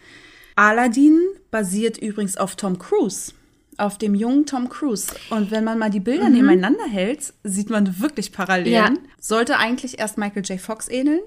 Aladdin 0.55 1.19
basiert 1.51 1.97
übrigens 1.97 2.37
auf 2.37 2.55
Tom 2.55 2.79
Cruise, 2.79 3.33
auf 3.77 3.97
dem 3.97 4.15
jungen 4.15 4.45
Tom 4.45 4.69
Cruise. 4.69 5.13
Und 5.29 5.51
wenn 5.51 5.63
man 5.63 5.77
mal 5.77 5.89
die 5.89 5.99
Bilder 5.99 6.29
nebeneinander 6.29 6.85
hält, 6.89 7.33
sieht 7.43 7.69
man 7.69 7.99
wirklich 7.99 8.31
Parallelen. 8.31 8.71
Ja. 8.73 8.93
Sollte 9.19 9.57
eigentlich 9.57 9.99
erst 9.99 10.17
Michael 10.17 10.43
J. 10.43 10.59
Fox 10.59 10.87
ähneln, 10.87 11.21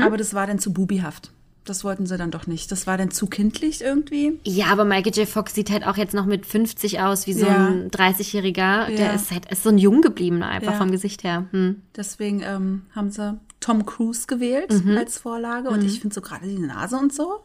aber 0.00 0.16
das 0.16 0.34
war 0.34 0.46
dann 0.46 0.58
zu 0.58 0.72
bubihaft. 0.72 1.32
Das 1.66 1.84
wollten 1.84 2.06
sie 2.06 2.16
dann 2.16 2.30
doch 2.30 2.46
nicht. 2.46 2.70
Das 2.72 2.86
war 2.86 2.96
dann 2.96 3.10
zu 3.10 3.26
kindlich 3.26 3.82
irgendwie. 3.82 4.38
Ja, 4.44 4.66
aber 4.66 4.84
Michael 4.84 5.12
J. 5.14 5.28
Fox 5.28 5.54
sieht 5.54 5.70
halt 5.70 5.86
auch 5.86 5.96
jetzt 5.96 6.14
noch 6.14 6.24
mit 6.24 6.46
50 6.46 7.00
aus 7.00 7.26
wie 7.26 7.32
so 7.34 7.44
Ja. 7.46 7.66
ein 7.66 7.90
30-Jähriger. 7.90 8.86
Der 8.86 9.06
Ja. 9.06 9.12
ist 9.12 9.30
halt 9.32 9.50
ist 9.50 9.62
so 9.64 9.68
ein 9.70 9.78
Jung 9.78 10.00
gebliebener 10.00 10.46
einfach 10.48 10.72
Ja. 10.72 10.78
vom 10.78 10.90
Gesicht 10.90 11.24
her. 11.24 11.46
Hm. 11.50 11.82
Deswegen 11.96 12.40
ähm, 12.42 12.82
haben 12.94 13.10
sie 13.10 13.38
Tom 13.60 13.84
Cruise 13.84 14.26
gewählt 14.26 14.72
als 14.96 15.18
Vorlage. 15.18 15.68
Und 15.70 15.82
ich 15.82 16.00
finde 16.00 16.14
so 16.14 16.20
gerade 16.20 16.46
die 16.46 16.58
Nase 16.58 16.96
und 16.96 17.12
so. 17.12 17.40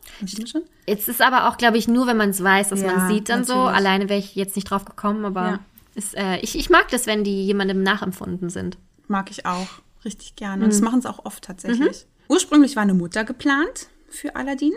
Schon? 0.45 0.61
Jetzt 0.85 1.07
ist 1.09 1.21
aber 1.21 1.47
auch, 1.49 1.57
glaube 1.57 1.77
ich, 1.77 1.87
nur, 1.87 2.05
wenn 2.05 2.17
man 2.17 2.29
es 2.29 2.43
weiß, 2.43 2.69
dass 2.69 2.83
man 2.83 3.07
sieht 3.09 3.29
dann 3.29 3.43
so. 3.43 3.53
natürlich. 3.55 3.77
Alleine 3.77 4.09
wäre 4.09 4.19
ich 4.19 4.35
jetzt 4.35 4.55
nicht 4.55 4.65
drauf 4.69 4.85
gekommen, 4.85 5.25
aber 5.25 5.59
ist, 5.95 6.15
äh, 6.15 6.37
ich, 6.41 6.57
ich 6.57 6.69
mag 6.69 6.89
das, 6.91 7.07
wenn 7.07 7.23
die 7.23 7.43
jemandem 7.45 7.81
nachempfunden 7.81 8.49
sind. 8.49 8.77
Mag 9.07 9.31
ich 9.31 9.45
auch 9.45 9.67
richtig 10.05 10.35
gerne. 10.35 10.63
Und 10.65 10.71
das 10.73 10.81
machen 10.81 11.01
sie 11.01 11.09
auch 11.09 11.25
oft 11.25 11.43
tatsächlich. 11.43 12.05
Ursprünglich 12.27 12.75
war 12.75 12.83
eine 12.83 12.93
Mutter 12.93 13.23
geplant 13.23 13.87
für 14.11 14.35
Aladdin. 14.35 14.73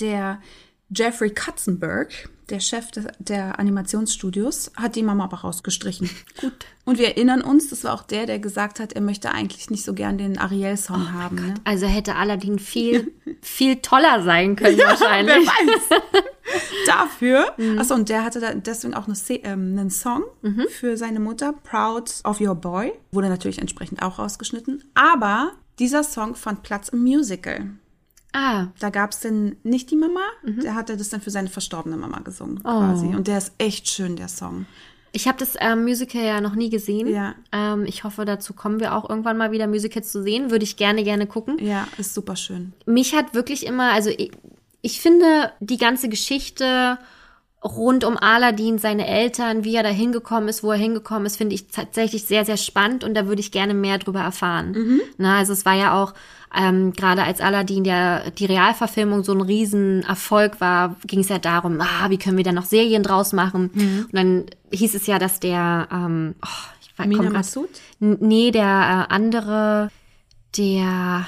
Der 0.00 0.40
Jeffrey 0.90 1.30
Katzenberg, 1.30 2.28
der 2.50 2.60
Chef 2.60 2.90
des, 2.90 3.06
der 3.18 3.58
Animationsstudios, 3.58 4.72
hat 4.76 4.96
die 4.96 5.02
Mama 5.02 5.24
aber 5.24 5.38
rausgestrichen. 5.38 6.10
Gut. 6.40 6.52
Und 6.84 6.98
wir 6.98 7.08
erinnern 7.08 7.40
uns, 7.42 7.70
das 7.70 7.84
war 7.84 7.94
auch 7.94 8.02
der, 8.02 8.26
der 8.26 8.38
gesagt 8.38 8.80
hat, 8.80 8.92
er 8.92 9.00
möchte 9.00 9.30
eigentlich 9.30 9.70
nicht 9.70 9.84
so 9.84 9.94
gern 9.94 10.18
den 10.18 10.38
Ariel-Song 10.38 11.12
haben. 11.12 11.36
Ne? 11.36 11.54
Also 11.64 11.86
hätte 11.86 12.16
Aladdin 12.16 12.58
viel, 12.58 13.12
viel 13.40 13.76
toller 13.76 14.22
sein 14.22 14.56
können 14.56 14.78
wahrscheinlich. 14.86 15.48
Dafür. 16.86 17.54
Achso, 17.78 17.94
und 17.94 18.10
der 18.10 18.22
hatte 18.22 18.40
da 18.40 18.52
deswegen 18.52 18.94
auch 18.94 19.08
eine, 19.08 19.16
ähm, 19.42 19.78
einen 19.78 19.90
Song 19.90 20.24
für 20.68 20.98
seine 20.98 21.18
Mutter, 21.18 21.54
Proud 21.54 22.10
of 22.24 22.40
Your 22.40 22.54
Boy. 22.54 22.92
Wurde 23.12 23.30
natürlich 23.30 23.58
entsprechend 23.58 24.02
auch 24.02 24.18
rausgeschnitten. 24.18 24.84
Aber 24.94 25.52
dieser 25.78 26.04
Song 26.04 26.34
fand 26.34 26.62
Platz 26.62 26.90
im 26.90 27.02
Musical. 27.02 27.70
Ah, 28.34 28.66
Da 28.80 28.90
gab 28.90 29.12
es 29.12 29.20
dann 29.20 29.56
nicht 29.62 29.90
die 29.90 29.96
Mama, 29.96 30.20
der 30.44 30.74
hatte 30.74 30.96
das 30.96 31.08
dann 31.08 31.20
für 31.20 31.30
seine 31.30 31.48
verstorbene 31.48 31.96
Mama 31.96 32.18
gesungen 32.18 32.62
quasi. 32.62 33.06
Und 33.06 33.28
der 33.28 33.38
ist 33.38 33.52
echt 33.58 33.88
schön, 33.88 34.16
der 34.16 34.28
Song. 34.28 34.66
ich 35.12 35.28
habe 35.28 35.38
das 35.38 35.54
ähm, 35.60 35.84
Musical 35.84 36.22
ja 36.24 36.40
noch 36.40 36.56
nie 36.56 36.68
gesehen. 36.68 37.06
Ja. 37.08 37.36
Ähm, 37.52 37.84
ich 37.86 38.02
hoffe, 38.02 38.24
dazu 38.24 38.52
kommen 38.52 38.80
wir 38.80 38.94
auch 38.96 39.08
irgendwann 39.08 39.36
mal 39.36 39.52
wieder 39.52 39.68
Musicals 39.68 40.10
zu 40.10 40.22
sehen. 40.24 40.50
Würde 40.50 40.64
ich 40.64 40.76
gerne, 40.76 41.04
gerne 41.04 41.26
gucken. 41.28 41.56
Ja, 41.64 41.86
ist 41.98 42.12
super 42.14 42.34
schön. 42.34 42.72
mich 42.86 43.14
hat 43.14 43.32
wirklich 43.34 43.64
immer, 43.66 43.92
also 43.92 44.10
ich, 44.10 44.32
ich 44.82 45.00
finde 45.00 45.52
die 45.60 45.78
ganze 45.78 46.08
Geschichte 46.08 46.98
rund 47.64 48.04
um 48.04 48.18
Aladdin, 48.18 48.76
seine 48.78 49.06
Eltern, 49.06 49.64
wie 49.64 49.74
er 49.76 49.82
da 49.82 49.88
hingekommen 49.88 50.48
ist, 50.50 50.62
wo 50.62 50.72
er 50.72 50.76
hingekommen 50.76 51.24
ist, 51.24 51.36
finde 51.36 51.54
ich 51.54 51.68
tatsächlich 51.68 52.24
sehr, 52.24 52.44
sehr 52.44 52.58
spannend 52.58 53.04
und 53.04 53.14
da 53.14 53.26
würde 53.26 53.40
ich 53.40 53.52
gerne 53.52 53.72
mehr 53.72 53.96
drüber 53.98 54.20
erfahren. 54.20 55.00
Na, 55.16 55.38
also 55.38 55.54
es 55.54 55.64
war 55.64 55.74
ja 55.74 55.94
auch, 56.02 56.12
ähm, 56.56 56.92
gerade 56.92 57.24
als 57.24 57.40
Aladdin 57.40 57.84
der, 57.84 58.30
die 58.30 58.46
Realverfilmung 58.46 59.24
so 59.24 59.32
ein 59.32 59.40
Riesenerfolg 59.40 60.60
war, 60.60 60.96
ging 61.06 61.20
es 61.20 61.28
ja 61.28 61.38
darum, 61.38 61.80
ah, 61.80 62.10
wie 62.10 62.18
können 62.18 62.36
wir 62.36 62.44
da 62.44 62.52
noch 62.52 62.64
Serien 62.64 63.02
draus 63.02 63.32
machen? 63.32 63.70
Und 63.74 64.14
dann 64.14 64.44
hieß 64.72 64.94
es 64.94 65.06
ja, 65.06 65.18
dass 65.18 65.40
der, 65.40 65.88
ähm, 65.92 66.34
oh, 66.42 66.48
ich 66.80 66.98
weiß, 66.98 67.06
Mina 67.06 67.30
Massoud? 67.30 67.68
Nee, 67.98 68.50
der 68.50 69.06
äh, 69.08 69.12
andere, 69.12 69.90
der 70.56 71.26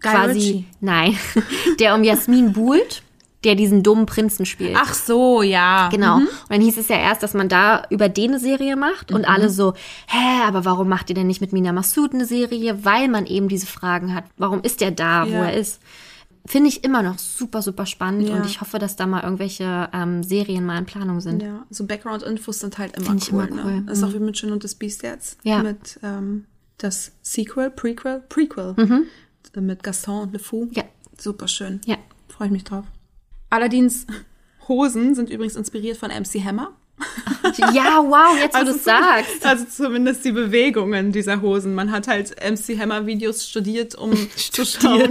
Guy 0.00 0.12
quasi, 0.12 0.32
Ritchie. 0.32 0.64
nein, 0.80 1.16
der 1.80 1.94
um 1.94 2.02
Jasmin 2.02 2.52
buhlt, 2.52 3.02
der 3.44 3.54
diesen 3.54 3.82
dummen 3.82 4.06
Prinzen 4.06 4.46
spielt. 4.46 4.76
Ach 4.76 4.94
so, 4.94 5.42
ja. 5.42 5.88
Genau. 5.90 6.16
Und 6.16 6.28
dann 6.48 6.60
hieß 6.60 6.76
es 6.78 6.88
ja 6.88 6.96
erst, 6.96 7.22
dass 7.22 7.34
man 7.34 7.48
da 7.48 7.84
über 7.90 8.08
den 8.08 8.30
eine 8.30 8.40
Serie 8.40 8.76
macht 8.76 9.12
und 9.12 9.24
alle 9.26 9.50
so, 9.50 9.74
hä, 10.08 10.42
aber 10.46 10.64
warum 10.64 10.88
macht 10.88 11.08
ihr 11.10 11.14
denn 11.14 11.26
nicht 11.26 11.40
mit 11.40 11.52
Mina 11.52 11.72
Massoud 11.72 12.14
eine 12.14 12.24
Serie? 12.26 12.84
Weil 12.84 13.08
man 13.08 13.26
eben 13.26 13.48
diese 13.48 13.66
Fragen 13.66 14.14
hat. 14.14 14.24
Warum 14.36 14.62
ist 14.62 14.80
er 14.82 14.90
da, 14.90 15.26
wo 15.28 15.32
Ja. 15.32 15.44
er 15.46 15.54
ist? 15.54 15.80
Finde 16.46 16.68
ich 16.68 16.84
immer 16.84 17.02
noch 17.02 17.18
super, 17.18 17.62
super 17.62 17.86
spannend 17.86 18.28
Ja. 18.28 18.34
und 18.36 18.44
ich 18.46 18.60
hoffe, 18.60 18.78
dass 18.78 18.96
da 18.96 19.06
mal 19.06 19.22
irgendwelche 19.22 19.88
ähm, 19.94 20.22
Serien 20.22 20.66
mal 20.66 20.76
in 20.78 20.84
Planung 20.84 21.20
sind. 21.20 21.42
Ja, 21.42 21.64
so 21.70 21.86
Background-Infos 21.86 22.60
sind 22.60 22.76
halt 22.76 22.96
immer 22.96 23.06
Find 23.06 23.22
ich 23.22 23.32
cool. 23.32 23.46
immer 23.50 23.64
cool. 23.64 23.72
Ne? 23.76 23.82
Das 23.86 23.98
ist 23.98 24.04
auch 24.04 24.12
wie 24.12 24.18
mit 24.18 24.36
Schön 24.36 24.52
und 24.52 24.62
das 24.62 24.74
Biest 24.74 25.02
jetzt. 25.02 25.38
Ja. 25.42 25.62
Mit 25.62 25.98
ähm, 26.02 26.44
das 26.78 27.12
Sequel, 27.22 27.70
Prequel, 27.70 28.22
Prequel. 28.28 28.74
Mit 29.56 29.82
Gaston 29.82 30.22
und 30.24 30.32
Le 30.32 30.38
Fou. 30.38 30.68
Ja. 30.72 30.82
Super 31.18 31.48
schön. 31.48 31.80
Ja. 31.86 31.96
Freue 32.28 32.48
ich 32.48 32.52
mich 32.52 32.64
drauf. 32.64 32.84
Aladins 33.54 34.06
Hosen 34.68 35.14
sind 35.14 35.30
übrigens 35.30 35.56
inspiriert 35.56 35.96
von 35.96 36.10
MC 36.10 36.42
Hammer. 36.44 36.72
Ja, 37.72 38.02
wow, 38.02 38.36
jetzt 38.40 38.54
wo 38.54 38.58
Also 38.58 38.72
du 38.72 38.78
es 38.78 38.84
sagst. 38.84 39.44
Also 39.44 39.64
zumindest 39.66 40.24
die 40.24 40.32
Bewegungen 40.32 41.12
dieser 41.12 41.42
Hosen. 41.42 41.74
Man 41.74 41.90
hat 41.90 42.08
halt 42.08 42.34
MC 42.42 42.78
Hammer 42.78 43.04
Videos 43.06 43.46
studiert, 43.48 43.94
um 43.94 44.12
zu 44.36 44.64
schauen, 44.64 45.08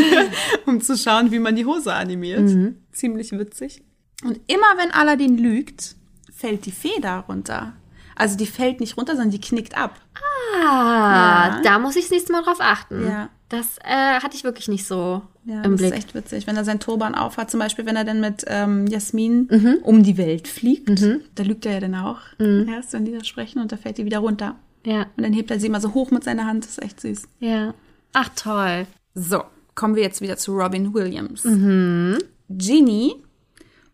um 0.66 0.80
zu 0.80 0.96
schauen, 0.96 1.30
wie 1.30 1.38
man 1.38 1.56
die 1.56 1.66
Hose 1.66 1.92
animiert. 1.92 2.40
Mhm. 2.40 2.76
Ziemlich 2.92 3.32
witzig. 3.32 3.82
Und 4.24 4.40
immer 4.46 4.76
wenn 4.76 4.90
Aladdin 4.90 5.38
lügt, 5.38 5.94
fällt 6.34 6.66
die 6.66 6.72
Feder 6.72 7.24
runter. 7.28 7.74
Also 8.16 8.36
die 8.36 8.46
fällt 8.46 8.80
nicht 8.80 8.96
runter, 8.96 9.12
sondern 9.12 9.30
die 9.30 9.40
knickt 9.40 9.76
ab. 9.76 9.98
Ah, 10.64 11.48
Ja. 11.56 11.60
da 11.62 11.78
muss 11.78 11.96
ich 11.96 12.02
das 12.04 12.10
nächste 12.10 12.32
Mal 12.32 12.42
drauf 12.42 12.58
achten. 12.60 13.06
Ja. 13.06 13.28
Das 13.48 13.78
äh, 13.84 14.20
hatte 14.20 14.36
ich 14.36 14.44
wirklich 14.44 14.68
nicht 14.68 14.86
so 14.86 15.22
Ja, 15.44 15.62
im 15.62 15.72
das 15.72 15.80
Blick. 15.80 15.90
ist 15.92 15.96
echt 15.98 16.14
witzig. 16.14 16.46
Wenn 16.46 16.56
er 16.56 16.64
seinen 16.64 16.80
Turban 16.80 17.14
aufhat, 17.14 17.50
zum 17.50 17.60
Beispiel, 17.60 17.86
wenn 17.86 17.96
er 17.96 18.04
dann 18.04 18.20
mit 18.20 18.44
ähm, 18.46 18.86
Jasmin 18.86 19.48
Mhm. 19.50 19.78
um 19.82 20.02
die 20.02 20.18
Welt 20.18 20.46
fliegt, 20.48 20.90
da 21.34 21.42
lügt 21.42 21.64
er 21.66 21.72
ja 21.74 21.80
dann 21.80 21.94
auch 21.94 22.18
erst, 22.38 22.92
wenn 22.92 23.04
die 23.06 23.12
da 23.12 23.24
sprechen 23.24 23.60
und 23.60 23.72
da 23.72 23.76
fällt 23.76 23.98
die 23.98 24.04
wieder 24.04 24.18
runter. 24.18 24.56
Ja, 24.84 25.06
Und 25.16 25.22
dann 25.24 25.32
hebt 25.32 25.50
er 25.50 25.58
sie 25.60 25.66
immer 25.66 25.80
so 25.80 25.92
hoch 25.94 26.10
mit 26.10 26.24
seiner 26.24 26.46
Hand. 26.46 26.64
Das 26.64 26.72
ist 26.72 26.82
echt 26.82 27.00
süß. 27.00 27.22
ja. 27.40 27.74
Ach, 28.12 28.28
toll. 28.34 28.86
So, 29.14 29.42
kommen 29.76 29.94
wir 29.94 30.02
jetzt 30.02 30.20
wieder 30.20 30.36
zu 30.36 30.52
Robin 30.52 30.92
Williams. 30.94 31.44
Mhm. 31.44 32.18
Genie 32.48 33.14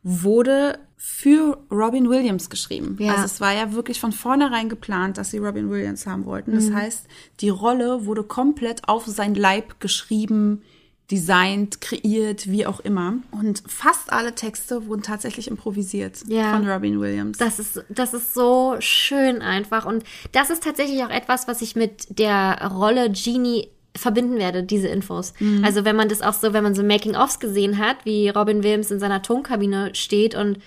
wurde 0.03 0.79
für 0.97 1.59
Robin 1.71 2.09
Williams 2.09 2.49
geschrieben. 2.49 2.97
Ja. 2.99 3.13
Also 3.13 3.25
es 3.27 3.41
war 3.41 3.53
ja 3.55 3.73
wirklich 3.73 4.01
von 4.01 4.13
vornherein 4.13 4.69
geplant, 4.69 5.19
dass 5.19 5.31
sie 5.31 5.39
Robin 5.39 5.71
Williams 5.71 6.07
haben 6.07 6.25
wollten. 6.25 6.53
Mhm. 6.53 6.55
Das 6.57 6.73
heißt, 6.73 7.07
die 7.41 7.49
Rolle 7.51 8.07
wurde 8.07 8.23
komplett 8.23 8.89
auf 8.89 9.07
sein 9.07 9.35
Leib 9.35 9.81
geschrieben, 9.81 10.63
designt, 11.11 11.81
kreiert, 11.81 12.51
wie 12.51 12.67
auch 12.67 12.81
immer. 12.81 13.15
Und 13.31 13.63
fast 13.67 14.13
alle 14.13 14.35
Texte 14.35 14.87
wurden 14.89 15.03
tatsächlich 15.03 15.49
improvisiert 15.49 16.19
Ja. 16.27 16.51
von 16.53 16.69
Robin 16.69 17.01
Williams. 17.01 17.39
Das 17.39 17.59
ist, 17.61 17.85
das 17.89 18.13
ist 18.13 18.35
so 18.35 18.77
schön 18.81 19.41
einfach. 19.41 19.87
Und 19.87 20.03
das 20.33 20.51
ist 20.51 20.65
tatsächlich 20.65 21.05
auch 21.05 21.11
etwas, 21.11 21.47
was 21.47 21.63
ich 21.63 21.77
mit 21.77 22.19
der 22.19 22.61
Rolle 22.73 23.11
Genie 23.11 23.69
verbinden 23.97 24.37
werde, 24.37 24.63
diese 24.63 24.89
Infos. 24.89 25.33
Also 25.63 25.85
wenn 25.87 25.97
man 25.97 26.09
das 26.11 26.21
auch 26.21 26.35
so, 26.35 26.53
wenn 26.53 26.63
man 26.63 26.75
so 26.75 26.83
Making-ofs 26.83 27.41
gesehen 27.41 27.79
hat, 27.79 27.97
wie 28.05 28.29
Robin 28.29 28.63
Williams 28.63 28.91
in 28.91 28.99
seiner 29.01 29.23
Tonkabine 29.23 29.95
steht 29.95 30.35
und 30.35 30.59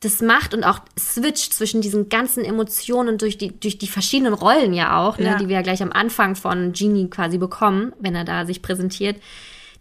das 0.00 0.20
macht 0.22 0.54
und 0.54 0.64
auch 0.64 0.80
switcht 0.98 1.52
zwischen 1.54 1.80
diesen 1.80 2.08
ganzen 2.08 2.44
Emotionen 2.44 3.18
durch 3.18 3.36
die, 3.36 3.52
durch 3.60 3.78
die 3.78 3.86
verschiedenen 3.88 4.32
Rollen 4.32 4.72
ja 4.72 4.98
auch, 4.98 5.18
ne, 5.18 5.26
Ja. 5.26 5.36
die 5.36 5.48
wir 5.48 5.56
ja 5.56 5.62
gleich 5.62 5.82
am 5.82 5.92
Anfang 5.92 6.34
von 6.34 6.72
Genie 6.72 7.08
quasi 7.10 7.36
bekommen, 7.38 7.92
wenn 8.00 8.14
er 8.14 8.24
da 8.24 8.46
sich 8.46 8.62
präsentiert. 8.62 9.16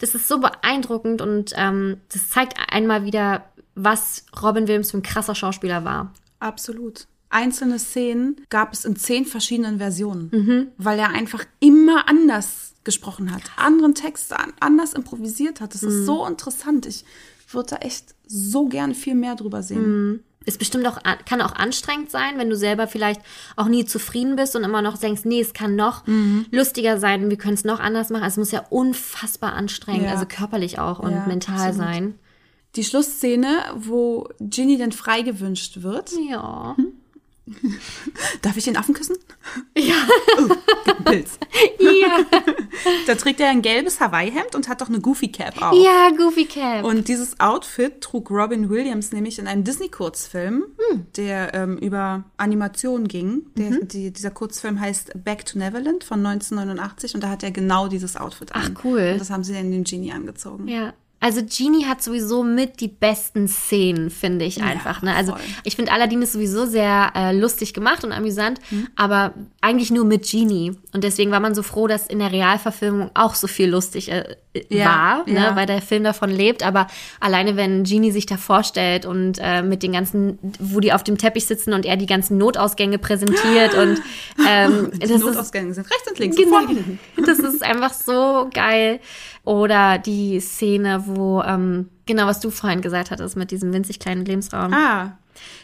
Das 0.02 0.16
ist 0.16 0.28
so 0.28 0.40
beeindruckend 0.40 1.22
und 1.22 1.54
ähm, 1.56 1.98
das 2.12 2.30
zeigt 2.30 2.58
einmal 2.70 3.06
wieder, 3.06 3.46
was 3.76 4.26
Robin 4.42 4.68
Williams 4.68 4.90
für 4.92 4.98
ein 4.98 5.04
krasser 5.04 5.36
Schauspieler 5.36 5.86
war. 5.86 6.12
Absolut. 6.40 7.08
Einzelne 7.30 7.78
Szenen 7.78 8.42
gab 8.50 8.74
es 8.74 8.84
in 8.84 8.96
zehn 8.96 9.26
verschiedenen 9.26 9.78
Versionen, 9.78 10.32
weil 10.78 10.98
er 11.00 11.10
einfach 11.12 11.46
immer 11.60 12.10
anders 12.10 12.74
gesprochen 12.84 13.32
hat, 13.34 13.44
anderen 13.58 13.94
Texte 13.94 14.38
an, 14.38 14.52
anders 14.60 14.94
improvisiert 14.94 15.62
hat. 15.62 15.76
Das 15.76 15.84
ist 15.84 16.06
so 16.06 16.26
interessant. 16.26 16.88
Ich 16.88 17.06
würde 17.52 17.70
da 17.70 17.76
echt 17.78 18.16
so 18.26 18.66
gerne 18.68 18.96
viel 18.96 19.16
mehr 19.16 19.36
drüber 19.36 19.62
sehen. 19.62 20.24
Ist 20.46 20.58
bestimmt 20.58 20.88
auch, 20.88 20.98
an- 21.04 21.20
kann 21.26 21.40
auch 21.42 21.54
anstrengend 21.56 22.10
sein, 22.10 22.38
wenn 22.38 22.50
du 22.50 22.56
selber 22.58 22.88
vielleicht 22.88 23.22
auch 23.56 23.68
nie 23.68 23.86
zufrieden 23.86 24.36
bist 24.36 24.56
und 24.56 24.64
immer 24.64 24.82
noch 24.82 24.98
denkst, 24.98 25.22
nee, 25.26 25.40
es 25.40 25.54
kann 25.54 25.76
noch 25.76 26.08
Mhm. 26.08 26.48
lustiger 26.52 26.98
sein, 27.00 27.30
wir 27.30 27.38
können 27.38 27.54
es 27.54 27.64
noch 27.64 27.80
anders 27.80 28.10
machen. 28.10 28.24
Also 28.24 28.42
es 28.42 28.48
muss 28.48 28.52
ja 28.52 28.66
unfassbar 28.72 29.54
anstrengend, 29.54 30.06
Ja. 30.06 30.12
also 30.12 30.26
körperlich 30.26 30.80
auch 30.80 30.98
und 31.00 31.12
Ja, 31.12 31.26
mental 31.28 31.56
absolut. 31.70 31.76
sein. 31.78 32.16
Die 32.76 32.84
Schlussszene, 32.84 33.58
wo 33.76 34.30
Ginny 34.40 34.78
dann 34.78 34.92
frei 34.94 35.22
gewünscht 35.22 35.84
wird. 35.84 36.12
Ja. 36.30 36.76
Darf 38.42 38.56
ich 38.56 38.66
den 38.66 38.78
Affen 38.78 38.94
küssen? 38.94 39.18
Ja. 39.78 39.96
Oh, 40.40 40.48
Pilz. 41.04 41.38
ja. 41.80 42.20
Da 43.06 43.16
trägt 43.16 43.40
er 43.40 43.50
ein 43.50 43.62
gelbes 43.62 44.00
Hawaii-Hemd 44.00 44.56
und 44.56 44.68
hat 44.70 44.82
doch 44.82 44.88
eine 44.90 45.00
Goofy 45.02 45.28
Cap 45.32 45.62
auf. 45.62 45.76
ja, 45.78 46.10
Goofy 46.18 46.46
Cap. 46.46 46.84
Und 46.86 47.08
dieses 47.08 47.40
Outfit 47.40 48.02
trug 48.02 48.32
Robin 48.32 48.70
Williams 48.70 49.12
nämlich 49.12 49.38
in 49.40 49.48
einem 49.48 49.64
Disney-Kurzfilm, 49.64 50.64
Hm. 50.92 51.06
der 51.18 51.54
ähm, 51.54 51.78
über 51.78 52.24
Animation 52.38 53.08
ging. 53.08 53.46
Der, 53.56 53.72
Mhm. 53.72 53.88
die, 53.88 54.12
dieser 54.12 54.32
Kurzfilm 54.32 54.80
heißt 54.80 55.12
Back 55.24 55.46
to 55.46 55.58
Neverland 55.60 56.04
von 56.04 56.26
1989 56.26 57.16
und 57.16 57.24
da 57.24 57.30
hat 57.30 57.44
er 57.44 57.52
genau 57.52 57.88
dieses 57.88 58.16
Outfit 58.18 58.54
an. 58.56 58.76
Ach, 58.78 58.84
cool. 58.86 59.10
Und 59.14 59.20
das 59.22 59.30
haben 59.30 59.44
sie 59.44 59.54
dann 59.54 59.70
dem 59.72 59.84
Genie 59.84 60.12
angezogen. 60.14 60.68
Ja. 60.68 60.94
Also 61.22 61.42
Genie 61.44 61.86
hat 61.86 62.02
sowieso 62.02 62.44
mit 62.44 62.82
die 62.82 62.88
besten 62.88 63.48
Szenen, 63.48 64.10
finde 64.10 64.44
ich 64.44 64.62
einfach. 64.64 65.02
Ne? 65.04 65.16
Also 65.16 65.32
voll. 65.34 65.42
ich 65.64 65.76
finde 65.76 65.92
Aladdin 65.92 66.22
ist 66.24 66.34
sowieso 66.34 66.66
sehr 66.66 67.12
äh, 67.16 67.32
lustig 67.38 67.74
gemacht 67.74 68.04
und 68.04 68.12
amüsant, 68.12 68.60
Mhm. 68.72 68.88
aber 68.96 69.34
eigentlich 69.62 69.92
nur 69.92 70.04
mit 70.04 70.30
Genie. 70.30 70.74
Und 70.94 71.04
deswegen 71.04 71.30
war 71.32 71.40
man 71.40 71.54
so 71.56 71.62
froh, 71.64 71.86
dass 71.88 72.08
in 72.08 72.20
der 72.20 72.32
Realverfilmung 72.32 73.12
auch 73.14 73.36
so 73.36 73.46
viel 73.48 73.70
lustig 73.70 74.12
äh, 74.12 74.36
Ja, 74.70 74.86
war, 74.86 75.30
ja. 75.30 75.52
Ne? 75.52 75.56
weil 75.56 75.66
der 75.66 75.82
Film 75.82 76.04
davon 76.04 76.30
lebt. 76.30 76.64
Aber 76.64 76.88
alleine 77.20 77.56
wenn 77.56 77.84
Genie 77.84 78.12
sich 78.12 78.26
da 78.26 78.38
vorstellt 78.38 79.06
und 79.06 79.40
äh, 79.42 79.62
mit 79.62 79.82
den 79.82 79.94
ganzen, 79.94 80.38
wo 80.60 80.80
die 80.80 80.92
auf 80.92 81.04
dem 81.04 81.18
Teppich 81.18 81.46
sitzen 81.46 81.74
und 81.74 81.86
er 81.86 81.96
die 81.96 82.06
ganzen 82.06 82.38
Notausgänge 82.38 82.98
präsentiert 82.98 83.74
und 83.76 84.02
ähm, 84.48 84.92
Die 84.94 85.00
das 85.00 85.12
ist 85.12 85.22
Notausgänge 85.22 85.74
sind 85.74 85.90
rechts 85.90 86.10
und 86.10 86.20
links. 86.20 86.38
Genau. 86.38 86.58
und. 86.60 87.00
Das 87.26 87.40
ist 87.40 87.64
einfach 87.64 87.94
so 87.94 88.50
geil. 88.54 89.00
Oder 89.44 89.98
die 89.98 90.40
Szene, 90.40 91.04
wo, 91.06 91.42
ähm, 91.42 91.90
genau, 92.06 92.26
was 92.26 92.40
du 92.40 92.50
vorhin 92.52 92.82
gesagt 92.82 93.10
hattest 93.12 93.38
mit 93.38 93.52
diesem 93.52 93.74
winzig 93.74 94.00
kleinen 94.00 94.26
Lebensraum. 94.26 94.74
Ah, 94.74 95.18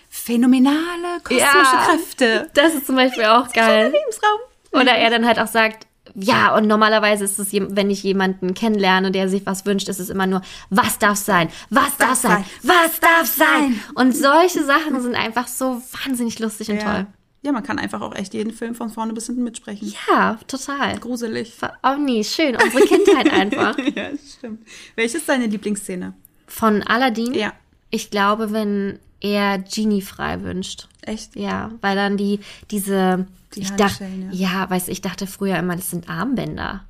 phänomenale 0.09 1.19
kosmische 1.23 1.45
Ja. 1.45 1.87
Kräfte. 1.89 2.49
Das 2.53 2.73
ist 2.73 2.85
zum 2.87 2.95
Beispiel 2.95 3.25
auch 3.25 3.51
geil. 3.51 3.91
Lebensraum. 3.91 4.39
Oder 4.71 4.93
er 4.97 5.09
dann 5.09 5.25
halt 5.25 5.39
auch 5.39 5.47
sagt, 5.47 5.87
ja, 6.19 6.55
und 6.55 6.65
normalerweise 6.67 7.23
ist 7.25 7.37
es, 7.37 7.49
wenn 7.53 7.91
ich 7.91 8.01
jemanden 8.01 8.53
kennenlerne 8.55 9.11
der 9.11 9.29
sich 9.29 9.45
was 9.45 9.65
wünscht, 9.67 9.87
ist 9.87 9.99
es 9.99 10.09
immer 10.09 10.25
nur, 10.25 10.41
was 10.71 10.97
darf 10.97 11.17
sein? 11.17 11.49
Was 11.69 11.95
darf 11.97 12.15
sein? 12.15 12.43
Was 12.63 12.99
darf 12.99 13.27
sein? 13.27 13.79
Und 13.93 14.15
solche 14.15 14.63
Sachen 14.65 14.99
sind 15.01 15.13
einfach 15.15 15.47
so 15.47 15.81
wahnsinnig 16.03 16.39
lustig 16.39 16.69
und 16.71 16.77
Ja. 16.77 16.83
toll. 16.93 17.07
ja, 17.43 17.51
man 17.51 17.61
kann 17.63 17.77
einfach 17.77 18.01
auch 18.01 18.15
echt 18.15 18.33
jeden 18.33 18.51
Film 18.51 18.73
von 18.73 18.89
vorne 18.89 19.13
bis 19.13 19.27
hinten 19.27 19.43
mitsprechen. 19.43 19.93
Ja, 20.09 20.39
total. 20.47 20.97
Gruselig. 20.97 21.53
Oh 21.83 21.95
nee, 21.99 22.23
schön. 22.23 22.55
Unsere 22.55 22.83
Kindheit 22.85 23.31
einfach. 23.31 23.77
ja, 23.95 24.09
stimmt. 24.37 24.67
Welche 24.95 25.17
ist 25.17 25.29
deine 25.29 25.45
Lieblingsszene? 25.45 26.13
Von 26.47 26.81
Aladdin. 26.83 27.33
Ja. 27.35 27.53
Ich 27.91 28.09
glaube, 28.09 28.51
wenn 28.51 28.97
er 29.21 29.59
Genie 29.59 30.01
frei 30.01 30.41
wünscht. 30.41 30.87
Echt? 31.01 31.35
Ja, 31.35 31.71
weil 31.81 31.95
dann 31.95 32.17
die, 32.17 32.39
diese, 32.71 33.27
Die 33.55 33.61
ich 33.61 33.71
dachte, 33.71 34.05
ja. 34.31 34.69
weiß 34.69 34.89
ich 34.89 35.01
dachte 35.01 35.25
früher 35.25 35.57
immer, 35.57 35.75
das 35.75 35.89
sind 35.89 36.09
Armbänder. 36.09 36.83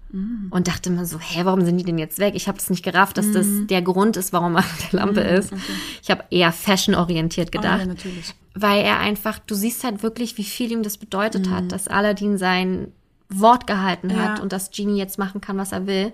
Und 0.49 0.68
dachte 0.70 0.89
immer 0.89 1.05
so, 1.05 1.20
hä, 1.20 1.41
warum 1.43 1.64
sind 1.66 1.78
die 1.78 1.84
denn 1.84 1.97
jetzt 1.99 2.18
weg? 2.18 2.34
Ich 2.36 2.47
habe 2.47 2.58
das 2.58 2.70
nicht 2.70 2.84
gerafft, 2.84 3.18
dass 3.18 3.32
das 3.34 3.45
der 3.70 3.82
Grund 3.82 4.16
ist, 4.18 4.32
warum 4.34 4.55
er 4.55 4.60
auf 4.60 4.89
der 4.89 4.99
Lampe 5.01 5.20
ist. 5.20 5.51
Ich 6.01 6.10
habe 6.10 6.24
eher 6.32 6.51
fashion-orientiert 6.53 7.49
Oh, 7.49 7.58
gedacht. 7.58 7.80
ja, 7.82 7.86
natürlich. 7.86 8.34
weil 8.55 8.84
er 8.84 8.99
einfach, 8.99 9.38
du 9.38 9.53
siehst 9.53 9.84
halt 9.84 10.01
wirklich, 10.03 10.38
wie 10.38 10.45
viel 10.45 10.72
ihm 10.72 10.82
das 10.82 10.97
bedeutet 10.97 11.49
hat, 11.49 11.72
dass 11.74 11.88
Aladdin 11.89 12.38
sein 12.38 12.91
Wort 13.30 13.68
gehalten 13.68 14.16
hat 14.16 14.38
Ja. 14.38 14.41
und 14.43 14.53
dass 14.53 14.72
Genie 14.72 14.97
jetzt 14.97 15.20
machen 15.20 15.41
kann, 15.41 15.58
was 15.58 15.74
er 15.74 15.86
will. 15.88 16.14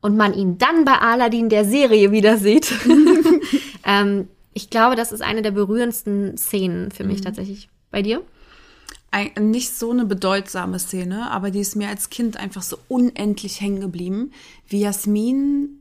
Und 0.00 0.16
man 0.16 0.32
ihn 0.32 0.56
dann 0.56 0.86
bei 0.86 0.94
Aladdin 0.94 1.50
der 1.50 1.66
Serie 1.66 2.10
wieder 2.10 2.38
sieht. 2.38 2.72
ähm, 3.84 4.28
ich 4.54 4.70
glaube, 4.70 4.96
das 4.96 5.12
ist 5.12 5.20
eine 5.22 5.42
der 5.42 5.50
berührendsten 5.52 6.36
Szenen 6.38 6.90
für 6.90 7.04
mich 7.04 7.20
tatsächlich. 7.20 7.68
Bei 7.90 8.00
dir? 8.02 8.22
Ein, 9.12 9.50
nicht 9.50 9.76
so 9.76 9.90
eine 9.90 10.04
bedeutsame 10.04 10.78
Szene, 10.78 11.30
aber 11.30 11.50
die 11.50 11.60
ist 11.60 11.74
mir 11.76 11.88
als 11.88 12.10
Kind 12.10 12.36
einfach 12.36 12.62
so 12.62 12.78
unendlich 12.88 13.60
hängen 13.60 13.80
geblieben, 13.80 14.30
wie 14.68 14.80
Jasmin 14.80 15.80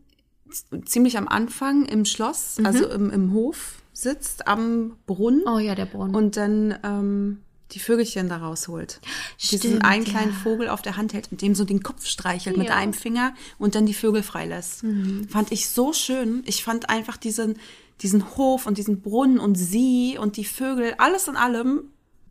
ziemlich 0.85 1.17
am 1.17 1.27
Anfang 1.27 1.85
im 1.85 2.05
Schloss, 2.05 2.57
also 2.63 2.87
im, 2.89 3.11
im 3.11 3.33
Hof 3.33 3.83
sitzt, 3.93 4.47
am 4.47 4.95
Brunnen 5.05 5.43
Oh 5.45 5.59
ja, 5.59 5.75
der 5.75 5.85
Brunnen. 5.85 6.15
und 6.15 6.37
dann 6.37 6.75
ähm, 6.83 7.41
die 7.71 7.79
Vögelchen 7.79 8.29
da 8.29 8.37
rausholt. 8.37 8.99
Diesen 9.39 9.59
Stimmt, 9.59 9.85
einen 9.85 10.05
ja. 10.05 10.09
kleinen 10.11 10.33
Vogel 10.33 10.67
auf 10.69 10.81
der 10.81 10.97
Hand 10.97 11.13
hält, 11.13 11.31
mit 11.31 11.43
dem 11.43 11.53
so 11.53 11.65
den 11.65 11.83
Kopf 11.83 12.07
streichelt 12.07 12.57
mit 12.57 12.67
Ja. 12.67 12.73
Mhm. 12.75 12.79
einem 12.81 12.93
Finger 12.93 13.35
und 13.59 13.75
dann 13.75 13.85
die 13.85 13.93
Vögel 13.93 14.23
freilässt. 14.23 14.83
Fand 15.29 15.51
ich 15.51 15.69
so 15.69 15.93
schön. 15.93 16.41
Ich 16.47 16.63
fand 16.63 16.89
einfach 16.89 17.17
diesen, 17.17 17.57
diesen 18.01 18.35
Hof 18.37 18.65
und 18.65 18.79
diesen 18.79 19.01
Brunnen 19.01 19.37
und 19.39 19.53
sie 19.53 20.17
und 20.19 20.35
die 20.37 20.45
Vögel, 20.45 20.95
alles 20.97 21.27
in 21.27 21.35
allem, 21.35 21.83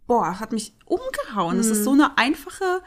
boah, 0.09 0.40
hat 0.40 0.50
mich 0.50 0.72
umgehauen. 0.86 1.60
Es 1.60 1.66
ist 1.68 1.80
Mhm. 1.80 1.85
so 1.85 1.93
eine 1.93 2.18
einfache 2.18 2.82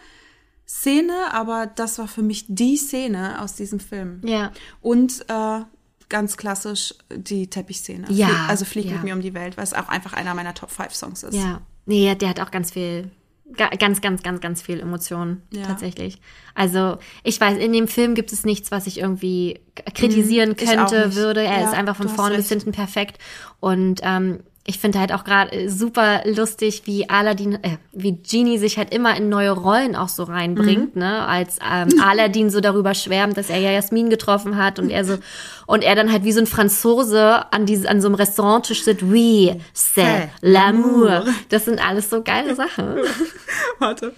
Szene, 0.67 1.13
aber 1.33 1.67
das 1.67 1.97
war 1.99 2.07
für 2.07 2.21
mich 2.21 2.45
die 2.47 2.77
Szene 2.77 3.41
aus 3.41 3.55
diesem 3.55 3.79
Film. 3.79 4.21
ja. 4.25 4.51
Und 4.81 5.25
äh, 5.29 5.61
ganz 6.09 6.35
klassisch 6.35 6.93
die 7.09 7.49
Teppichszene. 7.49 8.05
Ja, 8.09 8.27
Flie- 8.27 8.49
also 8.49 8.65
Flieg 8.65 8.85
ja. 8.87 8.93
mit 8.95 9.03
mir 9.03 9.13
um 9.13 9.21
die 9.21 9.33
Welt, 9.33 9.55
weil 9.55 9.63
es 9.63 9.73
auch 9.73 9.87
einfach 9.87 10.11
einer 10.11 10.33
meiner 10.35 10.53
Top 10.53 10.69
5 10.69 10.93
Songs 10.93 11.23
ist. 11.23 11.35
Ja. 11.35 11.61
Nee, 11.85 12.13
der 12.15 12.27
hat 12.29 12.39
auch 12.41 12.51
ganz 12.51 12.71
viel 12.71 13.09
ga, 13.55 13.69
ganz, 13.69 14.01
ganz, 14.01 14.21
ganz, 14.21 14.41
ganz 14.41 14.61
viel 14.61 14.79
Emotionen 14.81 15.41
Ja. 15.53 15.63
tatsächlich. 15.65 16.19
Also 16.53 16.97
ich 17.23 17.39
weiß, 17.39 17.57
in 17.59 17.71
dem 17.71 17.87
Film 17.87 18.13
gibt 18.13 18.33
es 18.33 18.43
nichts, 18.43 18.71
was 18.71 18.87
ich 18.87 18.99
irgendwie 18.99 19.61
kritisieren 19.93 20.49
Mhm, 20.49 20.55
könnte, 20.57 21.15
würde. 21.15 21.43
Er 21.43 21.61
Ja, 21.61 21.67
ist 21.69 21.73
einfach 21.73 21.95
von 21.95 22.09
vorne 22.09 22.35
bis 22.35 22.49
hinten 22.49 22.71
perfekt. 22.73 23.17
Und 23.61 24.01
ähm, 24.03 24.41
ich 24.63 24.77
finde 24.77 24.99
halt 24.99 25.11
auch 25.11 25.23
gerade 25.23 25.69
super 25.69 26.21
lustig, 26.25 26.83
wie 26.85 27.09
Aladdin, 27.09 27.55
äh, 27.63 27.77
wie 27.93 28.13
Genie 28.17 28.59
sich 28.59 28.77
halt 28.77 28.93
immer 28.93 29.17
in 29.17 29.27
neue 29.27 29.49
Rollen 29.51 29.95
auch 29.95 30.07
so 30.09 30.23
reinbringt, 30.23 30.95
Mhm. 30.95 31.01
ne? 31.01 31.25
Als 31.25 31.57
ähm, 31.67 31.89
Aladdin 32.03 32.51
so 32.51 32.61
darüber 32.61 32.93
schwärmt, 32.93 33.37
dass 33.37 33.49
er 33.49 33.57
ja 33.57 33.71
Jasmin 33.71 34.11
getroffen 34.11 34.57
hat 34.57 34.77
und 34.77 34.91
er 34.91 35.03
so 35.03 35.17
und 35.65 35.83
er 35.83 35.95
dann 35.95 36.11
halt 36.11 36.23
wie 36.25 36.31
so 36.31 36.41
ein 36.41 36.47
Franzose 36.47 37.51
an 37.51 37.65
diese, 37.65 37.89
an 37.89 38.01
so 38.01 38.07
einem 38.07 38.15
Restauranttisch 38.15 38.83
sitzt, 38.83 39.01
oui, 39.03 39.55
c'est 39.73 40.27
l'amour. 40.41 41.25
Das 41.49 41.65
sind 41.65 41.83
alles 41.83 42.09
so 42.11 42.21
geile 42.21 42.53
Sachen. 42.55 42.97
Warte. 43.79 44.13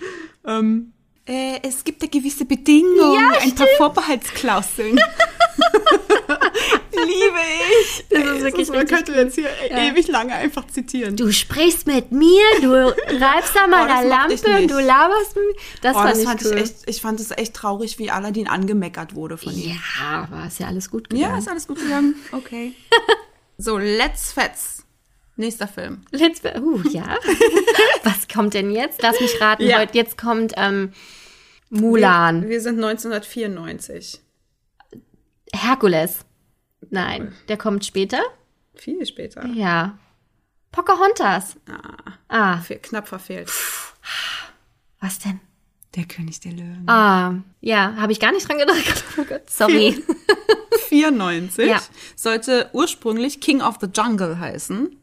Ähm, 0.45 0.91
äh, 1.25 1.59
es 1.65 1.85
gibt 1.85 2.03
da 2.03 2.07
gewisse 2.07 2.43
Bedingungen, 2.43 3.31
ein 3.41 3.55
paar 3.55 3.67
Vorbehaltsklauseln. 3.77 4.99
Liebe 7.13 7.39
ich. 7.81 8.05
Das 8.09 8.37
ist 8.37 8.43
wirklich 8.43 8.69
man 8.69 8.85
könnte 8.87 9.11
jetzt 9.13 9.35
hier 9.35 9.49
ewig 9.69 10.07
lange 10.07 10.33
einfach 10.35 10.67
zitieren. 10.67 11.15
Du 11.15 11.31
sprichst 11.31 11.87
mit 11.87 12.11
mir, 12.11 12.41
du 12.61 12.71
reibst 13.19 13.57
an 13.57 13.69
meiner 13.69 14.01
Oh, 14.03 14.07
Lampe 14.07 14.33
und 14.33 14.59
nicht. 14.61 14.71
du 14.71 14.79
laberst 14.79 15.35
mit 15.35 15.45
mir. 15.45 15.55
Das 15.81 15.95
Oh, 15.95 15.99
fand 15.99 16.11
das 16.11 16.19
ich 16.19 16.25
fand 16.25 16.45
cool. 16.45 16.51
ich 16.55 16.61
echt, 16.61 16.75
ich 16.87 17.01
fand 17.01 17.19
es 17.19 17.31
echt 17.31 17.53
traurig, 17.53 17.99
wie 17.99 18.11
Aladdin 18.11 18.47
angemeckert 18.47 19.15
wurde 19.15 19.37
von 19.37 19.53
ihm. 19.53 19.69
Ja, 20.01 20.27
aber 20.31 20.47
ist 20.47 20.59
ja 20.59 20.67
alles 20.67 20.89
gut 20.89 21.11
Ja, 21.11 21.19
gegangen. 21.19 21.39
ist 21.39 21.47
alles 21.49 21.67
gut 21.67 21.79
gegangen. 21.79 22.15
Okay. 22.31 22.73
so, 23.57 23.77
Let's 23.77 24.31
Fetz. 24.31 24.83
Nächster 25.35 25.67
Film. 25.67 26.01
Let's, 26.11 26.41
uh, 26.43 26.81
ja. 26.89 27.17
Was 28.03 28.27
kommt 28.31 28.53
denn 28.53 28.69
jetzt? 28.71 29.01
Lass 29.01 29.19
mich 29.19 29.41
raten. 29.41 29.63
Ja. 29.63 29.79
Heute, 29.79 29.97
jetzt 29.97 30.15
kommt 30.17 30.53
ähm, 30.57 30.93
Mulan. 31.71 32.43
Wir, 32.43 32.49
wir 32.49 32.61
sind 32.61 32.75
1994. 32.75 34.21
Herkules. 35.55 36.19
Nein, 36.89 37.33
der 37.47 37.57
kommt 37.57 37.85
später. 37.85 38.19
Viel 38.75 39.05
später. 39.05 39.45
Ja. 39.47 39.97
Pocahontas. 40.71 41.55
Ah, 42.27 42.57
Fe- 42.59 42.77
Knapp 42.79 43.07
verfehlt. 43.07 43.51
was 44.99 45.19
denn? 45.19 45.39
Der 45.95 46.05
König 46.05 46.39
der 46.39 46.53
Löwen. 46.53 46.89
Ah, 46.89 47.35
ja, 47.61 47.95
habe 47.97 48.11
ich 48.11 48.19
gar 48.19 48.31
nicht 48.31 48.47
dran 48.47 48.57
gedacht. 48.57 49.03
Oh 49.17 49.23
Gott, 49.25 49.47
sorry. 49.49 50.03
94 50.89 51.67
Ja. 51.67 51.79
sollte 52.15 52.69
ursprünglich 52.73 53.39
King 53.41 53.61
of 53.61 53.75
the 53.79 53.87
Jungle 53.93 54.39
heißen. 54.39 54.95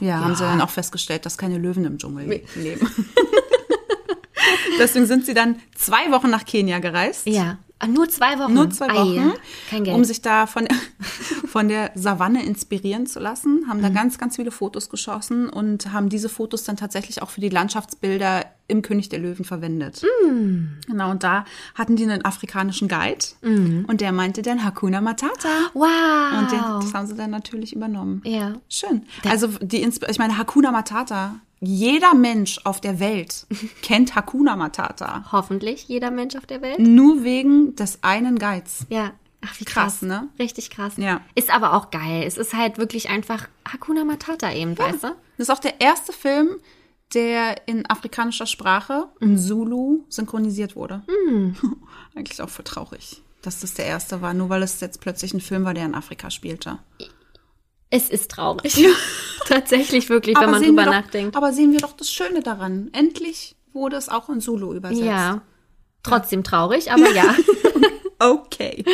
Ja, 0.00 0.20
haben 0.20 0.34
sie 0.34 0.44
dann 0.44 0.60
auch 0.62 0.70
festgestellt, 0.70 1.26
dass 1.26 1.36
keine 1.36 1.58
Löwen 1.58 1.84
im 1.84 1.98
Dschungel 1.98 2.42
leben. 2.54 2.90
Deswegen 4.78 5.06
sind 5.06 5.26
sie 5.26 5.34
dann 5.34 5.60
zwei 5.74 6.10
Wochen 6.10 6.30
nach 6.30 6.44
Kenia 6.44 6.78
gereist. 6.78 7.26
Ja. 7.26 7.58
Ah, 7.82 7.86
nur 7.86 8.08
zwei 8.10 8.38
Wochen. 8.38 8.52
Nur 8.54 8.68
zwei 8.70 8.88
Ei, 8.90 8.94
Wochen, 8.94 9.32
Kein 9.70 9.84
Geld. 9.84 9.96
um 9.96 10.04
sich 10.04 10.20
da 10.22 10.46
von 10.46 10.66
der, 10.66 10.76
von 11.46 11.68
der 11.68 11.90
Savanne 11.94 12.44
inspirieren 12.44 13.06
zu 13.06 13.18
lassen, 13.20 13.64
haben 13.68 13.80
da 13.82 13.88
Mhm. 13.88 13.94
ganz, 13.94 14.18
ganz 14.18 14.36
viele 14.36 14.50
Fotos 14.50 14.90
geschossen 14.90 15.48
und 15.48 15.92
haben 15.92 16.08
diese 16.10 16.28
Fotos 16.28 16.64
dann 16.64 16.76
tatsächlich 16.76 17.22
auch 17.22 17.30
für 17.30 17.40
die 17.40 17.48
Landschaftsbilder 17.48 18.44
im 18.68 18.82
König 18.82 19.08
der 19.08 19.18
Löwen 19.18 19.44
verwendet. 19.44 20.02
Mhm. 20.30 20.76
Genau, 20.86 21.10
und 21.10 21.24
da 21.24 21.44
hatten 21.74 21.96
die 21.96 22.04
einen 22.04 22.24
afrikanischen 22.24 22.86
Guide 22.86 23.24
und 23.42 24.00
der 24.00 24.12
meinte 24.12 24.42
dann 24.42 24.62
Hakuna 24.64 25.00
Matata. 25.00 25.48
wow. 25.74 26.38
Und 26.38 26.52
den, 26.52 26.60
das 26.82 26.94
haben 26.94 27.06
sie 27.06 27.14
dann 27.14 27.30
natürlich 27.30 27.74
übernommen. 27.74 28.22
ja. 28.24 28.54
Schön. 28.68 29.02
Also 29.28 29.48
die 29.62 29.82
ich 29.82 30.18
meine 30.18 30.36
Hakuna 30.38 30.70
Matata. 30.70 31.36
Jeder 31.60 32.14
Mensch 32.14 32.58
auf 32.64 32.80
der 32.80 33.00
Welt 33.00 33.46
kennt 33.82 34.14
Hakuna 34.14 34.56
Matata. 34.56 35.24
Hoffentlich 35.30 35.88
jeder 35.88 36.10
Mensch 36.10 36.34
auf 36.36 36.46
der 36.46 36.62
Welt. 36.62 36.78
Nur 36.78 37.22
wegen 37.22 37.76
des 37.76 37.98
einen 38.02 38.38
Guides. 38.38 38.86
Ja. 38.88 39.12
Ach, 39.42 39.58
wie 39.58 39.64
Krass, 39.64 40.00
krass. 40.00 40.02
ne? 40.02 40.28
Richtig 40.38 40.68
krass. 40.70 40.94
Ja. 40.98 41.20
Ist 41.34 41.52
aber 41.52 41.72
auch 41.74 41.90
geil. 41.90 42.24
Es 42.26 42.36
ist 42.36 42.52
halt 42.54 42.76
wirklich 42.78 43.08
einfach 43.08 43.48
Hakuna 43.70 44.04
Matata 44.04 44.52
eben, 44.52 44.76
weißt 44.78 45.04
du? 45.04 45.08
Das 45.38 45.48
ist 45.48 45.50
auch 45.50 45.58
der 45.60 45.80
erste 45.80 46.12
Film, 46.12 46.56
der 47.14 47.66
in 47.66 47.88
afrikanischer 47.88 48.44
Sprache, 48.46 49.08
in 49.20 49.38
Zulu, 49.38 50.04
synchronisiert 50.10 50.76
wurde. 50.76 51.02
Eigentlich 52.14 52.40
auch 52.42 52.50
voll 52.50 52.64
traurig, 52.66 53.22
dass 53.40 53.60
das 53.60 53.72
der 53.74 53.86
erste 53.86 54.20
war, 54.20 54.34
nur 54.34 54.50
weil 54.50 54.62
es 54.62 54.80
jetzt 54.80 55.00
plötzlich 55.00 55.32
ein 55.32 55.40
Film 55.40 55.64
war, 55.64 55.72
der 55.74 55.86
in 55.86 55.94
Afrika 55.94 56.30
spielte. 56.30 56.78
Es 57.90 58.08
ist 58.08 58.30
traurig. 58.30 58.84
Tatsächlich 59.46 60.08
wirklich, 60.08 60.38
wenn 60.38 60.50
man 60.50 60.62
drüber 60.62 60.84
doch, 60.84 60.92
nachdenkt. 60.92 61.36
Aber 61.36 61.52
sehen 61.52 61.72
wir 61.72 61.80
doch 61.80 61.92
das 61.92 62.10
Schöne 62.10 62.40
daran. 62.40 62.88
Endlich 62.92 63.56
wurde 63.72 63.96
es 63.96 64.08
auch 64.08 64.28
in 64.28 64.40
Zulu 64.40 64.74
übersetzt. 64.74 65.02
Ja. 65.02 65.42
Trotzdem 66.02 66.44
traurig, 66.44 66.92
aber 66.92 67.10
ja. 67.12 67.34
Okay. 68.18 68.84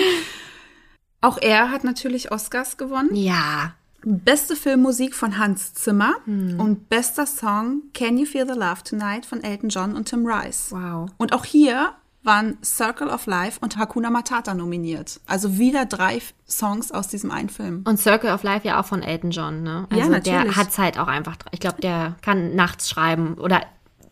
Auch 1.21 1.39
er 1.39 1.71
hat 1.73 1.83
natürlich 1.85 2.31
Oscars 2.33 2.77
gewonnen. 2.77 3.15
ja. 3.15 3.75
Beste 4.09 4.55
Filmmusik 4.55 5.17
von 5.17 5.37
Hans 5.37 5.75
Zimmer 5.75 6.15
Hm. 6.27 6.61
und 6.61 6.89
bester 6.89 7.27
Song 7.27 7.83
Can 7.93 8.17
You 8.19 8.25
Feel 8.25 8.47
the 8.47 8.53
Love 8.57 8.85
Tonight 8.89 9.27
von 9.27 9.43
Elton 9.43 9.69
John 9.69 9.97
und 9.97 10.09
Tim 10.09 10.25
Rice. 10.25 10.69
Wow. 10.71 11.11
Und 11.17 11.33
auch 11.33 11.45
hier 11.45 11.93
waren 12.27 12.59
Circle 12.65 13.09
of 13.09 13.27
Life 13.27 13.59
und 13.63 13.79
Hakuna 13.79 14.11
Matata 14.11 14.53
nominiert. 14.55 15.21
Also 15.27 15.59
wieder 15.59 15.87
drei 15.87 16.21
Songs 16.49 16.93
aus 16.93 17.09
diesem 17.09 17.31
einen 17.31 17.49
Film. 17.49 17.83
Und 17.87 17.99
Circle 17.99 18.33
of 18.35 18.43
Life 18.43 18.67
ja 18.67 18.81
auch 18.81 18.85
von 18.87 19.03
Elton 19.03 19.31
John, 19.31 19.63
ne? 19.63 19.87
Ja, 19.93 20.05
Also 20.05 20.19
der 20.19 20.35
natürlich. 20.35 20.57
hat's 20.57 20.79
halt 20.79 20.99
auch 20.99 21.09
einfach. 21.09 21.37
Ich 21.53 21.61
glaube, 21.61 21.81
der 21.81 22.17
kann 22.23 22.55
nachts 22.55 22.91
schreiben 22.91 23.35
oder 23.35 23.63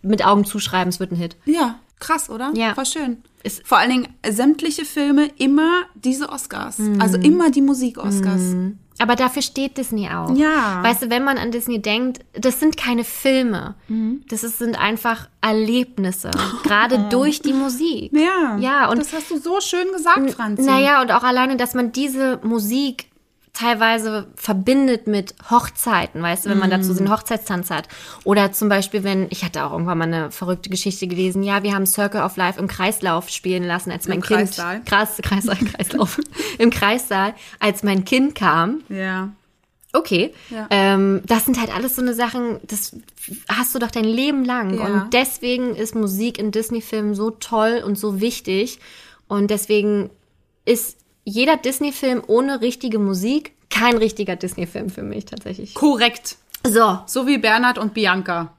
mit 0.02 0.24
Augen 0.24 0.44
zuschreiben, 0.44 0.88
es 0.88 1.00
wird 1.00 1.12
ein 1.12 1.16
Hit. 1.16 1.36
Ja, 1.44 1.76
krass, 1.98 2.30
oder? 2.30 2.52
Ja. 2.54 2.76
War 2.76 2.84
schön. 2.84 3.22
Ist- 3.42 3.66
Vor 3.66 3.78
allen 3.78 3.90
Dingen 3.90 4.08
sämtliche 4.26 4.84
Filme 4.84 5.26
immer 5.36 5.82
diese 5.94 6.28
Oscars. 6.30 6.78
Mhm. 6.78 7.00
Also 7.00 7.18
immer 7.18 7.50
die 7.50 7.62
Musik-Oscars. 7.62 8.54
Aber 8.98 9.16
dafür 9.16 9.42
steht 9.42 9.76
Disney 9.76 10.08
auch. 10.08 10.34
Ja. 10.36 10.82
Weißt 10.82 11.02
du, 11.02 11.10
wenn 11.10 11.24
man 11.24 11.36
an 11.36 11.50
Disney 11.50 11.82
denkt, 11.82 12.20
das 12.32 12.60
sind 12.60 12.76
keine 12.76 13.04
Filme. 13.04 13.74
Mhm. 13.88 14.22
Das 14.28 14.44
ist, 14.44 14.58
sind 14.58 14.78
einfach 14.78 15.28
Erlebnisse. 15.40 16.30
Gerade 16.62 17.08
durch 17.10 17.40
die 17.40 17.52
Musik. 17.52 18.12
Ja, 18.12 18.56
Ja, 18.58 18.88
und 18.90 18.98
das 18.98 19.12
hast 19.12 19.30
du 19.30 19.38
so 19.38 19.60
schön 19.60 19.90
gesagt, 19.92 20.30
Franzi. 20.30 20.62
Naja, 20.62 21.02
und 21.02 21.10
auch 21.10 21.24
alleine, 21.24 21.56
dass 21.56 21.74
man 21.74 21.92
diese 21.92 22.38
Musik 22.42 23.06
teilweise 23.54 24.26
verbindet 24.34 25.06
mit 25.06 25.34
Hochzeiten, 25.48 26.20
weißt 26.20 26.44
du, 26.44 26.50
wenn 26.50 26.58
man 26.58 26.70
dazu 26.70 26.92
so 26.92 26.98
einen 26.98 27.10
Hochzeitstanz 27.10 27.70
hat. 27.70 27.88
Oder 28.24 28.52
zum 28.52 28.68
Beispiel, 28.68 29.04
wenn, 29.04 29.28
ich 29.30 29.44
hatte 29.44 29.64
auch 29.64 29.70
irgendwann 29.70 29.98
mal 29.98 30.04
eine 30.04 30.30
verrückte 30.32 30.68
Geschichte 30.68 31.06
gelesen, 31.06 31.44
ja, 31.44 31.62
wir 31.62 31.72
haben 31.72 31.86
Circle 31.86 32.20
of 32.20 32.36
Life 32.36 32.58
im 32.58 32.66
Kreislauf 32.66 33.28
spielen 33.28 33.62
lassen, 33.62 33.92
als 33.92 34.08
mein 34.08 34.16
Im 34.16 34.22
Kind. 34.22 34.40
Kreissaal? 34.40 34.82
Krass, 34.84 35.18
Kreissaal, 35.22 35.56
Kreislauf. 35.72 36.20
Im 36.58 36.70
Kreissaal, 36.70 37.34
als 37.60 37.84
mein 37.84 38.04
Kind 38.04 38.34
kam. 38.34 38.82
Ja. 38.88 39.30
Okay. 39.92 40.34
Ja. 40.50 40.66
Ähm, 40.70 41.22
das 41.24 41.44
sind 41.44 41.60
halt 41.60 41.72
alles 41.72 41.94
so 41.94 42.02
eine 42.02 42.14
Sachen, 42.14 42.58
das 42.64 42.96
hast 43.48 43.72
du 43.72 43.78
doch 43.78 43.92
dein 43.92 44.04
Leben 44.04 44.44
lang. 44.44 44.76
Ja. 44.76 44.86
Und 44.86 45.14
deswegen 45.14 45.76
ist 45.76 45.94
Musik 45.94 46.38
in 46.38 46.50
Disney-Filmen 46.50 47.14
so 47.14 47.30
toll 47.30 47.82
und 47.86 47.96
so 47.96 48.20
wichtig. 48.20 48.80
Und 49.28 49.52
deswegen 49.52 50.10
ist 50.64 50.98
jeder 51.24 51.56
Disney-Film 51.56 52.22
ohne 52.26 52.60
richtige 52.60 52.98
Musik 52.98 53.52
kein 53.70 53.96
richtiger 53.96 54.36
Disney-Film 54.36 54.90
für 54.90 55.02
mich 55.02 55.24
tatsächlich. 55.24 55.74
Korrekt. 55.74 56.36
So, 56.66 57.00
So 57.06 57.26
wie 57.26 57.38
Bernhard 57.38 57.76
und 57.78 57.92
Bianca. 57.94 58.52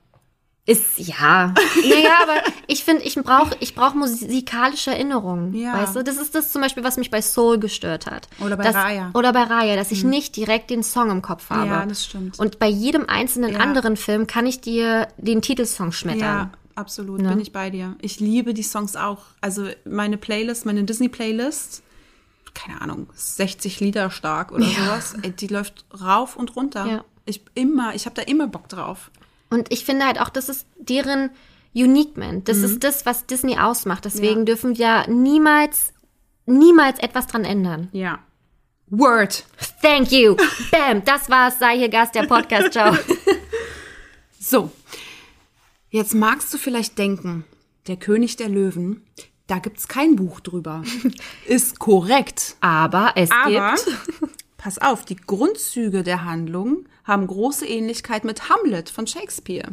ist 0.67 0.97
ja. 0.97 1.53
Naja, 1.87 2.09
aber 2.23 2.41
ich 2.67 2.83
finde, 2.83 3.03
ich 3.03 3.15
brauche 3.15 3.55
ich 3.59 3.75
brauch 3.75 3.93
musikalische 3.93 4.91
Erinnerungen. 4.91 5.53
Ja. 5.53 5.73
Weißt 5.73 5.95
du? 5.95 6.03
Das 6.03 6.17
ist 6.17 6.33
das 6.35 6.51
zum 6.51 6.61
Beispiel, 6.61 6.83
was 6.83 6.97
mich 6.97 7.11
bei 7.11 7.21
Soul 7.21 7.59
gestört 7.59 8.07
hat. 8.07 8.27
Oder 8.43 8.57
bei 8.57 8.63
dass, 8.63 8.75
Raya. 8.75 9.11
Oder 9.13 9.31
bei 9.31 9.43
Raya, 9.43 9.75
dass 9.75 9.91
ich 9.91 10.03
nicht 10.03 10.35
direkt 10.35 10.69
den 10.71 10.81
Song 10.83 11.11
im 11.11 11.21
Kopf 11.21 11.49
habe. 11.51 11.67
Ja, 11.67 11.85
das 11.85 12.03
stimmt. 12.05 12.39
Und 12.39 12.57
bei 12.59 12.67
jedem 12.67 13.07
einzelnen 13.07 13.53
Ja. 13.53 13.59
anderen 13.59 13.95
Film 13.95 14.25
kann 14.27 14.45
ich 14.47 14.59
dir 14.59 15.07
den 15.17 15.41
Titelsong 15.43 15.91
schmettern. 15.91 16.19
Ja, 16.19 16.51
absolut, 16.75 17.19
bin 17.23 17.39
ich 17.39 17.51
bei 17.53 17.69
dir. 17.69 17.95
Ich 18.01 18.19
liebe 18.19 18.53
die 18.55 18.63
Songs 18.63 18.95
auch. 18.95 19.19
Also 19.41 19.67
meine 19.85 20.17
Playlist, 20.17 20.65
meine 20.65 20.83
Disney-Playlist, 20.83 21.83
keine 22.55 22.81
Ahnung, 22.81 23.07
60 23.13 23.79
Lieder 23.81 24.09
stark 24.09 24.51
oder 24.51 24.65
sowas, 24.65 25.15
ey, 25.21 25.31
die 25.31 25.47
läuft 25.47 25.85
rauf 26.01 26.35
und 26.35 26.55
runter. 26.55 26.85
Ja. 26.87 27.05
Ich 27.25 27.41
immer, 27.53 27.93
ich 27.95 28.05
habe 28.05 28.15
da 28.15 28.21
immer 28.23 28.47
Bock 28.47 28.67
drauf. 28.69 29.11
Und 29.49 29.71
ich 29.71 29.85
finde 29.85 30.05
halt 30.05 30.19
auch, 30.19 30.29
das 30.29 30.49
ist 30.49 30.65
deren 30.77 31.29
Uniquement. 31.75 32.47
Das 32.47 32.57
ist 32.57 32.83
das, 32.83 33.05
was 33.05 33.25
Disney 33.25 33.57
ausmacht. 33.59 34.05
Deswegen 34.05 34.39
Ja. 34.39 34.45
dürfen 34.45 34.77
wir 34.77 35.07
niemals, 35.07 35.91
niemals 36.45 36.99
etwas 36.99 37.27
dran 37.27 37.43
ändern. 37.45 37.89
Ja. 37.91 38.19
Word. 38.87 39.43
Thank 39.81 40.11
you. 40.11 40.35
Bam. 40.71 41.03
Das 41.03 41.29
war's. 41.29 41.59
Sei 41.59 41.77
hier 41.77 41.89
Gast 41.89 42.15
der 42.15 42.23
Podcast. 42.23 42.71
Ciao. 42.73 42.95
So, 44.39 44.71
jetzt 45.89 46.13
magst 46.13 46.53
du 46.53 46.59
vielleicht 46.59 46.99
denken, 46.99 47.45
der 47.87 47.97
König 47.97 48.35
der 48.35 48.47
Löwen, 48.49 49.03
da 49.47 49.59
gibt's 49.59 49.87
kein 49.87 50.15
Buch 50.15 50.39
drüber. 50.39 50.83
Ist 51.45 51.79
korrekt. 51.79 52.55
Aber 52.61 53.13
es 53.15 53.29
Aber 53.31 53.75
gibt. 53.75 53.97
pass 54.57 54.79
auf, 54.79 55.05
die 55.05 55.15
Grundzüge 55.15 56.03
der 56.03 56.25
Handlung 56.25 56.85
haben 57.03 57.27
große 57.27 57.65
Ähnlichkeit 57.67 58.23
mit 58.23 58.49
Hamlet 58.49 58.89
von 58.89 59.05
Shakespeare. 59.07 59.69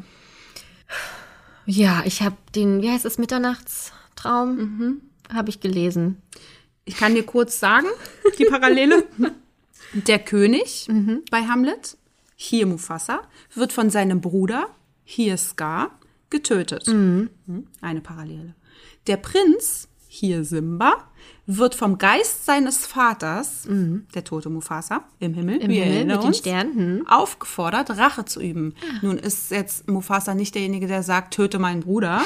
Ja, 1.65 2.03
ich 2.05 2.23
habe 2.23 2.37
den, 2.55 2.83
wie 2.83 2.91
heißt 2.91 3.05
es, 3.05 3.19
Mitternachtstraum, 3.19 4.57
Mhm. 4.57 5.01
habe 5.33 5.49
ich 5.51 5.61
gelesen. 5.61 6.21
Ich 6.85 6.97
kann 6.97 7.15
dir 7.15 7.23
kurz 7.25 7.61
sagen, 7.61 7.87
die 8.39 8.45
Parallele. 8.45 9.05
Der 9.95 10.19
König 10.19 10.89
bei 11.31 11.43
Hamlet, 11.43 11.97
hier 12.35 12.67
Mufasa, 12.67 13.21
wird 13.55 13.73
von 13.73 13.91
seinem 13.91 14.21
Bruder, 14.21 14.69
hier 15.05 15.37
Scar, 15.37 15.99
getötet. 16.31 16.87
Mhm. 16.89 17.29
Eine 17.81 18.01
Parallele. 18.01 18.55
Der 19.07 19.17
Prinz, 19.17 19.89
hier 20.09 20.45
Simba, 20.45 20.95
wird 21.47 21.75
vom 21.75 21.99
Geist 21.99 22.45
seines 22.47 22.87
Vaters, 22.87 23.67
der 23.69 24.23
tote 24.25 24.49
Mufasa, 24.49 25.05
im 25.19 25.35
Himmel, 25.35 25.57
Im 25.57 25.71
Himmel 25.71 26.05
mit 26.05 26.17
den 26.23 26.27
uns, 26.29 26.39
Sternen. 26.39 26.75
hm. 27.01 27.07
aufgefordert, 27.09 27.91
Rache 27.99 28.25
zu 28.25 28.41
üben. 28.41 28.75
Nun 29.03 29.19
ist 29.19 29.51
jetzt 29.51 29.89
Mufasa 29.89 30.35
nicht 30.35 30.55
derjenige, 30.55 30.87
der 30.87 31.03
sagt, 31.03 31.35
töte 31.35 31.59
meinen 31.59 31.81
Bruder, 31.81 32.23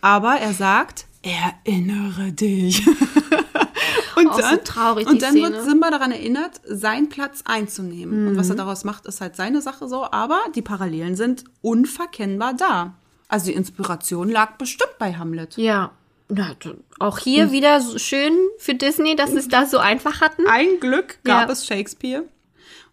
aber 0.00 0.34
er 0.36 0.52
sagt, 0.54 1.06
erinnere 1.22 2.32
dich. 2.32 2.86
und 4.16 4.28
Auch 4.28 4.40
so 4.40 4.56
traurig, 4.64 5.06
und 5.08 5.20
dann 5.22 5.34
wird. 5.34 5.64
Simba 5.64 5.90
daran 5.90 6.12
erinnert, 6.12 6.60
seinen 6.64 7.08
Platz 7.08 7.42
einzunehmen. 7.44 8.28
Und 8.28 8.34
Mhm. 8.34 8.38
was 8.38 8.50
er 8.50 8.56
daraus 8.56 8.84
macht, 8.84 9.06
ist 9.06 9.20
halt 9.20 9.34
seine 9.36 9.60
Sache 9.62 9.88
so, 9.88 10.06
aber 10.10 10.38
die 10.54 10.62
Parallelen 10.62 11.16
sind 11.16 11.44
unverkennbar 11.62 12.54
da. 12.54 12.94
Also 13.28 13.46
die 13.46 13.54
Inspiration 13.54 14.28
lag 14.28 14.56
bestimmt 14.58 14.96
bei 14.98 15.14
Hamlet. 15.14 15.56
Ja. 15.56 15.92
Na, 16.30 16.54
auch 16.98 17.18
hier 17.18 17.44
Hm. 17.46 17.52
wieder 17.52 17.80
so 17.80 17.98
schön 17.98 18.32
für 18.58 18.74
Disney, 18.74 19.16
dass 19.16 19.30
sie 19.32 19.38
es 19.38 19.48
da 19.48 19.66
so 19.66 19.78
einfach 19.78 20.20
hatten. 20.20 20.42
Ein 20.48 20.78
Glück 20.80 21.18
gab 21.24 21.46
Ja. 21.48 21.52
es 21.52 21.66
Shakespeare. 21.66 22.24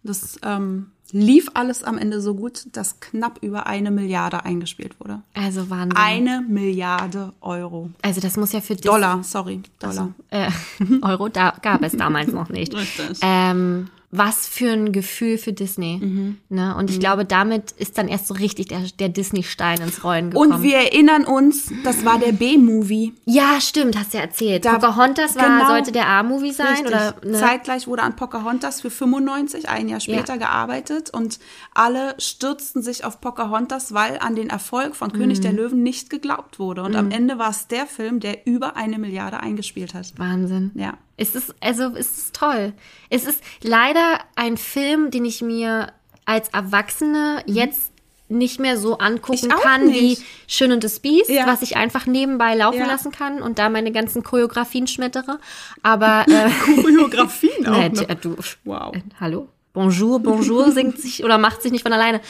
Das 0.02 0.38
ähm, 0.44 0.90
lief 1.12 1.48
alles 1.54 1.82
am 1.84 1.98
Ende 1.98 2.20
so 2.20 2.34
gut, 2.34 2.66
dass 2.72 3.00
knapp 3.00 3.38
über 3.42 3.66
eine 3.66 3.90
Milliarde 3.90 4.44
eingespielt 4.44 4.98
wurde. 5.00 5.22
Also 5.34 5.70
Wahnsinn. 5.70 5.96
Eine 5.96 6.44
Milliarde 6.46 7.32
Euro. 7.40 7.90
also 8.02 8.20
das 8.20 8.36
muss 8.36 8.52
ja 8.52 8.60
für 8.60 8.74
Disney. 8.76 8.90
Dollar, 8.90 9.22
sorry, 9.24 9.60
Dollar. 9.78 10.12
Äh, 10.30 10.50
Euro 11.02 11.28
da 11.28 11.54
gab 11.62 11.82
es 11.82 11.96
damals 11.96 12.32
noch 12.32 12.48
nicht. 12.48 12.74
Richtig. 12.74 13.18
Ähm, 13.22 13.88
was 14.10 14.46
für 14.46 14.70
ein 14.72 14.92
Gefühl 14.92 15.36
für 15.36 15.52
Disney. 15.52 15.98
Mhm. 16.00 16.38
Ne? 16.48 16.74
Und 16.76 16.88
ich 16.90 16.98
glaube, 16.98 17.26
damit 17.26 17.72
ist 17.72 17.98
dann 17.98 18.08
erst 18.08 18.26
so 18.28 18.32
richtig 18.34 18.68
der, 18.68 18.80
der 18.98 19.10
Disney-Stein 19.10 19.82
ins 19.82 20.02
Rollen 20.02 20.30
gekommen. 20.30 20.52
Und 20.52 20.62
wir 20.62 20.76
erinnern 20.78 21.24
uns, 21.26 21.70
das 21.84 22.06
war 22.06 22.18
der 22.18 22.32
B-Movie. 22.32 23.12
ja, 23.26 23.60
stimmt, 23.60 23.98
hast 23.98 24.14
du 24.14 24.18
ja 24.18 24.24
erzählt. 24.24 24.64
Da- 24.64 24.74
Pocahontas 24.78 25.36
war, 25.36 25.44
genau. 25.58 25.66
sollte 25.68 25.92
der 25.92 26.06
A-Movie 26.08 26.52
sein? 26.52 26.68
Richtig. 26.68 26.86
Oder, 26.86 27.16
ne? 27.22 27.32
Zeitgleich 27.38 27.86
wurde 27.86 28.02
an 28.02 28.16
Pocahontas 28.16 28.80
für 28.80 28.90
95, 28.90 29.68
ein 29.68 29.88
Jahr 29.90 30.00
später, 30.00 30.34
Ja. 30.34 30.36
gearbeitet 30.38 31.10
und 31.10 31.38
alle 31.74 32.14
stürzten 32.18 32.82
sich 32.82 33.04
auf 33.04 33.20
Pocahontas, 33.20 33.92
weil 33.92 34.18
an 34.20 34.34
den 34.36 34.48
Erfolg 34.48 34.96
von 34.96 35.08
Mhm. 35.08 35.12
König 35.18 35.40
der 35.40 35.52
Löwen 35.52 35.82
nicht 35.82 36.08
geglaubt 36.08 36.58
wurde. 36.58 36.82
Und 36.82 36.96
am 36.96 37.10
Ende 37.10 37.38
war 37.38 37.50
es 37.50 37.66
der 37.68 37.86
Film, 37.86 38.20
der 38.20 38.46
über 38.46 38.74
eine 38.76 38.98
Milliarde 38.98 39.40
eingespielt 39.40 39.92
hat. 39.92 40.14
Wahnsinn. 40.16 40.70
Ja. 40.74 40.94
Es 41.18 41.34
ist, 41.34 41.54
also, 41.60 41.94
es 41.96 42.16
ist 42.16 42.34
toll. 42.36 42.72
Es 43.10 43.24
ist 43.26 43.42
leider 43.62 44.20
ein 44.36 44.56
Film, 44.56 45.10
den 45.10 45.24
ich 45.26 45.42
mir 45.42 45.92
als 46.24 46.48
Erwachsene 46.50 47.42
jetzt 47.46 47.92
nicht 48.30 48.60
mehr 48.60 48.76
so 48.78 48.98
angucken 48.98 49.46
Mhm. 49.48 49.62
Kann 49.62 49.86
nicht. 49.86 50.20
wie 50.20 50.24
Schön 50.46 50.70
und 50.72 50.84
das 50.84 51.00
Biest, 51.00 51.28
Ja. 51.30 51.46
was 51.46 51.62
ich 51.62 51.76
einfach 51.76 52.06
nebenbei 52.06 52.54
laufen 52.54 52.80
Ja. 52.80 52.86
lassen 52.86 53.10
kann 53.10 53.40
und 53.42 53.58
da 53.58 53.68
meine 53.70 53.90
ganzen 53.90 54.22
Choreografien 54.22 54.86
schmettere. 54.86 55.38
Aber 55.82 56.24
äh, 56.28 56.50
Choreografien 56.64 57.66
auch 57.66 57.78
äh, 57.80 57.88
noch. 57.88 58.04
du, 58.14 58.36
Wow. 58.64 58.94
äh, 58.94 59.00
hallo, 59.20 59.48
Bonjour, 59.72 60.20
Bonjour 60.20 60.70
singt 60.72 61.00
sich 61.00 61.24
oder 61.24 61.38
macht 61.38 61.62
sich 61.62 61.72
nicht 61.72 61.82
von 61.82 61.92
alleine. 61.92 62.20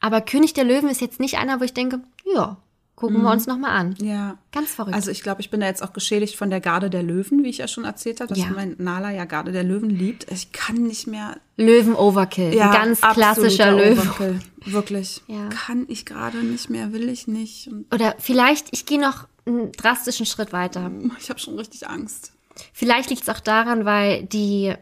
Aber 0.00 0.20
König 0.20 0.52
der 0.54 0.64
Löwen 0.64 0.88
ist 0.88 1.00
jetzt 1.00 1.20
nicht 1.20 1.38
einer, 1.38 1.60
wo 1.60 1.64
ich 1.64 1.74
denke, 1.74 2.00
ja, 2.34 2.56
gucken 2.96 3.22
wir 3.22 3.30
uns 3.30 3.46
noch 3.46 3.58
mal 3.58 3.70
an. 3.70 3.94
Ja. 4.00 4.38
Ganz 4.52 4.72
verrückt. 4.74 4.94
Also 4.96 5.10
ich 5.10 5.22
glaube, 5.22 5.42
ich 5.42 5.50
bin 5.50 5.60
da 5.60 5.66
jetzt 5.66 5.82
auch 5.82 5.92
geschädigt 5.92 6.34
von 6.34 6.48
der 6.50 6.60
Garde 6.60 6.88
der 6.90 7.02
Löwen, 7.02 7.44
wie 7.44 7.50
ich 7.50 7.58
ja 7.58 7.68
schon 7.68 7.84
erzählt 7.84 8.20
habe, 8.20 8.30
dass 8.34 8.38
Ja. 8.42 8.50
mein 8.54 8.74
Nala 8.78 9.10
ja 9.12 9.26
Garde 9.26 9.52
der 9.52 9.64
Löwen 9.64 9.90
liebt. 9.90 10.26
Ich 10.32 10.50
kann 10.52 10.76
nicht 10.76 11.06
mehr. 11.06 11.36
Löwen 11.58 11.94
Overkill, 11.94 12.54
Ja, 12.54 12.72
ganz 12.72 13.00
klassischer 13.02 13.70
Löwe. 13.72 14.00
Overkill. 14.00 14.40
Wirklich. 14.64 15.22
Ja. 15.26 15.48
Kann 15.50 15.84
ich 15.88 16.06
gerade 16.06 16.38
nicht 16.38 16.70
mehr, 16.70 16.92
will 16.92 17.08
ich 17.10 17.28
nicht. 17.28 17.68
Und 17.68 17.94
Oder 17.94 18.14
vielleicht, 18.18 18.68
ich 18.72 18.86
gehe 18.86 19.00
noch 19.00 19.28
einen 19.46 19.70
drastischen 19.72 20.26
Schritt 20.26 20.52
weiter. 20.52 20.90
ich 21.20 21.28
habe 21.30 21.38
schon 21.38 21.56
richtig 21.58 21.86
Angst. 21.88 22.32
Vielleicht 22.72 23.10
liegt 23.10 23.22
es 23.22 23.28
auch 23.28 23.40
daran, 23.40 23.84
weil 23.84 24.24
die 24.24 24.72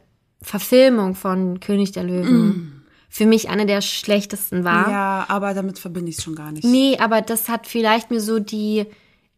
Verfilmung 0.41 1.15
von 1.16 1.59
König 1.61 1.93
der 1.93 2.05
Löwen 2.05 2.73
für 3.15 3.27
mich 3.27 3.49
eine 3.49 3.65
der 3.65 3.81
schlechtesten 3.81 4.65
war. 4.65 4.91
Ja, 4.91 5.24
aber 5.28 5.55
damit 5.55 5.78
verbinde 5.78 6.11
ich 6.11 6.19
es 6.19 6.24
schon 6.24 6.35
gar 6.35 6.51
nicht. 6.51 6.65
Nee, 6.65 6.99
aber 6.99 7.23
das 7.23 7.49
hat 7.49 7.69
vielleicht 7.69 8.11
mir 8.11 8.20
so 8.20 8.41
die 8.41 8.86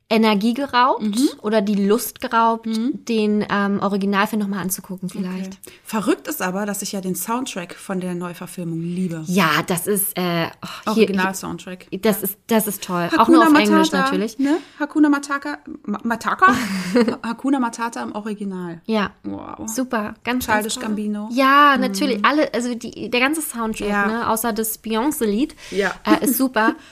Energie 0.09 0.55
geraubt 0.55 1.03
Mhm. 1.03 1.29
oder 1.43 1.61
die 1.61 1.75
Lust 1.75 2.21
geraubt, 2.21 2.69
den 2.69 3.45
ähm, 3.51 3.81
Originalfilm 3.81 4.41
nochmal 4.41 4.61
anzugucken 4.61 5.09
vielleicht. 5.09 5.59
Okay. 5.67 5.77
Verrückt 5.83 6.29
ist 6.29 6.43
aber, 6.43 6.65
dass 6.65 6.81
ich 6.83 6.93
ja 6.93 7.01
den 7.01 7.17
Soundtrack 7.17 7.75
von 7.75 7.99
der 8.01 8.15
Neuverfilmung 8.15 8.81
liebe. 8.81 9.25
Ja, 9.27 9.49
das 9.67 9.89
ist 9.89 10.17
äh, 10.17 10.47
oh, 10.87 10.91
Original-Soundtrack. 10.91 11.89
das 12.03 12.23
ist 12.23 12.39
das 12.47 12.69
ist 12.69 12.85
toll. 12.85 13.09
auch 13.19 13.27
nur 13.27 13.45
auf 13.45 13.53
Englisch 13.59 13.91
natürlich. 13.91 14.39
Ne? 14.39 14.59
Hakuna 14.79 15.09
Matata. 15.09 15.59
Ma 15.85 15.99
Mataka? 16.05 16.55
Hakuna 17.25 17.59
Matata 17.59 18.03
im 18.05 18.13
Original. 18.15 18.81
Ja. 18.87 19.11
Wow. 19.25 19.69
Super, 19.69 20.15
ganz 20.23 20.47
Childish. 20.47 20.79
Gambino. 20.79 21.29
Ja, 21.33 21.77
natürlich. 21.79 22.25
Alle, 22.25 22.55
also 22.55 22.75
die, 22.77 23.11
der 23.11 23.21
ganze 23.21 23.43
Soundtrack, 23.43 23.89
Ja. 23.89 24.07
ne, 24.07 24.31
außer 24.31 24.53
das 24.53 24.79
Beyoncé-Lied, 24.83 25.57
Ja. 25.73 25.93
äh, 26.05 26.25
ist 26.25 26.37
super. 26.37 26.75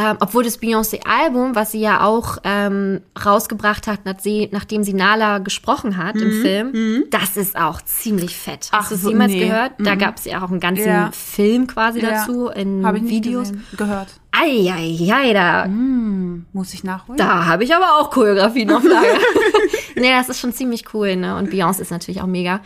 ähm, 0.00 0.16
obwohl 0.20 0.44
das 0.44 0.60
Beyoncé-Album, 0.60 1.56
was 1.56 1.72
sie 1.72 1.80
ja 1.80 2.04
auch 2.04 2.38
ähm, 2.44 3.00
rausgebracht 3.24 3.88
hat, 3.88 4.04
nach 4.04 4.20
sie, 4.20 4.48
nachdem 4.52 4.84
sie 4.84 4.94
Nala 4.94 5.38
gesprochen 5.38 5.96
hat 5.96 6.14
im 6.14 6.30
Film, 6.40 7.04
das 7.10 7.36
ist 7.36 7.56
auch 7.58 7.82
ziemlich 7.82 8.36
fett. 8.36 8.68
Ach, 8.70 8.82
Hast 8.82 8.90
du 8.92 8.94
es 8.94 9.02
so- 9.02 9.08
jemals 9.10 9.32
nee. 9.32 9.48
gehört? 9.48 9.72
Da 9.80 9.96
gab 9.96 10.18
es 10.18 10.24
ja 10.24 10.44
auch 10.44 10.50
einen 10.50 10.60
ganzen 10.60 10.86
Ja. 10.86 11.10
Film 11.12 11.66
quasi 11.66 12.00
Ja. 12.00 12.10
dazu 12.10 12.46
in 12.48 12.86
Habe 12.86 12.98
ich 12.98 13.08
Videos. 13.08 13.48
gesehen. 13.48 13.64
gehört. 13.76 14.08
Eieiei, 14.30 15.32
da, 15.32 15.66
Muss 15.66 16.72
ich 16.74 16.84
nachholen? 16.84 17.16
da 17.18 17.46
habe 17.46 17.64
ich 17.64 17.74
aber 17.74 17.98
auch 17.98 18.10
Choreografie 18.10 18.66
noch 18.66 18.82
Lager. 18.84 19.18
nee, 19.96 20.10
das 20.10 20.28
ist 20.28 20.38
schon 20.38 20.52
ziemlich 20.52 20.84
cool, 20.94 21.16
ne? 21.16 21.36
Und 21.36 21.50
Beyoncé 21.52 21.80
ist 21.80 21.90
natürlich 21.90 22.22
auch 22.22 22.26
mega. 22.26 22.60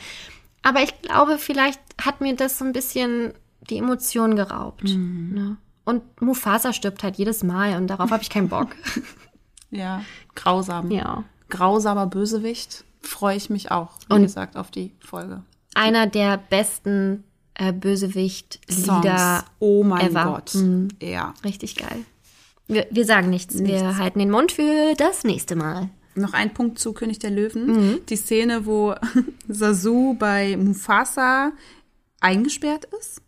Aber 0.62 0.82
ich 0.82 1.00
glaube, 1.00 1.38
vielleicht 1.38 1.80
hat 2.04 2.20
mir 2.20 2.36
das 2.36 2.58
so 2.58 2.64
ein 2.66 2.72
bisschen 2.72 3.32
die 3.70 3.78
Emotionen 3.78 4.36
geraubt. 4.36 4.84
Ne? 4.84 5.56
Und 5.84 6.02
Mufasa 6.20 6.72
stirbt 6.72 7.02
halt 7.02 7.16
jedes 7.16 7.42
Mal 7.42 7.76
und 7.76 7.88
darauf 7.88 8.10
habe 8.10 8.22
ich 8.22 8.30
keinen 8.30 8.48
Bock. 8.48 8.68
Ja. 9.74 10.02
Grausam. 10.34 10.90
ja. 10.90 11.24
Grausamer 11.48 12.06
Bösewicht. 12.06 12.84
Freue 13.00 13.38
ich 13.38 13.48
mich 13.48 13.70
auch, 13.70 13.96
wie 14.08 14.16
Und- 14.16 14.22
gesagt, 14.24 14.54
auf 14.58 14.70
die 14.70 14.92
Folge. 15.00 15.42
Einer 15.74 16.06
der 16.06 16.36
besten 16.36 17.24
äh, 17.54 17.72
Bösewicht-Lieder. 17.72 19.44
Oh 19.60 19.82
mein 19.82 20.06
ever. 20.08 20.24
Gott. 20.24 20.54
Mhm. 20.54 20.88
Ja. 21.00 21.32
Richtig 21.42 21.76
geil. 21.76 22.04
Wir, 22.68 22.86
wir 22.90 23.06
sagen 23.06 23.30
nichts. 23.30 23.58
Wir 23.64 23.96
halten 23.96 24.18
den 24.18 24.30
Mund 24.30 24.52
für 24.52 24.94
das 24.98 25.24
nächste 25.24 25.56
Mal. 25.56 25.88
Noch 26.14 26.34
ein 26.34 26.52
Punkt 26.52 26.78
zu 26.78 26.92
König 26.92 27.18
der 27.20 27.30
Löwen. 27.30 27.66
Mhm. 27.66 28.06
Die 28.10 28.16
Szene, 28.16 28.66
wo 28.66 28.94
Sasu 29.48 30.14
bei 30.18 30.56
Mufasa 30.58 31.52
eingesperrt 32.20 32.86
ist. 33.00 33.22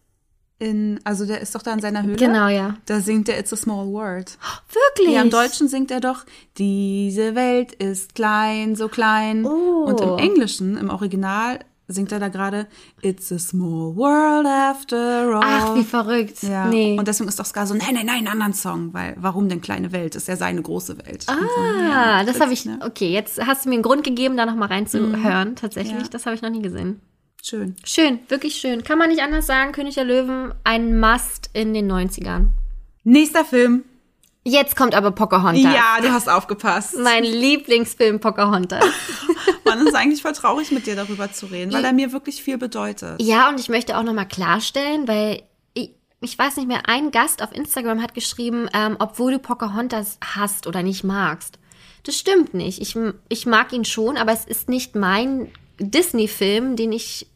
In, 0.60 1.00
also 1.04 1.26
der 1.26 1.40
ist 1.40 1.54
doch 1.54 1.62
da 1.62 1.72
in 1.72 1.80
seiner 1.80 2.02
Höhle. 2.04 2.16
Genau, 2.16 2.48
ja. 2.48 2.76
Da 2.86 3.00
singt 3.00 3.28
er 3.28 3.38
It's 3.38 3.52
a 3.52 3.56
Small 3.56 3.86
World. 3.88 4.38
Wirklich? 4.72 5.14
Ja, 5.14 5.22
im 5.22 5.30
Deutschen 5.30 5.68
singt 5.68 5.90
er 5.90 6.00
doch, 6.00 6.24
diese 6.58 7.34
Welt 7.34 7.72
ist 7.72 8.14
klein, 8.14 8.76
so 8.76 8.88
klein. 8.88 9.44
Oh. 9.44 9.84
Und 9.86 10.00
im 10.00 10.16
Englischen, 10.18 10.76
im 10.76 10.90
Original, 10.90 11.58
singt 11.88 12.12
er 12.12 12.18
da 12.20 12.28
gerade, 12.28 12.66
It's 13.02 13.30
a 13.32 13.38
small 13.38 13.94
world 13.96 14.46
after 14.46 14.96
all. 15.34 15.42
Ach, 15.44 15.74
wie 15.74 15.82
verrückt. 15.84 16.42
Ja. 16.42 16.66
Nee. 16.66 16.96
Und 16.98 17.06
deswegen 17.08 17.28
ist 17.28 17.38
doch 17.38 17.44
Scar 17.44 17.66
so, 17.66 17.74
nein, 17.74 17.92
nein, 17.92 18.06
nein, 18.06 18.18
einen 18.18 18.28
anderen 18.28 18.54
Song, 18.54 18.94
weil 18.94 19.16
warum 19.18 19.48
denn 19.50 19.60
kleine 19.60 19.92
Welt? 19.92 20.14
Ist 20.14 20.28
ja 20.28 20.36
seine 20.36 20.62
große 20.62 20.96
Welt. 21.04 21.26
Und 21.28 21.36
so, 21.40 21.60
Ah, 21.60 22.20
ja, 22.20 22.24
das 22.24 22.40
habe 22.40 22.52
ich. 22.54 22.64
ne? 22.64 22.78
Okay, 22.80 23.10
jetzt 23.10 23.44
hast 23.44 23.64
du 23.64 23.68
mir 23.68 23.74
einen 23.74 23.82
Grund 23.82 24.02
gegeben, 24.04 24.36
da 24.36 24.46
noch 24.46 24.54
mal 24.54 24.66
reinzuhören. 24.66 25.56
Tatsächlich, 25.56 26.02
Ja. 26.04 26.08
das 26.08 26.24
habe 26.24 26.36
ich 26.36 26.42
noch 26.42 26.48
nie 26.50 26.62
gesehen. 26.62 27.00
Schön. 27.44 27.76
Schön, 27.84 28.20
wirklich 28.28 28.54
schön. 28.54 28.84
Kann 28.84 28.96
man 28.96 29.10
nicht 29.10 29.20
anders 29.20 29.46
sagen. 29.46 29.72
König 29.72 29.96
der 29.96 30.04
Löwen, 30.04 30.54
ein 30.64 30.98
Must 30.98 31.50
in 31.52 31.74
den 31.74 31.92
90ern. 31.92 32.46
Nächster 33.02 33.44
Film. 33.44 33.84
Jetzt 34.44 34.76
kommt 34.76 34.94
aber 34.94 35.10
Pocahontas. 35.10 35.62
Ja, 35.62 35.98
du 36.00 36.10
hast 36.10 36.26
aufgepasst. 36.26 36.96
Mein 36.98 37.22
Lieblingsfilm 37.22 38.18
Pocahontas. 38.18 38.82
Man 39.66 39.86
ist 39.86 39.94
eigentlich 39.94 40.22
voll 40.22 40.32
traurig, 40.32 40.70
mit 40.70 40.86
dir 40.86 40.96
darüber 40.96 41.30
zu 41.32 41.44
reden, 41.46 41.70
weil 41.72 41.84
er 41.84 41.92
mir 41.92 42.12
wirklich 42.12 42.42
viel 42.42 42.56
bedeutet. 42.56 43.20
ja, 43.20 43.50
und 43.50 43.60
ich 43.60 43.68
möchte 43.68 43.98
auch 43.98 44.02
noch 44.02 44.14
mal 44.14 44.24
klarstellen, 44.24 45.06
weil 45.06 45.42
ich, 45.74 45.90
ich 46.22 46.38
weiß 46.38 46.56
nicht 46.56 46.68
mehr, 46.68 46.88
ein 46.88 47.10
Gast 47.10 47.42
auf 47.42 47.52
Instagram 47.52 48.02
hat 48.02 48.14
geschrieben, 48.14 48.68
ähm, 48.72 48.96
obwohl 48.98 49.32
du 49.32 49.38
Pocahontas 49.38 50.18
hast 50.22 50.66
oder 50.66 50.82
nicht 50.82 51.04
magst. 51.04 51.58
Das 52.04 52.18
stimmt 52.18 52.54
nicht. 52.54 52.80
Ich, 52.80 52.96
ich 53.28 53.46
mag 53.46 53.72
ihn 53.74 53.84
schon, 53.84 54.16
aber 54.16 54.32
es 54.32 54.46
ist 54.46 54.70
nicht 54.70 54.94
mein 54.94 55.50
Disney-Film, 55.78 56.76
den 56.76 56.92
ich 56.92 57.26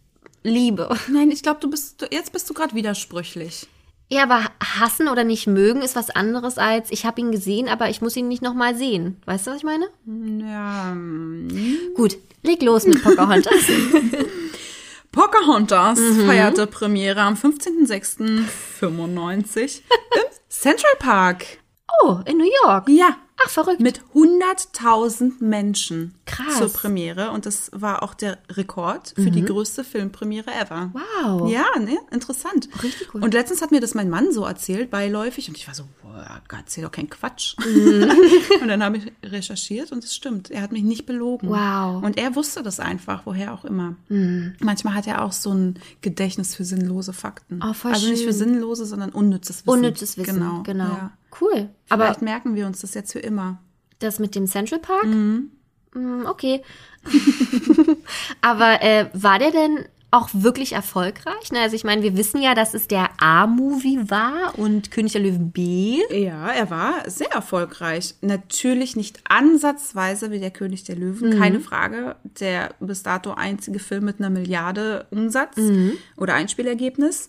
liebe. 0.48 0.88
Nein, 1.08 1.30
ich 1.30 1.42
glaube, 1.42 1.60
du 1.60 1.70
bist, 1.70 2.06
jetzt 2.10 2.32
bist 2.32 2.50
du 2.50 2.54
gerade 2.54 2.74
widersprüchlich. 2.74 3.66
Ja, 4.10 4.22
aber 4.22 4.40
hassen 4.80 5.06
oder 5.08 5.22
nicht 5.22 5.46
mögen 5.46 5.82
ist 5.82 5.94
was 5.94 6.08
anderes 6.08 6.56
als 6.56 6.90
ich 6.90 7.04
habe 7.04 7.20
ihn 7.20 7.30
gesehen, 7.30 7.68
aber 7.68 7.90
ich 7.90 8.00
muss 8.00 8.16
ihn 8.16 8.26
nicht 8.26 8.40
nochmal 8.40 8.74
sehen. 8.74 9.20
Weißt 9.26 9.46
du, 9.46 9.50
was 9.50 9.58
ich 9.58 9.64
meine? 9.64 9.86
Ja. 10.06 10.96
Gut, 11.94 12.16
leg 12.42 12.62
los 12.62 12.86
mit 12.86 13.02
Pocahontas. 13.02 13.52
Pocahontas 15.12 16.00
feierte 16.26 16.66
Premiere 16.66 17.20
am 17.20 17.34
15.06.95 17.34 19.82
im 19.82 20.22
Central 20.48 20.92
Park. 20.98 21.44
oh, 22.02 22.20
in 22.24 22.38
New 22.38 22.50
York. 22.64 22.88
Ja, 22.88 23.18
Ach, 23.44 23.50
verrückt. 23.50 23.80
mit 23.80 24.02
100.000 24.14 25.42
Menschen 25.42 26.14
Krass. 26.26 26.58
zur 26.58 26.72
Premiere. 26.72 27.30
Und 27.30 27.46
das 27.46 27.70
war 27.72 28.02
auch 28.02 28.14
der 28.14 28.38
Rekord 28.50 29.14
für 29.14 29.30
die 29.30 29.44
größte 29.44 29.84
Filmpremiere 29.84 30.50
ever. 30.50 30.90
Wow. 30.92 31.50
Ja, 31.50 31.66
ne? 31.78 31.98
Interessant. 32.10 32.68
Richtig 32.82 33.14
cool. 33.14 33.22
Und 33.22 33.34
letztens 33.34 33.62
hat 33.62 33.70
mir 33.70 33.80
das 33.80 33.94
mein 33.94 34.10
Mann 34.10 34.32
so 34.32 34.44
erzählt, 34.44 34.90
beiläufig. 34.90 35.48
Und 35.48 35.56
ich 35.56 35.66
war 35.66 35.74
so, 35.74 35.84
Gott, 36.02 36.07
erzähl 36.50 36.84
doch 36.84 36.90
keinen 36.90 37.10
Quatsch. 37.10 37.56
Mhm. 37.58 38.10
und 38.62 38.68
dann 38.68 38.82
habe 38.82 38.98
ich 38.98 39.12
recherchiert 39.24 39.92
und 39.92 40.04
es 40.04 40.14
stimmt. 40.14 40.50
Er 40.50 40.62
hat 40.62 40.72
mich 40.72 40.82
nicht 40.82 41.06
belogen. 41.06 41.48
Wow. 41.48 41.98
Mhm. 41.98 42.04
Und 42.04 42.18
er 42.18 42.34
wusste 42.34 42.62
das 42.62 42.80
einfach, 42.80 43.22
woher 43.24 43.54
auch 43.54 43.64
immer. 43.64 43.96
Manchmal 44.08 44.94
hat 44.94 45.06
er 45.06 45.22
auch 45.22 45.32
so 45.32 45.52
ein 45.52 45.78
Gedächtnis 46.00 46.54
für 46.54 46.64
sinnlose 46.64 47.12
Fakten. 47.12 47.60
Oh, 47.62 47.72
voll 47.72 47.92
also 47.92 48.08
nicht 48.08 48.24
für 48.24 48.32
schön. 48.32 48.50
sinnlose, 48.50 48.86
sondern 48.86 49.10
unnützes 49.10 49.66
Wissen. 49.66 49.70
Unnützes 49.70 50.18
Wissen. 50.18 50.34
Genau. 50.34 50.62
genau. 50.62 50.84
Ja. 50.84 51.12
Cool. 51.40 51.68
Aber 51.88 52.04
Vielleicht 52.04 52.22
merken 52.22 52.54
wir 52.54 52.66
uns 52.66 52.80
das 52.80 52.94
jetzt 52.94 53.12
für 53.12 53.20
immer. 53.20 53.60
das 53.98 54.18
mit 54.18 54.34
dem 54.34 54.46
Central 54.46 54.80
Park? 54.80 55.06
Mm, 55.06 56.26
okay. 56.26 56.62
Aber 58.40 58.82
äh, 58.82 59.08
war 59.12 59.38
der 59.38 59.50
denn 59.50 59.84
auch 60.10 60.30
wirklich 60.32 60.72
erfolgreich? 60.72 61.52
Ne? 61.52 61.60
Also 61.60 61.76
ich 61.76 61.84
meine, 61.84 62.02
wir 62.02 62.16
wissen 62.16 62.40
ja, 62.40 62.54
dass 62.54 62.74
es 62.74 62.88
der 62.88 63.10
A-Movie 63.18 64.10
war 64.10 64.58
und 64.58 64.90
König 64.90 65.12
der 65.12 65.20
Löwen 65.20 65.50
B. 65.50 66.00
Ja, 66.10 66.48
er 66.50 66.70
war 66.70 67.08
sehr 67.08 67.30
erfolgreich. 67.30 68.14
Natürlich 68.22 68.96
nicht 68.96 69.20
ansatzweise 69.28 70.30
wie 70.30 70.40
der 70.40 70.50
König 70.50 70.84
der 70.84 70.96
Löwen, 70.96 71.38
keine 71.38 71.60
Frage. 71.60 72.16
Der 72.40 72.74
bis 72.80 73.02
dato 73.02 73.32
einzige 73.32 73.78
Film 73.78 74.04
mit 74.04 74.18
einer 74.18 74.30
Milliarde 74.30 75.06
Umsatz 75.10 75.58
oder 76.16 76.34
Einspielergebnis. 76.34 77.28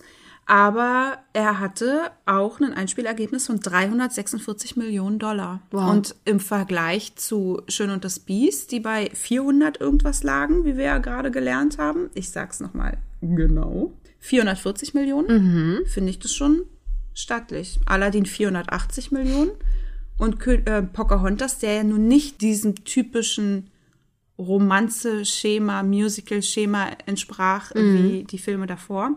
Aber 0.50 1.18
er 1.32 1.60
hatte 1.60 2.10
auch 2.26 2.58
ein 2.58 2.74
Einspielergebnis 2.74 3.46
von 3.46 3.60
346 3.60 4.74
Millionen 4.74 5.20
Dollar. 5.20 5.60
Wow. 5.70 5.92
Und 5.92 6.16
im 6.24 6.40
Vergleich 6.40 7.14
zu 7.14 7.62
Schön 7.68 7.90
und 7.90 8.04
das 8.04 8.18
Biest, 8.18 8.72
die 8.72 8.80
bei 8.80 9.10
400 9.14 9.80
irgendwas 9.80 10.24
lagen, 10.24 10.64
wie 10.64 10.76
wir 10.76 10.86
ja 10.86 10.98
gerade 10.98 11.30
gelernt 11.30 11.78
haben, 11.78 12.10
ich 12.14 12.30
sag's 12.30 12.58
nochmal 12.58 12.98
genau, 13.20 13.92
440 14.18 14.92
Millionen, 14.92 15.28
finde 15.86 16.10
ich 16.10 16.18
das 16.18 16.34
schon 16.34 16.62
stattlich. 17.14 17.78
Aladdin 17.86 18.26
480 18.26 19.12
Millionen 19.12 19.52
und 20.18 20.44
äh, 20.48 20.82
Pocahontas, 20.82 21.60
der 21.60 21.74
ja 21.74 21.84
nun 21.84 22.08
nicht 22.08 22.40
diesem 22.40 22.84
typischen 22.84 23.70
Romanze-Schema, 24.36 25.84
Musical-Schema 25.84 26.88
entsprach, 27.06 27.70
wie 27.76 28.24
die 28.24 28.38
Filme 28.38 28.66
davor. 28.66 29.16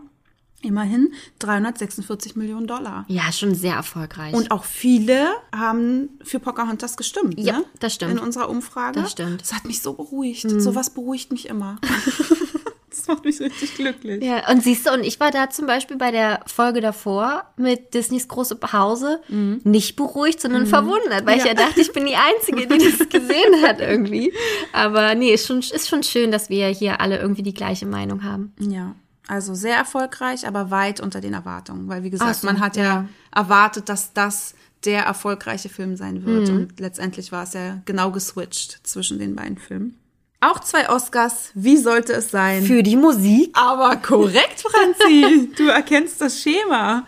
Immerhin 0.64 1.12
346 1.40 2.36
Millionen 2.36 2.66
Dollar. 2.66 3.04
Ja, 3.08 3.30
schon 3.32 3.54
sehr 3.54 3.74
erfolgreich. 3.74 4.32
Und 4.34 4.50
auch 4.50 4.64
viele 4.64 5.28
haben 5.54 6.08
für 6.22 6.40
Pocahontas 6.40 6.96
gestimmt. 6.96 7.38
Ja, 7.38 7.58
ne? 7.58 7.64
das 7.80 7.94
stimmt. 7.94 8.12
In 8.12 8.18
unserer 8.18 8.48
Umfrage. 8.48 9.00
Das 9.02 9.12
stimmt. 9.12 9.32
Mhm. 9.32 9.38
Das 9.38 9.52
hat 9.52 9.64
mich 9.66 9.82
so 9.82 9.92
beruhigt. 9.92 10.48
Sowas 10.60 10.90
beruhigt 10.90 11.32
mich 11.32 11.48
immer. 11.48 11.76
das 12.90 13.06
macht 13.08 13.24
mich 13.24 13.40
richtig 13.40 13.74
glücklich. 13.74 14.22
Ja, 14.24 14.50
und 14.50 14.62
siehst 14.62 14.86
du, 14.86 14.92
und 14.92 15.04
ich 15.04 15.20
war 15.20 15.30
da 15.30 15.50
zum 15.50 15.66
Beispiel 15.66 15.96
bei 15.96 16.10
der 16.10 16.40
Folge 16.46 16.80
davor 16.80 17.44
mit 17.56 17.92
Disneys 17.94 18.28
große 18.28 18.56
Pause 18.56 19.20
nicht 19.28 19.96
beruhigt, 19.96 20.40
sondern 20.40 20.66
verwundert, 20.66 21.26
weil 21.26 21.38
ich 21.38 21.44
Ja. 21.44 21.50
ja 21.52 21.54
dachte, 21.54 21.80
ich 21.80 21.92
bin 21.92 22.06
die 22.06 22.16
Einzige, 22.16 22.66
die 22.66 22.78
das 22.78 23.08
gesehen 23.08 23.62
hat 23.62 23.80
irgendwie. 23.80 24.32
Aber 24.72 25.14
nee, 25.14 25.34
ist 25.34 25.46
schon, 25.46 25.58
ist 25.58 25.88
schon 25.88 26.02
schön, 26.02 26.30
dass 26.30 26.48
wir 26.48 26.68
hier 26.68 27.00
alle 27.00 27.18
irgendwie 27.18 27.42
die 27.42 27.54
gleiche 27.54 27.86
Meinung 27.86 28.22
haben. 28.24 28.52
Ja, 28.58 28.94
also 29.26 29.54
sehr 29.54 29.76
erfolgreich, 29.76 30.46
aber 30.46 30.70
weit 30.70 31.00
unter 31.00 31.20
den 31.20 31.32
Erwartungen. 31.32 31.88
Weil, 31.88 32.02
wie 32.02 32.10
gesagt, 32.10 32.36
so, 32.36 32.46
man 32.46 32.60
hat 32.60 32.76
ja, 32.76 32.84
ja. 32.84 33.08
erwartet, 33.34 33.88
dass 33.88 34.12
das 34.12 34.54
der 34.84 35.02
erfolgreiche 35.04 35.68
Film 35.68 35.96
sein 35.96 36.24
wird. 36.26 36.48
Mhm. 36.48 36.56
Und 36.56 36.80
letztendlich 36.80 37.32
war 37.32 37.44
es 37.44 37.54
ja 37.54 37.80
genau 37.84 38.10
geswitcht 38.10 38.80
zwischen 38.82 39.18
den 39.18 39.34
beiden 39.34 39.58
Filmen. 39.58 39.98
Auch 40.40 40.60
zwei 40.60 40.90
Oscars, 40.90 41.50
wie 41.54 41.78
sollte 41.78 42.12
es 42.12 42.30
sein? 42.30 42.64
Für 42.64 42.82
die 42.82 42.96
Musik? 42.96 43.50
Aber 43.54 43.96
korrekt, 43.96 44.60
Franzi. 44.60 45.50
du 45.56 45.68
erkennst 45.68 46.20
das 46.20 46.42
Schema. 46.42 47.06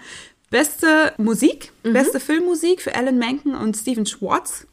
Beste 0.49 1.13
Musik, 1.19 1.73
beste 1.83 2.19
Filmmusik 2.19 2.81
für 2.81 2.95
Alan 2.95 3.19
Menken 3.19 3.55
und 3.55 3.77
Stephen 3.77 4.07
Schwartz. 4.07 4.67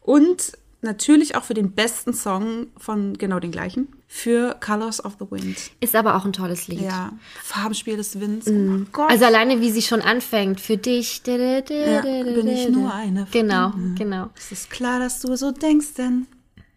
Und 0.00 0.52
natürlich 0.82 1.34
auch 1.34 1.42
für 1.42 1.54
den 1.54 1.72
besten 1.72 2.14
Song 2.14 2.68
von 2.76 3.14
genau 3.14 3.40
den 3.40 3.50
gleichen, 3.50 3.88
für 4.16 4.54
Colors 4.64 5.04
of 5.04 5.16
the 5.18 5.26
Wind. 5.28 5.56
Ist 5.80 5.96
aber 5.96 6.14
auch 6.14 6.24
ein 6.24 6.32
tolles 6.32 6.68
Lied. 6.68 6.82
Ja, 6.82 7.10
Farbenspiel 7.42 7.96
des 7.96 8.20
Winds. 8.20 8.46
Oh 8.46 8.52
mein 8.52 8.86
Gott. 8.92 9.10
Also 9.10 9.24
alleine, 9.24 9.60
wie 9.60 9.72
sie 9.72 9.82
schon 9.82 10.00
anfängt, 10.00 10.60
für 10.60 10.76
dich. 10.76 11.20
ja, 11.26 11.32
bin 11.32 12.46
ich 12.46 12.68
nur 12.68 12.94
eine. 12.94 13.26
Genau, 13.32 13.72
ihnen. 13.72 13.96
genau. 13.98 14.30
Es 14.36 14.52
ist 14.52 14.70
klar, 14.70 15.00
dass 15.00 15.18
du 15.20 15.34
so 15.34 15.50
denkst, 15.50 15.94
denn 15.98 16.28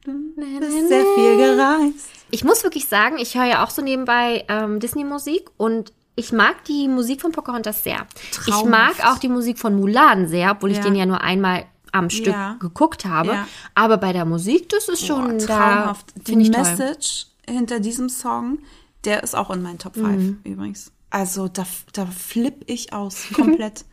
du 0.03 0.13
bist 0.35 0.87
sehr 0.87 1.03
viel 1.15 1.37
gereist. 1.37 2.09
Ich 2.31 2.43
muss 2.43 2.63
wirklich 2.63 2.87
sagen, 2.87 3.19
ich 3.19 3.35
höre 3.37 3.45
ja 3.45 3.63
auch 3.63 3.69
so 3.69 3.83
nebenbei 3.83 4.43
ähm, 4.49 4.79
Disney-Musik 4.79 5.51
und 5.57 5.93
ich 6.15 6.31
mag 6.31 6.63
die 6.65 6.87
Musik 6.87 7.21
von 7.21 7.31
Pocahontas 7.33 7.83
sehr. 7.83 8.07
Ich 8.31 8.31
Traumhaft. 8.31 8.97
mag 8.97 9.13
auch 9.13 9.19
die 9.19 9.29
Musik 9.29 9.59
von 9.59 9.75
Mulan 9.75 10.27
sehr, 10.27 10.49
obwohl 10.53 10.71
ich 10.71 10.77
Ja. 10.77 10.83
den 10.85 10.95
ja 10.95 11.05
nur 11.05 11.21
einmal 11.21 11.65
am 11.97 12.09
Stück 12.09 12.33
Ja. 12.33 12.53
geguckt 12.59 13.05
habe. 13.05 13.29
Ja. 13.29 13.47
Aber 13.75 13.97
bei 13.97 14.13
der 14.13 14.25
Musik, 14.25 14.69
das 14.69 14.87
ist 14.89 15.05
schon 15.05 15.37
Boah, 15.37 15.45
da, 15.45 15.45
traumhaft. 15.45 16.05
Die 16.15 16.31
finde 16.31 16.45
ich 16.45 16.51
toll. 16.51 16.61
Message 16.63 17.27
hinter 17.47 17.79
diesem 17.79 18.09
Song, 18.09 18.59
der 19.05 19.23
ist 19.23 19.35
auch 19.35 19.49
in 19.51 19.61
meinen 19.61 19.79
Top 19.79 19.93
5 19.95 20.05
Mhm. 20.21 20.39
übrigens. 20.43 20.91
Also 21.09 21.47
da, 21.47 21.65
da 21.93 22.05
flipp 22.05 22.63
ich 22.67 22.91
aus 22.93 23.27
komplett. 23.33 23.85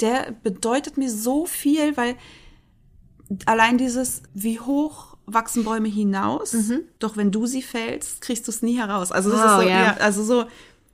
der 0.00 0.32
bedeutet 0.42 0.96
mir 0.96 1.10
so 1.10 1.44
viel, 1.46 1.96
weil 1.96 2.14
allein 3.46 3.78
dieses, 3.78 4.22
wie 4.34 4.60
hoch 4.60 5.16
wachsen 5.26 5.64
Bäume 5.64 5.88
hinaus, 5.88 6.56
doch 6.98 7.16
wenn 7.16 7.30
du 7.30 7.46
sie 7.46 7.62
fällst, 7.62 8.20
kriegst 8.20 8.48
du 8.48 8.50
es 8.50 8.62
nie 8.62 8.76
heraus. 8.78 9.12
Also 9.12 9.30
das 9.30 9.38
Mhm. 9.40 9.44
Wow, 9.44 9.58
ist 9.58 9.62
so, 9.64 9.68
ja. 9.68 9.82
ja. 9.84 9.96
also 9.98 10.24
so, 10.24 10.44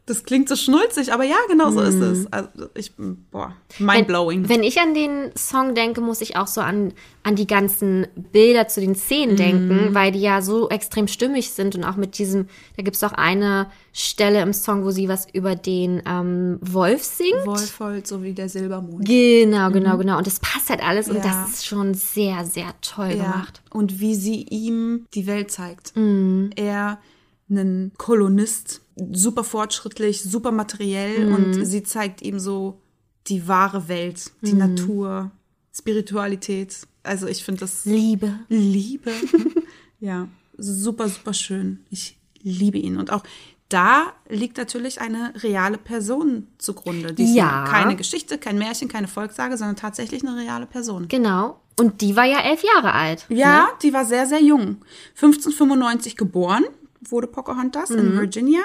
das 0.07 0.23
klingt 0.23 0.49
so 0.49 0.55
schnulzig, 0.55 1.13
aber 1.13 1.25
ja, 1.25 1.35
genau 1.49 1.71
so 1.71 1.81
ist 1.81 1.97
es. 1.97 2.33
Also 2.33 2.49
ich, 2.75 2.93
boah, 3.33 3.55
mindblowing. 3.81 4.43
Mhm. 4.43 4.49
Wenn 4.49 4.63
ich 4.63 4.79
an 4.81 4.95
den 4.95 5.33
Song 5.37 5.75
denke, 5.75 6.01
muss 6.01 6.21
ich 6.21 6.37
auch 6.37 6.47
so 6.47 6.61
an, 6.61 6.93
an 7.25 7.35
die 7.35 7.49
ganzen 7.49 8.07
Bilder 8.33 8.69
zu 8.69 8.81
den 8.81 8.95
Szenen 8.95 9.33
Mhm. 9.33 9.37
denken, 9.37 9.89
weil 9.95 10.13
die 10.13 10.21
ja 10.21 10.43
so 10.43 10.69
extrem 10.69 11.09
stimmig 11.09 11.51
sind 11.51 11.75
und 11.75 11.83
auch 11.83 11.97
mit 11.97 12.19
diesem, 12.19 12.47
da 12.77 12.85
gibt 12.85 12.95
es 12.97 13.03
auch 13.03 13.15
eine 13.15 13.67
Stelle 13.93 14.43
im 14.43 14.53
Song, 14.53 14.85
wo 14.85 14.93
sie 14.93 15.09
was 15.09 15.27
über 15.33 15.57
den 15.57 16.03
ähm, 16.07 16.59
Wolf 16.61 17.03
singt. 17.03 17.45
Wohlvoll, 17.45 18.07
so 18.07 18.23
wie 18.23 18.33
der 18.33 18.49
Silbermond. 18.49 19.05
Genau, 19.05 19.71
genau, 19.71 19.97
genau. 19.99 20.19
Und 20.19 20.27
das 20.29 20.39
passt 20.39 20.71
halt 20.71 20.85
alles 20.87 21.09
und. 21.09 21.17
Ja. 21.17 21.23
das 21.23 21.51
ist 21.55 21.67
schon 21.67 21.95
sehr, 21.95 22.45
sehr 22.45 22.75
toll 22.81 23.17
gemacht. 23.17 23.61
Und 23.71 23.99
wie 23.99 24.15
sie 24.15 24.43
ihm 24.43 25.07
die 25.15 25.27
Welt 25.27 25.51
zeigt. 25.51 25.97
Mhm. 25.97 26.51
Er, 26.55 26.99
ein 27.49 27.93
Kolonist, 27.97 28.81
super 29.13 29.45
fortschrittlich, 29.45 30.23
super 30.23 30.51
materiell 30.53 31.27
Mhm. 31.27 31.35
und 31.35 31.65
sie 31.67 31.83
zeigt 31.83 32.23
ihm 32.23 32.39
so 32.41 32.81
die 33.29 33.47
wahre 33.49 33.89
Welt, 33.89 34.31
die 34.43 34.53
Mhm. 34.53 34.59
Natur, 34.59 35.31
Spiritualität. 35.75 36.77
Also 37.03 37.27
ich 37.27 37.45
finde 37.45 37.61
das 37.61 37.85
Liebe. 37.85 38.35
Liebe. 38.49 39.13
ja, 40.01 40.29
super, 40.59 41.09
super 41.09 41.33
schön. 41.35 41.81
Ich 41.91 42.19
liebe 42.43 42.79
ihn. 42.79 42.97
Und 42.97 43.13
auch 43.13 43.23
da 43.69 44.13
liegt 44.29 44.57
natürlich 44.59 45.01
eine 45.01 45.33
reale 45.43 45.77
Person 45.79 46.47
zugrunde. 46.59 47.13
Die 47.13 47.25
ist 47.25 47.35
Ja. 47.35 47.65
keine 47.69 47.97
Geschichte, 47.97 48.39
kein 48.39 48.59
Märchen, 48.59 48.89
keine 48.89 49.09
Volkssage, 49.09 49.57
sondern 49.57 49.77
tatsächlich 49.77 50.27
eine 50.27 50.37
reale 50.41 50.67
Person. 50.67 51.09
Genau. 51.09 51.61
Und 51.79 52.01
die 52.01 52.17
war 52.17 52.25
ja 52.25 52.41
elf 52.41 52.63
Jahre 52.75 52.93
alt. 52.95 53.27
Ja, 53.29 53.69
die 53.83 53.93
war 53.93 54.05
sehr, 54.05 54.27
sehr 54.27 54.41
jung. 54.43 54.79
1595 55.15 56.17
geboren, 56.17 56.65
wurde 57.01 57.27
Pocahontas 57.27 57.91
in 57.91 58.17
Virginia. 58.19 58.63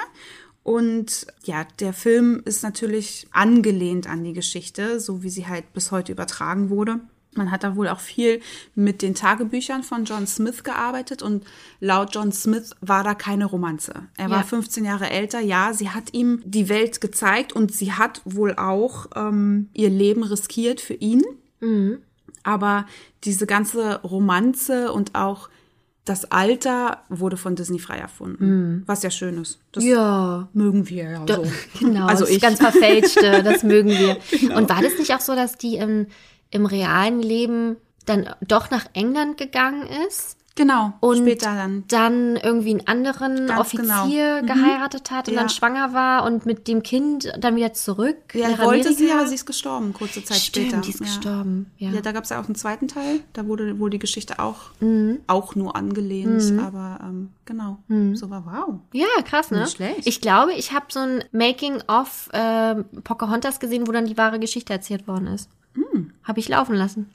Und 0.62 1.26
ja, 1.44 1.66
der 1.80 1.92
Film 1.92 2.42
ist 2.44 2.62
natürlich 2.62 3.26
angelehnt 3.32 4.08
an 4.08 4.22
die 4.22 4.32
Geschichte, 4.32 5.00
so 5.00 5.22
wie 5.22 5.30
sie 5.30 5.46
halt 5.48 5.72
bis 5.72 5.90
heute 5.90 6.12
übertragen 6.12 6.70
wurde. 6.70 7.00
Man 7.34 7.50
hat 7.50 7.64
da 7.64 7.76
wohl 7.76 7.88
auch 7.88 7.98
viel 8.00 8.40
mit 8.74 9.00
den 9.00 9.14
Tagebüchern 9.14 9.82
von 9.82 10.04
John 10.04 10.26
Smith 10.26 10.64
gearbeitet 10.64 11.22
und 11.22 11.44
laut 11.80 12.14
John 12.14 12.30
Smith 12.30 12.72
war 12.82 13.02
da 13.04 13.14
keine 13.14 13.46
Romanze. 13.46 13.94
Er 14.18 14.28
war 14.28 14.40
Ja. 14.40 14.44
15 14.44 14.84
Jahre 14.84 15.08
älter, 15.08 15.40
ja, 15.40 15.72
sie 15.72 15.88
hat 15.90 16.12
ihm 16.12 16.42
die 16.44 16.68
Welt 16.68 17.00
gezeigt 17.00 17.54
und 17.54 17.72
sie 17.72 17.92
hat 17.92 18.20
wohl 18.26 18.54
auch 18.56 19.06
ähm, 19.16 19.70
ihr 19.72 19.88
Leben 19.88 20.22
riskiert 20.22 20.80
für 20.82 20.94
ihn. 20.94 21.24
Aber 22.44 22.86
diese 23.24 23.46
ganze 23.46 24.00
Romanze 24.02 24.92
und 24.92 25.14
auch 25.14 25.48
das 26.04 26.30
Alter 26.32 27.02
wurde 27.08 27.36
von 27.36 27.54
Disney 27.54 27.78
frei 27.78 27.98
erfunden. 27.98 28.82
Was 28.86 29.02
ja 29.04 29.10
schön 29.10 29.40
ist. 29.40 29.60
Das 29.70 29.84
Ja. 29.84 30.48
mögen 30.52 30.88
wir 30.88 31.04
ja 31.10 31.24
so. 31.28 31.44
Genau, 31.78 32.06
Also 32.06 32.24
das 32.24 32.34
ich. 32.34 32.40
ganz 32.42 32.58
verfälschte, 32.58 33.42
das 33.44 33.62
mögen 33.62 33.90
wir. 33.90 34.16
Und 34.56 34.68
war 34.68 34.82
das 34.82 34.98
nicht 34.98 35.14
auch 35.14 35.20
so, 35.20 35.34
dass 35.36 35.56
die 35.56 35.76
im, 35.76 36.06
im 36.50 36.66
realen 36.66 37.20
Leben 37.22 37.76
dann 38.06 38.28
doch 38.40 38.70
nach 38.70 38.86
England 38.94 39.36
gegangen 39.38 39.86
ist? 40.08 40.36
Genau. 40.54 40.92
Und 41.00 41.18
später 41.18 41.54
dann. 41.54 41.84
dann 41.88 42.36
irgendwie 42.36 42.70
einen 42.70 42.86
anderen 42.86 43.46
Ganz 43.46 43.60
Offizier 43.60 44.40
genau. 44.42 44.54
geheiratet 44.54 45.10
hat 45.10 45.28
und 45.28 45.34
Ja. 45.34 45.40
dann 45.40 45.48
schwanger 45.48 45.94
war 45.94 46.24
und 46.24 46.44
mit 46.44 46.68
dem 46.68 46.82
Kind 46.82 47.32
dann 47.38 47.56
wieder 47.56 47.72
zurück 47.72 48.16
Ja, 48.34 48.50
nach 48.50 48.58
wollte 48.64 48.92
sie, 48.92 49.04
Amerika? 49.04 49.18
aber 49.20 49.28
sie 49.28 49.34
ist 49.36 49.46
gestorben, 49.46 49.92
kurze 49.94 50.22
Zeit 50.24 50.36
Stimmt, 50.38 50.66
später. 50.68 50.82
die 50.82 50.90
ist 50.90 51.00
ja. 51.00 51.06
gestorben. 51.06 51.70
Ja. 51.78 51.90
Ja, 51.90 52.00
da 52.02 52.12
gab 52.12 52.24
es 52.24 52.30
ja 52.30 52.40
auch 52.40 52.44
einen 52.46 52.54
zweiten 52.54 52.86
Teil. 52.88 53.20
Da 53.32 53.46
wurde 53.46 53.78
wohl 53.78 53.90
die 53.90 53.98
Geschichte 53.98 54.38
auch, 54.40 54.56
Mhm. 54.80 55.20
auch 55.26 55.54
nur 55.54 55.74
angelehnt. 55.74 56.42
Aber 56.60 56.98
ähm, 57.02 57.30
genau, 57.46 57.78
so 58.14 58.28
war 58.30 58.44
wow. 58.46 58.80
Ja, 58.92 59.06
krass, 59.24 59.50
ne? 59.50 59.60
Nicht 59.60 59.76
schlecht. 59.76 60.06
Ich 60.06 60.20
glaube, 60.20 60.52
ich 60.52 60.72
habe 60.72 60.86
so 60.90 61.00
ein 61.00 61.24
Making-of 61.32 62.28
äh, 62.32 62.74
Pocahontas 63.04 63.58
gesehen, 63.60 63.86
wo 63.86 63.92
dann 63.92 64.06
die 64.06 64.18
wahre 64.18 64.38
Geschichte 64.38 64.72
erzählt 64.72 65.06
worden 65.08 65.28
ist. 65.28 65.48
Habe 66.24 66.40
ich 66.40 66.48
laufen 66.48 66.74
lassen. 66.74 67.10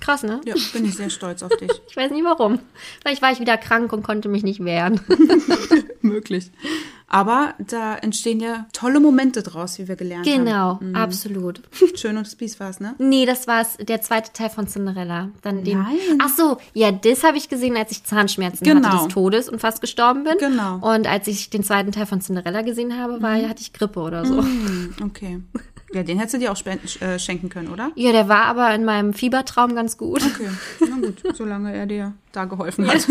Krass, 0.00 0.22
ne? 0.22 0.40
Ja, 0.44 0.54
bin 0.72 0.84
ich 0.84 0.94
sehr 0.94 1.10
stolz 1.10 1.42
auf 1.42 1.50
dich. 1.56 1.70
Ich 1.88 1.96
weiß 1.96 2.10
nicht 2.10 2.24
warum. 2.24 2.58
Vielleicht 3.02 3.22
war 3.22 3.30
ich 3.32 3.40
wieder 3.40 3.56
krank 3.56 3.92
und 3.92 4.02
konnte 4.02 4.28
mich 4.28 4.42
nicht 4.42 4.64
wehren. 4.64 5.00
Möglich. 6.00 6.50
Aber 7.06 7.54
da 7.58 7.94
entstehen 7.96 8.40
ja 8.40 8.66
tolle 8.72 8.98
Momente 8.98 9.42
draus, 9.42 9.78
wie 9.78 9.86
wir 9.86 9.94
gelernt 9.94 10.24
genau, 10.24 10.80
haben. 10.80 10.96
absolut. 10.96 11.60
Schön 11.94 12.16
und 12.16 12.38
Biest 12.38 12.58
war 12.58 12.70
es, 12.70 12.80
ne? 12.80 12.94
Nee, 12.98 13.26
das 13.26 13.46
war 13.46 13.64
der 13.78 14.00
zweite 14.00 14.32
Teil 14.32 14.50
von 14.50 14.66
Cinderella. 14.66 15.28
Dann 15.42 15.62
den, 15.62 15.78
Nein. 15.78 15.96
Ach 16.20 16.30
so, 16.30 16.56
ja, 16.72 16.90
das 16.90 17.22
habe 17.22 17.36
ich 17.36 17.48
gesehen, 17.48 17.76
als 17.76 17.92
ich 17.92 18.02
Zahnschmerzen 18.04 18.64
Genau. 18.64 18.88
hatte 18.88 19.04
des 19.04 19.14
Todes 19.14 19.48
und 19.48 19.60
fast 19.60 19.80
gestorben 19.80 20.24
bin. 20.24 20.34
Genau. 20.38 20.78
Und 20.78 21.06
als 21.06 21.28
ich 21.28 21.50
den 21.50 21.62
zweiten 21.62 21.92
Teil 21.92 22.06
von 22.06 22.20
Cinderella 22.20 22.62
gesehen 22.62 22.98
habe, 22.98 23.22
war, 23.22 23.34
hatte 23.48 23.60
ich 23.60 23.72
Grippe 23.72 24.00
oder 24.00 24.24
so. 24.24 24.38
Hm, 24.42 24.94
Okay. 25.04 25.40
Ja, 25.92 26.02
den 26.02 26.18
hättest 26.18 26.34
du 26.34 26.38
dir 26.38 26.52
auch 26.52 26.56
spenden, 26.56 26.86
äh, 27.02 27.18
schenken 27.18 27.48
können, 27.48 27.68
oder? 27.68 27.92
Ja, 27.94 28.12
der 28.12 28.28
war 28.28 28.46
aber 28.46 28.74
in 28.74 28.84
meinem 28.84 29.14
Fiebertraum 29.14 29.74
ganz 29.74 29.96
gut. 29.96 30.22
Okay, 30.24 30.48
na 30.80 30.96
gut, 30.96 31.22
solange 31.36 31.74
er 31.74 31.86
dir 31.86 32.14
da 32.32 32.44
geholfen 32.46 32.86
hat. 32.88 33.06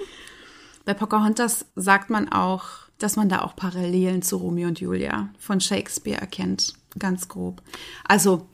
Bei 0.84 0.94
Pocahontas 0.94 1.66
sagt 1.76 2.10
man 2.10 2.30
auch, 2.30 2.64
dass 2.98 3.16
man 3.16 3.28
da 3.28 3.42
auch 3.42 3.56
Parallelen 3.56 4.22
zu 4.22 4.36
Romeo 4.36 4.68
und 4.68 4.80
Julia 4.80 5.28
von 5.38 5.60
Shakespeare 5.60 6.20
erkennt, 6.20 6.74
ganz 6.98 7.28
grob. 7.28 7.62
Also 8.04 8.46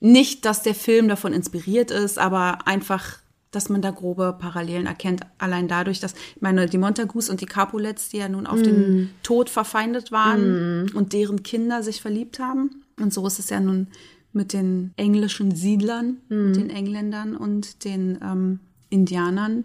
nicht, 0.00 0.44
dass 0.44 0.62
der 0.62 0.74
Film 0.74 1.08
davon 1.08 1.32
inspiriert 1.32 1.90
ist, 1.90 2.18
aber 2.18 2.66
einfach, 2.66 3.18
dass 3.50 3.68
man 3.68 3.82
da 3.82 3.90
grobe 3.90 4.36
Parallelen 4.38 4.86
erkennt. 4.86 5.22
Allein 5.38 5.66
dadurch, 5.66 6.00
dass, 6.00 6.14
ich 6.36 6.42
meine, 6.42 6.66
die 6.66 6.78
Montagus 6.78 7.28
und 7.28 7.40
die 7.40 7.46
Capulets, 7.46 8.08
die 8.08 8.18
ja 8.18 8.28
nun 8.28 8.46
auf 8.46 8.62
den 8.62 9.10
Tod 9.22 9.50
verfeindet 9.50 10.12
waren 10.12 10.90
und 10.94 11.12
deren 11.12 11.42
Kinder 11.42 11.82
sich 11.82 12.00
verliebt 12.00 12.38
haben. 12.38 12.84
Und 12.98 13.12
so 13.12 13.26
ist 13.26 13.38
es 13.38 13.50
ja 13.50 13.60
nun 13.60 13.88
mit 14.32 14.52
den 14.52 14.92
englischen 14.96 15.54
Siedlern, 15.54 16.18
mit 16.28 16.56
den 16.56 16.70
Engländern 16.70 17.36
und 17.36 17.84
den 17.84 18.18
ähm, 18.22 18.60
Indianern, 18.88 19.64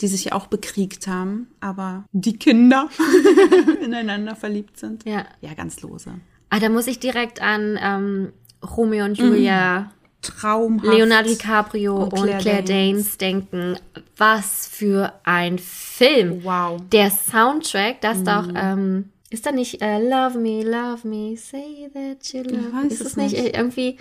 die 0.00 0.08
sich 0.08 0.24
ja 0.24 0.32
auch 0.32 0.48
bekriegt 0.48 1.06
haben, 1.06 1.48
aber 1.60 2.04
die 2.12 2.36
Kinder 2.36 2.88
ineinander 3.84 4.34
verliebt 4.34 4.78
sind. 4.78 5.04
Ja. 5.04 5.26
Ja, 5.40 5.54
ganz 5.54 5.82
lose. 5.82 6.14
Ah, 6.50 6.58
da 6.58 6.68
muss 6.68 6.88
ich 6.88 6.98
direkt 6.98 7.40
an 7.40 7.78
ähm, 7.80 8.32
Romeo 8.76 9.04
und 9.04 9.16
Julia, 9.18 9.92
Traumhaft. 10.24 10.86
Leonardo 10.86 11.28
DiCaprio 11.28 11.96
Und 11.96 12.12
und 12.12 12.24
Claire 12.24 12.40
Claire, 12.40 12.62
Danes. 12.62 13.16
Danes 13.16 13.18
denken. 13.18 13.78
Was 14.16 14.66
für 14.66 15.12
ein 15.24 15.58
Film. 15.58 16.44
Wow. 16.44 16.80
Der 16.90 17.10
Soundtrack, 17.10 18.00
das 18.00 18.22
doch, 18.24 18.48
ähm, 18.54 19.10
ist 19.30 19.46
da 19.46 19.52
nicht 19.52 19.82
äh, 19.82 19.98
Love 19.98 20.38
Me, 20.38 20.62
Love 20.62 21.06
Me, 21.06 21.36
Say 21.36 21.90
That 21.92 22.32
You 22.32 22.42
Love 22.42 22.84
Me? 22.84 22.86
Ist 22.88 23.00
es 23.00 23.16
nicht 23.16 23.36
nicht. 23.36 23.56
irgendwie 23.56 23.98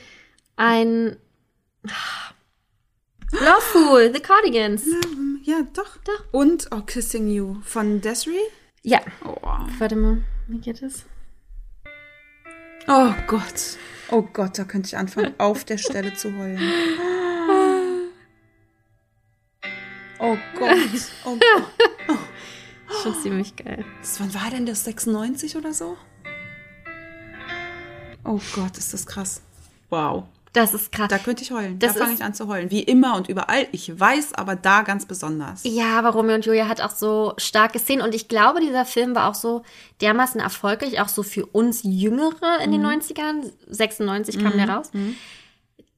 ein 0.55 1.17
Loveful, 3.31 4.11
The 4.13 4.19
Cardigans? 4.19 4.85
Ja, 5.43 5.61
doch. 5.73 5.97
Doch. 6.05 6.23
Und 6.31 6.67
oh, 6.71 6.81
Kissing 6.81 7.27
You 7.29 7.57
von 7.63 7.99
Desiree. 7.99 8.37
Ja. 8.83 9.01
Oh. 9.25 9.35
Warte 9.79 9.95
mal, 9.95 10.21
wie 10.47 10.59
geht 10.59 10.81
es? 10.81 11.05
oh 12.87 13.13
Gott. 13.27 13.77
Oh 14.13 14.21
Gott, 14.31 14.59
da 14.59 14.63
könnte 14.63 14.85
ich 14.85 14.95
anfangen, 14.95 15.33
auf 15.39 15.63
der 15.65 15.79
Stelle 15.79 16.13
zu 16.13 16.37
heulen. 16.37 16.59
Oh 20.19 20.37
Gott. 20.55 20.77
Oh 21.25 21.35
Gott. 21.35 22.19
Schon 23.01 23.15
ziemlich 23.23 23.55
geil. 23.55 23.83
Das, 24.01 24.19
wann 24.19 24.31
war 24.35 24.51
denn 24.51 24.67
das? 24.67 24.83
96 24.83 25.55
oder 25.55 25.73
so? 25.73 25.97
Oh 28.23 28.39
Gott, 28.53 28.77
ist 28.77 28.93
das 28.93 29.07
krass. 29.07 29.41
Wow. 29.89 30.25
Das 30.53 30.73
ist 30.73 30.91
krass. 30.91 31.07
Da 31.09 31.17
könnte 31.17 31.43
ich 31.43 31.51
heulen. 31.51 31.79
Das 31.79 31.93
da 31.95 32.01
fange 32.01 32.13
ich 32.13 32.23
an 32.23 32.33
zu 32.33 32.47
heulen. 32.47 32.69
Wie 32.69 32.83
immer 32.83 33.15
und 33.15 33.27
überall. 33.27 33.67
Ich 33.71 33.99
weiß, 33.99 34.35
aber 34.35 34.55
da 34.55 34.83
ganz 34.83 35.05
besonders. 35.05 35.61
Ja, 35.63 35.97
aber 35.97 36.09
Romeo 36.09 36.35
und 36.35 36.45
Julia 36.45 36.67
hat 36.67 36.79
auch 36.79 36.91
so 36.91 37.33
starke 37.37 37.79
Szenen 37.79 38.01
und 38.03 38.13
ich 38.13 38.27
glaube, 38.27 38.59
dieser 38.61 38.85
Film 38.85 39.15
war 39.15 39.29
auch 39.29 39.35
so 39.35 39.63
dermaßen 40.01 40.39
erfolgreich, 40.39 41.01
auch 41.01 41.09
so 41.09 41.23
für 41.23 41.45
uns 41.47 41.81
Jüngere 41.83 42.59
in 42.63 42.71
den 42.71 42.85
90ern. 42.85 43.51
96 43.67 44.39
kam 44.39 44.53
der 44.57 44.69
raus. 44.69 44.91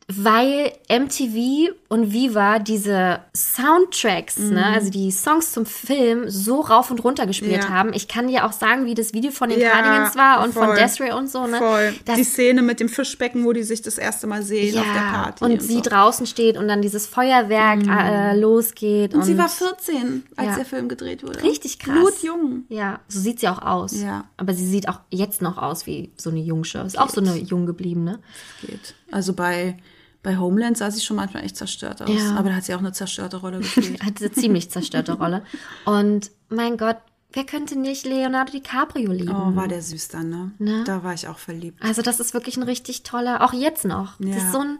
Weil 0.07 0.71
MTV 0.87 1.73
und 1.89 2.13
Viva 2.13 2.59
diese 2.59 3.21
Soundtracks, 3.35 4.37
ne, 4.37 4.63
also 4.63 4.91
die 4.91 5.09
Songs 5.09 5.51
zum 5.51 5.65
Film 5.65 6.29
so 6.29 6.61
rauf 6.61 6.91
und 6.91 7.03
runter 7.03 7.25
gespielt 7.25 7.63
Ja. 7.63 7.69
haben. 7.69 7.91
Ich 7.91 8.07
kann 8.07 8.27
dir 8.27 8.45
auch 8.45 8.51
sagen, 8.51 8.85
wie 8.85 8.93
das 8.93 9.13
Video 9.13 9.31
von 9.31 9.49
den 9.49 9.59
Ja, 9.59 9.71
Cardigans 9.71 10.15
war 10.15 10.43
und 10.43 10.53
von 10.53 10.67
voll. 10.67 10.75
Desiree 10.75 11.11
und 11.11 11.27
so, 11.27 11.47
ne? 11.47 11.57
Voll. 11.57 11.95
Das, 12.05 12.17
die 12.17 12.23
Szene 12.23 12.61
mit 12.61 12.79
dem 12.79 12.87
Fischbecken, 12.87 13.45
wo 13.45 13.51
die 13.53 13.63
sich 13.63 13.81
das 13.81 13.97
erste 13.97 14.27
Mal 14.27 14.43
sehen 14.43 14.77
auf 14.77 14.85
der 14.85 14.99
Party. 15.01 15.43
und 15.43 15.61
sie 15.63 15.73
so. 15.77 15.81
draußen 15.81 16.27
steht 16.27 16.57
und 16.57 16.67
dann 16.67 16.83
dieses 16.83 17.07
Feuerwerk 17.07 17.79
äh, 17.87 18.37
losgeht. 18.39 19.15
Und 19.15 19.23
sie 19.23 19.39
war 19.39 19.49
14, 19.49 20.23
als 20.35 20.49
Ja. 20.49 20.55
der 20.57 20.65
Film 20.65 20.87
gedreht 20.87 21.23
wurde. 21.23 21.41
Richtig 21.41 21.79
krass. 21.79 21.95
Blutjung. 21.95 22.65
Ja, 22.69 22.99
so 23.07 23.19
sieht 23.19 23.39
sie 23.39 23.47
auch 23.47 23.63
aus. 23.63 23.99
Ja. 23.99 24.25
Aber 24.37 24.53
sie 24.53 24.67
sieht 24.67 24.87
auch 24.87 24.99
jetzt 25.09 25.41
noch 25.41 25.57
aus 25.57 25.87
wie 25.87 26.11
so 26.15 26.29
eine 26.29 26.41
Jungsche. 26.41 26.77
Ist 26.81 26.99
auch 26.99 27.09
so 27.09 27.21
eine 27.21 27.35
jung 27.37 27.65
gebliebene. 27.65 28.19
Geht. 28.61 28.93
Also 29.11 29.33
bei, 29.33 29.77
bei 30.25 30.37
Homeland 30.37 30.75
sah 30.77 30.89
sie 30.89 31.01
schon 31.01 31.17
manchmal 31.17 31.43
echt 31.45 31.55
zerstört 31.55 32.01
aus. 32.01 32.09
Ja. 32.09 32.35
Aber 32.35 32.49
da 32.49 32.55
hat 32.55 32.63
sie 32.65 32.73
auch 32.73 32.79
eine 32.79 32.91
zerstörte 32.91 33.37
Rolle 33.37 33.59
gespielt. 33.59 34.03
Hat 34.03 34.19
eine 34.19 34.31
ziemlich 34.31 34.71
zerstörte 34.71 35.13
Rolle. 35.13 35.43
Und 35.85 36.31
mein 36.49 36.77
Gott, 36.77 36.97
wer 37.31 37.43
könnte 37.45 37.77
nicht 37.77 38.05
Leonardo 38.07 38.51
DiCaprio 38.51 39.11
lieben? 39.11 39.29
Oh, 39.35 39.55
war 39.55 39.67
der 39.67 39.83
süß 39.83 40.07
dann, 40.07 40.29
ne? 40.31 40.51
Ne? 40.57 40.83
Da 40.85 41.03
war 41.03 41.13
ich 41.13 41.27
auch 41.27 41.37
verliebt. 41.37 41.81
Also 41.83 42.01
das 42.01 42.19
ist 42.19 42.33
wirklich 42.33 42.57
ein 42.57 42.63
richtig 42.63 43.03
toller, 43.03 43.43
auch 43.45 43.53
jetzt 43.53 43.85
noch. 43.85 44.17
Das 44.17 44.29
Ja. 44.29 44.35
ist 44.37 44.51
so 44.51 44.59
ein, 44.61 44.79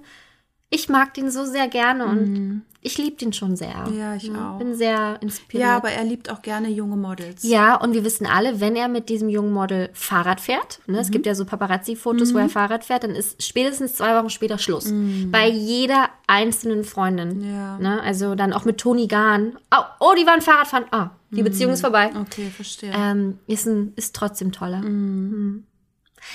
ich 0.70 0.90
mag 0.90 1.14
den 1.14 1.30
so 1.32 1.46
sehr 1.46 1.68
gerne 1.68 2.06
und 2.06 2.64
ich 2.82 2.98
liebe 3.00 3.16
den 3.18 3.34
schon 3.34 3.56
sehr. 3.56 3.88
Mhm. 3.90 3.98
Ja, 3.98 4.16
ich 4.16 4.30
auch. 4.32 4.60
Bin 4.60 4.76
sehr 4.76 5.18
inspiriert. 5.22 5.68
Ja, 5.70 5.78
aber 5.78 5.90
er 5.90 6.04
liebt 6.04 6.30
auch 6.30 6.42
gerne 6.44 6.70
junge 6.70 6.96
Models. 6.98 7.42
Ja, 7.44 7.76
und 7.76 7.94
wir 7.94 8.04
wissen 8.04 8.28
alle, 8.28 8.60
wenn 8.60 8.76
er 8.76 8.88
mit 8.88 9.10
diesem 9.10 9.28
jungen 9.30 9.52
Model 9.54 9.90
Fahrrad 9.94 10.40
fährt, 10.40 10.80
ne, 10.86 10.94
Mhm. 10.94 11.00
es 11.00 11.10
gibt 11.12 11.26
ja 11.26 11.34
so 11.34 11.46
Paparazzi-Fotos, 11.46 12.34
wo 12.34 12.38
er 12.38 12.50
Fahrrad 12.50 12.84
fährt, 12.84 13.04
dann 13.04 13.12
ist 13.12 13.42
spätestens 13.42 13.96
zwei 13.96 14.16
Wochen 14.18 14.30
später 14.30 14.58
Schluss. 14.60 14.86
Mhm. 14.92 15.32
Bei 15.32 15.48
jeder 15.48 16.10
einzelnen 16.28 16.84
Freundin. 16.84 17.42
Ja. 17.44 17.78
Ne, 17.80 18.02
also 18.04 18.36
dann 18.36 18.54
auch 18.54 18.66
mit 18.66 18.78
Toni 18.78 19.08
Gahn. 19.08 19.58
Oh, 19.76 19.84
oh, 20.00 20.14
die 20.20 20.28
waren 20.28 20.42
Fahrradfahren. 20.42 20.86
Ah, 20.92 21.10
die 21.32 21.42
Mhm. 21.42 21.46
Beziehung 21.46 21.72
ist 21.74 21.82
vorbei. 21.82 22.12
Okay, 22.20 22.52
verstehe. 22.56 22.92
Ähm, 22.96 23.40
ist, 23.48 23.66
ein, 23.66 23.94
ist 23.96 24.16
trotzdem 24.16 24.52
toller. 24.52 24.82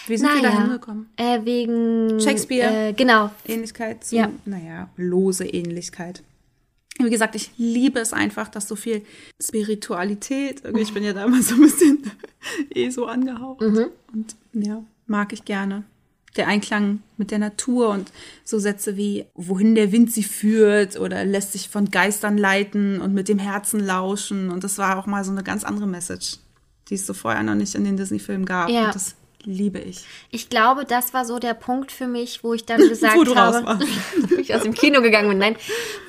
Wie 0.06 0.16
sind 0.16 0.28
wir 0.28 0.42
da 0.42 0.48
Naja, 0.48 0.62
hingekommen? 0.62 1.08
äh, 1.16 1.40
wegen 1.44 2.20
Shakespeare. 2.20 2.88
Äh, 2.88 2.92
genau. 2.92 3.30
Ähnlichkeit 3.46 4.04
zu, 4.04 4.16
Ja. 4.16 4.30
naja, 4.44 4.88
lose 4.96 5.44
Ähnlichkeit. 5.46 6.22
Wie 6.98 7.08
gesagt, 7.10 7.34
ich 7.34 7.50
liebe 7.56 7.98
es 7.98 8.12
einfach, 8.12 8.48
dass 8.48 8.68
so 8.68 8.76
viel 8.76 9.02
Spiritualität, 9.42 10.62
ich 10.76 10.92
bin 10.92 11.02
ja 11.04 11.12
da 11.12 11.24
immer 11.24 11.42
so 11.42 11.54
ein 11.54 11.60
bisschen 11.62 12.10
eh 12.74 12.90
so 12.90 13.06
angehaucht. 13.06 13.62
Und 13.62 14.36
ja, 14.52 14.82
mag 15.06 15.32
ich 15.32 15.44
gerne. 15.44 15.84
Der 16.36 16.46
Einklang 16.46 17.00
mit 17.16 17.30
der 17.32 17.38
Natur 17.40 17.88
und 17.88 18.12
so 18.44 18.58
Sätze 18.60 18.96
wie, 18.96 19.24
wohin 19.34 19.74
der 19.74 19.90
Wind 19.92 20.12
sie 20.12 20.22
führt 20.22 20.98
oder 20.98 21.24
lässt 21.24 21.52
sich 21.52 21.68
von 21.68 21.90
Geistern 21.90 22.38
leiten 22.38 23.00
und 23.00 23.14
mit 23.14 23.28
dem 23.28 23.38
Herzen 23.40 23.80
lauschen. 23.80 24.50
Und 24.50 24.62
das 24.62 24.78
war 24.78 24.98
auch 24.98 25.06
mal 25.06 25.24
so 25.24 25.32
eine 25.32 25.42
ganz 25.42 25.64
andere 25.64 25.88
Message, 25.88 26.36
die 26.88 26.94
es 26.94 27.06
so 27.06 27.14
vorher 27.14 27.42
noch 27.42 27.56
nicht 27.56 27.74
in 27.74 27.84
den 27.84 27.96
Disney-Filmen 27.96 28.46
gab. 28.46 28.68
Ja. 28.68 28.86
Und 28.86 28.94
das 28.94 29.16
liebe 29.44 29.78
ich. 29.78 29.98
Ich 30.30 30.48
glaube, 30.48 30.84
das 30.84 31.12
war 31.14 31.24
so 31.24 31.38
der 31.38 31.54
Punkt 31.54 31.92
für 31.92 32.06
mich, 32.06 32.42
wo 32.44 32.54
ich 32.54 32.64
dann 32.66 32.78
gesagt 32.88 33.16
Wo 33.16 33.24
du 33.24 33.32
raus 33.32 33.56
habe, 33.64 33.84
wo 34.28 34.36
ich 34.36 34.54
aus 34.54 34.62
dem 34.62 34.74
Kino 34.74 35.00
gegangen 35.02 35.28
bin. 35.28 35.38
Nein, 35.38 35.56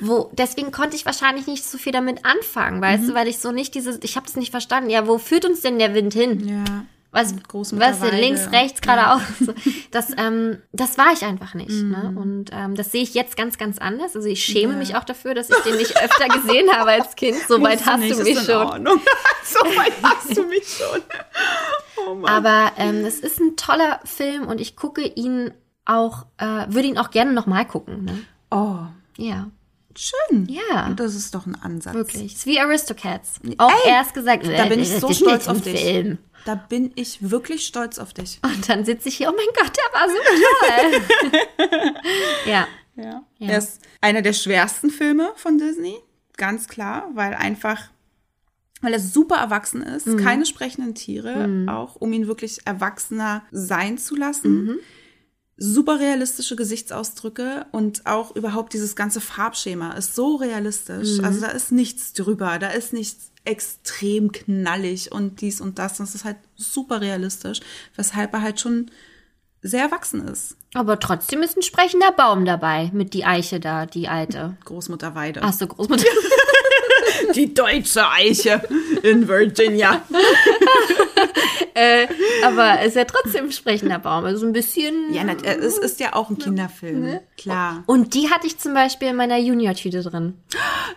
wo 0.00 0.30
deswegen 0.32 0.70
konnte 0.72 0.96
ich 0.96 1.06
wahrscheinlich 1.06 1.46
nicht 1.46 1.64
so 1.64 1.78
viel 1.78 1.92
damit 1.92 2.24
anfangen, 2.24 2.80
weißt 2.80 3.04
Mhm. 3.04 3.08
du, 3.08 3.14
weil 3.14 3.28
ich 3.28 3.38
so 3.38 3.52
nicht 3.52 3.74
dieses, 3.74 3.98
ich 4.02 4.16
habe 4.16 4.26
es 4.26 4.36
nicht 4.36 4.50
verstanden. 4.50 4.90
Ja, 4.90 5.06
wo 5.06 5.18
führt 5.18 5.44
uns 5.44 5.60
denn 5.60 5.78
der 5.78 5.94
Wind 5.94 6.14
hin? 6.14 6.46
Ja. 6.48 6.84
was, 7.10 7.34
was 7.52 8.00
Weide. 8.00 8.16
links, 8.16 8.50
rechts, 8.52 8.80
geradeaus. 8.80 9.20
Das, 9.90 10.08
ähm, 10.16 10.56
das 10.72 10.96
war 10.96 11.12
ich 11.12 11.22
einfach 11.22 11.52
nicht. 11.52 11.68
Mhm. 11.68 11.90
Ne? 11.90 12.12
Und 12.16 12.50
ähm, 12.54 12.74
das 12.74 12.92
sehe 12.92 13.02
ich 13.02 13.12
jetzt 13.12 13.36
ganz, 13.36 13.58
ganz 13.58 13.76
anders. 13.76 14.16
Also 14.16 14.26
ich 14.26 14.42
schäme 14.42 14.72
mich 14.72 14.96
auch 14.96 15.04
dafür, 15.04 15.34
dass 15.34 15.50
ich 15.50 15.56
den 15.58 15.76
nicht 15.76 15.94
öfter 16.02 16.28
gesehen 16.28 16.72
habe 16.72 16.92
als 16.92 17.14
Kind. 17.14 17.36
So 17.46 17.60
weit 17.60 17.84
hast 17.84 18.02
du 18.08 18.22
mich 18.22 18.38
schon. 18.40 18.86
So 19.44 19.58
weit 19.76 19.92
hast 20.02 20.34
du 20.34 20.44
mich 20.44 20.64
schon. 20.66 21.02
Oh. 22.08 22.26
Aber 22.26 22.72
ähm, 22.76 23.04
es 23.04 23.20
ist 23.20 23.40
ein 23.40 23.56
toller 23.56 24.00
Film 24.04 24.46
und 24.46 24.60
ich 24.60 24.76
gucke 24.76 25.02
ihn 25.02 25.52
auch, 25.84 26.26
äh, 26.38 26.66
würde 26.68 26.88
ihn 26.88 26.98
auch 26.98 27.10
gerne 27.10 27.32
nochmal 27.32 27.66
gucken. 27.66 28.04
Ne? 28.04 28.24
oh, 28.50 28.78
Ja, 29.16 29.50
schön. 29.96 30.46
Ja. 30.48 30.90
Das 30.96 31.14
ist 31.14 31.34
doch 31.34 31.46
ein 31.46 31.56
Ansatz. 31.60 31.94
wirklich. 31.94 32.32
Es 32.32 32.38
ist 32.38 32.46
wie 32.46 32.60
Aristocats. 32.60 33.40
Auch 33.58 33.70
Ey, 33.84 33.90
erst 33.90 34.14
gesagt, 34.14 34.46
Da 34.46 34.64
bin 34.66 34.80
ich 34.80 34.92
äh, 34.92 35.00
so 35.00 35.08
ist 35.08 35.18
stolz 35.18 35.48
auf 35.48 35.60
dich. 35.60 35.80
Film. 35.80 36.18
Da 36.44 36.56
bin 36.56 36.90
ich 36.96 37.30
wirklich 37.30 37.66
stolz 37.66 37.98
auf 37.98 38.12
dich. 38.14 38.40
Und 38.42 38.68
dann 38.68 38.84
sitze 38.84 39.08
ich 39.08 39.16
hier, 39.16 39.30
oh 39.30 39.36
mein 39.36 39.46
Gott, 39.56 39.72
der 39.76 40.00
war 40.00 40.08
so 40.08 41.68
toll. 41.68 41.92
ja. 42.46 42.66
Ja. 42.96 43.22
Ja. 43.38 43.48
Er 43.48 43.58
ist 43.58 43.80
einer 44.00 44.22
der 44.22 44.32
schwersten 44.32 44.90
Filme 44.90 45.32
von 45.36 45.56
Disney, 45.58 45.96
ganz 46.36 46.68
klar, 46.68 47.08
weil 47.14 47.34
einfach, 47.34 47.78
weil 48.82 48.92
er 48.92 49.00
super 49.00 49.36
erwachsen 49.36 49.82
ist, 49.82 50.06
Mhm. 50.06 50.16
keine 50.18 50.44
sprechenden 50.44 50.94
Tiere, 50.94 51.48
auch 51.68 51.96
um 51.96 52.12
ihn 52.12 52.26
wirklich 52.26 52.66
erwachsener 52.66 53.42
sein 53.50 53.96
zu 53.96 54.14
lassen. 54.16 54.64
Mhm. 54.64 54.78
Super 55.56 56.00
realistische 56.00 56.56
Gesichtsausdrücke 56.56 57.66
und 57.72 58.04
auch 58.06 58.34
überhaupt 58.34 58.72
dieses 58.72 58.96
ganze 58.96 59.20
Farbschema 59.20 59.92
ist 59.92 60.14
so 60.14 60.36
realistisch. 60.36 61.18
Mhm. 61.18 61.24
Also 61.24 61.40
da 61.40 61.48
ist 61.48 61.72
nichts 61.72 62.12
drüber, 62.12 62.58
da 62.58 62.68
ist 62.68 62.92
nichts 62.92 63.30
extrem 63.44 64.32
knallig 64.32 65.12
und 65.12 65.40
dies 65.40 65.60
und 65.60 65.78
das. 65.78 66.00
Es 66.00 66.14
ist 66.14 66.24
halt 66.24 66.36
super 66.56 67.00
realistisch, 67.00 67.60
weshalb 67.96 68.32
er 68.34 68.42
halt 68.42 68.60
schon 68.60 68.90
sehr 69.62 69.82
erwachsen 69.84 70.26
ist. 70.26 70.56
Aber 70.74 70.98
trotzdem 70.98 71.42
ist 71.42 71.56
ein 71.56 71.62
sprechender 71.62 72.10
Baum 72.12 72.44
dabei 72.44 72.90
mit 72.92 73.14
die 73.14 73.24
Eiche 73.24 73.60
da, 73.60 73.86
die 73.86 74.08
alte. 74.08 74.56
Großmutter 74.64 75.14
Weide. 75.14 75.40
Ach 75.42 75.52
so, 75.52 75.66
Großmutter. 75.68 76.04
Die 77.34 77.52
deutsche 77.54 78.08
Eiche 78.10 78.62
in 79.02 79.26
Virginia. 79.28 80.02
Aber 82.44 82.82
ist 82.82 82.96
ja 82.96 83.04
trotzdem 83.04 83.46
ein 83.46 83.52
sprechender 83.52 83.98
Baum. 83.98 84.24
Also 84.24 84.46
ein 84.46 84.52
bisschen. 84.52 85.12
Ja, 85.12 85.24
nat- 85.24 85.44
äh, 85.44 85.56
es 85.56 85.78
ist 85.78 86.00
ja 86.00 86.14
auch 86.14 86.30
ein 86.30 86.38
Kinderfilm. 86.38 87.18
Klar. 87.38 87.82
Und 87.86 88.14
die 88.14 88.30
hatte 88.30 88.46
ich 88.46 88.58
zum 88.58 88.74
Beispiel 88.74 89.08
in 89.08 89.16
meiner 89.16 89.38
Junior-Tüte 89.38 90.02
drin. 90.02 90.34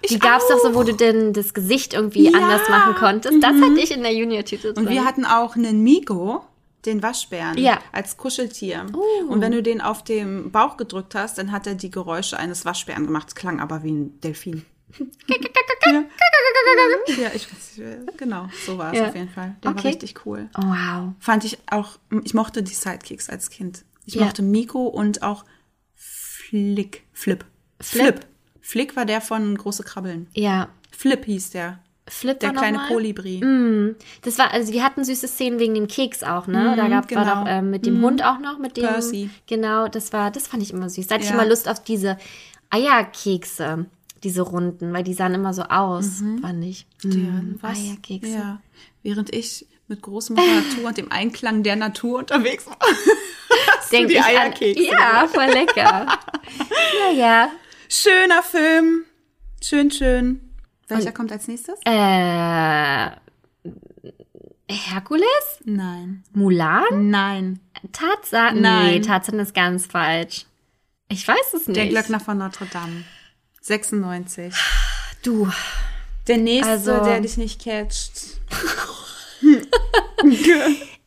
Die 0.09 0.13
Ich 0.15 0.19
gab's 0.19 0.47
doch 0.49 0.59
so, 0.59 0.75
wo 0.75 0.83
du 0.83 0.93
denn 0.93 1.33
das 1.33 1.53
Gesicht 1.53 1.93
irgendwie 1.93 2.29
Ja. 2.31 2.37
anders 2.39 2.67
machen 2.69 2.95
konntest. 2.95 3.41
Das 3.41 3.53
hatte 3.53 3.79
ich 3.79 3.91
in 3.91 4.03
der 4.03 4.13
Junior-Tüte 4.13 4.73
drin. 4.73 4.85
Und 4.85 4.91
wir 4.91 5.05
hatten 5.05 5.25
auch 5.25 5.55
einen 5.55 5.81
Migo, 5.83 6.43
den 6.85 7.01
Waschbären, 7.01 7.57
Ja. 7.57 7.79
als 7.91 8.17
Kuscheltier. 8.17 8.85
Und 9.29 9.41
wenn 9.41 9.51
du 9.53 9.63
den 9.63 9.81
auf 9.81 10.03
dem 10.03 10.51
Bauch 10.51 10.77
gedrückt 10.77 11.15
hast, 11.15 11.37
dann 11.37 11.51
hat 11.51 11.65
er 11.67 11.75
die 11.75 11.89
Geräusche 11.89 12.37
eines 12.37 12.65
Waschbären 12.65 13.05
gemacht. 13.05 13.29
Es 13.29 13.35
klang 13.35 13.59
aber 13.59 13.81
wie 13.83 13.91
ein 13.91 14.19
Delfin. 14.21 14.65
Ja. 15.85 16.03
ja, 17.23 17.31
ich 17.33 17.51
weiß 17.51 17.77
nicht. 17.77 18.17
Genau, 18.17 18.47
so 18.65 18.77
war 18.77 18.93
es 18.93 18.99
Ja. 18.99 19.07
auf 19.07 19.15
jeden 19.15 19.29
Fall. 19.29 19.55
Der 19.63 19.71
Okay. 19.71 19.77
war 19.83 19.85
richtig 19.91 20.25
cool. 20.25 20.49
oh, 20.57 20.61
wow. 20.63 21.13
Fand 21.19 21.43
ich 21.43 21.57
auch, 21.69 21.97
ich 22.23 22.33
mochte 22.33 22.63
die 22.63 22.73
Sidekicks 22.73 23.29
als 23.29 23.49
Kind. 23.49 23.83
Ich 24.05 24.15
Ja. 24.15 24.23
mochte 24.25 24.41
Miko 24.41 24.87
und 24.87 25.21
auch 25.23 25.45
Flick. 25.93 27.03
Flip. 27.13 27.43
Flip. 27.81 28.19
Flick 28.61 28.95
war 28.95 29.05
der 29.05 29.21
von 29.21 29.57
Große 29.57 29.83
Krabbeln. 29.83 30.27
Ja. 30.33 30.69
Flip 30.91 31.23
hieß 31.25 31.51
der. 31.51 31.79
Flip 32.07 32.39
Der 32.39 32.49
war 32.49 32.61
kleine? 32.61 32.79
Kolibri. 32.87 33.95
Das 34.21 34.37
war, 34.37 34.51
also 34.53 34.71
wir 34.71 34.83
hatten 34.83 35.03
süße 35.03 35.27
Szenen 35.27 35.57
wegen 35.59 35.73
dem 35.73 35.87
Keks 35.87 36.21
auch, 36.23 36.45
ne? 36.45 36.59
Mhm, 36.71 36.77
da 36.77 36.87
gab 36.87 37.11
war 37.15 37.23
genau. 37.25 37.43
doch 37.43 37.49
ähm, 37.49 37.71
mit 37.71 37.85
dem 37.87 37.99
Hund 38.03 38.23
auch 38.23 38.37
noch, 38.37 38.59
mit 38.59 38.77
dem. 38.77 38.83
Percy. 38.85 39.31
Genau, 39.47 39.87
das 39.87 40.13
war, 40.13 40.29
das 40.29 40.47
fand 40.47 40.61
ich 40.61 40.71
immer 40.71 40.87
süß. 40.89 41.07
Da 41.07 41.15
hatte 41.15 41.23
ich 41.23 41.31
Ja. 41.31 41.35
immer 41.35 41.47
Lust 41.47 41.67
auf 41.67 41.83
diese 41.83 42.17
Eierkekse, 42.69 43.85
diese 44.25 44.41
runden, 44.41 44.91
weil 44.93 45.03
die 45.03 45.13
sahen 45.13 45.33
immer 45.35 45.53
so 45.53 45.63
aus, 45.63 46.21
fand 46.41 46.63
ich. 46.65 46.85
Deren 47.03 47.57
was? 47.61 47.77
Eierkekse. 47.77 48.31
Ja. 48.33 48.61
Während 49.03 49.33
ich 49.33 49.65
mit 49.87 50.01
Großmutter 50.01 50.41
Natur 50.45 50.87
und 50.89 50.97
dem 50.97 51.11
Einklang 51.11 51.63
der 51.63 51.75
Natur 51.75 52.19
unterwegs 52.19 52.65
war. 52.65 52.77
Hast 53.77 53.91
Denk 53.91 54.07
du 54.07 54.13
die 54.13 54.19
ich 54.19 54.25
an- 54.25 54.35
Eierkekse 54.35 54.83
Ja, 54.83 55.27
voll 55.31 55.45
lecker. 55.45 56.07
naja. 57.07 57.49
Schöner 57.87 58.41
Film. 58.43 59.05
Schön, 59.63 59.91
schön. 59.91 60.41
Welcher 60.87 61.11
kommt 61.11 61.31
als 61.31 61.47
nächstes? 61.47 61.79
Äh, 61.85 63.09
Herkules? 64.69 65.59
Nein. 65.63 66.23
Mulan? 66.33 67.09
Nein. 67.09 67.59
Tarzan? 67.91 68.61
Nein. 68.61 68.85
Nee, 68.95 68.99
Tarzan 69.01 69.39
ist 69.39 69.53
ganz 69.53 69.85
falsch. 69.85 70.45
Ich 71.09 71.27
weiß 71.27 71.53
es 71.53 71.67
nicht. 71.67 71.77
Der 71.77 71.87
Glöckner 71.87 72.19
von 72.19 72.37
Notre 72.39 72.65
Dame. 72.65 73.03
96. 73.65 74.53
Du. 75.23 75.49
Der 76.27 76.37
nächste, 76.37 76.71
Also- 76.71 77.03
der 77.03 77.19
dich 77.21 77.37
nicht 77.37 77.63
catcht. 77.63 78.11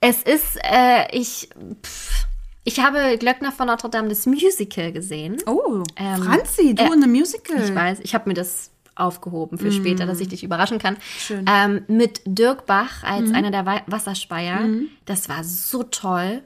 Es 0.00 0.22
ist, 0.22 0.56
äh, 0.62 1.08
ich, 1.16 1.48
pff, 1.84 2.24
ich 2.62 2.78
habe 2.78 3.16
Glöckner 3.18 3.50
von 3.50 3.66
Notre 3.66 3.90
Dame 3.90 4.08
das 4.08 4.26
Musical 4.26 4.92
gesehen. 4.92 5.38
Oh, 5.46 5.82
Ähm, 5.96 6.22
Franzi, 6.22 6.72
du 6.74 6.84
äh, 6.84 6.86
in 6.86 6.92
einem 6.92 7.10
Musical. 7.10 7.60
Ich 7.64 7.74
weiß, 7.74 7.98
ich 8.02 8.14
habe 8.14 8.28
mir 8.28 8.34
das 8.34 8.70
aufgehoben 8.94 9.58
für 9.58 9.72
später, 9.72 10.06
dass 10.06 10.20
ich 10.20 10.28
dich 10.28 10.44
überraschen 10.44 10.78
kann. 10.78 10.98
Schön. 11.18 11.44
Ähm, 11.52 11.82
mit 11.88 12.20
Dirk 12.26 12.66
Bach 12.66 13.02
als 13.02 13.32
einer 13.32 13.50
der 13.50 13.66
Wa 13.66 13.80
Wasserspeier. 13.88 14.68
Das 15.04 15.28
war 15.28 15.42
so 15.42 15.82
toll. 15.82 16.42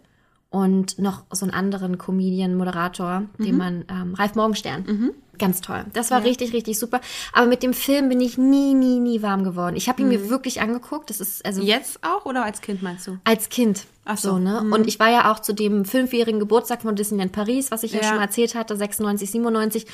Und 0.49 0.99
noch 0.99 1.25
so 1.31 1.45
einen 1.47 1.55
anderen 1.55 1.97
Comedian, 1.99 2.55
Moderator, 2.55 3.25
den 3.39 3.57
man, 3.57 3.85
ähm, 3.91 4.15
Ralf 4.15 4.35
Morgenstern. 4.35 5.13
Ganz 5.43 5.61
toll. 5.61 5.85
Das 5.93 6.11
war 6.13 6.23
richtig, 6.23 6.53
richtig 6.53 6.79
super. 6.79 7.01
Aber 7.33 7.47
mit 7.47 7.63
dem 7.65 7.75
Film 7.75 8.09
bin 8.09 8.21
ich 8.21 8.39
nie, 8.39 8.75
nie, 8.75 9.01
nie 9.01 9.23
warm 9.23 9.43
geworden. 9.43 9.75
Ich 9.77 9.89
habe 9.89 10.01
ihn 10.01 10.09
mir 10.09 10.31
wirklich 10.31 10.61
angeguckt. 10.61 11.11
Das 11.11 11.21
ist, 11.21 11.45
also 11.45 11.61
Jetzt 11.63 11.99
auch 12.05 12.25
oder 12.27 12.45
als 12.45 12.61
Kind 12.61 12.81
meinst 12.83 13.09
du? 13.09 13.19
als 13.25 13.49
Kind. 13.49 13.87
Ach 14.05 14.19
so, 14.19 14.31
so, 14.31 14.39
ne? 14.39 14.61
Und 14.63 14.87
ich 14.87 14.99
war 15.01 15.11
ja 15.11 15.33
auch 15.33 15.41
zu 15.41 15.53
dem 15.53 15.85
fünfjährigen 15.85 16.39
Geburtstag 16.41 16.83
von 16.83 16.95
Disneyland 16.97 17.33
Paris, 17.33 17.71
was 17.73 17.83
ich 17.83 17.93
ja, 17.93 18.01
Ja. 18.01 18.07
schon 18.09 18.17
mal 18.19 18.23
erzählt 18.25 18.55
hatte, 18.55 18.77
96, 18.77 19.31
97. 19.33 19.87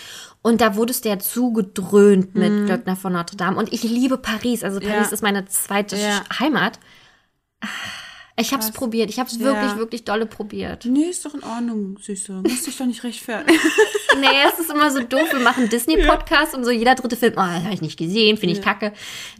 Und 0.43 0.61
da 0.61 0.77
wurdest 0.77 1.05
du 1.05 1.09
ja 1.09 1.19
zugedröhnt 1.19 2.35
mit 2.35 2.67
Glöckner 2.67 2.97
von 2.97 3.13
Notre 3.15 3.37
Dame. 3.37 3.57
Und 3.59 3.73
ich 3.73 3.83
liebe 3.83 4.19
Paris. 4.19 4.65
Also 4.65 4.81
Paris 4.81 5.09
Ja. 5.09 5.13
ist 5.13 5.23
meine 5.23 5.47
zweite 5.47 5.97
Ja. 5.97 6.23
Heimat. 6.39 6.79
Ich 8.41 8.53
habe 8.53 8.63
es 8.63 8.71
probiert. 8.71 9.11
Ich 9.11 9.19
habe 9.19 9.29
es 9.29 9.39
wirklich, 9.41 9.73
Ja. 9.73 9.77
wirklich 9.79 10.05
dolle 10.05 10.27
probiert. 10.27 10.85
Nee, 10.85 11.05
ist 11.11 11.25
doch 11.25 11.35
in 11.35 11.43
Ordnung, 11.43 11.99
Süße. 12.01 12.33
Musst 12.43 12.67
dich 12.67 12.77
doch 12.77 12.87
nicht 12.87 13.03
rechtfertigen. 13.05 13.59
Nee, 14.21 14.27
es 14.53 14.59
ist 14.59 14.71
immer 14.71 14.91
so 14.91 15.01
doof. 15.03 15.29
Wir 15.33 15.39
machen 15.39 15.69
Disney-Podcast 15.69 16.55
und 16.55 16.65
so 16.65 16.71
jeder 16.73 16.95
dritte 16.97 17.15
Film, 17.15 17.35
oh, 17.37 17.41
habe 17.41 17.73
ich 17.73 17.83
nicht 17.83 17.97
gesehen, 17.99 18.37
finde 18.37 18.55
ich 18.57 18.63
kacke. 18.63 18.93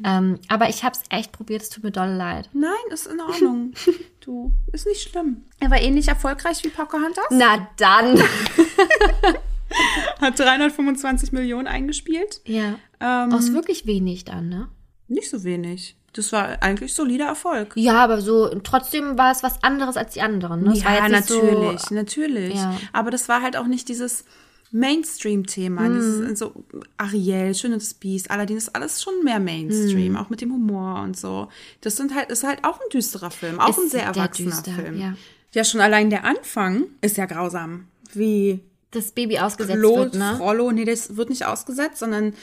Ähm, 0.05 0.39
aber 0.47 0.69
ich 0.69 0.85
habe 0.85 0.95
es 0.95 1.03
echt 1.11 1.33
probiert. 1.33 1.63
Es 1.63 1.71
tut 1.71 1.83
mir 1.83 1.91
dolle 1.91 2.15
leid. 2.17 2.49
Nein, 2.53 2.71
ist 2.93 3.07
in 3.07 3.21
Ordnung. 3.21 3.73
Du, 4.21 4.53
ist 4.73 4.87
nicht 4.87 5.01
schlimm. 5.09 5.45
Er 5.59 5.71
war 5.71 5.81
ähnlich 5.81 6.07
erfolgreich 6.09 6.63
wie 6.63 6.69
Pocahontas. 6.69 7.25
Na 7.31 7.67
dann. 7.79 8.23
Hat 10.21 10.39
325 10.39 11.33
Millionen 11.33 11.67
eingespielt. 11.67 12.41
ja. 12.45 12.79
Ähm, 13.01 13.33
Aus 13.33 13.53
wirklich 13.53 13.87
wenig 13.87 14.25
dann, 14.25 14.49
ne? 14.49 14.69
nicht 15.07 15.31
so 15.31 15.45
wenig. 15.45 15.97
Das 16.13 16.33
war 16.33 16.63
eigentlich 16.63 16.95
solider 16.95 17.27
Erfolg. 17.27 17.73
Ja, 17.77 18.03
aber 18.03 18.21
so 18.21 18.49
trotzdem 18.65 19.19
war 19.19 19.31
es 19.31 19.43
was 19.43 19.63
anderes 19.63 19.97
als 19.97 20.15
die 20.15 20.23
anderen. 20.23 20.65
Ne? 20.65 20.75
Ja, 20.75 21.09
natürlich, 21.09 21.81
So, 21.81 21.95
natürlich. 21.95 22.55
Ja. 22.55 22.77
Aber 22.93 23.11
das 23.11 23.29
war 23.29 23.43
halt 23.43 23.57
auch 23.57 23.67
nicht 23.67 23.89
dieses 23.89 24.25
Mainstream-Thema. 24.71 25.89
Dieses 25.89 26.39
so 26.39 26.65
Ariel, 26.97 27.55
Schön 27.55 27.73
und 27.73 27.83
das 27.83 27.95
Biest, 27.95 28.31
Aladdin 28.31 28.57
ist 28.57 28.75
alles 28.75 29.03
schon 29.03 29.23
mehr 29.25 29.41
Mainstream, 29.41 30.17
auch 30.17 30.31
mit 30.31 30.41
dem 30.41 30.53
Humor 30.53 31.01
und 31.03 31.17
so. 31.17 31.49
Das 31.81 31.97
sind 31.97 32.15
halt, 32.15 32.31
ist 32.31 32.45
halt 32.45 32.65
auch 32.65 32.81
ein 32.81 32.89
düsterer 32.93 33.31
Film, 33.31 33.61
auch 33.61 33.71
Ist 33.71 33.79
ein 33.79 33.91
sehr 33.91 34.05
erwachsener 34.05 34.51
düster, 34.51 34.73
Film. 34.73 34.99
ja. 35.01 35.15
ja, 35.53 35.65
schon 35.65 35.81
allein 35.81 36.11
der 36.11 36.25
Anfang 36.25 36.85
ist 37.01 37.17
ja 37.17 37.27
grausam. 37.27 37.89
Wie 38.13 38.61
das 38.91 39.13
Baby 39.13 39.39
ausgesetzt 39.39 39.79
Klo, 39.79 39.97
wird, 39.97 40.15
ne? 40.15 40.35
Frollo, 40.39 40.73
nee, 40.73 40.85
das 40.85 41.17
wird 41.17 41.29
nicht 41.31 41.45
ausgesetzt, 41.45 41.99
sondern, 41.99 42.35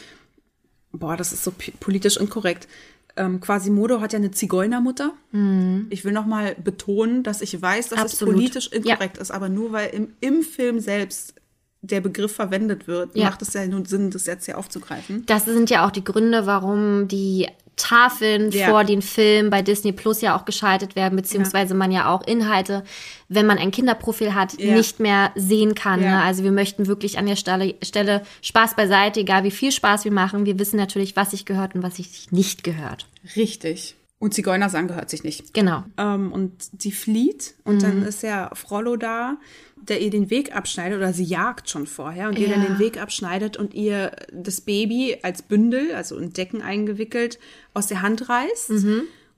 boah, 0.92 1.18
das 1.18 1.34
ist 1.34 1.44
so 1.44 1.52
politisch 1.80 2.18
inkorrekt. 2.18 2.68
Ähm, 3.18 3.40
Quasimodo 3.40 4.02
hat 4.02 4.12
ja 4.14 4.20
eine 4.20 4.32
Zigeunermutter. 4.32 5.14
Ich 5.90 6.04
will 6.04 6.12
noch 6.12 6.26
mal 6.26 6.56
betonen, 6.62 7.24
dass 7.24 7.42
ich 7.42 7.62
weiß, 7.62 7.90
dass 7.90 8.00
Mhm. 8.00 8.04
Absolut. 8.06 8.34
es 8.34 8.40
politisch 8.40 8.68
inkorrekt 8.72 9.18
ist, 9.18 9.32
aber 9.32 9.48
nur 9.50 9.72
weil 9.72 9.90
im, 9.90 10.14
im 10.20 10.42
Film 10.44 10.80
selbst 10.80 11.34
der 11.82 12.02
Begriff 12.02 12.34
verwendet 12.34 12.88
wird, 12.88 13.16
Ja. 13.16 13.26
macht 13.26 13.42
es 13.42 13.54
ja 13.54 13.66
nun 13.68 13.86
Sinn, 13.86 14.10
das 14.12 14.26
jetzt 14.26 14.46
hier 14.46 14.58
aufzugreifen. 14.58 15.24
Das 15.28 15.46
sind 15.46 15.70
ja 15.70 15.86
auch 15.86 15.92
die 15.92 16.04
Gründe, 16.04 16.46
warum 16.46 17.08
die 17.08 17.48
Tafeln 17.78 18.52
Ja. 18.52 18.70
vor 18.70 18.84
den 18.84 19.02
Filmen 19.02 19.50
bei 19.50 19.62
Disney 19.62 19.92
Plus 19.92 20.22
ja 20.22 20.38
auch 20.38 20.46
geschaltet 20.46 20.96
werden, 20.96 21.16
beziehungsweise 21.16 21.74
man 21.74 21.92
ja 21.92 22.10
auch 22.14 22.22
Inhalte, 22.26 22.84
wenn 23.28 23.46
man 23.46 23.58
ein 23.58 23.72
Kinderprofil 23.72 24.34
hat, 24.34 24.60
Ja. 24.60 24.76
nicht 24.76 25.00
mehr 25.00 25.32
sehen 25.36 25.76
kann. 25.76 26.02
Ja. 26.02 26.10
Ne? 26.20 26.22
Also 26.24 26.44
wir 26.44 26.52
möchten 26.52 26.88
wirklich 26.88 27.18
an 27.18 27.26
der 27.26 27.36
Stelle, 27.36 27.76
Stelle 27.84 28.22
Spaß 28.42 28.76
beiseite, 28.76 29.20
egal 29.20 29.44
wie 29.44 29.52
viel 29.52 29.72
Spaß 29.72 30.06
wir 30.06 30.12
machen. 30.12 30.46
Wir 30.46 30.58
wissen 30.60 30.78
natürlich, 30.78 31.16
was 31.16 31.32
sich 31.32 31.46
gehört 31.46 31.76
und 31.76 31.84
was 31.84 31.98
sich 31.98 32.32
nicht 32.32 32.64
gehört. 32.64 33.08
Richtig. 33.36 33.96
Und 34.18 34.34
Zigeunersang 34.34 34.88
gehört 34.88 35.10
sich 35.10 35.24
nicht. 35.24 35.54
Genau. 35.54 35.84
Ähm, 35.98 36.32
und 36.32 36.54
sie 36.80 36.92
flieht 36.94 37.54
und 37.66 37.84
dann 37.84 38.02
ist 38.04 38.24
ja 38.24 38.50
Frollo 38.54 38.96
da, 38.96 39.36
der 39.88 40.02
ihr 40.02 40.10
den 40.10 40.30
Weg 40.30 40.56
abschneidet 40.56 40.98
oder 40.98 41.14
sie 41.14 41.24
jagt 41.24 41.70
schon 41.70 41.86
vorher 41.88 42.28
und 42.30 42.38
ihr 42.40 42.50
dann 42.50 42.62
Ja. 42.62 42.68
den 42.70 42.80
Weg 42.80 43.02
abschneidet 43.02 43.58
und 43.58 43.74
ihr 43.74 44.12
das 44.32 44.62
Baby 44.62 45.18
als 45.24 45.42
Bündel, 45.42 45.94
also 45.96 46.18
in 46.18 46.34
Decken 46.34 46.62
eingewickelt, 46.62 47.40
aus 47.74 47.88
der 47.88 48.02
Hand 48.02 48.30
reißt. 48.30 48.72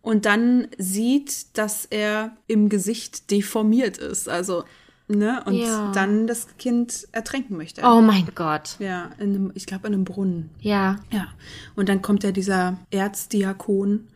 Und 0.02 0.26
dann 0.26 0.68
sieht, 0.78 1.58
dass 1.58 1.86
er 1.86 2.32
im 2.48 2.70
Gesicht 2.70 3.30
deformiert 3.30 3.98
ist. 3.98 4.30
Also, 4.30 4.64
ne? 5.10 5.44
Und 5.46 5.56
Ja. 5.56 5.92
dann 5.94 6.28
das 6.28 6.48
Kind 6.58 7.08
ertränken 7.12 7.58
möchte. 7.58 7.82
Oh 7.84 8.00
mein 8.02 8.28
Gott. 8.34 8.78
Ja, 8.80 9.12
in 9.20 9.36
einem, 9.36 9.52
ich 9.54 9.66
glaube 9.66 9.88
in 9.88 9.94
einem 9.94 10.06
Brunnen. 10.06 10.50
Ja. 10.62 10.98
Ja, 11.12 11.28
und 11.76 11.90
dann 11.90 12.02
kommt 12.02 12.24
ja 12.24 12.32
dieser 12.32 12.78
Erzdiakon 12.92 14.08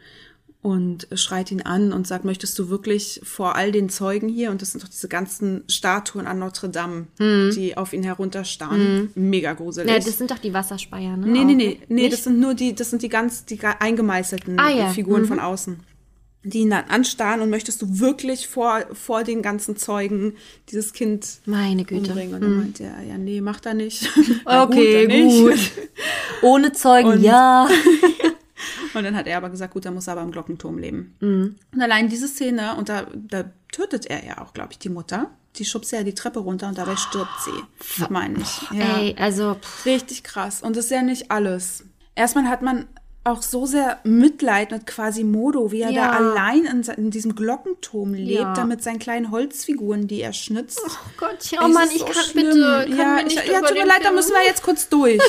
und 0.63 1.07
schreit 1.15 1.49
ihn 1.51 1.61
an 1.63 1.91
und 1.91 2.05
sagt, 2.05 2.23
möchtest 2.23 2.57
du 2.59 2.69
wirklich 2.69 3.19
vor 3.23 3.55
all 3.55 3.71
den 3.71 3.89
Zeugen 3.89 4.29
hier, 4.29 4.51
und 4.51 4.61
das 4.61 4.71
sind 4.71 4.83
doch 4.83 4.89
diese 4.89 5.07
ganzen 5.07 5.63
Statuen 5.67 6.27
an 6.27 6.37
Notre 6.37 6.69
Dame, 6.69 7.07
die 7.19 7.75
auf 7.77 7.93
ihn 7.93 8.03
herunterstarren, 8.03 9.09
mega 9.15 9.53
gruselig. 9.53 9.89
Ja, 9.89 9.97
das 9.97 10.17
sind 10.19 10.29
doch 10.29 10.37
die 10.37 10.53
Wasserspeier, 10.53 11.17
ne? 11.17 11.25
nee, 11.27 11.43
nee, 11.43 11.45
ne? 11.45 11.55
nee, 11.55 11.79
nee, 11.87 12.01
Nicht? 12.03 12.13
das 12.13 12.23
sind 12.25 12.39
nur 12.39 12.53
die, 12.53 12.75
das 12.75 12.91
sind 12.91 13.01
die 13.01 13.09
ganz, 13.09 13.45
die 13.45 13.59
eingemeißelten 13.61 14.59
Ah, 14.59 14.69
ja. 14.69 14.89
Figuren 14.89 15.25
von 15.25 15.39
außen. 15.39 15.79
Die 16.43 16.59
ihn 16.59 16.71
dann 16.71 16.85
anstarren 16.85 17.41
und 17.41 17.51
möchtest 17.51 17.81
du 17.83 17.99
wirklich 17.99 18.47
vor, 18.47 18.79
vor 18.93 19.23
den 19.23 19.43
ganzen 19.43 19.77
Zeugen 19.77 20.33
dieses 20.69 20.91
Kind 20.91 21.27
Meine 21.45 21.85
Güte. 21.85 22.09
umbringen? 22.09 22.33
Und 22.33 22.41
dann 22.41 22.57
meint 22.57 22.79
er, 22.79 22.99
ja, 23.07 23.17
nee, 23.19 23.41
macht 23.41 23.67
er 23.67 23.75
nicht. 23.75 24.09
Okay, 24.45 25.07
dann 25.07 25.25
nicht. 25.25 25.39
gut. 25.39 25.71
Ohne 26.41 26.71
Zeugen, 26.73 27.09
Und- 27.09 27.21
ja. 27.21 27.67
Und 28.93 29.03
dann 29.03 29.15
hat 29.15 29.27
er 29.27 29.37
aber 29.37 29.49
gesagt, 29.49 29.73
gut, 29.73 29.85
dann 29.85 29.93
muss 29.93 30.07
er 30.07 30.13
aber 30.13 30.21
im 30.23 30.31
Glockenturm 30.31 30.77
leben. 30.77 31.15
Mhm. 31.19 31.55
Und 31.73 31.81
allein 31.81 32.09
diese 32.09 32.27
Szene, 32.27 32.75
und 32.77 32.89
da, 32.89 33.07
da 33.13 33.45
tötet 33.71 34.05
er 34.07 34.25
ja 34.25 34.41
auch, 34.41 34.53
glaube 34.53 34.69
ich, 34.71 34.79
die 34.79 34.89
Mutter. 34.89 35.29
Die 35.57 35.65
schubst 35.65 35.91
ja 35.91 36.03
die 36.03 36.13
Treppe 36.15 36.39
runter 36.39 36.69
und 36.69 36.77
dabei 36.77 36.95
stirbt 36.95 37.31
sie, 37.43 38.05
meine 38.09 38.39
ich. 38.39 38.61
Ja. 38.71 38.97
Ey, 38.99 39.15
also, 39.19 39.55
pff, 39.55 39.85
Richtig 39.85 40.23
krass. 40.23 40.61
Und 40.61 40.77
das 40.77 40.85
ist 40.85 40.91
ja 40.91 41.01
nicht 41.01 41.29
alles. 41.29 41.83
Erstmal 42.15 42.45
hat 42.47 42.61
man 42.61 42.87
auch 43.25 43.41
so 43.43 43.65
sehr 43.65 43.99
Mitleid 44.03 44.71
mit 44.71 44.87
Quasimodo, 44.87 45.71
wie 45.71 45.81
er 45.81 45.91
Ja. 45.91 46.07
da 46.07 46.17
allein 46.17 46.65
in, 46.65 46.81
in 46.97 47.11
diesem 47.11 47.35
Glockenturm 47.35 48.13
lebt, 48.13 48.39
Ja. 48.39 48.53
da 48.53 48.63
mit 48.65 48.81
seinen 48.81 48.97
kleinen 48.99 49.29
Holzfiguren, 49.29 50.07
die 50.07 50.21
er 50.21 50.33
schnitzt. 50.33 50.81
oh 50.85 50.89
Gott, 51.17 51.37
Es 51.39 51.51
oh 51.53 51.67
Mann, 51.67 51.89
ich 51.93 51.99
so 51.99 52.05
kann 52.05 52.13
schlimm. 52.23 52.45
bitte, 52.47 52.85
kann 52.95 52.97
ja, 52.97 53.25
ich, 53.27 53.35
ja, 53.35 53.59
tut 53.61 53.73
mir 53.73 53.85
leid, 53.85 53.99
da 53.99 54.03
Film- 54.05 54.15
müssen 54.15 54.31
wir 54.31 54.45
jetzt 54.47 54.63
kurz 54.63 54.87
durch. 54.89 55.21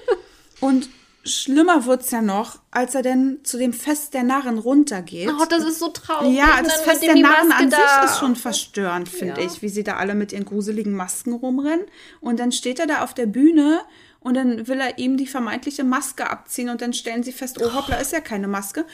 Und 0.60 0.88
schlimmer 1.24 1.84
wird's 1.86 2.10
ja 2.10 2.22
noch, 2.22 2.58
als 2.70 2.94
er 2.94 3.02
denn 3.02 3.40
zu 3.42 3.58
dem 3.58 3.72
Fest 3.72 4.14
der 4.14 4.22
Narren 4.22 4.58
runtergeht. 4.58 5.28
Oh, 5.30 5.44
das 5.48 5.64
ist 5.64 5.78
so 5.78 5.88
traurig. 5.88 6.34
ja, 6.36 6.62
das 6.62 6.80
Fest 6.80 7.02
der 7.02 7.14
Narren 7.16 7.52
an 7.52 7.70
da. 7.70 7.76
sich 7.76 8.10
ist 8.10 8.18
schon 8.18 8.36
verstörend, 8.36 9.08
finde 9.08 9.40
Ja. 9.42 9.46
ich, 9.46 9.60
wie 9.62 9.68
sie 9.68 9.84
da 9.84 9.96
alle 9.96 10.14
mit 10.14 10.32
ihren 10.32 10.44
gruseligen 10.44 10.94
Masken 10.94 11.32
rumrennen. 11.34 11.86
Und 12.20 12.40
dann 12.40 12.52
steht 12.52 12.78
er 12.80 12.86
da 12.86 13.02
auf 13.04 13.12
der 13.14 13.26
Bühne 13.26 13.82
und 14.20 14.34
dann 14.34 14.66
will 14.66 14.80
er 14.80 14.98
ihm 14.98 15.16
die 15.16 15.26
vermeintliche 15.26 15.84
Maske 15.84 16.28
abziehen 16.28 16.68
und 16.70 16.80
dann 16.82 16.92
stellen 16.92 17.22
sie 17.22 17.32
fest, 17.32 17.58
oh 17.62 17.74
hoppla, 17.74 17.96
ist 17.96 18.12
ja 18.12 18.20
keine 18.20 18.48
Maske. 18.48 18.84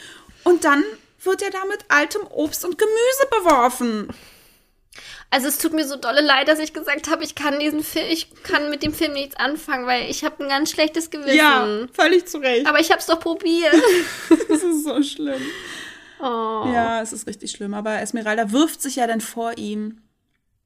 Und 0.43 0.63
dann 0.65 0.83
wird 1.23 1.41
er 1.41 1.49
da 1.49 1.59
mit 1.69 1.79
altem 1.89 2.21
Obst 2.27 2.63
und 2.65 2.77
Gemüse 2.77 3.27
beworfen. 3.31 4.07
Also 5.29 5.47
es 5.47 5.57
tut 5.57 5.73
mir 5.73 5.85
so 5.85 5.97
dolle 5.97 6.21
leid, 6.21 6.47
dass 6.47 6.59
ich 6.59 6.71
gesagt 6.73 7.09
habe, 7.09 7.23
ich 7.23 7.35
kann 7.35 7.59
diesen 7.59 7.83
Film, 7.83 8.05
ich 8.09 8.29
kann 8.43 8.69
mit 8.69 8.81
dem 8.83 8.93
Film 8.93 9.13
nichts 9.13 9.35
anfangen, 9.35 9.85
weil 9.85 10.09
ich 10.09 10.23
habe 10.23 10.41
ein 10.43 10.49
ganz 10.49 10.71
schlechtes 10.71 11.09
Gewissen. 11.09 11.35
Ja, 11.35 11.67
völlig 11.91 12.25
zu 12.27 12.37
Recht. 12.37 12.65
Aber 12.65 12.79
ich 12.79 12.89
habe 12.91 12.99
es 12.99 13.07
doch 13.07 13.19
probiert. 13.19 13.73
Das 14.49 14.63
ist 14.63 14.83
so 14.85 15.03
schlimm. 15.03 15.41
Oh. 16.19 16.23
Ja, 16.73 17.01
es 17.01 17.11
ist 17.13 17.27
richtig 17.27 17.51
schlimm. 17.51 17.73
Aber 17.73 17.99
Esmeralda 18.01 18.51
wirft 18.51 18.81
sich 18.81 18.95
ja 18.95 19.05
dann 19.07 19.21
vor 19.21 19.57
ihm, 19.57 19.99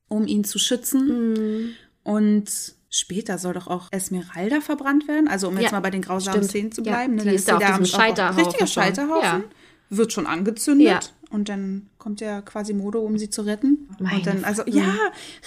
um 0.08 0.28
ihn 0.28 0.44
zu 0.44 0.60
schützen. 0.60 1.34
Mhm. 1.34 1.76
Und 2.04 2.50
später 2.90 3.38
soll 3.38 3.54
doch 3.54 3.68
auch 3.68 3.88
Esmeralda 3.92 4.62
verbrannt 4.62 5.08
werden. 5.08 5.28
Also 5.28 5.48
um 5.48 5.56
jetzt 5.58 5.66
Ja, 5.66 5.72
mal 5.72 5.80
bei 5.82 5.90
den 5.90 6.02
grausamen 6.02 6.40
stimmt. 6.44 6.50
Szenen 6.52 6.72
zu 6.72 6.82
Ja, 6.84 6.92
bleiben. 6.94 7.16
ne, 7.16 7.22
die 7.24 7.28
dann 7.30 7.36
ist 7.36 7.48
da 7.50 7.58
auf 7.58 7.66
diesem 7.66 7.86
Scheiterhaufen 7.86 8.44
Richtiger. 8.46 8.68
Scheiterhaufen. 8.68 9.24
Ja. 9.24 9.42
Wird 9.90 10.14
schon 10.14 10.28
angezündet. 10.28 10.88
Ja. 10.88 11.00
Und 11.32 11.50
dann 11.50 11.90
kommt 11.98 12.20
ja 12.22 12.42
Quasimodo, 12.42 13.00
um 13.00 13.18
sie 13.18 13.30
zu 13.30 13.44
retten. 13.44 13.88
Meine 14.00 14.18
und 14.18 14.28
dann, 14.28 14.44
also 14.44 14.64
ja, 14.68 14.94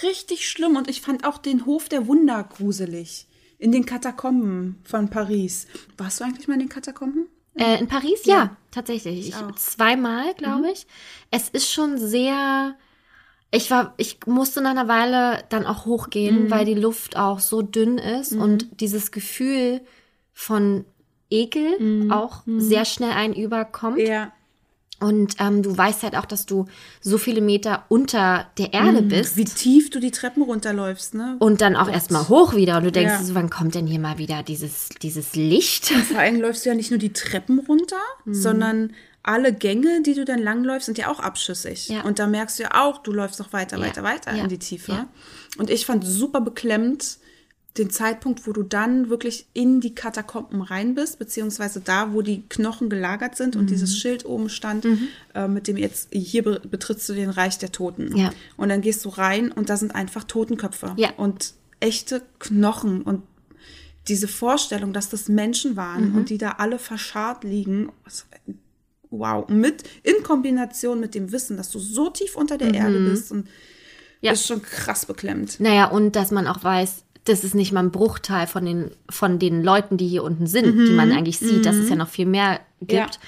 richtig 0.03 0.49
schlimm. 0.49 0.75
Und 0.75 0.89
ich 0.89 1.01
fand 1.01 1.25
auch 1.25 1.37
den 1.37 1.65
Hof 1.65 1.89
der 1.89 2.07
Wunder 2.07 2.43
gruselig. 2.43 3.27
In 3.57 3.71
den 3.71 3.85
Katakomben 3.85 4.79
von 4.83 5.09
Paris. 5.09 5.67
Warst 5.97 6.19
du 6.19 6.23
eigentlich 6.25 6.47
mal 6.47 6.55
in 6.55 6.61
den 6.61 6.69
Katakomben? 6.69 7.27
Äh, 7.57 7.79
in 7.79 7.87
Paris, 7.87 8.25
ja, 8.25 8.57
tatsächlich. 8.71 9.29
Ich. 9.29 9.41
Mhm. 9.41 9.55
zweimal, 9.55 10.33
glaube 10.33 10.71
ich. 10.71 10.87
Es 11.31 11.49
ist 11.49 11.71
schon 11.71 11.97
sehr. 11.97 12.75
Ich 13.51 13.71
war, 13.71 13.93
ich 13.95 14.19
musste 14.25 14.59
nach 14.61 14.71
einer 14.71 14.89
Weile 14.89 15.43
dann 15.49 15.65
auch 15.65 15.85
Mhm. 15.85 15.89
hochgehen, 15.91 16.51
weil 16.51 16.65
die 16.65 16.73
Luft 16.73 17.15
auch 17.15 17.39
so 17.39 17.61
dünn 17.61 17.97
ist 17.97 18.33
und 18.33 18.81
dieses 18.81 19.11
Gefühl 19.11 19.81
von 20.33 20.83
Ekel 21.29 22.09
auch 22.11 22.43
sehr 22.45 22.83
schnell 22.85 23.11
einen 23.11 23.33
überkommt. 23.33 23.97
Mhm. 23.99 24.05
Ja. 24.05 24.33
Und 25.01 25.35
ähm, 25.39 25.61
du 25.61 25.77
weißt 25.77 26.03
halt 26.03 26.15
auch, 26.15 26.25
dass 26.25 26.45
du 26.45 26.65
so 27.01 27.17
viele 27.17 27.41
Meter 27.41 27.83
unter 27.89 28.47
der 28.57 28.73
Erde 28.73 29.01
bist. 29.01 29.35
Wie 29.35 29.43
tief 29.43 29.89
du 29.89 29.99
die 29.99 30.11
Treppen 30.11 30.41
runterläufst, 30.41 31.13
ne? 31.15 31.35
Und 31.39 31.59
dann 31.61 31.75
auch 31.75 31.89
erstmal 31.89 32.29
hoch 32.29 32.55
wieder. 32.55 32.77
Und 32.77 32.85
du 32.85 32.91
denkst 32.93 33.13
Ja. 33.19 33.23
so, 33.23 33.35
wann 33.35 33.49
kommt 33.49 33.75
denn 33.75 33.87
hier 33.87 33.99
mal 33.99 34.17
wieder 34.17 34.41
dieses, 34.41 34.89
dieses 35.01 35.35
Licht? 35.35 35.87
Vor 35.87 36.19
allem 36.19 36.39
läufst 36.39 36.65
du 36.65 36.69
ja 36.69 36.75
nicht 36.75 36.91
nur 36.91 36.97
die 36.99 37.11
Treppen 37.11 37.59
runter, 37.59 37.97
Mhm. 38.23 38.33
sondern 38.33 38.93
alle 39.21 39.51
Gänge, 39.53 40.01
die 40.01 40.13
du 40.13 40.23
dann 40.23 40.39
langläufst, 40.39 40.85
sind 40.85 40.97
ja 40.97 41.09
auch 41.11 41.19
abschüssig. 41.19 41.89
Ja. 41.89 42.03
Und 42.03 42.19
da 42.19 42.27
merkst 42.27 42.59
du 42.59 42.63
ja 42.63 42.85
auch, 42.85 42.99
du 42.99 43.11
läufst 43.11 43.39
noch 43.39 43.51
weiter, 43.51 43.77
Ja. 43.77 43.83
weiter, 43.83 44.03
weiter 44.03 44.31
in 44.31 44.47
die 44.49 44.59
Tiefe. 44.59 44.91
Ja. 44.93 45.07
Und 45.57 45.69
ich 45.69 45.85
fand 45.85 46.05
super 46.05 46.39
beklemmt 46.41 47.17
den 47.77 47.89
Zeitpunkt, 47.89 48.47
wo 48.47 48.53
du 48.53 48.63
dann 48.63 49.09
wirklich 49.09 49.47
in 49.53 49.81
die 49.81 49.93
Katakomben 49.93 50.61
rein 50.61 50.95
bist, 50.95 51.19
beziehungsweise 51.19 51.81
da, 51.81 52.13
wo 52.13 52.21
die 52.21 52.43
Knochen 52.47 52.89
gelagert 52.89 53.35
sind 53.35 53.55
Mhm. 53.55 53.61
und 53.61 53.69
dieses 53.69 53.97
Schild 53.97 54.25
oben 54.25 54.49
stand, 54.49 54.85
äh, 55.33 55.47
mit 55.47 55.67
dem 55.67 55.75
jetzt 55.77 56.07
hier 56.13 56.43
be 56.43 56.61
betrittst 56.63 57.09
du 57.09 57.13
den 57.13 57.29
Reich 57.29 57.57
der 57.57 57.71
Toten. 57.73 58.15
Ja. 58.15 58.31
Und 58.55 58.69
dann 58.69 58.81
gehst 58.81 59.03
du 59.03 59.09
rein 59.09 59.51
und 59.51 59.69
da 59.69 59.75
sind 59.77 59.93
einfach 59.93 60.23
Totenköpfe 60.23 60.93
Ja. 60.95 61.09
und 61.17 61.53
echte 61.81 62.21
Knochen 62.39 63.01
und 63.01 63.23
diese 64.07 64.27
Vorstellung, 64.27 64.93
dass 64.93 65.09
das 65.09 65.27
Menschen 65.27 65.75
waren 65.75 66.11
Mhm. 66.11 66.15
und 66.15 66.29
die 66.29 66.37
da 66.37 66.51
alle 66.59 66.79
verscharrt 66.79 67.43
liegen, 67.43 67.91
wow, 69.09 69.47
mit 69.49 69.83
in 70.03 70.23
Kombination 70.23 70.99
mit 70.99 71.15
dem 71.15 71.31
Wissen, 71.31 71.57
dass 71.57 71.69
du 71.71 71.79
so 71.79 72.09
tief 72.09 72.35
unter 72.35 72.57
der 72.57 72.73
Erde 72.73 72.99
bist 73.09 73.31
und 73.31 73.45
Mhm. 73.45 73.49
Ja. 74.21 74.31
ist 74.31 74.47
schon 74.47 74.61
krass 74.61 75.05
beklemmt. 75.05 75.59
Naja, 75.59 75.87
und 75.89 76.15
dass 76.15 76.31
man 76.31 76.47
auch 76.47 76.63
weiß, 76.63 77.03
das 77.25 77.43
ist 77.43 77.55
nicht 77.55 77.71
mal 77.71 77.81
ein 77.83 77.91
Bruchteil 77.91 78.47
von 78.47 78.65
den, 78.65 78.91
von 79.09 79.39
den 79.39 79.63
Leuten, 79.63 79.97
die 79.97 80.07
hier 80.07 80.23
unten 80.23 80.47
sind, 80.47 80.87
die 80.87 80.91
man 80.91 81.11
eigentlich 81.11 81.39
sieht, 81.39 81.65
dass 81.65 81.75
es 81.75 81.89
ja 81.89 81.95
noch 81.95 82.07
viel 82.07 82.27
mehr 82.27 82.59
gibt. 82.81 83.15
Ja. 83.15 83.19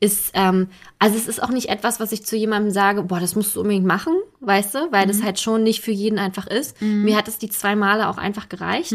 Ist, 0.00 0.30
ähm, 0.34 0.68
also 1.00 1.16
es 1.16 1.26
ist 1.26 1.42
auch 1.42 1.48
nicht 1.48 1.70
etwas, 1.70 1.98
was 1.98 2.12
ich 2.12 2.24
zu 2.24 2.36
jemandem 2.36 2.70
sage, 2.70 3.02
boah, 3.02 3.18
das 3.18 3.34
musst 3.34 3.56
du 3.56 3.62
unbedingt 3.62 3.86
machen, 3.86 4.12
weißt 4.40 4.74
du, 4.74 4.92
weil 4.92 5.08
das 5.08 5.24
halt 5.24 5.40
schon 5.40 5.64
nicht 5.64 5.80
für 5.80 5.90
jeden 5.90 6.20
einfach 6.20 6.46
ist. 6.46 6.80
Mir 6.80 7.16
hat 7.16 7.26
es 7.26 7.38
die 7.38 7.48
zwei 7.48 7.74
Male 7.74 8.08
auch 8.08 8.18
einfach 8.18 8.48
gereicht. 8.48 8.94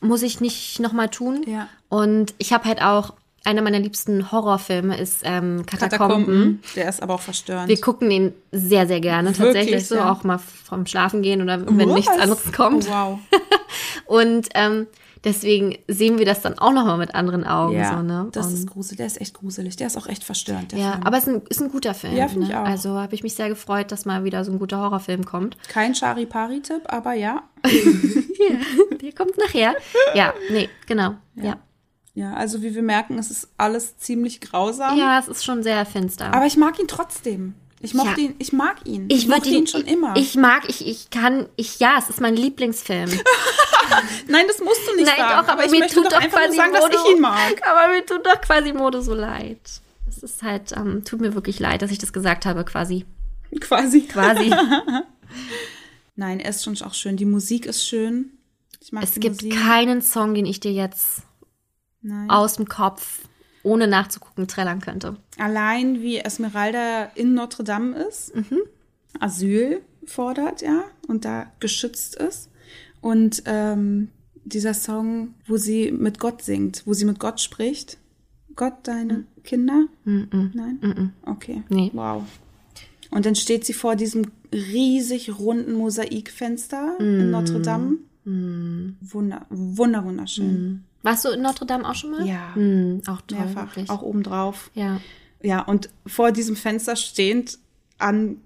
Muss 0.00 0.22
ich 0.22 0.40
nicht 0.40 0.78
nochmal 0.78 1.08
tun. 1.08 1.42
Ja. 1.48 1.68
Und 1.88 2.34
ich 2.38 2.52
habe 2.52 2.66
halt 2.66 2.82
auch, 2.82 3.14
einer 3.46 3.62
meiner 3.62 3.78
liebsten 3.78 4.32
Horrorfilme 4.32 4.98
ist 4.98 5.22
ähm, 5.24 5.64
Katakomben. 5.66 5.88
Katakomben, 5.88 6.62
der 6.74 6.88
ist 6.88 7.02
aber 7.02 7.14
auch 7.14 7.20
verstörend. 7.20 7.68
Wir 7.68 7.80
gucken 7.80 8.10
den 8.10 8.34
sehr, 8.50 8.86
sehr 8.86 9.00
gerne. 9.00 9.30
Wirklich, 9.30 9.46
Tatsächlich 9.46 9.86
so, 9.86 9.94
ja. 9.94 10.12
auch 10.12 10.24
mal 10.24 10.38
vom 10.38 10.84
Schlafen 10.86 11.22
gehen 11.22 11.40
oder 11.42 11.64
wenn 11.64 11.88
Was? 11.88 11.94
nichts 11.94 12.18
anderes 12.18 12.52
kommt. 12.52 12.88
Oh, 12.88 12.92
wow. 12.92 13.18
Und 14.06 14.48
ähm, 14.54 14.88
deswegen 15.22 15.78
sehen 15.86 16.18
wir 16.18 16.26
das 16.26 16.42
dann 16.42 16.58
auch 16.58 16.72
nochmal 16.72 16.98
mit 16.98 17.14
anderen 17.14 17.44
Augen. 17.44 17.76
Ja, 17.76 17.96
so, 17.96 18.02
ne? 18.02 18.28
das 18.32 18.48
Und, 18.48 18.54
ist 18.54 18.66
gruselig. 18.66 18.96
Der 18.96 19.06
ist 19.06 19.20
echt 19.20 19.34
gruselig. 19.34 19.76
Der 19.76 19.86
ist 19.86 19.96
auch 19.96 20.08
echt 20.08 20.24
verstörend, 20.24 20.72
ja, 20.72 20.92
Film. 20.92 21.04
aber 21.04 21.16
es 21.16 21.26
ist 21.26 21.34
ein, 21.34 21.42
ist 21.48 21.62
ein 21.62 21.70
guter 21.70 21.94
Film. 21.94 22.16
Ja, 22.16 22.26
finde 22.26 22.46
ne? 22.46 22.52
ich 22.52 22.56
auch. 22.56 22.64
Also 22.64 22.90
habe 22.98 23.14
ich 23.14 23.22
mich 23.22 23.34
sehr 23.34 23.48
gefreut, 23.48 23.92
dass 23.92 24.04
mal 24.04 24.24
wieder 24.24 24.44
so 24.44 24.50
ein 24.50 24.58
guter 24.58 24.80
Horrorfilm 24.80 25.24
kommt. 25.24 25.56
Kein 25.68 25.94
Chari-Pari-Tipp, 25.94 26.82
aber 26.86 27.12
ja. 27.12 27.44
Der 29.02 29.12
kommt 29.12 29.38
nachher. 29.38 29.74
Ja, 30.14 30.34
nee, 30.50 30.68
genau. 30.86 31.14
Ja. 31.36 31.44
Ja, 31.44 31.56
also 32.24 32.62
wie 32.62 32.74
wir 32.74 32.82
merken, 32.82 33.18
es 33.18 33.30
ist 33.30 33.48
alles 33.58 33.98
ziemlich 33.98 34.40
grausam. 34.40 34.98
Ja, 34.98 35.18
es 35.18 35.28
ist 35.28 35.44
schon 35.44 35.62
sehr 35.62 35.84
finster. 35.84 36.32
Aber 36.32 36.46
ich 36.46 36.56
mag 36.56 36.78
ihn 36.80 36.88
trotzdem. 36.88 37.54
Ich 37.80 37.92
mochte 37.92 38.20
Ja. 38.20 38.28
ihn, 38.28 38.34
ich 38.38 38.52
mag 38.52 38.76
ihn. 38.86 39.06
ich 39.10 39.28
mochte 39.28 39.44
würde 39.44 39.56
ihn 39.56 39.66
schon 39.66 39.82
immer. 39.82 40.16
Ich 40.16 40.34
mag, 40.34 40.62
ich, 40.68 40.86
ich 40.86 41.10
kann, 41.10 41.46
ich, 41.56 41.78
ja, 41.78 41.96
es 41.98 42.08
ist 42.08 42.20
mein 42.22 42.34
Lieblingsfilm. 42.34 43.10
Nein, 44.28 44.44
das 44.48 44.60
musst 44.60 44.80
du 44.88 44.96
nicht 44.96 45.06
Nein, 45.06 45.16
sagen. 45.18 45.46
doch, 45.46 45.52
aber, 45.52 45.64
ich 45.66 45.70
mir 45.70 45.86
tut 45.86 46.06
doch 46.06 46.12
doch 46.12 46.20
einfach 46.20 46.40
quasi 46.40 46.56
sagen, 46.56 46.72
dass 46.72 46.82
Modo, 46.84 46.98
ich 47.06 47.14
ihn 47.14 47.20
mag. 47.20 47.60
Aber 47.68 47.92
mir 47.92 48.04
tut 48.04 48.24
doch 48.26 48.40
quasi 48.40 48.72
Modo 48.72 49.00
so 49.02 49.14
leid. 49.14 49.60
Es 50.08 50.22
ist 50.22 50.42
halt, 50.42 50.72
ähm, 50.72 51.04
tut 51.04 51.20
mir 51.20 51.34
wirklich 51.34 51.60
leid, 51.60 51.82
dass 51.82 51.90
ich 51.90 51.98
das 51.98 52.12
gesagt 52.12 52.46
habe, 52.46 52.64
quasi. 52.64 53.04
Quasi. 53.60 54.02
Quasi. 54.02 54.52
Nein, 56.16 56.40
er 56.40 56.50
ist 56.50 56.64
schon 56.64 56.80
auch 56.82 56.94
schön. 56.94 57.16
Die 57.16 57.26
Musik 57.26 57.66
ist 57.66 57.86
schön. 57.86 58.30
Ich 58.80 58.92
mag 58.92 59.04
es 59.04 59.14
gibt 59.14 59.42
Musik. 59.42 59.52
keinen 59.60 60.00
Song, 60.02 60.34
den 60.34 60.46
ich 60.46 60.60
dir 60.60 60.72
jetzt 60.72 61.22
Nein. 62.06 62.30
aus 62.30 62.54
dem 62.54 62.68
Kopf 62.68 63.28
ohne 63.62 63.88
nachzugucken 63.88 64.46
trällern 64.46 64.80
könnte. 64.80 65.16
Allein 65.38 66.00
wie 66.00 66.18
Esmeralda 66.18 67.10
in 67.16 67.34
Notre 67.34 67.64
Dame 67.64 67.96
ist, 67.96 68.32
Asyl 69.18 69.80
fordert, 70.04 70.62
ja, 70.62 70.84
und 71.08 71.24
da 71.24 71.50
geschützt 71.58 72.14
ist. 72.14 72.48
Und 73.00 73.42
ähm, 73.46 74.08
dieser 74.44 74.72
Song, 74.72 75.34
wo 75.46 75.56
sie 75.56 75.90
mit 75.90 76.20
Gott 76.20 76.42
singt, 76.42 76.82
wo 76.86 76.92
sie 76.92 77.04
mit 77.04 77.18
Gott 77.18 77.40
spricht. 77.40 77.98
Gott, 78.54 78.74
deine 78.84 79.24
Kinder? 79.42 79.86
Nein? 80.04 81.12
Okay. 81.26 81.62
Nee. 81.68 81.90
Wow. 81.92 82.22
Und 83.10 83.26
dann 83.26 83.34
steht 83.34 83.66
sie 83.66 83.72
vor 83.72 83.96
diesem 83.96 84.30
riesig 84.52 85.38
runden 85.38 85.72
Mosaikfenster 85.74 86.96
in 87.00 87.30
Notre 87.30 87.60
Dame. 87.60 87.98
Wunder, 88.24 89.46
wunder, 89.50 90.04
wunderschön. 90.04 90.84
Warst 91.02 91.24
du 91.24 91.28
in 91.30 91.42
Notre 91.42 91.66
Dame 91.66 91.88
auch 91.88 91.94
schon 91.94 92.10
mal? 92.10 92.26
Ja, 92.26 92.54
Hm, 92.54 93.02
auch 93.06 93.20
toll, 93.22 93.38
mehrfach, 93.38 93.68
wirklich. 93.76 93.90
auch 93.90 94.02
obendrauf. 94.02 94.70
Ja. 94.74 95.00
Ja, 95.42 95.60
und 95.62 95.90
vor 96.06 96.32
diesem 96.32 96.56
Fenster 96.56 96.96
stehend 96.96 97.58
an 97.98 98.40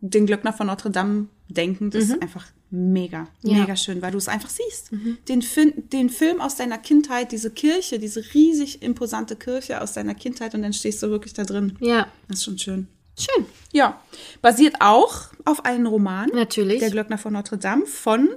den 0.00 0.26
Glöckner 0.26 0.52
von 0.52 0.68
Notre 0.68 0.90
Dame 0.90 1.26
denkend, 1.48 1.94
ist 1.94 2.12
einfach 2.22 2.46
mega, 2.70 3.22
Mhm. 3.22 3.26
Ja. 3.42 3.54
Mhm. 3.54 3.60
mega 3.62 3.76
schön, 3.76 4.00
weil 4.02 4.12
du 4.12 4.18
es 4.18 4.28
einfach 4.28 4.50
siehst. 4.50 4.90
Den, 5.28 5.42
Fin 5.42 5.72
den 5.92 6.08
Film 6.10 6.40
aus 6.40 6.56
deiner 6.56 6.78
Kindheit, 6.78 7.32
diese 7.32 7.50
Kirche, 7.50 7.98
diese 7.98 8.22
riesig 8.34 8.82
imposante 8.82 9.36
Kirche 9.36 9.80
aus 9.80 9.94
deiner 9.94 10.14
Kindheit 10.14 10.54
und 10.54 10.62
dann 10.62 10.72
stehst 10.72 11.02
du 11.02 11.08
wirklich 11.10 11.32
da 11.34 11.44
drin. 11.44 11.76
Ja. 11.80 12.06
Das 12.28 12.38
ist 12.38 12.44
schon 12.44 12.58
schön. 12.58 12.88
Schön. 13.18 13.46
Ja, 13.72 14.00
basiert 14.42 14.76
auch 14.80 15.24
auf 15.44 15.64
einem 15.64 15.86
Roman. 15.86 16.28
Natürlich. 16.32 16.78
Der 16.78 16.90
Glöckner 16.90 17.18
von 17.18 17.32
Notre 17.32 17.58
Dame 17.58 17.84
von 17.86 18.28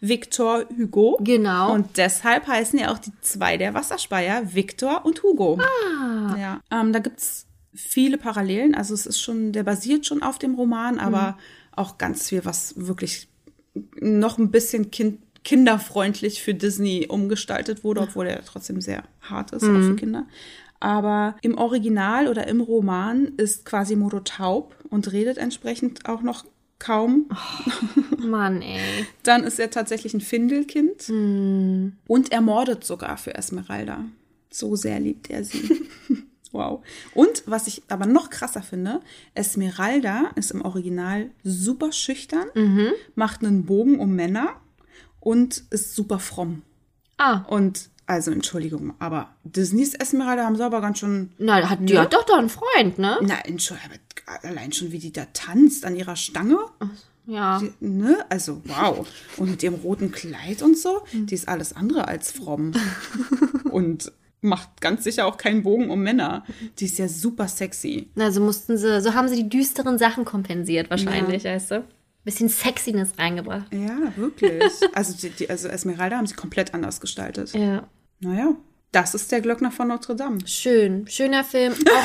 Victor 0.00 0.64
Hugo. 0.76 1.18
Genau. 1.20 1.72
Und 1.72 1.96
deshalb 1.96 2.46
heißen 2.46 2.78
ja 2.78 2.92
auch 2.92 2.98
die 2.98 3.12
zwei 3.20 3.56
der 3.56 3.74
Wasserspeier 3.74 4.54
Victor 4.54 5.04
und 5.04 5.22
Hugo. 5.22 5.58
Ah. 5.60 6.36
Ja. 6.38 6.60
Ähm, 6.70 6.92
da 6.92 6.98
gibt's 7.00 7.46
viele 7.74 8.18
Parallelen. 8.18 8.74
Also 8.74 8.94
es 8.94 9.06
ist 9.06 9.20
schon, 9.20 9.52
der 9.52 9.62
basiert 9.62 10.06
schon 10.06 10.22
auf 10.22 10.38
dem 10.38 10.54
Roman, 10.54 10.98
aber 10.98 11.38
auch 11.72 11.98
ganz 11.98 12.28
viel, 12.28 12.44
was 12.44 12.74
wirklich 12.76 13.28
noch 14.00 14.38
ein 14.38 14.50
bisschen 14.50 14.90
kind, 14.90 15.20
kinderfreundlich 15.44 16.42
für 16.42 16.54
Disney 16.54 17.06
umgestaltet 17.08 17.84
wurde, 17.84 18.00
obwohl 18.00 18.26
er 18.26 18.44
trotzdem 18.44 18.80
sehr 18.80 19.04
hart 19.22 19.52
ist, 19.52 19.62
auch 19.62 19.82
für 19.82 19.96
Kinder. 19.96 20.26
Aber 20.80 21.36
im 21.42 21.56
Original 21.58 22.28
oder 22.28 22.46
im 22.46 22.60
Roman 22.60 23.32
ist 23.36 23.64
Quasimodo 23.64 24.20
taub 24.20 24.76
und 24.90 25.10
redet 25.12 25.38
entsprechend 25.38 26.08
auch 26.08 26.22
noch 26.22 26.44
kaum. 26.78 27.28
Mann, 28.18 28.62
ey. 28.62 29.06
Dann 29.22 29.44
ist 29.44 29.58
er 29.58 29.70
tatsächlich 29.70 30.14
ein 30.14 30.20
Findelkind 30.20 31.08
und 31.08 32.32
er 32.32 32.40
mordet 32.40 32.84
sogar 32.84 33.16
für 33.16 33.34
Esmeralda. 33.34 34.04
So 34.50 34.76
sehr 34.76 34.98
liebt 35.00 35.30
er 35.30 35.44
sie. 35.44 35.88
wow. 36.52 36.84
Und 37.14 37.42
was 37.46 37.66
ich 37.66 37.82
aber 37.88 38.06
noch 38.06 38.30
krasser 38.30 38.62
finde, 38.62 39.00
Esmeralda 39.34 40.30
ist 40.36 40.50
im 40.50 40.62
Original 40.62 41.30
super 41.44 41.92
schüchtern, 41.92 42.48
macht 43.14 43.44
einen 43.44 43.66
Bogen 43.66 43.98
um 44.00 44.14
Männer 44.14 44.56
und 45.20 45.64
ist 45.70 45.94
super 45.94 46.18
fromm. 46.18 46.62
Ah. 47.18 47.44
Und 47.48 47.90
also 48.08 48.30
Entschuldigung, 48.30 48.94
aber 48.98 49.28
Disneys 49.44 49.94
Esmeralda 49.94 50.44
haben 50.44 50.56
sie 50.56 50.64
aber 50.64 50.80
ganz 50.80 50.98
schön. 50.98 51.30
Na, 51.36 51.68
hat, 51.68 51.78
die 51.82 51.98
hat 51.98 52.14
doch 52.14 52.24
doch 52.24 52.38
einen 52.38 52.48
Freund, 52.48 52.98
ne? 52.98 53.18
Na, 53.20 53.38
Entschuldigung, 53.44 53.90
aber 54.26 54.48
allein 54.48 54.72
schon 54.72 54.92
wie 54.92 54.98
die 54.98 55.12
da 55.12 55.26
tanzt 55.34 55.84
an 55.84 55.94
ihrer 55.94 56.16
Stange. 56.16 56.58
Ja. 57.26 57.62
Ne? 57.80 58.24
Also, 58.30 58.62
wow. 58.64 59.06
Und 59.36 59.50
mit 59.50 59.62
ihrem 59.62 59.74
roten 59.74 60.10
Kleid 60.10 60.62
und 60.62 60.78
so, 60.78 61.02
die 61.12 61.34
ist 61.34 61.48
alles 61.48 61.74
andere 61.74 62.08
als 62.08 62.32
fromm. 62.32 62.72
und 63.70 64.10
macht 64.40 64.80
ganz 64.80 65.04
sicher 65.04 65.26
auch 65.26 65.36
keinen 65.36 65.62
Bogen 65.62 65.90
um 65.90 66.02
Männer. 66.02 66.46
Die 66.78 66.86
ist 66.86 66.98
ja 66.98 67.08
super 67.08 67.46
sexy. 67.46 68.08
Also 68.18 68.40
mussten 68.40 68.78
sie, 68.78 69.02
so 69.02 69.12
haben 69.12 69.28
sie 69.28 69.36
die 69.36 69.48
düsteren 69.50 69.98
Sachen 69.98 70.24
kompensiert 70.24 70.88
wahrscheinlich, 70.88 71.44
weißt 71.44 71.72
du? 71.72 71.84
Bisschen 72.24 72.48
Sexiness 72.48 73.10
reingebracht. 73.18 73.72
Ja, 73.72 74.12
wirklich. 74.16 74.62
also, 74.94 75.14
die, 75.14 75.30
die, 75.30 75.50
also 75.50 75.68
Esmeralda 75.68 76.16
haben 76.16 76.26
sie 76.26 76.34
komplett 76.34 76.74
anders 76.74 77.00
gestaltet. 77.00 77.52
Ja. 77.52 77.88
Naja, 78.20 78.56
das 78.92 79.14
ist 79.14 79.30
der 79.30 79.40
Glöckner 79.40 79.70
von 79.70 79.88
Notre 79.88 80.16
Dame. 80.16 80.38
Schön. 80.46 81.06
Schöner 81.08 81.44
Film. 81.44 81.72
Auch, 81.72 82.04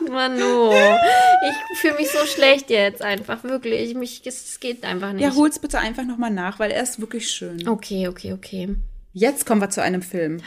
Manu, 0.10 0.72
ich 0.72 1.78
fühle 1.78 1.94
mich 1.94 2.10
so 2.10 2.24
schlecht 2.26 2.70
jetzt 2.70 3.02
einfach, 3.02 3.42
wirklich. 3.42 3.94
Mich, 3.94 4.22
es 4.24 4.60
geht 4.60 4.84
einfach 4.84 5.12
nicht. 5.12 5.22
Ja, 5.22 5.34
hol's 5.34 5.58
bitte 5.58 5.78
einfach 5.78 6.04
nochmal 6.04 6.30
nach, 6.30 6.58
weil 6.58 6.70
er 6.70 6.82
ist 6.82 7.00
wirklich 7.00 7.28
schön. 7.30 7.66
Okay, 7.66 8.06
okay, 8.08 8.32
okay. 8.32 8.76
Jetzt 9.12 9.46
kommen 9.46 9.60
wir 9.60 9.70
zu 9.70 9.82
einem 9.82 10.02
Film, 10.02 10.42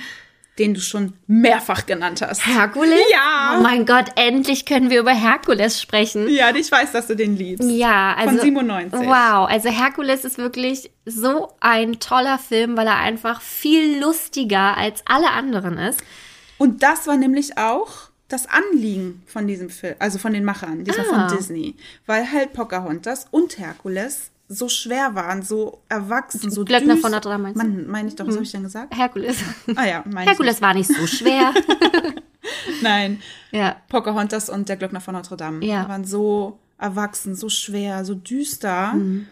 den 0.59 0.73
du 0.73 0.81
schon 0.81 1.13
mehrfach 1.25 1.85
genannt 1.85 2.21
hast. 2.21 2.45
Herkules? 2.45 2.99
Ja. 3.11 3.55
Oh 3.57 3.61
mein 3.63 3.85
Gott, 3.85 4.05
endlich 4.15 4.65
können 4.65 4.89
wir 4.89 4.99
über 4.99 5.13
Herkules 5.13 5.81
sprechen. 5.81 6.27
Ja, 6.29 6.53
ich 6.53 6.71
weiß, 6.71 6.91
dass 6.91 7.07
du 7.07 7.15
den 7.15 7.35
liebst. 7.37 7.67
Ja, 7.69 8.13
also. 8.15 8.35
Von 8.35 8.41
97. 8.41 8.99
Wow, 8.99 9.49
also 9.49 9.69
Herkules 9.69 10.25
ist 10.25 10.37
wirklich 10.37 10.91
so 11.05 11.51
ein 11.61 11.99
toller 11.99 12.37
Film, 12.37 12.77
weil 12.77 12.87
er 12.87 12.97
einfach 12.97 13.41
viel 13.41 13.99
lustiger 13.99 14.77
als 14.77 15.01
alle 15.05 15.31
anderen 15.31 15.77
ist. 15.77 16.01
Und 16.57 16.83
das 16.83 17.07
war 17.07 17.15
nämlich 17.17 17.57
auch 17.57 18.09
das 18.27 18.45
Anliegen 18.47 19.23
von 19.25 19.47
diesem 19.47 19.69
Film, 19.69 19.95
also 19.97 20.19
von 20.19 20.33
den 20.33 20.43
Machern, 20.43 20.83
diesmal 20.83 21.07
Ah. 21.09 21.29
von 21.29 21.37
Disney. 21.37 21.75
Weil 22.05 22.31
halt 22.31 22.53
Pocahontas 22.53 23.25
und 23.31 23.57
Herkules 23.57 24.29
so 24.51 24.67
schwer 24.67 25.13
waren, 25.15 25.43
so 25.43 25.81
erwachsen, 25.89 26.49
so 26.49 26.65
Glöckner 26.65 26.97
von 26.97 27.11
Notre 27.11 27.29
Dame, 27.29 27.43
meinst 27.43 27.61
du? 27.61 27.67
Mann, 27.67 27.87
meine 27.87 28.07
ich 28.09 28.15
doch, 28.15 28.25
was 28.27 28.33
habe 28.33 28.43
ich 28.43 28.51
denn 28.51 28.63
gesagt? 28.63 28.95
Herkules. 28.97 29.37
Ah 29.75 29.85
ja, 29.85 30.03
meine 30.11 30.25
Herkules 30.29 30.59
war 30.61 30.73
nicht 30.73 30.89
so 30.91 31.05
schwer. 31.07 31.53
ich. 31.55 32.81
Nein, 32.81 33.21
ja. 33.51 33.75
Pocahontas 33.89 34.49
und 34.49 34.67
der 34.69 34.77
Glöckner 34.77 35.01
von 35.01 35.13
Notre 35.13 35.37
Dame 35.37 35.63
Ja. 35.65 35.87
waren 35.87 36.03
so 36.03 36.59
erwachsen, 36.77 37.35
so 37.35 37.49
schwer, 37.49 38.05
so 38.05 38.15
düster. 38.15 38.93
Mhm. 38.93 39.27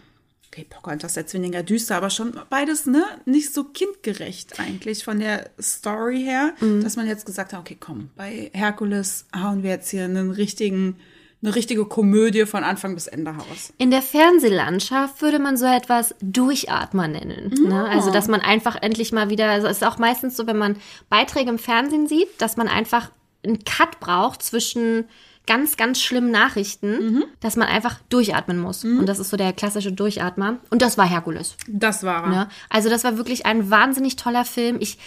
Okay, 0.52 0.64
Pocahontas 0.68 1.14
jetzt 1.16 1.34
weniger 1.34 1.62
düster, 1.62 1.96
aber 1.96 2.10
schon 2.10 2.32
beides, 2.48 2.86
ne? 2.86 3.04
Nicht 3.26 3.52
so 3.52 3.64
kindgerecht 3.64 4.58
eigentlich 4.60 5.04
von 5.04 5.18
der 5.18 5.50
Story 5.60 6.22
her, 6.22 6.54
Mhm. 6.60 6.82
dass 6.82 6.96
man 6.96 7.06
jetzt 7.06 7.26
gesagt 7.26 7.52
hat, 7.52 7.60
okay, 7.60 7.76
komm, 7.78 8.10
bei 8.16 8.50
Herkules 8.54 9.26
hauen 9.34 9.62
wir 9.62 9.70
jetzt 9.70 9.90
hier 9.90 10.04
einen 10.04 10.30
richtigen, 10.30 10.96
eine 11.42 11.54
richtige 11.54 11.84
Komödie 11.84 12.46
von 12.46 12.64
Anfang 12.64 12.94
bis 12.94 13.06
Ende 13.06 13.30
raus. 13.30 13.72
In 13.78 13.90
der 13.90 14.02
Fernsehlandschaft 14.02 15.22
würde 15.22 15.38
man 15.38 15.56
so 15.56 15.66
etwas 15.66 16.14
Durchatmer 16.20 17.06
nennen. 17.06 17.54
Ne? 17.68 17.84
Also, 17.88 18.10
dass 18.10 18.26
man 18.26 18.40
einfach 18.40 18.76
endlich 18.80 19.12
mal 19.12 19.30
wieder, 19.30 19.48
also 19.48 19.68
es 19.68 19.78
ist 19.78 19.84
auch 19.84 19.98
meistens 19.98 20.36
so, 20.36 20.46
wenn 20.46 20.58
man 20.58 20.76
Beiträge 21.08 21.50
im 21.50 21.58
Fernsehen 21.58 22.08
sieht, 22.08 22.28
dass 22.38 22.56
man 22.56 22.66
einfach 22.66 23.10
einen 23.44 23.64
Cut 23.64 24.00
braucht 24.00 24.42
zwischen 24.42 25.04
ganz, 25.46 25.76
ganz 25.76 26.02
schlimmen 26.02 26.30
Nachrichten, 26.30 27.24
dass 27.40 27.56
man 27.56 27.68
einfach 27.68 28.00
durchatmen 28.10 28.58
muss. 28.58 28.84
Und 28.84 29.06
das 29.06 29.18
ist 29.18 29.30
so 29.30 29.36
der 29.36 29.52
klassische 29.54 29.92
Durchatmer. 29.92 30.58
Und 30.70 30.82
das 30.82 30.98
war 30.98 31.08
Herkules. 31.08 31.56
Das 31.66 32.02
war 32.02 32.24
er. 32.24 32.28
Ne? 32.28 32.48
Also 32.68 32.90
das 32.90 33.02
war 33.04 33.16
wirklich 33.16 33.46
ein 33.46 33.70
wahnsinnig 33.70 34.16
toller 34.16 34.44
Film. 34.44 34.76
Ich, 34.80 34.98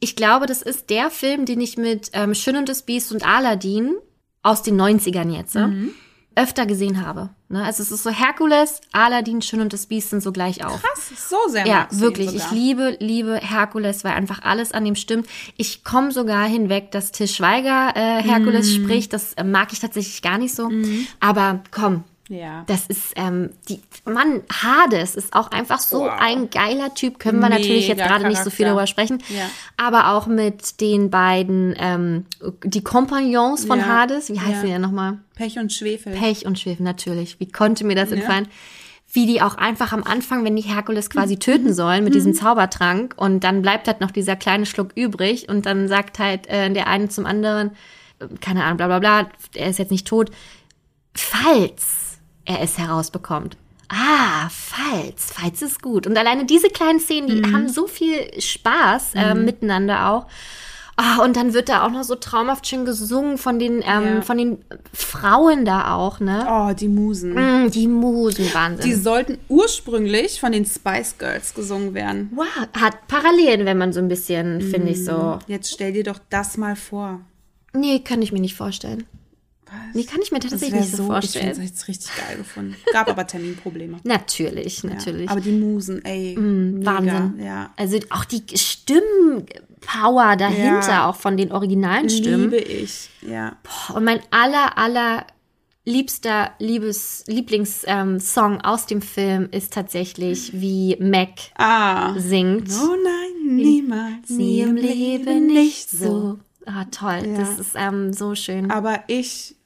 ich 0.00 0.16
glaube, 0.16 0.46
das 0.46 0.62
ist 0.62 0.88
der 0.88 1.10
Film, 1.10 1.44
den 1.44 1.60
ich 1.60 1.76
mit 1.76 2.10
ähm, 2.14 2.34
Schön 2.34 2.56
und 2.56 2.68
das 2.68 2.82
Biest 2.82 3.12
und 3.12 3.26
Aladdin 3.26 3.94
aus 4.42 4.62
den 4.62 4.76
90ern 4.80 5.30
jetzt 5.30 5.54
Mhm. 5.54 5.90
äh, 6.34 6.40
öfter 6.40 6.64
gesehen 6.64 7.04
habe. 7.06 7.28
Ne? 7.50 7.62
Also 7.62 7.82
es 7.82 7.90
ist 7.92 8.02
so 8.04 8.10
Herkules, 8.10 8.80
Aladdin, 8.92 9.42
Schön 9.42 9.60
und 9.60 9.72
das 9.74 9.84
Biest 9.86 10.08
sind 10.10 10.22
so 10.22 10.32
gleich 10.32 10.64
auf. 10.64 10.80
Krass, 10.82 11.28
so 11.28 11.36
sehr 11.50 11.66
Ja, 11.66 11.86
wirklich. 11.90 12.30
sogar. 12.30 12.46
Ich 12.46 12.50
liebe, 12.52 12.96
liebe 13.00 13.36
Herkules, 13.36 14.02
weil 14.02 14.12
einfach 14.12 14.40
alles 14.42 14.72
an 14.72 14.84
dem 14.86 14.94
stimmt. 14.96 15.26
Ich 15.58 15.84
komme 15.84 16.10
sogar 16.10 16.46
hinweg, 16.48 16.90
dass 16.90 17.12
Til 17.12 17.28
Schweiger 17.28 17.92
äh, 17.94 18.22
Herkules 18.22 18.78
Mhm. 18.78 18.84
spricht. 18.84 19.12
Das 19.12 19.34
äh, 19.34 19.44
mag 19.44 19.74
ich 19.74 19.80
tatsächlich 19.80 20.22
gar 20.22 20.38
nicht 20.38 20.54
so. 20.54 20.70
Aber 21.20 21.60
komm, 21.70 22.04
Ja. 22.28 22.64
das 22.66 22.86
ist, 22.86 23.12
ähm, 23.16 23.50
die, 23.68 23.80
Mann, 24.04 24.42
Hades 24.50 25.16
ist 25.16 25.34
auch 25.34 25.50
einfach 25.50 25.80
so 25.80 26.00
Wow. 26.02 26.12
ein 26.18 26.50
geiler 26.50 26.94
Typ. 26.94 27.18
Können 27.18 27.40
wir 27.40 27.48
natürlich 27.48 27.88
jetzt 27.88 27.98
Mega 27.98 28.08
gerade 28.08 28.28
nicht 28.28 28.42
so 28.42 28.48
viel 28.50 28.64
darüber 28.66 28.86
sprechen. 28.86 29.22
Ja. 29.28 29.50
Aber 29.76 30.12
auch 30.12 30.26
mit 30.28 30.80
den 30.80 31.10
beiden, 31.10 31.74
ähm, 31.78 32.26
die 32.64 32.82
Kompagnons 32.82 33.64
von 33.66 33.80
Ja. 33.80 33.86
Hades. 33.86 34.30
Wie 34.30 34.38
heißen 34.40 34.54
Ja. 34.54 34.62
die 34.62 34.68
denn 34.72 34.80
nochmal? 34.82 35.18
Pech 35.34 35.58
und 35.58 35.72
Schwefel. 35.72 36.14
Pech 36.14 36.46
und 36.46 36.58
Schwefel, 36.58 36.84
natürlich. 36.84 37.38
Wie 37.40 37.50
konnte 37.50 37.84
mir 37.84 37.96
das 37.96 38.12
entfallen? 38.12 38.48
Wie 39.14 39.26
die 39.26 39.42
auch 39.42 39.56
einfach 39.56 39.92
am 39.92 40.04
Anfang, 40.04 40.42
wenn 40.44 40.56
die 40.56 40.62
Herkules 40.62 41.10
quasi 41.10 41.36
töten 41.38 41.74
sollen 41.74 42.02
mit 42.04 42.14
diesem 42.14 42.32
Zaubertrank 42.34 43.14
und 43.18 43.40
dann 43.44 43.60
bleibt 43.60 43.88
halt 43.88 44.00
noch 44.00 44.10
dieser 44.12 44.36
kleine 44.36 44.64
Schluck 44.64 44.92
übrig 44.94 45.48
und 45.50 45.66
dann 45.66 45.86
sagt 45.88 46.18
halt 46.18 46.46
äh, 46.46 46.70
der 46.72 46.86
eine 46.86 47.08
zum 47.10 47.26
anderen, 47.26 47.72
äh, 48.20 48.28
keine 48.40 48.64
Ahnung, 48.64 48.78
bla 48.78 48.86
bla 48.86 49.00
bla, 49.00 49.26
er 49.54 49.68
ist 49.68 49.78
jetzt 49.78 49.90
nicht 49.90 50.06
tot, 50.06 50.30
falls 51.14 52.01
er 52.44 52.60
es 52.62 52.78
herausbekommt. 52.78 53.56
Ah, 53.88 54.48
falls, 54.50 55.32
falls 55.32 55.60
ist 55.62 55.82
gut. 55.82 56.06
Und 56.06 56.16
alleine 56.16 56.46
diese 56.46 56.68
kleinen 56.68 56.98
Szenen, 57.00 57.28
die 57.28 57.52
haben 57.52 57.68
so 57.68 57.86
viel 57.86 58.40
Spaß 58.40 59.14
äh, 59.14 59.34
miteinander 59.34 60.08
auch. 60.10 60.26
Ah, 60.96 61.22
und 61.24 61.36
dann 61.36 61.52
wird 61.54 61.68
da 61.70 61.84
auch 61.86 61.90
noch 61.90 62.02
so 62.04 62.14
traumhaft 62.14 62.66
schön 62.66 62.84
gesungen 62.84 63.38
von 63.38 63.58
den, 63.58 63.76
ähm, 63.84 64.04
Ja. 64.16 64.20
von 64.22 64.36
den 64.38 64.58
Frauen 64.92 65.64
da 65.64 65.94
auch, 65.94 66.20
ne? 66.20 66.46
Oh, 66.48 66.72
die 66.74 66.88
Musen. 66.88 67.32
Mm, 67.34 67.70
die 67.70 67.88
Musen, 67.88 68.52
Wahnsinn. 68.52 68.84
Die 68.90 68.94
sollten 68.94 69.38
ursprünglich 69.48 70.38
von 70.40 70.52
den 70.52 70.64
Spice 70.66 71.16
Girls 71.18 71.54
gesungen 71.54 71.94
werden. 71.94 72.30
wow, 72.34 72.46
hat 72.78 73.06
Parallelen, 73.08 73.64
wenn 73.66 73.78
man 73.78 73.92
so 73.94 74.00
ein 74.00 74.08
bisschen, 74.08 74.60
finde 74.60 74.90
ich 74.90 75.04
so. 75.04 75.38
Jetzt 75.46 75.72
stell 75.72 75.92
dir 75.92 76.04
doch 76.04 76.18
das 76.30 76.56
mal 76.58 76.76
vor. 76.76 77.20
Nee, 77.74 78.00
kann 78.00 78.20
ich 78.22 78.32
mir 78.32 78.40
nicht 78.40 78.54
vorstellen. 78.56 79.04
Nee, 79.94 80.04
kann 80.04 80.20
ich 80.22 80.32
mir 80.32 80.40
tatsächlich 80.40 80.72
nicht 80.80 80.90
so 80.90 80.96
so, 80.98 81.02
ich 81.04 81.08
vorstellen. 81.08 81.54
finde 81.54 81.66
es 81.66 81.70
jetzt 81.70 81.88
richtig 81.88 82.10
geil 82.16 82.36
gefunden. 82.38 82.76
Gab 82.92 83.08
aber 83.08 83.26
Terminprobleme. 83.26 83.98
Natürlich, 84.04 84.82
Ja. 84.82 84.90
natürlich. 84.90 85.28
Aber 85.30 85.40
die 85.40 85.52
Musen, 85.52 86.04
ey. 86.04 86.36
mega, 86.38 86.90
Wahnsinn. 86.94 87.44
Ja. 87.44 87.70
Also 87.76 87.98
auch 88.10 88.24
die 88.24 88.42
Stimmenpower 88.56 90.36
dahinter, 90.36 90.88
Ja. 90.88 91.08
auch 91.08 91.16
von 91.16 91.36
den 91.36 91.52
originalen 91.52 92.08
Stimmen. 92.08 92.50
Liebe 92.50 92.56
ich. 92.58 93.10
Ja. 93.26 93.56
Und 93.94 94.04
mein 94.04 94.20
aller, 94.30 94.78
aller 94.78 95.26
liebster 95.84 96.52
Liebes, 96.58 97.24
Lieblingssong 97.26 98.52
ähm, 98.54 98.60
aus 98.62 98.86
dem 98.86 99.02
Film 99.02 99.48
ist 99.50 99.72
tatsächlich, 99.72 100.52
wie 100.60 100.96
Mac 101.00 101.30
Ah. 101.56 102.14
singt. 102.18 102.70
Oh 102.70 102.94
nein, 103.02 103.56
niemals. 103.56 104.28
Nie 104.30 104.60
im 104.60 104.76
Leben 104.76 105.46
nicht 105.48 105.90
so. 105.90 106.38
Ah, 106.66 106.84
toll. 106.92 107.22
Ja. 107.26 107.38
Das 107.38 107.58
ist 107.58 107.72
ähm, 107.74 108.12
so 108.12 108.36
schön. 108.36 108.70
Aber 108.70 109.00
ich, 109.08 109.56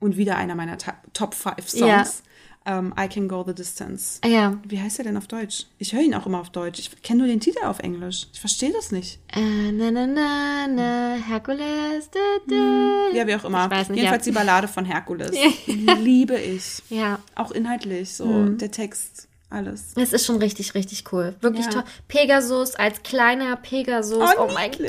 und 0.00 0.16
wieder 0.16 0.36
einer 0.36 0.54
meiner 0.54 0.76
Top 1.12 1.34
5 1.34 1.74
Ja. 1.74 2.04
Songs, 2.04 2.22
ähm, 2.66 2.92
I 2.98 3.08
Can 3.08 3.26
Go 3.28 3.42
the 3.46 3.54
Distance. 3.54 4.18
Ah, 4.22 4.28
ja. 4.28 4.58
Wie 4.66 4.78
heißt 4.80 4.98
er 4.98 5.04
denn 5.04 5.16
auf 5.16 5.26
Deutsch? 5.26 5.66
Ich 5.78 5.92
höre 5.94 6.02
ihn 6.02 6.14
auch 6.14 6.26
immer 6.26 6.40
auf 6.40 6.50
Deutsch. 6.50 6.78
Ich 6.78 7.02
kenne 7.02 7.20
nur 7.20 7.26
den 7.28 7.40
Titel 7.40 7.64
auf 7.64 7.78
Englisch. 7.78 8.26
Ich 8.34 8.40
verstehe 8.40 8.70
das 8.72 8.92
nicht. 8.92 9.18
Äh, 9.32 9.72
na, 9.72 9.90
na, 9.90 10.06
na, 10.06 10.66
na, 10.68 11.14
Herkules. 11.26 12.10
Da, 12.10 12.18
da. 12.48 13.08
Ja, 13.16 13.26
wie 13.26 13.34
auch 13.34 13.44
immer. 13.44 13.64
Ich 13.64 13.70
weiß 13.70 13.88
nicht, 13.88 13.98
Jedenfalls 13.98 14.26
ja. 14.26 14.32
die 14.32 14.36
Ballade 14.38 14.68
von 14.68 14.84
Herkules. 14.84 15.32
Liebe 16.00 16.36
ich. 16.38 16.82
Ja, 16.90 17.18
Auch 17.34 17.50
inhaltlich, 17.50 18.12
so 18.14 18.50
der 18.50 18.70
Text, 18.70 19.28
alles. 19.50 19.92
es 19.96 20.12
ist 20.12 20.24
schon 20.26 20.36
richtig, 20.38 20.74
richtig 20.74 21.04
cool. 21.12 21.34
Wirklich 21.40 21.66
Ja. 21.66 21.72
toll. 21.72 21.84
Pegasus 22.08 22.74
als 22.76 23.02
kleiner 23.02 23.56
Pegasus. 23.56 24.18
Oh, 24.38 24.46
Oh, 24.48 24.50
mein. 24.54 24.70
Gott. 24.70 24.88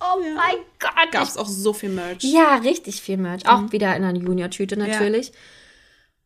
Oh 0.00 0.20
Ja. 0.22 0.34
mein 0.34 0.56
Gott. 0.78 1.12
Gab 1.12 1.24
es 1.28 1.36
auch 1.36 1.46
so 1.48 1.72
viel 1.72 1.90
Merch. 1.90 2.22
Ja, 2.24 2.56
richtig 2.56 3.00
viel 3.02 3.16
Merch. 3.18 3.46
Auch 3.46 3.60
Mhm. 3.60 3.72
wieder 3.72 3.94
in 3.96 4.04
einer 4.04 4.18
Junior-Tüte 4.18 4.76
natürlich. 4.76 5.32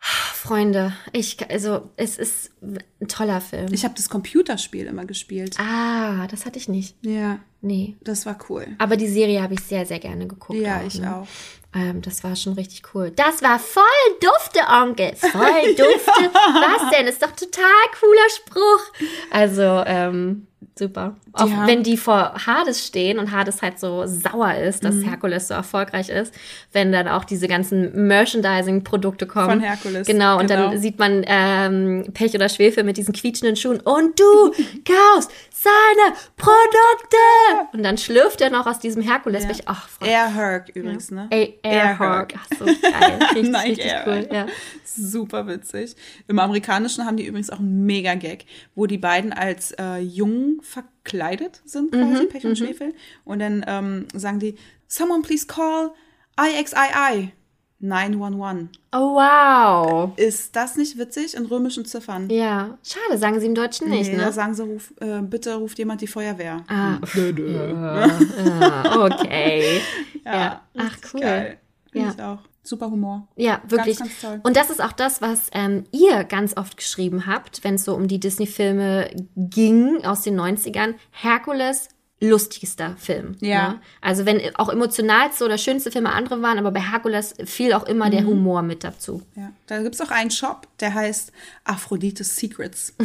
Freunde, 0.07 0.93
ich, 1.13 1.39
also, 1.51 1.89
es 1.97 2.19
ist 2.19 2.51
ein 2.63 2.79
toller 3.09 3.41
Film. 3.41 3.73
Ich 3.73 3.85
habe 3.85 3.95
das 3.97 4.11
Computerspiel 4.11 4.87
immer 4.87 5.07
gespielt. 5.07 5.57
ah, 5.59 6.27
das 6.27 6.45
hatte 6.45 6.59
ich 6.59 6.69
nicht. 6.69 6.95
Ja, 7.03 7.39
Nee. 7.63 7.97
das 8.03 8.27
war 8.27 8.37
cool. 8.51 8.67
Aber 8.77 8.99
die 8.99 9.09
Serie 9.09 9.43
habe 9.43 9.55
ich 9.55 9.61
sehr, 9.61 9.87
sehr 9.87 9.99
gerne 10.01 10.27
geguckt. 10.27 10.59
Ja, 10.61 10.81
auch, 10.81 10.87
ich 10.87 10.99
ne? 11.01 11.17
auch. 11.17 11.27
Ähm, 11.75 12.03
das 12.03 12.23
war 12.23 12.37
schon 12.37 12.53
richtig 12.55 12.83
cool. 12.95 13.11
Das 13.17 13.43
war 13.43 13.59
voll 13.59 13.83
dufte, 14.21 14.61
Onkel. 14.71 15.15
Voll 15.17 15.41
dufte. 15.77 16.31
Was 16.33 16.91
denn? 16.97 17.07
Ist 17.09 17.23
doch 17.23 17.33
total 17.33 17.65
cooler 17.99 18.31
Spruch. 18.37 19.09
Also, 19.31 19.83
ähm, 19.87 20.47
super. 20.79 21.17
Auch 21.33 21.43
haben- 21.51 21.67
wenn 21.67 21.83
die 21.83 21.97
vor 21.97 22.35
Hades 22.47 22.87
stehen 22.87 23.19
und 23.19 23.33
Hades 23.33 23.61
halt 23.61 23.81
so 23.81 24.05
sauer 24.07 24.55
ist, 24.55 24.85
dass 24.85 24.95
Mhm. 24.97 25.03
Herkules 25.09 25.49
so 25.49 25.55
erfolgreich 25.55 26.09
ist, 26.11 26.33
wenn 26.73 26.93
dann 26.93 27.09
auch 27.09 27.25
diese 27.25 27.49
ganzen 27.49 28.07
Merchandising-Produkte 28.07 29.27
kommen. 29.27 29.51
Von 29.51 29.61
Herkules, 29.61 30.07
Genau, 30.07 30.39
und 30.39 30.47
genau. 30.49 30.71
dann 30.71 30.79
sieht 30.81 30.99
man 30.99 31.25
ähm, 31.27 32.05
Pech 32.15 32.35
oder 32.35 32.49
Schwefel 32.49 32.85
mit 32.85 32.97
diesen 32.97 33.13
quietschenden 33.15 33.57
Schuhen. 33.57 33.81
Und 33.81 34.19
du 34.19 34.25
kaufst 34.85 35.31
seine 35.65 36.17
Produkte! 36.37 37.69
Und 37.73 37.83
dann 37.83 37.99
schlürft 37.99 38.41
er 38.41 38.51
noch 38.51 38.67
aus 38.67 38.79
diesem 38.79 39.03
Herkules. 39.03 39.45
Ja. 39.45 39.51
Ach, 39.67 39.89
Frau 39.89 40.07
Air 40.07 40.35
Herc 40.35 40.69
übrigens, 40.71 41.11
ne? 41.11 41.27
Ey, 41.31 41.59
Air 41.63 41.99
Herc. 41.99 42.35
Ach, 42.37 42.47
so 42.59 42.65
geil. 42.65 43.19
Richtig, 43.35 43.51
Nike 43.51 43.69
richtig 43.69 43.87
Air. 43.87 44.05
cool. 44.07 44.29
Ja. 44.31 44.47
Super 44.85 45.47
witzig. 45.47 45.97
Im 46.29 46.39
Amerikanischen 46.39 47.07
haben 47.07 47.17
die 47.17 47.27
übrigens 47.27 47.51
auch 47.51 47.59
einen 47.59 47.87
Mega-Gag, 47.87 48.47
wo 48.75 48.87
die 48.87 48.99
beiden 48.99 49.33
als 49.33 49.73
äh, 49.73 49.99
Jungen 49.99 50.61
verkleidet 50.63 51.63
sind, 51.65 51.93
quasi, 51.93 52.27
Pech 52.27 52.45
und 52.45 52.57
Schwefel. 52.59 52.95
Und 53.25 53.41
dann 53.41 53.65
ähm, 53.67 54.07
sagen 54.15 54.39
die, 54.39 54.57
someone 54.87 55.23
please 55.23 55.47
call 55.47 55.93
IXII 56.39 57.33
911. 57.85 58.69
Oh, 58.93 59.15
wow. 59.17 60.13
Ist 60.17 60.55
das 60.57 60.77
nicht 60.77 60.99
witzig 60.99 61.35
in 61.35 61.47
römischen 61.47 61.85
Ziffern? 61.85 62.29
Ja, 62.31 62.79
schade, 62.83 63.19
sagen 63.19 63.39
sie 63.41 63.47
im 63.47 63.55
Deutschen 63.55 63.91
nicht, 63.91 64.11
Nee, 64.11 64.17
da 64.19 64.27
ne? 64.27 64.33
sagen 64.33 64.55
sie, 64.55 64.63
ruf, 64.63 64.93
äh, 65.01 65.21
bitte 65.23 65.55
ruft 65.57 65.79
jemand 65.79 66.01
die 66.01 66.07
Feuerwehr. 66.07 66.65
Ah, 66.69 66.99
ah, 68.61 69.05
okay. 69.05 69.81
Ja. 70.25 70.63
Ach, 70.77 70.85
richtig 70.85 71.15
cool. 71.15 71.21
Geil. 71.21 71.59
Finde 71.93 72.09
Ja. 72.09 72.15
ich 72.17 72.23
auch. 72.23 72.39
Super 72.67 72.91
Humor. 72.91 73.29
Ja, 73.37 73.61
wirklich. 73.69 73.99
ganz 73.99 74.19
toll. 74.23 74.41
Und 74.43 74.57
das 74.57 74.71
ist 74.71 74.83
auch 74.83 74.93
das, 74.93 75.21
was 75.21 75.51
ähm, 75.53 75.85
ihr 75.93 76.25
ganz 76.25 76.57
oft 76.57 76.79
geschrieben 76.79 77.27
habt, 77.27 77.63
wenn 77.63 77.75
es 77.75 77.85
so 77.85 77.95
um 77.95 78.09
die 78.09 78.19
Disney-Filme 78.19 79.11
ging 79.37 80.03
aus 80.07 80.23
den 80.23 80.41
90ern. 80.41 80.95
Herkules, 81.11 81.91
lustigster 82.25 82.97
Film. 82.99 83.37
Ja. 83.41 83.69
Ne? 83.69 83.81
Also 84.01 84.27
wenn 84.27 84.41
auch 84.57 84.69
emotionalste 84.69 85.45
oder 85.45 85.59
schönste 85.59 85.91
Filme 85.91 86.11
andere 86.13 86.43
waren, 86.43 86.59
aber 86.59 86.71
bei 86.73 86.81
Herkules 86.81 87.35
fiel 87.45 87.73
auch 87.73 87.85
immer 87.85 88.07
Mhm. 88.07 88.11
der 88.11 88.25
Humor 88.27 88.63
mit 88.63 88.83
dazu. 88.85 89.23
Ja. 89.37 89.51
Da 89.67 89.83
gibt 89.83 89.95
es 89.95 90.01
auch 90.01 90.11
einen 90.11 90.31
Shop, 90.31 90.67
der 90.81 90.95
heißt 90.95 91.33
Aphrodite's 91.65 92.37
Secrets. 92.37 92.95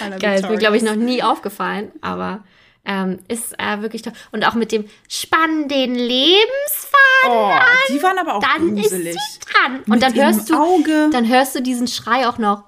Er 0.00 0.18
Geil, 0.18 0.40
ist 0.40 0.48
mir, 0.50 0.58
glaube 0.58 0.76
ich, 0.76 0.82
noch 0.82 0.94
nie 0.96 1.22
aufgefallen, 1.22 1.90
aber 2.02 2.44
ähm, 2.84 3.18
ist 3.28 3.54
äh, 3.58 3.80
wirklich 3.80 4.02
toll. 4.02 4.12
Und 4.30 4.44
auch 4.46 4.54
mit 4.54 4.70
dem 4.72 4.84
Spann 5.08 5.68
den 5.68 5.94
Lebensfaden, 5.94 6.92
Oh, 7.28 7.50
die 7.88 8.02
waren 8.02 8.18
aber 8.18 8.34
auch 8.34 8.42
dann 8.42 8.76
gruselig. 8.76 9.16
ist 9.16 9.32
sie 9.34 9.40
dran. 9.40 9.78
Und 9.80 9.88
Mit 9.88 10.02
dann 10.02 10.14
hörst 10.14 10.50
du, 10.50 10.54
Auge. 10.54 11.08
dann 11.10 11.26
hörst 11.26 11.54
du 11.54 11.62
diesen 11.62 11.88
Schrei 11.88 12.28
auch 12.28 12.38
noch. 12.38 12.64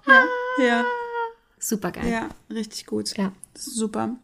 Ja, 0.58 0.84
Super 1.60 1.92
geil. 1.92 2.08
ja, 2.10 2.28
richtig 2.52 2.86
gut. 2.86 3.16
Ja. 3.16 3.32
Super. 3.54 4.16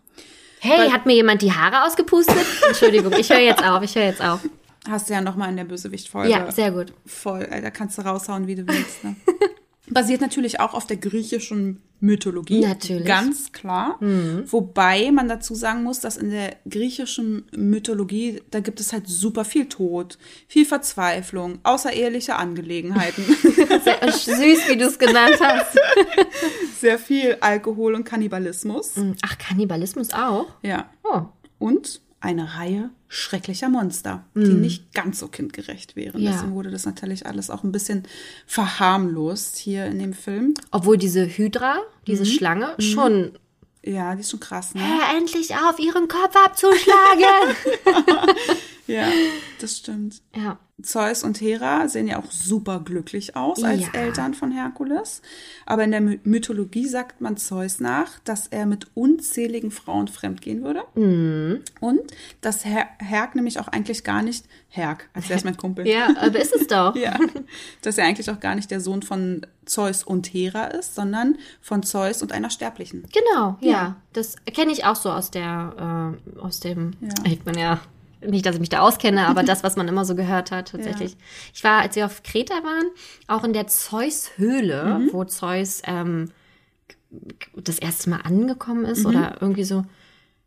Hey, 0.65 0.78
Weil- 0.78 0.93
hat 0.93 1.05
mir 1.05 1.12
jemand 1.15 1.43
die 1.43 1.53
Haare 1.53 1.85
ausgepustet? 1.86 2.35
Entschuldigung, 2.66 3.12
ich 3.12 3.28
höre 3.28 3.41
jetzt 3.41 3.62
auf, 3.62 3.82
ich 3.82 3.95
höre 3.95 4.05
jetzt 4.05 4.23
auf. 4.23 4.41
Hast 4.89 5.11
du 5.11 5.12
ja 5.12 5.20
noch 5.20 5.36
mal 5.36 5.51
in 5.51 5.57
der 5.59 5.65
Bösewicht-Folge. 5.65 6.31
Ja, 6.31 6.51
sehr 6.51 6.70
gut. 6.70 6.93
Voll, 7.05 7.47
da 7.51 7.70
kannst 7.70 7.99
du 7.99 8.03
raushauen, 8.03 8.47
wie 8.47 8.55
du 8.55 8.66
willst. 8.66 9.05
Ne? 9.05 9.15
Basiert 9.90 10.20
natürlich 10.20 10.61
auch 10.61 10.73
auf 10.73 10.86
der 10.86 10.97
griechischen 10.97 11.82
Mythologie. 12.01 12.61
Natürlich. 12.61 13.05
Mhm. 13.05 13.09
Ganz 13.09 13.52
klar. 13.52 13.98
Wobei 14.47 15.11
man 15.11 15.28
dazu 15.28 15.55
sagen 15.55 15.82
muss, 15.82 16.01
dass 16.01 16.16
in 16.16 16.31
der 16.31 16.56
griechischen 16.69 17.47
Mythologie, 17.56 18.43
da 18.51 18.61
gibt 18.61 18.81
es 18.81 18.93
halt 18.93 19.09
super 19.09 19.44
viel 19.44 19.69
Tod, 19.69 20.19
viel 20.47 20.66
Verzweiflung, 20.66 21.59
außereheliche 21.62 22.36
Angelegenheiten, 22.36 23.24
Sehr 23.85 24.12
süß, 24.12 24.69
wie 24.69 24.77
du 24.77 24.86
es 24.86 24.98
genannt 24.98 25.39
hast. 25.40 25.78
sehr 26.81 26.98
viel 26.98 27.36
Alkohol 27.40 27.94
und 27.94 28.05
Kannibalismus. 28.05 28.93
Ach, 29.23 29.39
Kannibalismus 29.39 30.12
auch? 30.12 30.47
Ja. 30.62 30.90
Oh. 31.02 31.23
Und 31.59 32.02
eine 32.24 32.55
Reihe 32.56 32.90
schrecklicher 33.09 33.68
Monster, 33.68 34.24
die 34.34 34.40
nicht 34.55 34.92
ganz 34.92 35.20
so 35.20 35.28
kindgerecht 35.28 35.94
wären. 35.94 36.20
Mhm. 36.20 36.26
Ja. 36.26 36.32
Deswegen 36.32 36.55
wurde 36.55 36.70
das 36.70 36.84
natürlich 36.86 37.26
alles 37.26 37.51
auch 37.51 37.62
ein 37.62 37.70
bisschen 37.70 38.02
verharmlost 38.46 39.56
hier 39.56 39.86
in 39.86 39.98
dem 40.01 40.12
Film. 40.14 40.55
Obwohl 40.72 40.98
diese 40.98 41.24
Hydra, 41.26 41.78
diese 42.06 42.26
Schlange, 42.26 42.74
schon 42.80 43.32
Ja, 43.84 44.14
die 44.14 44.22
ist 44.22 44.30
schon 44.30 44.40
krass, 44.40 44.74
ne? 44.74 44.80
Hör 44.80 45.16
endlich 45.16 45.55
auf, 45.55 45.78
ihren 45.78 46.09
Kopf 46.09 46.34
abzuschlagen. 46.34 47.56
Ja, 48.86 49.09
das 49.60 49.78
stimmt. 49.78 50.20
ja. 50.36 50.59
Zeus 50.82 51.22
und 51.22 51.40
Hera 51.40 51.88
sehen 51.88 52.09
ja 52.09 52.18
auch 52.18 52.30
super 52.32 52.80
glücklich 52.80 53.36
aus 53.36 53.62
als 53.62 53.82
Ja. 53.82 53.88
Eltern 53.92 54.34
von 54.34 54.51
Herkules. 54.51 55.22
Aber 55.66 55.84
in 55.84 55.92
der 55.92 56.01
My 56.01 56.18
Mythologie 56.24 56.88
sagt 56.88 57.20
man 57.20 57.36
Zeus 57.36 57.78
nach, 57.78 58.18
dass 58.24 58.48
er 58.48 58.66
mit 58.66 58.88
unzähligen 58.94 59.70
Frauen 59.70 60.09
fremdgehen 60.09 60.64
würde. 60.64 60.82
Mhm. 60.96 61.60
Und 61.80 62.01
dass 62.40 62.64
Her 62.64 62.88
Herk 62.98 63.36
nämlich 63.36 63.60
auch 63.60 63.68
eigentlich 63.68 64.02
gar 64.02 64.22
nicht, 64.22 64.46
Herk, 64.68 65.09
als 65.14 65.28
wäre 65.28 65.38
es 65.38 65.44
mein 65.44 65.56
Kumpel. 65.56 65.86
Ja, 65.86 66.09
aber 66.18 66.40
ist 66.40 66.52
es 66.55 66.66
doch. 66.66 66.96
Ja, 67.05 67.18
dass 67.82 67.96
er 67.98 68.06
eigentlich 68.06 68.28
auch 68.30 68.40
gar 68.40 68.56
nicht 68.56 68.70
der 68.72 68.80
Sohn 68.80 69.02
von 69.02 69.46
Zeus 69.66 70.02
und 70.02 70.26
Hera 70.26 70.66
ist, 70.66 70.96
sondern 70.96 71.38
von 71.60 71.84
Zeus 71.84 72.20
und 72.20 72.32
einer 72.32 72.51
Sterblichen. 72.51 73.05
Genau, 73.12 73.56
ja. 73.60 73.70
Ja. 73.70 73.96
Das 74.12 74.36
kenne 74.44 74.72
ich 74.72 74.84
auch 74.84 74.96
so 74.96 75.10
aus 75.12 75.30
der, 75.30 76.16
äh, 76.36 76.38
aus 76.40 76.59
dem, 76.60 76.92
Ja. 77.01 77.34
bin 77.44 77.59
ja, 77.59 77.80
nicht, 78.26 78.44
dass 78.46 78.55
ich 78.55 78.60
mich 78.60 78.68
da 78.70 78.80
auskenne, 78.80 79.26
aber 79.26 79.42
das, 79.44 79.62
was 79.62 79.76
man 79.76 79.88
immer 79.88 80.05
so 80.05 80.14
gehört 80.14 80.51
hat, 80.51 80.68
tatsächlich. 80.72 81.16
Ich 81.55 81.62
war, 81.64 81.80
als 81.82 81.96
wir 81.96 82.06
auf 82.06 82.22
Kreta 82.22 82.55
waren, 82.55 82.86
auch 83.26 83.44
in 83.44 83.52
der 83.52 83.66
Zeus-Höhle, 83.66 84.98
Mhm. 84.98 85.09
wo 85.12 85.24
Zeus 85.24 85.82
ähm, 85.86 86.30
das 87.56 87.78
erste 87.78 88.10
Mal 88.10 88.20
angekommen 88.24 88.84
ist 88.84 89.01
Mhm. 89.05 89.06
oder 89.06 89.36
irgendwie 89.40 89.64
so, 89.64 89.84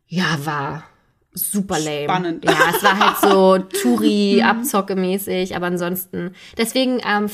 ja, 0.06 0.38
war 0.44 0.84
super 1.32 1.78
lame. 1.78 2.04
Spannend. 2.04 2.44
Ja, 2.44 2.56
es 2.74 2.82
war 2.82 2.98
halt 2.98 3.16
so 3.18 3.58
Touri, 3.82 4.42
Abzocke-mäßig, 4.42 5.54
aber 5.56 5.66
ansonsten, 5.66 6.34
deswegen 6.56 7.00
ähm, 7.06 7.28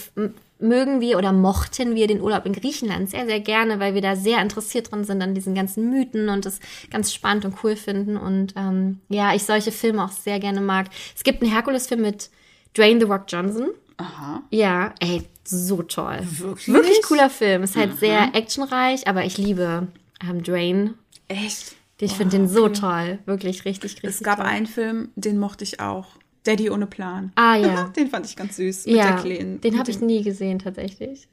mögen 0.65 1.01
wir 1.01 1.19
oder 1.19 1.33
mochten 1.33 1.95
wir 1.95 2.07
den 2.07 2.21
Urlaub 2.21 2.47
in 2.47 2.53
Griechenland 2.53 3.11
sehr, 3.11 3.27
sehr 3.27 3.41
gerne, 3.41 3.79
weil 3.79 3.95
wir 3.95 4.03
da 4.03 4.17
sehr 4.17 4.41
interessiert 4.43 4.91
drin 4.91 5.05
sind 5.05 5.23
an 5.23 5.35
diesen 5.35 5.55
ganzen 5.55 5.91
Mythen 5.91 6.29
und 6.29 6.47
es 6.47 6.59
ganz 6.91 7.13
spannend 7.13 7.45
und 7.45 7.57
cool 7.63 7.77
finden. 7.77 8.17
Und 8.17 8.55
ähm, 8.57 9.01
ja, 9.09 9.35
ich 9.35 9.45
solche 9.45 9.71
Filme 9.71 10.05
auch 10.05 10.11
sehr 10.13 10.41
gerne 10.41 10.61
mag. 10.61 10.87
Es 11.15 11.23
gibt 11.23 11.43
einen 11.43 11.53
Herkules-Film 11.53 12.01
mit 12.01 12.31
Dwayne 12.77 12.99
The 13.01 13.07
Rock 13.07 13.25
Johnson. 13.29 13.69
Aha. 13.97 14.43
Ja, 14.51 14.95
ey, 14.99 15.23
so 15.45 15.83
toll. 15.83 16.19
Wirklich? 16.23 16.69
Wirklich 16.69 17.03
cooler 17.03 17.31
Film. 17.31 17.63
Ist 17.63 17.77
halt 17.77 17.99
sehr 17.99 18.35
actionreich, 18.35 19.07
aber 19.07 19.25
ich 19.25 19.39
liebe 19.39 19.87
ähm, 20.29 20.43
Dwayne. 20.43 20.95
Echt? 21.29 21.77
Ich 22.01 22.13
finde 22.13 22.37
den 22.37 22.49
so 22.49 22.69
toll. 22.69 23.19
Wirklich 23.25 23.65
richtig, 23.65 23.93
richtig 23.93 24.05
Es 24.05 24.23
gab 24.23 24.39
toll. 24.39 24.47
einen 24.47 24.67
Film, 24.67 25.11
den 25.15 25.39
mochte 25.39 25.65
ich 25.65 25.81
auch. 25.81 26.09
Daddy 26.45 26.71
ohne 26.71 26.87
Plan. 26.87 27.33
Ah 27.35 27.57
ja. 27.57 27.85
Den 27.97 28.09
fand 28.09 28.27
ich 28.27 28.37
ganz 28.37 28.57
süß. 28.57 28.87
Mit 28.87 28.97
Ja, 28.97 29.13
der 29.13 29.23
Kleinen. 29.23 29.61
den 29.61 29.73
mit 29.73 29.81
habe 29.81 29.91
ich 29.91 30.01
nie 30.01 30.23
gesehen 30.23 30.59
tatsächlich. 30.59 31.29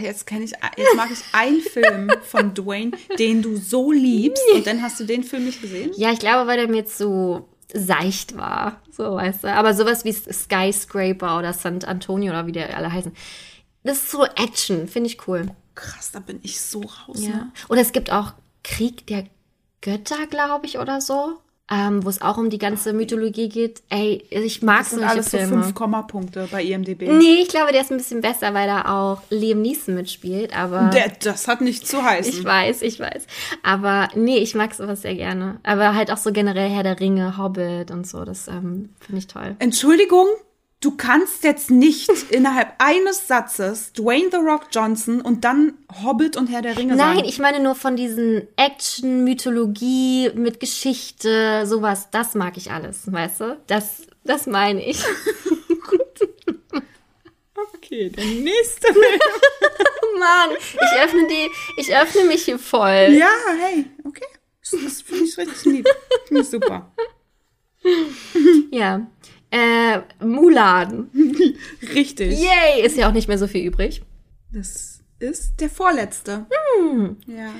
Jetzt 0.00 0.26
kenne 0.26 0.44
ich, 0.44 0.52
jetzt 0.76 0.96
mag 0.96 1.10
ich 1.12 1.18
einen 1.32 1.60
Film 1.60 2.10
von 2.22 2.54
Dwayne, 2.54 2.92
den 3.18 3.42
du 3.42 3.56
so 3.56 3.92
liebst. 3.92 4.42
Und 4.54 4.66
dann 4.66 4.82
hast 4.82 4.98
du 4.98 5.04
den 5.04 5.22
Film 5.24 5.44
nicht 5.44 5.60
gesehen? 5.60 5.90
Ja, 5.96 6.10
ich 6.10 6.18
glaube, 6.20 6.46
weil 6.48 6.56
der 6.56 6.68
mir 6.68 6.78
jetzt 6.78 6.96
so 6.96 7.48
seicht 7.74 8.36
war. 8.36 8.80
So, 8.90 9.16
weißt 9.16 9.44
du. 9.44 9.52
Aber 9.52 9.74
sowas 9.74 10.04
wie 10.06 10.12
Skyscraper 10.14 11.38
oder 11.38 11.52
St. 11.52 11.84
Antonio 11.86 12.30
oder 12.32 12.46
wie 12.46 12.52
die 12.52 12.62
alle 12.62 12.90
heißen. 12.90 13.12
Das 13.84 13.98
ist 13.98 14.10
so 14.10 14.24
Action, 14.24 14.88
finde 14.88 15.10
ich 15.10 15.28
cool. 15.28 15.50
Krass, 15.74 16.12
da 16.12 16.20
bin 16.20 16.40
ich 16.42 16.60
so 16.60 16.80
raus. 16.80 17.20
Ja. 17.20 17.28
Ne? 17.28 17.52
Oder 17.68 17.82
es 17.82 17.92
gibt 17.92 18.10
auch 18.10 18.32
Krieg 18.64 19.06
der 19.06 19.24
Götter, 19.82 20.26
glaube 20.28 20.64
ich, 20.66 20.78
oder 20.78 21.00
so. 21.02 21.38
Ähm, 21.70 22.02
wo 22.02 22.08
es 22.08 22.22
auch 22.22 22.38
um 22.38 22.48
die 22.48 22.56
ganze 22.56 22.94
Mythologie 22.94 23.50
geht. 23.50 23.82
Ey, 23.90 24.24
ich 24.30 24.62
mag 24.62 24.78
Das 24.78 24.90
sind 24.90 25.00
solche 25.00 25.12
alles 25.12 25.30
so 25.30 25.36
Filme. 25.36 25.62
fünf 25.64 25.74
Kommapunkte 25.74 26.48
bei 26.50 26.62
IMDb. 26.64 27.02
nee, 27.02 27.42
ich 27.42 27.48
glaube, 27.48 27.72
der 27.72 27.82
ist 27.82 27.90
ein 27.90 27.98
bisschen 27.98 28.22
besser, 28.22 28.54
weil 28.54 28.66
da 28.66 28.86
auch 28.86 29.20
Liam 29.28 29.60
Neeson 29.60 29.94
mitspielt. 29.94 30.56
Aber 30.56 30.88
Der, 30.94 31.12
das 31.22 31.46
hat 31.46 31.60
nicht 31.60 31.86
zu 31.86 32.02
heißen. 32.02 32.32
ich 32.32 32.42
weiß, 32.42 32.80
ich 32.80 32.98
weiß. 32.98 33.26
Aber 33.62 34.08
nee, 34.14 34.38
ich 34.38 34.54
mag 34.54 34.72
sowas 34.72 35.02
sehr 35.02 35.14
gerne. 35.14 35.60
Aber 35.62 35.94
halt 35.94 36.10
auch 36.10 36.16
so 36.16 36.32
generell 36.32 36.70
Herr 36.70 36.84
der 36.84 36.98
Ringe, 37.00 37.36
Hobbit 37.36 37.90
und 37.90 38.06
so. 38.06 38.24
Das 38.24 38.48
ähm, 38.48 38.88
finde 39.00 39.18
ich 39.18 39.26
toll. 39.26 39.54
Entschuldigung, 39.58 40.26
du 40.80 40.96
kannst 40.96 41.44
jetzt 41.44 41.70
nicht 41.70 42.08
innerhalb 42.30 42.74
eines 42.78 43.26
Satzes 43.26 43.92
Dwayne 43.92 44.28
The 44.30 44.38
Rock 44.38 44.68
Johnson 44.72 45.20
und 45.20 45.44
dann 45.44 45.74
Hobbit 46.02 46.36
und 46.36 46.48
Herr 46.48 46.62
der 46.62 46.76
Ringe 46.76 46.96
Nein, 46.96 47.16
sagen. 47.16 47.28
ich 47.28 47.38
meine 47.38 47.60
nur 47.60 47.74
von 47.74 47.96
diesen 47.96 48.46
Action, 48.56 49.24
Mythologie 49.24 50.30
mit 50.34 50.60
Geschichte, 50.60 51.66
sowas, 51.66 52.08
das 52.10 52.34
mag 52.34 52.56
ich 52.56 52.70
alles, 52.70 53.10
weißt 53.10 53.40
du? 53.40 53.60
Das, 53.66 54.02
das 54.24 54.46
meine 54.46 54.84
ich. 54.84 55.02
Okay, 57.74 58.10
der 58.10 58.24
nächste. 58.24 58.86
Mann, 60.18 60.50
ich 60.60 61.02
öffne 61.02 61.26
die, 61.26 61.48
ich 61.78 61.94
öffne 61.94 62.24
mich 62.24 62.44
hier 62.44 62.58
voll. 62.58 63.16
ja, 63.18 63.30
hey, 63.58 63.86
okay. 64.04 64.26
Das, 64.60 64.78
das 64.84 65.02
finde 65.02 65.24
ich 65.24 65.38
richtig 65.38 65.64
lieb. 65.64 65.88
Finde 66.26 66.42
ich 66.42 66.48
super. 66.48 66.92
Ja. 68.70 69.06
Äh, 69.50 70.00
Mulan. 70.24 71.10
Richtig. 71.94 72.38
Yay, 72.38 72.84
ist 72.84 72.96
ja 72.96 73.08
auch 73.08 73.12
nicht 73.12 73.28
mehr 73.28 73.38
so 73.38 73.46
viel 73.46 73.64
übrig. 73.66 74.02
Das 74.52 75.00
ist 75.18 75.60
der 75.60 75.70
vorletzte. 75.70 76.46
Hm. 76.80 77.16
Ja. 77.26 77.50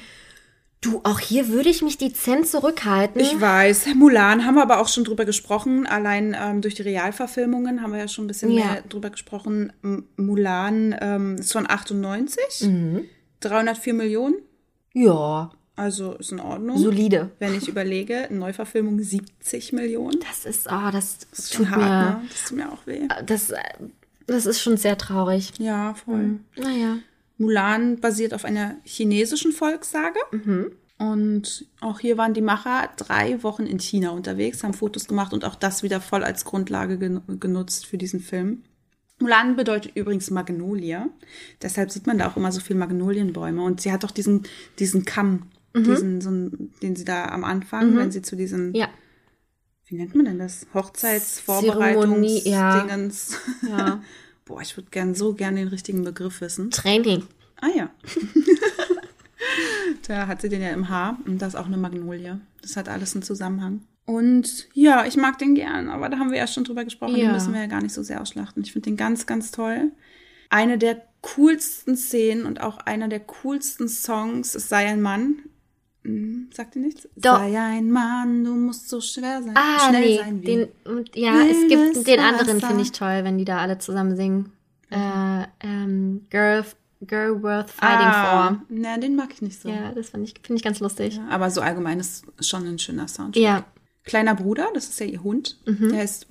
Du, 0.80 1.00
auch 1.02 1.18
hier 1.18 1.48
würde 1.48 1.70
ich 1.70 1.82
mich 1.82 1.98
dezent 1.98 2.46
zurückhalten. 2.46 3.20
Ich 3.20 3.40
weiß, 3.40 3.86
Mulan 3.96 4.44
haben 4.46 4.54
wir 4.54 4.62
aber 4.62 4.78
auch 4.80 4.86
schon 4.88 5.02
drüber 5.02 5.24
gesprochen. 5.24 5.86
Allein 5.86 6.36
ähm, 6.40 6.60
durch 6.60 6.74
die 6.76 6.82
Realverfilmungen 6.82 7.82
haben 7.82 7.92
wir 7.92 7.98
ja 7.98 8.06
schon 8.08 8.26
ein 8.26 8.28
bisschen 8.28 8.52
Ja. 8.52 8.64
mehr 8.64 8.82
drüber 8.88 9.10
gesprochen. 9.10 9.72
M 9.82 10.04
Mulan 10.16 10.94
ähm, 11.00 11.36
ist 11.36 11.52
von 11.52 11.68
98. 11.68 12.68
304 13.40 13.94
Millionen. 13.94 14.36
ja, 14.92 15.50
Also 15.78 16.14
ist 16.14 16.32
in 16.32 16.40
Ordnung. 16.40 16.76
solide. 16.78 17.30
Wenn 17.38 17.54
ich 17.54 17.68
überlege, 17.68 18.28
Neuverfilmung 18.30 19.00
70 19.00 19.72
Millionen. 19.72 20.18
Das 20.20 20.44
ist, 20.44 20.66
oh, 20.70 20.90
das, 20.90 21.18
Das 21.30 21.38
ist 21.38 21.54
tut 21.54 21.70
hart, 21.70 21.78
mir, 21.78 21.88
ne? 21.88 22.28
Das 22.28 22.44
tut 22.48 22.56
mir 22.58 22.72
auch 22.72 22.86
weh. 22.86 23.08
das, 23.24 23.50
äh, 23.50 23.62
das 24.26 24.46
ist 24.46 24.60
schon 24.60 24.76
sehr 24.76 24.98
traurig. 24.98 25.52
Ja, 25.58 25.94
voll. 25.94 26.40
Naja. 26.56 26.98
Mulan 27.38 28.00
basiert 28.00 28.34
auf 28.34 28.44
einer 28.44 28.74
chinesischen 28.84 29.52
Volkssage. 29.52 30.18
Und 30.98 31.66
auch 31.80 32.00
hier 32.00 32.18
waren 32.18 32.34
die 32.34 32.40
Macher 32.40 32.90
drei 32.96 33.40
Wochen 33.44 33.64
in 33.66 33.78
China 33.78 34.10
unterwegs, 34.10 34.64
haben 34.64 34.74
Fotos 34.74 35.06
gemacht 35.06 35.32
und 35.32 35.44
auch 35.44 35.54
das 35.54 35.84
wieder 35.84 36.00
voll 36.00 36.24
als 36.24 36.44
Grundlage 36.44 36.98
gen 36.98 37.20
genutzt 37.38 37.86
für 37.86 37.96
diesen 37.98 38.18
Film. 38.18 38.64
Mulan 39.20 39.56
bedeutet 39.56 39.94
übrigens 39.94 40.30
Magnolie. 40.30 41.08
Deshalb 41.62 41.90
sieht 41.90 42.06
man 42.06 42.18
da 42.18 42.28
auch 42.28 42.36
immer 42.36 42.52
so 42.52 42.60
viel 42.60 42.76
Magnolienbäume. 42.76 43.62
Und 43.62 43.80
sie 43.80 43.92
hat 43.92 44.04
auch 44.04 44.10
diesen, 44.10 44.42
diesen 44.78 45.04
Kamm, 45.04 45.44
diesen, 45.74 46.20
so 46.20 46.28
einen, 46.30 46.72
den 46.82 46.96
sie 46.96 47.04
da 47.04 47.26
am 47.26 47.44
Anfang, 47.44 47.96
wenn 47.96 48.10
sie 48.10 48.22
zu 48.22 48.36
diesen, 48.36 48.74
Ja. 48.74 48.88
wie 49.86 49.96
nennt 49.96 50.14
man 50.14 50.24
denn 50.26 50.38
das? 50.38 50.66
Zeremonie, 50.72 52.42
ja. 52.44 52.82
Hochzeitsvorbereitungsdingens. 52.84 53.38
Ja. 53.68 54.02
Boah, 54.44 54.62
ich 54.62 54.76
würde 54.76 54.88
gern 54.90 55.14
so 55.14 55.34
gern 55.34 55.56
den 55.56 55.68
richtigen 55.68 56.04
Begriff 56.04 56.40
wissen. 56.40 56.70
Training. 56.70 57.24
Ah 57.60 57.68
ja. 57.76 57.90
da 60.06 60.26
hat 60.26 60.40
sie 60.40 60.48
den 60.48 60.62
ja 60.62 60.70
im 60.70 60.88
Haar 60.88 61.18
und 61.26 61.42
das 61.42 61.54
ist 61.54 61.60
auch 61.60 61.66
eine 61.66 61.76
Magnolie. 61.76 62.40
Das 62.62 62.76
hat 62.76 62.88
alles 62.88 63.14
einen 63.14 63.22
Zusammenhang. 63.22 63.82
Und 64.06 64.68
ja, 64.72 65.04
ich 65.04 65.16
mag 65.16 65.38
den 65.38 65.54
gern, 65.54 65.90
aber 65.90 66.08
da 66.08 66.18
haben 66.18 66.30
wir 66.30 66.38
ja 66.38 66.46
schon 66.46 66.64
drüber 66.64 66.84
gesprochen, 66.84 67.14
den 67.14 67.24
Ja. 67.26 67.32
müssen 67.32 67.52
wir 67.52 67.60
ja 67.60 67.66
gar 67.66 67.82
nicht 67.82 67.92
so 67.92 68.02
sehr 68.02 68.22
ausschlachten. 68.22 68.62
Ich 68.62 68.72
finde 68.72 68.88
den 68.90 68.96
ganz, 68.96 69.26
ganz 69.26 69.50
toll. 69.50 69.92
Eine 70.48 70.78
der 70.78 71.02
coolsten 71.20 71.94
Szenen 71.96 72.46
und 72.46 72.62
auch 72.62 72.78
einer 72.78 73.08
der 73.08 73.20
coolsten 73.20 73.88
Songs 73.88 74.54
ist 74.54 74.70
Sei 74.70 74.86
ein 74.86 75.02
Mann. 75.02 75.40
Hm, 76.04 76.48
sagt 76.52 76.76
ihr 76.76 76.82
nichts? 76.82 77.08
Doch. 77.16 77.38
Sei 77.38 77.58
ein 77.58 77.90
Mann, 77.90 78.44
du 78.44 78.54
musst 78.54 78.88
so 78.88 79.00
schwer 79.00 79.42
sein. 79.42 79.54
Ah, 79.56 79.88
schnell 79.88 80.00
nee, 80.00 80.16
sein 80.18 80.42
den, 80.42 80.68
ja, 81.14 81.40
es 81.42 81.68
gibt 81.68 82.06
den 82.06 82.20
anderen, 82.20 82.60
finde 82.60 82.82
ich 82.82 82.92
toll, 82.92 83.24
wenn 83.24 83.38
die 83.38 83.44
da 83.44 83.58
alle 83.58 83.78
zusammen 83.78 84.16
singen. 84.16 84.52
Äh, 84.90 85.44
ähm, 85.60 86.26
Girl, 86.30 86.64
Girl 87.02 87.42
Worth 87.42 87.70
Fighting 87.70 88.06
ah, 88.06 88.48
For. 88.48 88.62
na, 88.68 88.96
den 88.96 89.16
mag 89.16 89.32
ich 89.32 89.42
nicht 89.42 89.60
so. 89.60 89.68
Ja, 89.68 89.92
das 89.92 90.10
finde 90.10 90.26
ich, 90.26 90.34
finde 90.42 90.58
ich 90.58 90.64
ganz 90.64 90.80
lustig. 90.80 91.20
Aber 91.28 91.50
so 91.50 91.60
allgemein 91.60 92.00
ist 92.00 92.24
schon 92.40 92.66
ein 92.66 92.78
schöner 92.78 93.06
Soundtrack. 93.06 93.42
Ja, 93.42 93.64
Kleiner 94.08 94.34
Bruder, 94.34 94.68
das 94.72 94.88
ist 94.88 94.98
ja 95.00 95.06
ihr 95.06 95.22
Hund. 95.22 95.58
Mhm. 95.66 95.90
Der 95.90 95.98
heißt 96.00 96.26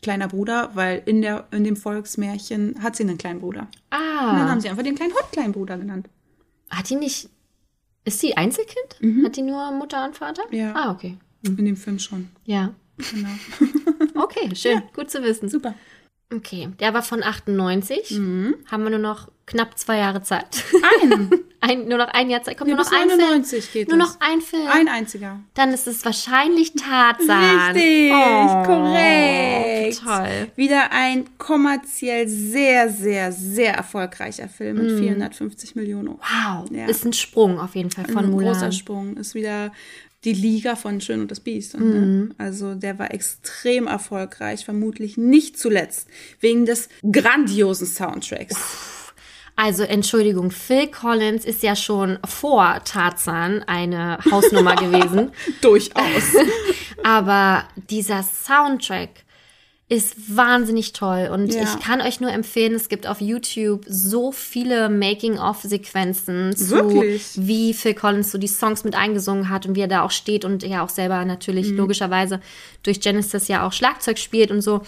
Kleiner 0.00 0.28
Bruder, 0.28 0.70
weil 0.74 1.02
in, 1.06 1.22
der, 1.22 1.46
in 1.52 1.62
dem 1.62 1.76
Volksmärchen 1.76 2.82
hat 2.82 2.96
sie 2.96 3.04
einen 3.04 3.18
kleinen 3.18 3.40
Bruder. 3.40 3.60
Und 3.60 3.68
dann 3.90 4.00
ah, 4.00 4.48
haben 4.48 4.60
sie 4.60 4.68
einfach 4.68 4.82
den 4.82 4.96
kleinen 4.96 5.12
Hund 5.12 5.30
Kleinen 5.30 5.52
Bruder 5.52 5.78
genannt. 5.78 6.08
hat 6.70 6.88
die 6.90 6.96
nicht, 6.96 7.28
ist 8.04 8.20
sie 8.20 8.36
Einzelkind? 8.36 9.24
Hat 9.24 9.36
die 9.36 9.42
nur 9.42 9.70
Mutter 9.72 10.04
und 10.04 10.16
Vater? 10.16 10.42
Mhm. 10.50 10.56
Ja. 10.56 10.72
Ah, 10.74 10.90
okay. 10.92 11.16
In 11.44 11.56
dem 11.64 11.76
Film 11.76 11.98
schon. 11.98 12.28
Ja. 12.44 12.74
Genau. 12.98 13.28
Okay, 14.14 14.54
schön, 14.54 14.82
gut 14.94 15.10
zu 15.10 15.22
wissen. 15.22 15.48
Super. 15.48 15.74
Okay, 16.34 16.68
der 16.80 16.94
war 16.94 17.02
von 17.02 17.22
98. 17.22 18.10
Mhm. 18.12 18.54
Haben 18.70 18.82
wir 18.84 18.90
nur 18.90 18.98
noch 18.98 19.28
knapp 19.46 19.76
zwei 19.78 19.98
Jahre 19.98 20.22
Zeit. 20.22 20.64
Ein. 21.02 21.30
Ein, 21.64 21.86
nur 21.86 21.96
noch 21.98 22.08
ein 22.08 22.28
Jahr 22.28 22.42
Zeit. 22.42 22.58
Kommt 22.58 22.70
Ja, 22.70 22.74
nur 22.74 22.84
noch 22.84 22.90
ein 22.90 23.08
Film. 23.08 23.20
99 23.20 23.72
geht 23.72 23.88
Nur 23.88 23.96
das. 23.96 24.08
noch 24.08 24.20
ein 24.20 24.40
Film. 24.40 24.66
Ein 24.68 24.88
einziger. 24.88 25.38
Dann 25.54 25.70
ist 25.72 25.86
es 25.86 26.04
wahrscheinlich 26.04 26.72
Tarzan. 26.74 27.70
Richtig, 27.76 28.10
Oh, 28.12 28.62
korrekt. 28.64 30.02
Toll. 30.04 30.50
Wieder 30.56 30.90
ein 30.90 31.38
kommerziell 31.38 32.26
sehr, 32.26 32.88
sehr, 32.90 33.30
sehr 33.30 33.74
erfolgreicher 33.74 34.48
Film 34.48 34.78
mit 34.78 34.98
450 34.98 35.76
Millionen. 35.76 36.08
Wow. 36.18 36.68
Ja. 36.72 36.86
Ist 36.86 37.04
ein 37.06 37.12
Sprung 37.12 37.60
auf 37.60 37.76
jeden 37.76 37.92
Fall 37.92 38.06
von 38.06 38.24
ein 38.24 38.30
Mulan. 38.30 38.54
großer 38.54 38.72
Sprung. 38.72 39.16
Ist 39.16 39.36
wieder 39.36 39.70
die 40.24 40.32
Liga 40.32 40.76
von 40.76 41.00
Schön 41.00 41.20
und 41.22 41.30
das 41.30 41.40
Biest. 41.40 41.74
Und, 41.74 41.84
Mhm. 41.84 42.28
ne? 42.28 42.34
Also 42.38 42.74
der 42.74 42.98
war 42.98 43.12
extrem 43.12 43.86
erfolgreich, 43.86 44.64
vermutlich 44.64 45.16
nicht 45.16 45.58
zuletzt 45.58 46.08
wegen 46.40 46.64
des 46.66 46.88
grandiosen 47.10 47.86
Soundtracks. 47.86 48.54
Also 49.56 49.82
Entschuldigung, 49.82 50.50
Phil 50.50 50.86
Collins 50.86 51.44
ist 51.44 51.62
ja 51.62 51.76
schon 51.76 52.18
vor 52.26 52.80
Tarzan 52.84 53.62
eine 53.64 54.18
Hausnummer 54.30 54.76
gewesen. 54.76 55.30
Durchaus. 55.60 56.22
Aber 57.04 57.64
dieser 57.90 58.22
Soundtrack 58.22 59.10
ist 59.92 60.14
wahnsinnig 60.36 60.92
toll 60.94 61.28
und 61.32 61.52
Ja. 61.52 61.62
ich 61.64 61.80
kann 61.84 62.00
euch 62.00 62.18
nur 62.20 62.30
empfehlen, 62.30 62.74
es 62.74 62.88
gibt 62.88 63.06
auf 63.06 63.20
YouTube 63.20 63.84
so 63.86 64.32
viele 64.32 64.88
Making-of-Sequenzen 64.88 66.56
zu, 66.56 66.70
Wirklich? 66.70 67.30
wie 67.36 67.74
Phil 67.74 67.94
Collins 67.94 68.30
so 68.32 68.38
die 68.38 68.48
Songs 68.48 68.84
mit 68.84 68.94
eingesungen 68.94 69.48
hat 69.48 69.66
und 69.66 69.74
wie 69.76 69.80
er 69.82 69.88
da 69.88 70.02
auch 70.02 70.10
steht 70.10 70.44
und 70.44 70.62
ja 70.62 70.82
auch 70.82 70.88
selber 70.88 71.24
natürlich 71.24 71.70
Mhm. 71.70 71.76
logischerweise 71.76 72.40
durch 72.82 73.00
Genesis 73.00 73.48
ja 73.48 73.66
auch 73.66 73.72
Schlagzeug 73.72 74.18
spielt 74.18 74.50
und 74.50 74.62
so. 74.62 74.82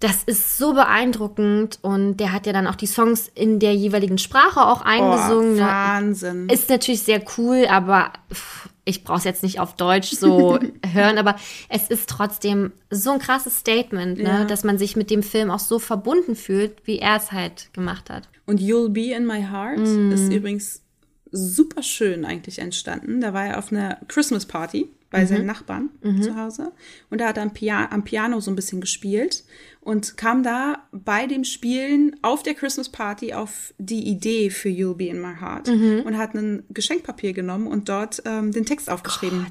Das 0.00 0.24
ist 0.24 0.58
so 0.58 0.74
beeindruckend 0.74 1.78
und 1.80 2.18
der 2.18 2.32
hat 2.32 2.46
ja 2.46 2.52
dann 2.52 2.66
auch 2.66 2.74
die 2.74 2.86
Songs 2.86 3.30
in 3.34 3.58
der 3.60 3.74
jeweiligen 3.74 4.18
Sprache 4.18 4.60
auch 4.66 4.82
eingesungen. 4.82 5.56
Oh? 5.56 5.60
Wahnsinn. 5.62 6.48
Ist 6.50 6.68
natürlich 6.68 7.02
sehr 7.02 7.22
cool, 7.38 7.66
aber 7.70 8.12
pff, 8.32 8.68
ich 8.86 9.04
brauche 9.04 9.18
es 9.18 9.24
jetzt 9.24 9.42
nicht 9.42 9.60
auf 9.60 9.74
Deutsch 9.74 10.12
so 10.12 10.58
hören, 10.92 11.18
aber 11.18 11.36
es 11.68 11.88
ist 11.88 12.08
trotzdem 12.08 12.72
so 12.88 13.10
ein 13.10 13.18
krasses 13.18 13.58
Statement, 13.58 14.18
ne? 14.18 14.24
Ja. 14.24 14.44
dass 14.44 14.64
man 14.64 14.78
sich 14.78 14.96
mit 14.96 15.10
dem 15.10 15.22
Film 15.22 15.50
auch 15.50 15.58
so 15.58 15.78
verbunden 15.78 16.36
fühlt, 16.36 16.86
wie 16.86 17.00
er 17.00 17.16
es 17.16 17.32
halt 17.32 17.68
gemacht 17.74 18.08
hat. 18.08 18.28
Und 18.46 18.60
You'll 18.60 18.88
Be 18.88 19.12
in 19.12 19.26
My 19.26 19.42
Heart 19.42 19.80
ist 19.80 20.32
übrigens 20.32 20.82
super 21.32 21.82
schön 21.82 22.24
eigentlich 22.24 22.60
entstanden. 22.60 23.20
Da 23.20 23.34
war 23.34 23.46
er 23.46 23.58
auf 23.58 23.72
einer 23.72 23.98
Christmas 24.06 24.46
Party 24.46 24.88
bei 25.10 25.24
seinen 25.26 25.46
Nachbarn 25.46 25.90
zu 26.20 26.36
Hause. 26.36 26.72
Und 27.10 27.20
da 27.20 27.28
hat 27.28 27.36
er 27.36 27.44
am, 27.44 27.52
Pia 27.52 27.90
am 27.90 28.04
Piano 28.04 28.40
so 28.40 28.50
ein 28.50 28.56
bisschen 28.56 28.80
gespielt 28.80 29.44
und 29.80 30.16
kam 30.16 30.42
da 30.42 30.84
bei 30.90 31.26
dem 31.26 31.44
Spielen 31.44 32.16
auf 32.22 32.42
der 32.42 32.54
Christmas 32.54 32.88
Party 32.88 33.32
auf 33.32 33.72
die 33.78 34.08
Idee 34.08 34.50
für 34.50 34.68
You'll 34.68 34.94
Be 34.96 35.06
in 35.06 35.20
My 35.20 35.34
Heart 35.40 35.68
und 36.04 36.18
hat 36.18 36.34
ein 36.34 36.64
Geschenkpapier 36.70 37.32
genommen 37.32 37.66
und 37.68 37.88
dort 37.88 38.22
ähm, 38.24 38.52
den 38.52 38.66
Text 38.66 38.90
aufgeschrieben. 38.90 39.46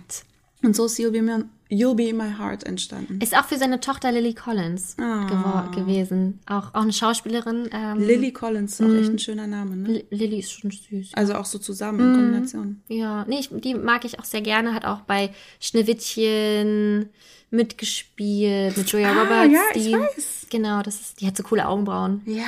Und 0.62 0.76
so 0.76 0.86
ist 0.86 1.00
You'll 1.00 1.12
Be, 1.12 1.46
You'll 1.70 1.96
Be 1.96 2.10
in 2.10 2.18
My 2.18 2.32
Heart 2.38 2.64
entstanden. 2.66 3.20
Ist 3.22 3.36
auch 3.36 3.46
für 3.46 3.58
seine 3.58 3.80
Tochter 3.80 4.12
Lily 4.12 4.34
Collins 4.36 4.96
gewo- 4.98 5.72
gewesen. 5.74 6.40
Auch, 6.46 6.74
auch 6.76 6.82
eine 6.84 6.94
Schauspielerin. 6.94 7.70
Ähm, 7.72 7.98
Lily 8.00 8.32
Collins, 8.32 8.80
auch 8.82 8.86
echt 8.94 9.10
ein 9.12 9.18
schöner 9.20 9.48
Name, 9.48 9.76
ne? 9.76 9.88
Li- 9.90 10.06
Lily 10.12 10.40
ist 10.40 10.52
schon 10.52 10.70
süß. 10.70 11.12
Also 11.16 11.34
auch 11.36 11.46
so 11.46 11.58
zusammen 11.58 12.00
in 12.02 12.14
Kombination. 12.14 12.82
Ja, 12.88 13.26
nee, 13.28 13.40
ich, 13.40 13.50
die 13.52 13.74
mag 13.74 14.06
ich 14.06 14.20
auch 14.20 14.26
sehr 14.26 14.42
gerne. 14.42 14.74
Hat 14.76 14.86
auch 14.86 15.02
bei 15.02 15.32
Schneewittchen 15.60 17.10
mitgespielt 17.52 18.78
mit 18.78 18.90
Julia 18.92 19.12
Ah, 19.12 19.22
Roberts. 19.24 19.54
ja, 19.54 19.62
ich 19.74 19.84
die, 19.86 19.94
weiß. 19.94 20.48
Genau, 20.50 20.82
das 20.82 21.00
ist, 21.02 21.22
die 21.22 21.28
hat 21.28 21.36
so 21.38 21.44
coole 21.44 21.68
Augenbrauen. 21.68 22.22
Ja, 22.26 22.44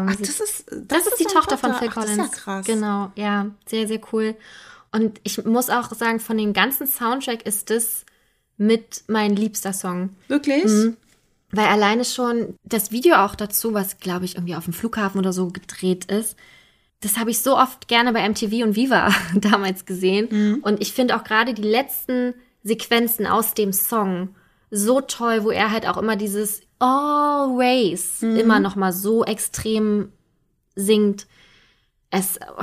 Ähm, 0.00 0.06
ach, 0.10 0.16
das 0.16 0.40
ist 0.40 0.64
Das, 0.88 1.06
ist 1.06 1.18
die 1.18 1.24
seine 1.24 1.34
Tochter 1.34 1.56
von 1.58 1.74
Phil 1.74 1.88
Ach, 1.90 1.94
Collins. 1.94 2.16
Das 2.16 2.26
ist 2.26 2.32
ja 2.36 2.40
krass. 2.42 2.66
Genau, 2.66 3.10
ja, 3.16 3.46
sehr, 3.66 3.88
sehr 3.88 4.00
cool. 4.12 4.34
Und 4.90 5.20
ich 5.22 5.42
muss 5.44 5.70
auch 5.70 5.90
sagen, 5.94 6.20
von 6.20 6.36
dem 6.36 6.52
ganzen 6.52 6.86
Soundtrack 6.86 7.46
ist 7.46 7.70
das 7.70 8.04
mit 8.56 9.04
mein 9.08 9.36
liebster 9.36 9.72
Song. 9.72 10.10
Wirklich? 10.28 10.64
Mhm. 10.64 10.96
Weil 11.50 11.66
alleine 11.66 12.04
schon 12.04 12.54
das 12.64 12.92
Video 12.92 13.16
auch 13.16 13.34
dazu, 13.34 13.74
was 13.74 13.98
glaube 13.98 14.24
ich 14.24 14.36
irgendwie 14.36 14.54
auf 14.54 14.64
dem 14.64 14.72
Flughafen 14.72 15.18
oder 15.18 15.32
so 15.32 15.48
gedreht 15.48 16.06
ist, 16.06 16.36
das 17.00 17.18
habe 17.18 17.30
ich 17.30 17.40
so 17.40 17.58
oft 17.58 17.88
gerne 17.88 18.12
bei 18.12 18.26
MTV 18.26 18.64
und 18.64 18.76
Viva 18.76 19.12
damals 19.34 19.84
gesehen. 19.84 20.60
Und 20.62 20.80
ich 20.80 20.92
finde 20.92 21.16
auch 21.16 21.24
gerade 21.24 21.52
die 21.52 21.62
letzten 21.62 22.34
Sequenzen 22.62 23.26
aus 23.26 23.54
dem 23.54 23.72
Song 23.72 24.34
so 24.70 25.00
toll, 25.02 25.44
wo 25.44 25.50
er 25.50 25.70
halt 25.70 25.86
auch 25.86 25.98
immer 25.98 26.16
dieses 26.16 26.62
Always 26.78 28.22
immer 28.22 28.58
noch 28.60 28.76
mal 28.76 28.92
so 28.92 29.24
extrem 29.24 30.10
singt. 30.74 31.26
Es 32.10 32.38
oh, 32.40 32.62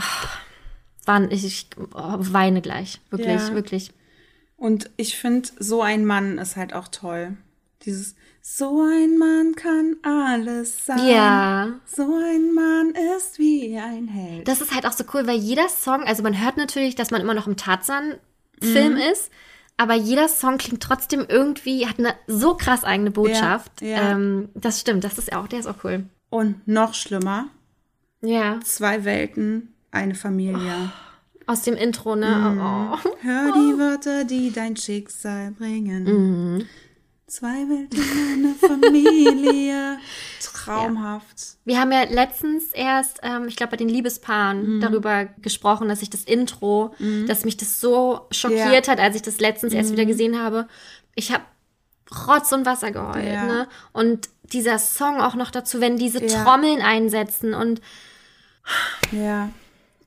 waren 1.05 1.29
ich, 1.31 1.45
ich 1.45 1.67
oh, 1.93 2.15
weine 2.17 2.61
gleich, 2.61 2.99
wirklich, 3.11 3.41
Ja. 3.41 3.53
wirklich. 3.53 3.91
Und 4.59 4.89
ich 4.97 5.17
finde, 5.17 5.49
so 5.57 5.81
ein 5.81 6.05
Mann 6.05 6.37
ist 6.37 6.55
halt 6.57 6.73
auch 6.73 6.89
toll. 6.89 7.37
Dieses, 7.83 8.15
so 8.41 8.81
ein 8.83 9.17
Mann 9.17 9.55
kann 9.55 9.95
alles 10.03 10.85
sein. 10.85 11.07
Ja. 11.07 11.69
So 11.85 12.03
ein 12.03 12.53
Mann 12.53 12.93
ist 13.17 13.39
wie 13.39 13.77
ein 13.77 14.07
Held. 14.09 14.47
Das 14.49 14.59
ist 14.59 14.73
halt 14.75 14.85
auch 14.85 14.91
so 14.91 15.05
cool, 15.13 15.25
weil 15.27 15.37
jeder 15.37 15.69
Song, 15.69 16.03
also 16.03 16.23
man 16.23 16.43
hört 16.43 16.57
natürlich, 16.57 16.95
dass 16.95 17.09
man 17.11 17.21
immer 17.21 17.33
noch 17.33 17.47
im 17.47 17.55
Tarzan-Film 17.55 18.93
Mhm. 18.93 18.97
ist, 19.13 19.31
aber 19.77 19.93
jeder 19.93 20.27
Song 20.27 20.57
klingt 20.57 20.83
trotzdem 20.83 21.25
irgendwie, 21.29 21.87
hat 21.87 21.99
eine 21.99 22.13
so 22.27 22.55
krass 22.55 22.83
eigene 22.83 23.11
Botschaft. 23.11 23.81
Ja, 23.81 23.87
ja. 23.87 24.11
Ähm, 24.11 24.49
das 24.55 24.81
stimmt, 24.81 25.05
das 25.05 25.17
ist 25.17 25.31
auch, 25.33 25.47
der 25.47 25.59
ist 25.59 25.67
auch 25.67 25.83
cool. 25.85 26.03
Und 26.29 26.67
noch 26.67 26.93
schlimmer, 26.93 27.47
Ja, 28.21 28.59
zwei 28.65 29.05
Welten, 29.05 29.73
eine 29.91 30.15
Familie. 30.15 30.91
Aus 31.49 31.61
dem 31.63 31.75
Intro, 31.75 32.15
ne? 32.15 32.27
Mhm. 32.27 32.61
Oh. 32.61 32.97
Hör 33.21 33.51
die 33.53 33.77
Wörter, 33.79 34.23
die 34.23 34.51
dein 34.51 34.75
Schicksal 34.77 35.51
bringen. 35.51 36.03
Mhm. 36.57 36.65
Zwei 37.27 37.67
Welten, 37.69 38.01
eine 38.33 38.55
Familie. 38.55 39.97
Traumhaft. 40.41 41.57
Wir 41.65 41.79
haben 41.79 41.91
ja 41.91 42.03
letztens 42.03 42.65
erst, 42.73 43.19
ähm, 43.23 43.47
ich 43.47 43.55
glaube 43.55 43.71
bei 43.71 43.77
den 43.77 43.89
Liebespaaren, 43.89 44.77
Mhm. 44.77 44.81
darüber 44.81 45.25
gesprochen, 45.41 45.89
dass 45.89 46.01
ich 46.01 46.09
das 46.09 46.23
Intro, 46.23 46.93
dass 47.27 47.45
mich 47.45 47.57
das 47.57 47.79
so 47.79 48.27
schockiert 48.31 48.87
hat, 48.87 48.99
als 48.99 49.15
ich 49.15 49.21
das 49.21 49.39
letztens 49.39 49.73
erst 49.73 49.89
Mhm. 49.89 49.93
wieder 49.93 50.05
gesehen 50.05 50.39
habe. 50.39 50.67
Ich 51.15 51.31
habe 51.31 51.43
Rotz 52.27 52.51
und 52.51 52.65
Wasser 52.65 52.91
geheult, 52.91 53.25
Ja. 53.25 53.45
ne? 53.45 53.67
Und 53.93 54.29
dieser 54.43 54.79
Song 54.79 55.21
auch 55.21 55.35
noch 55.35 55.51
dazu, 55.51 55.79
wenn 55.81 55.97
diese 55.97 56.23
Ja. 56.25 56.43
Trommeln 56.43 56.81
einsetzen 56.81 57.53
und 57.53 57.81
Ja. 59.11 59.49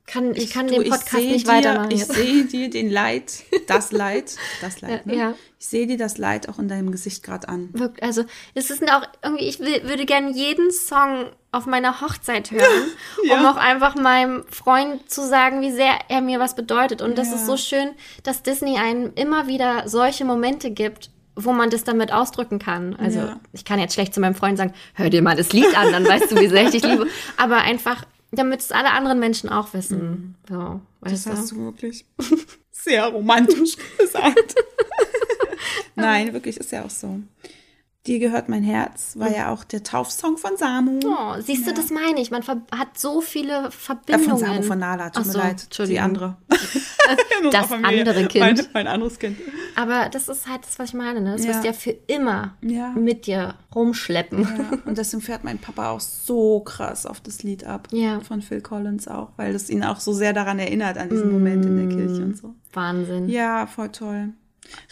Kann, 0.05 0.35
ich 0.35 0.49
kann 0.51 0.67
Du, 0.67 0.73
den 0.79 0.89
Podcast 0.89 1.13
nicht 1.15 1.47
dir, 1.47 1.51
weitermachen. 1.51 1.91
Ich 1.91 2.05
sehe 2.05 2.43
dir 2.45 2.69
den 2.69 2.89
Leid, 2.91 3.31
das 3.67 3.91
Leid, 3.93 4.35
das 4.61 4.81
Leid, 4.81 5.05
ne? 5.05 5.15
Ja. 5.15 5.33
Ich 5.59 5.67
sehe 5.67 5.87
dir 5.87 5.97
das 5.97 6.17
Leid 6.17 6.49
auch 6.49 6.59
in 6.59 6.67
deinem 6.67 6.91
Gesicht 6.91 7.23
gerade 7.23 7.47
an. 7.47 7.69
Wirkt, 7.71 8.03
also 8.03 8.25
es 8.53 8.69
ist 8.69 8.83
auch 8.91 9.03
irgendwie, 9.23 9.45
ich 9.45 9.59
will, 9.59 9.83
würde 9.87 10.05
gerne 10.05 10.31
jeden 10.33 10.71
Song 10.71 11.27
auf 11.53 11.65
meiner 11.67 12.01
Hochzeit 12.01 12.51
hören, 12.51 12.91
Ja. 13.23 13.39
um 13.39 13.45
auch 13.45 13.55
einfach 13.55 13.95
meinem 13.95 14.43
Freund 14.49 15.09
zu 15.09 15.25
sagen, 15.25 15.61
wie 15.61 15.71
sehr 15.71 15.93
er 16.09 16.19
mir 16.21 16.39
was 16.39 16.55
bedeutet. 16.55 17.01
Und 17.01 17.17
das 17.17 17.29
Ja. 17.29 17.35
ist 17.35 17.45
so 17.45 17.55
schön, 17.55 17.91
dass 18.23 18.43
Disney 18.43 18.77
einem 18.77 19.13
immer 19.15 19.47
wieder 19.47 19.87
solche 19.87 20.25
Momente 20.25 20.71
gibt, 20.71 21.11
wo 21.35 21.53
man 21.53 21.69
das 21.69 21.83
damit 21.83 22.11
ausdrücken 22.11 22.59
kann. 22.59 22.95
Also 22.97 23.19
Ja. 23.19 23.39
ich 23.53 23.63
kann 23.65 23.79
jetzt 23.79 23.93
schlecht 23.93 24.13
zu 24.13 24.19
meinem 24.19 24.35
Freund 24.35 24.57
sagen, 24.57 24.73
hör 24.95 25.09
dir 25.09 25.21
mal 25.21 25.35
das 25.37 25.53
Lied 25.53 25.75
an, 25.77 25.91
dann 25.91 26.05
weißt 26.07 26.29
du, 26.31 26.35
wie 26.39 26.47
sehr 26.47 26.63
ich 26.65 26.71
dich 26.71 26.83
liebe. 26.83 27.07
Aber 27.37 27.57
einfach, 27.57 28.05
damit 28.35 28.61
es 28.61 28.71
alle 28.71 28.91
anderen 28.91 29.19
Menschen 29.19 29.49
auch 29.49 29.73
wissen. 29.73 30.35
So, 30.49 30.55
Mhm. 30.55 30.81
Das 31.01 31.11
weißt 31.25 31.27
hast 31.27 31.51
du 31.51 31.57
wirklich 31.65 32.05
sehr 32.71 33.05
romantisch 33.07 33.75
gesagt. 33.97 34.55
Nein, 35.95 36.33
wirklich 36.33 36.57
ist 36.57 36.71
ja 36.71 36.83
auch 36.85 36.89
so. 36.89 37.19
Dir 38.05 38.19
gehört 38.19 38.49
mein 38.49 38.63
Herz 38.63 39.17
war 39.17 39.33
ja 39.33 39.49
auch 39.53 39.63
der 39.63 39.81
Taufsong 39.81 40.37
von 40.37 40.57
Samu. 40.57 40.99
Oh, 41.05 41.39
siehst 41.39 41.65
du, 41.65 41.73
das 41.73 41.89
meine 41.89 42.19
ich. 42.19 42.31
Man 42.31 42.43
hat 42.43 42.97
so 42.97 43.21
viele 43.21 43.67
Äh, 43.67 43.71
Verbindungen. 43.71 44.29
von 44.29 44.37
Samu 44.39 44.61
von 44.61 44.79
Nala, 44.79 45.09
tut 45.09 45.21
Ach 45.21 45.25
mir 45.25 45.31
so, 45.31 45.37
leid. 45.39 45.87
Die 45.89 45.99
andere. 45.99 46.35
Das 47.51 47.69
andere 47.73 48.27
Kind. 48.27 48.39
Mein, 48.57 48.67
mein 48.73 48.87
anderes 48.87 49.19
Kind. 49.19 49.37
Aber 49.75 50.07
das 50.09 50.29
ist 50.29 50.47
halt 50.47 50.63
das, 50.63 50.79
was 50.79 50.89
ich 50.89 50.93
meine. 50.93 51.19
Ne? 51.19 51.33
Das 51.33 51.43
Ja. 51.43 51.49
wirst 51.49 51.63
du 51.63 51.67
ja 51.67 51.73
für 51.73 51.89
immer 52.07 52.55
Ja. 52.61 52.91
mit 52.91 53.25
dir 53.27 53.55
rumschleppen. 53.75 54.41
Ja, 54.43 54.77
und 54.85 54.97
deswegen 54.97 55.21
fährt 55.21 55.43
mein 55.43 55.59
Papa 55.59 55.89
auch 55.91 55.99
so 55.99 56.61
krass 56.61 57.05
auf 57.05 57.19
das 57.19 57.43
Lied 57.43 57.65
ab. 57.65 57.89
Ja. 57.91 58.21
Von 58.21 58.41
Phil 58.41 58.61
Collins 58.61 59.09
auch, 59.09 59.31
weil 59.35 59.51
das 59.51 59.69
ihn 59.69 59.83
auch 59.83 59.99
so 59.99 60.13
sehr 60.13 60.31
daran 60.31 60.59
erinnert, 60.59 60.97
an 60.97 61.09
diesen 61.09 61.29
Moment 61.31 61.65
in 61.65 61.75
der 61.77 61.87
Kirche 61.97 62.23
und 62.23 62.37
so. 62.37 62.55
Wahnsinn. 62.71 63.27
Ja, 63.27 63.67
voll 63.67 63.89
toll. 63.89 64.29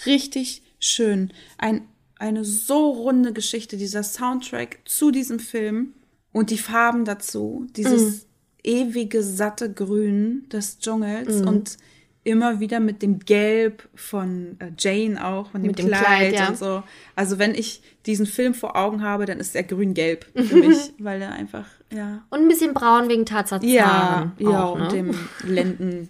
Richtig 0.06 0.64
schön. 0.80 1.32
Ein, 1.58 1.88
eine 2.22 2.46
so 2.46 2.92
runde 2.92 3.34
Geschichte, 3.34 3.78
dieser 3.78 4.04
Soundtrack 4.04 4.80
zu 4.86 5.10
diesem 5.10 5.40
Film 5.40 5.94
und 6.32 6.52
die 6.52 6.60
Farben 6.60 7.04
dazu, 7.04 7.66
dieses 7.76 8.28
ewige, 8.64 9.24
satte 9.24 9.74
Grün 9.74 10.48
des 10.50 10.78
Dschungels 10.78 11.42
und 11.42 11.78
immer 12.24 12.60
wieder 12.60 12.80
mit 12.80 13.02
dem 13.02 13.20
Gelb 13.20 13.90
von 13.96 14.56
äh, 14.60 14.72
Jane 14.78 15.26
auch, 15.26 15.50
von 15.50 15.64
dem, 15.64 15.68
Mit 15.68 15.80
dem 15.80 15.88
Kleid, 15.88 16.06
Kleid, 16.06 16.34
ja. 16.36 16.50
und 16.50 16.58
so. 16.58 16.84
Also 17.16 17.40
wenn 17.40 17.56
ich 17.56 17.82
diesen 18.06 18.28
Film 18.28 18.54
vor 18.54 18.76
Augen 18.76 19.02
habe, 19.02 19.26
dann 19.26 19.40
ist 19.40 19.56
er 19.56 19.64
grün-gelb 19.64 20.28
für 20.36 20.56
mich, 20.58 20.94
weil 21.00 21.24
er 21.24 21.32
einfach, 21.32 21.66
ja. 21.92 22.24
Und 22.30 22.42
ein 22.42 22.48
bisschen 22.48 22.76
braun 22.76 23.10
wegen 23.10 23.26
Tarzan. 23.26 23.64
Ja, 23.64 24.32
ja, 24.38 24.64
auch, 24.64 24.76
und 24.76 24.82
ne? 24.82 24.88
dem 24.90 25.16
Lenden. 25.44 26.10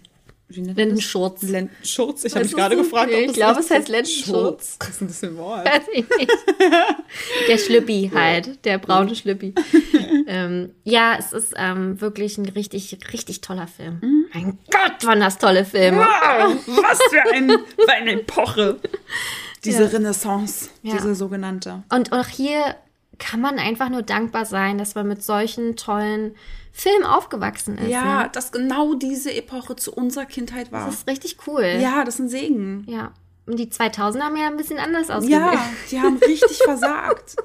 Das? 0.52 0.76
Lendenschurz. 0.76 1.42
Lendenschurz. 1.42 2.24
Ich 2.24 2.34
habe 2.34 2.44
mich 2.44 2.54
gerade 2.54 2.76
das? 2.76 2.84
gefragt, 2.84 3.12
ob 3.12 3.18
ich 3.18 3.26
das 3.28 3.36
glaube, 3.36 3.60
es 3.60 3.70
heißt 3.70 3.88
Lendenschurz. 3.88 4.76
Was 4.80 4.88
ist 4.90 5.00
denn 5.00 5.08
das 5.08 5.18
für 5.20 5.26
ein 5.26 5.36
Wort? 5.36 5.64
Weiß 5.66 5.82
ich 5.92 6.04
nicht. 6.18 6.30
Der 7.48 7.58
Schlüppi 7.58 8.10
halt, 8.14 8.64
der 8.64 8.78
braune 8.78 9.14
Schlüppi. 9.14 9.54
ähm, 10.26 10.70
ja, 10.84 11.16
es 11.18 11.32
ist 11.32 11.54
ähm, 11.56 12.00
wirklich 12.00 12.38
ein 12.38 12.46
richtig, 12.46 12.96
richtig 13.12 13.40
toller 13.40 13.66
Film. 13.66 13.98
Mhm. 14.02 14.24
Mein 14.32 14.58
Gott, 14.70 15.04
waren 15.06 15.20
das 15.20 15.38
tolle 15.38 15.64
Filme. 15.64 15.98
Wow, 15.98 16.56
was 16.66 17.00
für, 17.10 17.32
ein, 17.34 17.50
für 17.50 17.92
eine 17.92 18.12
Epoche. 18.12 18.78
Diese 19.64 19.84
Ja. 19.84 19.88
Renaissance, 19.90 20.70
Ja. 20.82 20.94
diese 20.94 21.14
sogenannte. 21.14 21.84
Und 21.88 22.12
auch 22.12 22.26
hier 22.26 22.74
kann 23.22 23.40
man 23.40 23.58
einfach 23.58 23.88
nur 23.88 24.02
dankbar 24.02 24.44
sein, 24.44 24.78
dass 24.78 24.94
man 24.94 25.06
mit 25.06 25.22
solchen 25.22 25.76
tollen 25.76 26.34
Filmen 26.72 27.04
aufgewachsen 27.04 27.78
ist. 27.78 27.88
Ja, 27.90 28.24
Ne? 28.24 28.30
dass 28.32 28.50
genau 28.50 28.94
diese 28.94 29.32
Epoche 29.32 29.76
zu 29.76 29.92
unserer 29.92 30.26
Kindheit 30.26 30.72
war. 30.72 30.86
Das 30.86 30.96
ist 30.96 31.06
richtig 31.08 31.36
cool. 31.46 31.64
Ja, 31.80 32.04
das 32.04 32.14
ist 32.16 32.20
ein 32.20 32.28
Segen. 32.28 32.84
Ja. 32.88 33.12
Und 33.46 33.58
die 33.58 33.68
2000 33.68 34.24
haben 34.24 34.36
ja 34.36 34.46
ein 34.46 34.56
bisschen 34.56 34.78
anders 34.78 35.08
ausgesehen. 35.10 35.40
Ja, 35.40 35.68
die 35.90 36.00
haben 36.00 36.16
richtig 36.16 36.58
versagt. 36.64 37.36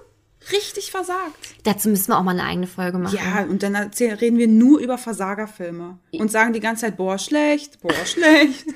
Richtig 0.52 0.91
versagt. 0.91 1.56
Dazu 1.64 1.90
müssen 1.90 2.10
wir 2.12 2.18
auch 2.18 2.24
mal 2.24 2.32
eine 2.32 2.44
eigene 2.45 2.68
Folge 2.68 2.98
machen. 2.98 3.18
Ja, 3.18 3.44
und 3.44 3.62
dann 3.64 3.76
erzählen, 3.76 4.16
reden 4.18 4.38
wir 4.38 4.48
nur 4.48 4.80
über 4.80 4.98
Versagerfilme 4.98 5.98
und 6.14 6.32
sagen 6.32 6.54
die 6.54 6.62
ganze 6.62 6.86
Zeit, 6.86 6.98
boah, 6.98 7.18
schlecht, 7.18 7.82
boah, 7.82 7.94
schlecht. 8.06 8.66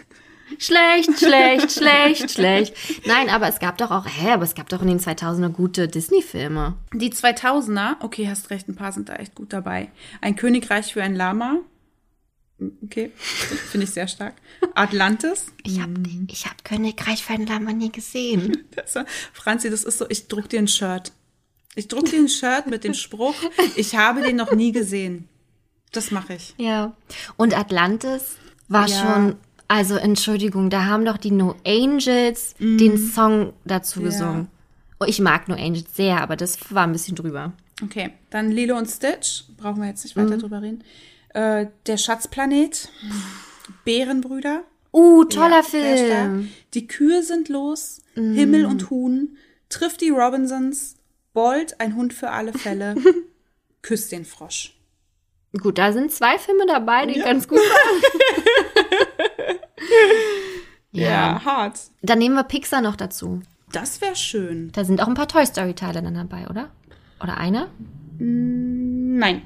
Schlecht, 0.60 1.20
schlecht, 1.20 1.72
schlecht, 1.72 2.32
schlecht. 2.32 2.76
Nein, 3.06 3.30
aber 3.30 3.48
es 3.48 3.60
gab 3.60 3.78
doch 3.78 3.92
auch, 3.92 4.06
hä, 4.08 4.32
aber 4.32 4.44
es 4.44 4.56
gab 4.56 4.70
doch 4.70 4.82
in 4.82 4.88
den 4.88 5.00
2000er 5.00 5.50
gute 5.50 5.88
Disney-Filme. 5.88 6.78
Die 6.94 7.12
2000er, 7.12 7.96
okay, 8.02 8.28
hast 8.30 8.50
recht, 8.50 8.68
ein 8.68 8.76
paar 8.76 8.92
sind 8.92 9.10
da 9.10 9.16
echt 9.16 9.36
gut 9.36 9.54
dabei. 9.54 9.90
Ein 10.22 10.36
Königreich 10.36 10.94
für 10.94 11.04
ein 11.04 11.16
Lama. 11.16 11.58
Okay, 12.84 13.12
finde 13.72 13.86
ich 13.86 13.92
sehr 13.92 14.08
stark. 14.08 14.36
Atlantis. 14.76 15.48
Ich 15.64 15.82
habe 15.82 15.94
ich 16.28 16.46
hab 16.46 16.64
Königreich 16.64 17.24
von 17.26 17.46
Lama 17.48 17.74
nie 17.74 17.92
gesehen. 17.92 18.66
Das 18.76 18.94
war, 18.96 19.06
Franzi, 19.34 19.70
das 19.72 19.84
ist 19.84 19.98
so, 19.98 20.06
ich 20.10 20.28
druck 20.28 20.48
dir 20.50 20.60
ein 20.60 20.68
Shirt. 20.68 21.12
Ich 21.74 21.88
druck 21.88 22.06
dir 22.06 22.20
ein 22.20 22.30
Shirt 22.30 22.68
mit 22.68 22.84
dem 22.84 22.94
Spruch, 22.94 23.34
ich 23.78 23.96
habe 23.96 24.22
den 24.22 24.36
noch 24.36 24.52
nie 24.52 24.72
gesehen. 24.74 25.28
Das 25.92 26.12
mache 26.12 26.36
ich. 26.36 26.54
Ja. 26.58 26.96
Und 27.38 27.58
Atlantis 27.58 28.38
war 28.68 28.88
Ja. 28.88 28.98
schon, 29.16 29.36
also 29.72 29.96
Entschuldigung, 29.96 30.70
da 30.70 30.84
haben 30.84 31.06
doch 31.06 31.16
die 31.16 31.32
No 31.32 31.56
Angels 31.66 32.56
den 32.60 32.98
Song 32.98 33.54
dazu 33.64 34.02
gesungen. 34.02 34.50
Oh, 35.00 35.06
ich 35.08 35.22
mag 35.22 35.48
No 35.48 35.56
Angels 35.56 35.96
sehr, 35.96 36.20
aber 36.20 36.36
das 36.36 36.58
war 36.74 36.84
ein 36.84 36.92
bisschen 36.92 37.16
drüber. 37.16 37.54
Okay, 37.82 38.12
dann 38.32 38.52
Lilo 38.52 38.78
und 38.78 38.88
Stitch. 38.88 39.46
Brauchen 39.56 39.82
wir 39.82 39.88
jetzt 39.88 40.04
nicht 40.04 40.18
weiter 40.18 40.38
drüber 40.38 40.62
reden. 40.62 40.84
Äh, 41.30 41.68
der 41.88 41.96
Schatzplanet. 41.96 42.90
Bärenbrüder. 43.86 44.64
Uh, 44.92 45.24
toller 45.24 45.62
Ja. 45.62 45.64
Film. 45.64 46.52
Die 46.74 46.88
Kühe 46.88 47.24
sind 47.24 47.48
los. 47.48 48.02
Himmel 48.16 48.66
und 48.66 48.90
Huhn. 48.90 49.38
Trifft 49.70 50.02
die 50.02 50.10
Robinsons. 50.10 50.96
Bold, 51.34 51.80
ein 51.80 51.96
Hund 51.96 52.14
für 52.14 52.32
alle 52.32 52.52
Fälle. 52.52 52.96
Küsst 53.82 54.12
den 54.12 54.26
Frosch. 54.26 54.76
Gut, 55.58 55.78
da 55.78 55.94
sind 55.94 56.12
zwei 56.12 56.38
Filme 56.38 56.66
dabei, 56.68 57.06
die 57.06 57.20
ganz 57.22 57.48
gut 57.48 57.58
waren. 57.58 58.02
Ja, 60.94 61.42
hart. 61.46 61.80
Dann 62.02 62.20
nehmen 62.20 62.36
wir 62.36 62.44
Pixar 62.44 62.82
noch 62.82 62.98
dazu. 62.98 63.42
Das 63.72 64.02
wäre 64.02 64.16
schön. 64.16 64.72
Da 64.74 64.84
sind 64.84 65.02
auch 65.02 65.08
ein 65.08 65.14
paar 65.14 65.28
Toy 65.30 65.46
Story 65.46 65.74
Teile 65.74 66.02
dann 66.02 66.16
dabei, 66.16 66.50
oder? 66.50 66.70
Oder 67.24 67.38
einer? 67.38 67.70
Nein. 68.20 69.44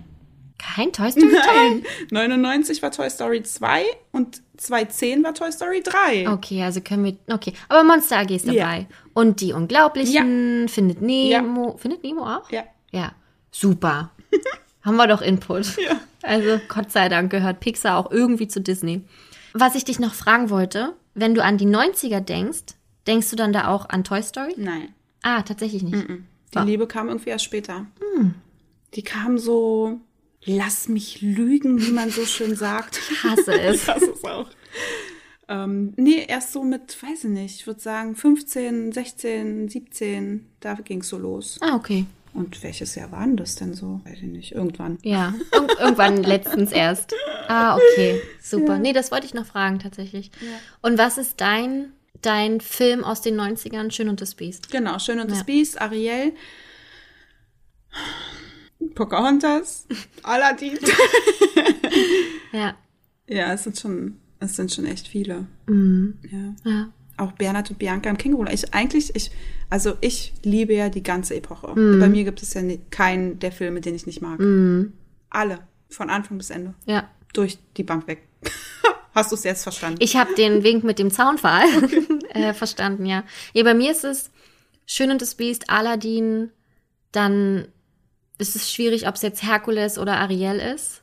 Kein 0.57 0.91
Toy 0.91 1.11
Story 1.11 1.35
Teil? 1.45 1.83
Nein. 2.09 2.29
99 2.29 2.81
war 2.81 2.89
Toy 2.91 3.09
Story 3.09 3.43
2 3.43 3.83
und 4.11 4.41
2010 4.57 5.23
war 5.23 5.33
Toy 5.35 5.51
Story 5.51 5.83
3. 5.83 6.29
Okay, 6.31 6.63
also 6.63 6.81
können 6.81 7.03
wir. 7.05 7.17
Okay, 7.33 7.53
aber 7.69 7.83
Monster 7.83 8.17
AG 8.19 8.31
ist 8.31 8.47
dabei. 8.47 8.87
Ja. 8.89 8.95
Und 9.13 9.41
die 9.41 9.53
Unglaublichen, 9.53 10.67
findet 10.67 11.01
Nemo. 11.01 11.77
Findet 11.77 12.03
Nemo 12.03 12.23
auch? 12.25 12.49
Ja. 12.49 12.63
Ja. 12.91 13.11
Super. 13.51 14.11
Haben 14.81 14.97
wir 14.97 15.07
doch 15.07 15.21
Input. 15.21 15.77
Ja. 15.77 15.99
Also 16.23 16.59
Gott 16.67 16.91
sei 16.91 17.09
Dank 17.09 17.31
gehört 17.31 17.59
Pixar 17.59 17.97
auch 17.97 18.11
irgendwie 18.11 18.47
zu 18.47 18.61
Disney. 18.61 19.01
Was 19.57 19.75
ich 19.75 19.85
dich 19.85 19.99
noch 19.99 20.13
fragen 20.13 20.49
wollte, 20.49 20.95
wenn 21.13 21.33
du 21.33 21.41
an 21.41 21.57
die 21.57 21.65
90er 21.65 22.19
denkst, 22.19 22.75
denkst 23.07 23.29
du 23.29 23.37
dann 23.37 23.53
da 23.53 23.69
auch 23.69 23.87
an 23.87 24.03
Toy 24.03 24.21
Story? 24.21 24.53
Nein. 24.57 24.93
Ah, 25.21 25.43
tatsächlich 25.43 25.81
nicht. 25.81 26.07
Die 26.53 26.59
Liebe 26.59 26.87
kam 26.87 27.07
irgendwie 27.07 27.29
erst 27.29 27.45
später. 27.45 27.85
Die 28.95 29.01
kam 29.01 29.37
so, 29.37 30.01
lass 30.43 30.89
mich 30.89 31.21
lügen, 31.21 31.81
wie 31.81 31.91
man 31.91 32.09
so 32.09 32.25
schön 32.25 32.57
sagt. 32.57 32.99
Ich 33.09 33.23
hasse 33.23 33.53
es. 33.61 33.85
Das 33.85 34.03
ist 34.03 34.25
auch. 34.27 34.49
Ähm, 35.47 35.93
nee, 35.95 36.25
erst 36.27 36.51
so 36.51 36.61
mit, 36.65 37.01
weiß 37.01 37.23
ich 37.23 37.29
nicht, 37.29 37.55
ich 37.61 37.67
würde 37.67 37.79
sagen 37.79 38.15
15, 38.17 38.91
16, 38.91 39.69
17, 39.69 40.47
da 40.59 40.73
ging 40.73 40.99
es 40.99 41.07
so 41.07 41.17
los. 41.17 41.59
Ah, 41.61 41.75
okay. 41.77 42.05
Und 42.35 42.61
welches 42.63 42.95
Jahr 42.95 43.11
war 43.11 43.25
denn 43.25 43.37
das 43.37 43.55
denn 43.55 43.73
so? 43.73 44.01
Weiß 44.03 44.17
ich 44.17 44.23
nicht, 44.23 44.51
irgendwann. 44.51 44.97
Ja, 45.03 45.33
Ir 45.53 45.79
irgendwann 45.79 46.21
letztens 46.21 46.71
erst. 46.71 47.13
Ah, 47.47 47.75
okay. 47.77 48.21
Super. 48.41 48.77
Nee, 48.77 48.91
das 48.93 49.09
wollte 49.11 49.25
ich 49.25 49.33
noch 49.33 49.45
fragen 49.45 49.79
tatsächlich. 49.79 50.31
Und 50.81 50.97
was 50.97 51.17
ist 51.17 51.39
dein, 51.39 51.93
dein 52.21 52.59
Film 52.59 53.03
aus 53.05 53.21
den 53.21 53.39
90ern, 53.39 53.89
Schön 53.91 54.09
und 54.09 54.19
das 54.19 54.35
Biest? 54.35 54.69
Genau, 54.69 54.99
Schön 54.99 55.19
und 55.19 55.29
Ja. 55.29 55.35
das 55.35 55.45
Biest, 55.45 55.81
Ariel, 55.81 56.33
Pocahontas, 58.93 59.87
Aladdin. 60.23 60.77
Ja. 62.51 62.75
ja, 63.27 63.51
es 63.53 63.63
sind 63.65 63.77
schon, 63.77 64.17
es 64.39 64.55
sind 64.55 64.71
schon 64.73 64.85
echt 64.85 65.07
viele. 65.09 65.45
Mhm. 65.67 66.17
Ja. 66.31 66.71
Ja. 66.71 66.89
Auch 67.17 67.31
Bernhard 67.33 67.69
und 67.69 67.79
Bianca 67.79 68.09
im 68.09 68.17
Känguru. 68.17 68.45
Ich 68.51 68.73
eigentlich, 68.73 69.15
ich, 69.15 69.31
also 69.69 69.93
ich 70.01 70.33
liebe 70.43 70.73
ja 70.73 70.89
die 70.89 71.03
ganze 71.03 71.35
Epoche. 71.35 71.79
Mhm. 71.79 71.99
Bei 71.99 72.09
mir 72.09 72.23
gibt 72.23 72.41
es 72.41 72.53
ja 72.53 72.61
keinen 72.89 73.39
der 73.39 73.51
Filme, 73.51 73.81
den 73.81 73.95
ich 73.95 74.05
nicht 74.05 74.21
mag. 74.21 74.39
Alle. 75.29 75.59
Von 75.89 76.09
Anfang 76.09 76.37
bis 76.37 76.49
Ende. 76.49 76.73
Ja. 76.85 77.09
Durch 77.33 77.57
die 77.77 77.83
Bank 77.83 78.07
weg. 78.07 78.23
Hast 79.13 79.31
du 79.31 79.35
es 79.35 79.45
jetzt 79.45 79.63
verstanden? 79.63 79.99
Ich 80.01 80.17
habe 80.17 80.35
den 80.35 80.63
Wink 80.63 80.83
mit 80.83 80.99
dem 80.99 81.09
Zaunpfahl 81.09 81.63
äh, 82.29 82.53
verstanden, 82.53 83.05
ja. 83.05 83.23
Ja, 83.53 83.63
bei 83.63 83.73
mir 83.73 83.91
ist 83.91 84.03
es 84.03 84.29
Schön 84.85 85.09
und 85.09 85.21
das 85.21 85.35
Biest, 85.35 85.69
Aladdin, 85.69 86.51
dann 87.11 87.67
ist 88.37 88.55
es 88.55 88.71
schwierig, 88.71 89.07
ob 89.07 89.15
es 89.15 89.23
jetzt 89.23 89.43
Herkules 89.43 89.97
oder 89.97 90.17
Ariel 90.17 90.59
ist. 90.59 91.01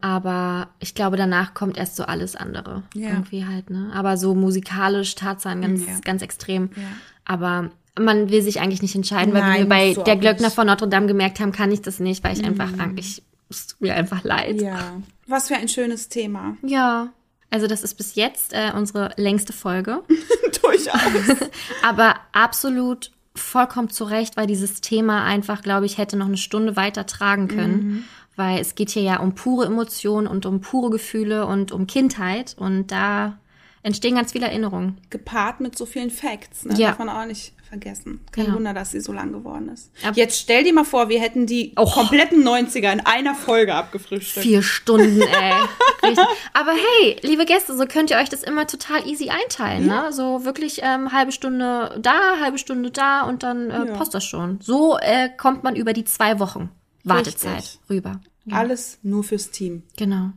Aber 0.00 0.68
ich 0.78 0.94
glaube, 0.94 1.16
danach 1.16 1.54
kommt 1.54 1.76
erst 1.76 1.96
so 1.96 2.04
alles 2.04 2.36
andere. 2.36 2.82
Ja. 2.94 3.10
Irgendwie 3.10 3.44
halt, 3.46 3.70
ne? 3.70 3.90
Aber 3.94 4.16
so 4.16 4.34
musikalisch, 4.34 5.14
Tarzan 5.14 5.60
ganz, 5.62 5.86
Ja. 5.86 5.92
ganz 6.04 6.22
extrem. 6.22 6.70
Ja. 6.76 6.82
Aber 7.24 7.70
man 7.98 8.30
will 8.30 8.42
sich 8.42 8.60
eigentlich 8.60 8.82
nicht 8.82 8.94
entscheiden, 8.94 9.34
weil 9.34 9.42
Nein, 9.42 9.58
wir 9.60 9.68
bei 9.68 9.94
der 9.94 10.16
Glöckner 10.16 10.46
nicht. 10.48 10.54
von 10.54 10.66
Notre 10.66 10.88
Dame 10.88 11.06
gemerkt 11.06 11.40
haben, 11.40 11.52
kann 11.52 11.70
ich 11.70 11.82
das 11.82 12.00
nicht, 12.00 12.24
weil 12.24 12.36
ich 12.38 12.44
einfach, 12.44 12.70
ich, 12.96 13.22
es 13.50 13.66
tut 13.66 13.80
mir 13.80 13.94
einfach 13.94 14.24
leid. 14.24 14.60
ja. 14.60 14.78
Was 15.26 15.48
für 15.48 15.54
ein 15.56 15.68
schönes 15.68 16.08
Thema. 16.08 16.56
Ja. 16.62 17.08
Also 17.52 17.66
das 17.66 17.82
ist 17.82 17.94
bis 17.94 18.14
jetzt 18.14 18.52
äh, 18.52 18.70
unsere 18.76 19.10
längste 19.16 19.52
Folge. 19.52 20.02
Durchaus. 20.62 21.36
Aber 21.82 22.14
absolut 22.32 23.10
vollkommen 23.34 23.90
zu 23.90 24.04
Recht, 24.04 24.36
weil 24.36 24.46
dieses 24.46 24.80
Thema 24.80 25.24
einfach, 25.24 25.60
glaube 25.62 25.84
ich, 25.86 25.98
hätte 25.98 26.16
noch 26.16 26.26
eine 26.26 26.36
Stunde 26.36 26.76
weiter 26.76 27.06
tragen 27.06 27.48
können. 27.48 28.04
Weil 28.40 28.58
es 28.60 28.74
geht 28.74 28.88
hier 28.90 29.02
ja 29.02 29.20
um 29.20 29.34
pure 29.34 29.66
Emotionen 29.66 30.26
und 30.26 30.46
um 30.46 30.62
pure 30.62 30.88
Gefühle 30.90 31.44
und 31.46 31.72
um 31.72 31.86
Kindheit. 31.86 32.56
Und 32.58 32.86
da 32.86 33.38
entstehen 33.82 34.14
ganz 34.14 34.32
viele 34.32 34.46
Erinnerungen. 34.46 34.96
Gepaart 35.10 35.60
mit 35.60 35.76
so 35.76 35.84
vielen 35.84 36.10
Facts. 36.10 36.64
Ne? 36.64 36.74
Ja. 36.78 36.88
Darf 36.88 36.98
man 37.00 37.10
auch 37.10 37.26
nicht 37.26 37.52
vergessen. 37.68 38.20
Kein 38.32 38.46
Ja. 38.46 38.54
Wunder, 38.54 38.74
dass 38.74 38.90
sie 38.92 39.00
so 39.00 39.12
lang 39.12 39.30
geworden 39.32 39.68
ist. 39.68 39.90
Ab- 40.04 40.16
Jetzt 40.16 40.40
stell 40.40 40.64
dir 40.64 40.72
mal 40.74 40.84
vor, 40.84 41.08
wir 41.08 41.20
hätten 41.20 41.46
die 41.46 41.72
Oh. 41.76 41.84
kompletten 41.84 42.42
90er 42.42 42.92
in 42.92 43.00
einer 43.00 43.34
Folge 43.34 43.74
abgefrühstückt. 43.74 44.44
Vier 44.44 44.62
Stunden, 44.62 45.20
ey. 45.22 45.52
Aber 46.52 46.72
hey, 46.72 47.16
liebe 47.22 47.44
Gäste, 47.44 47.76
so 47.76 47.84
könnt 47.86 48.10
ihr 48.10 48.16
euch 48.16 48.28
das 48.28 48.42
immer 48.42 48.66
total 48.66 49.06
easy 49.06 49.30
einteilen. 49.30 49.86
Ne? 49.86 50.12
So 50.12 50.44
wirklich 50.44 50.80
ähm, 50.82 51.12
halbe 51.12 51.30
Stunde 51.32 51.96
da, 52.02 52.38
halbe 52.42 52.58
Stunde 52.58 52.90
da 52.90 53.22
und 53.22 53.42
dann 53.42 53.70
äh, 53.70 53.86
Ja. 53.86 53.96
passt 53.96 54.14
das 54.14 54.24
schon. 54.24 54.58
So 54.60 54.98
äh, 54.98 55.28
kommt 55.36 55.62
man 55.62 55.76
über 55.76 55.92
die 55.92 56.04
zwei 56.04 56.38
Wochen 56.40 56.70
Wartezeit 57.04 57.58
Richtig. 57.58 57.80
rüber. 57.88 58.20
Alles 58.50 58.98
nur 59.02 59.22
fürs 59.22 59.50
Team. 59.50 59.82
Genau. 59.96 60.30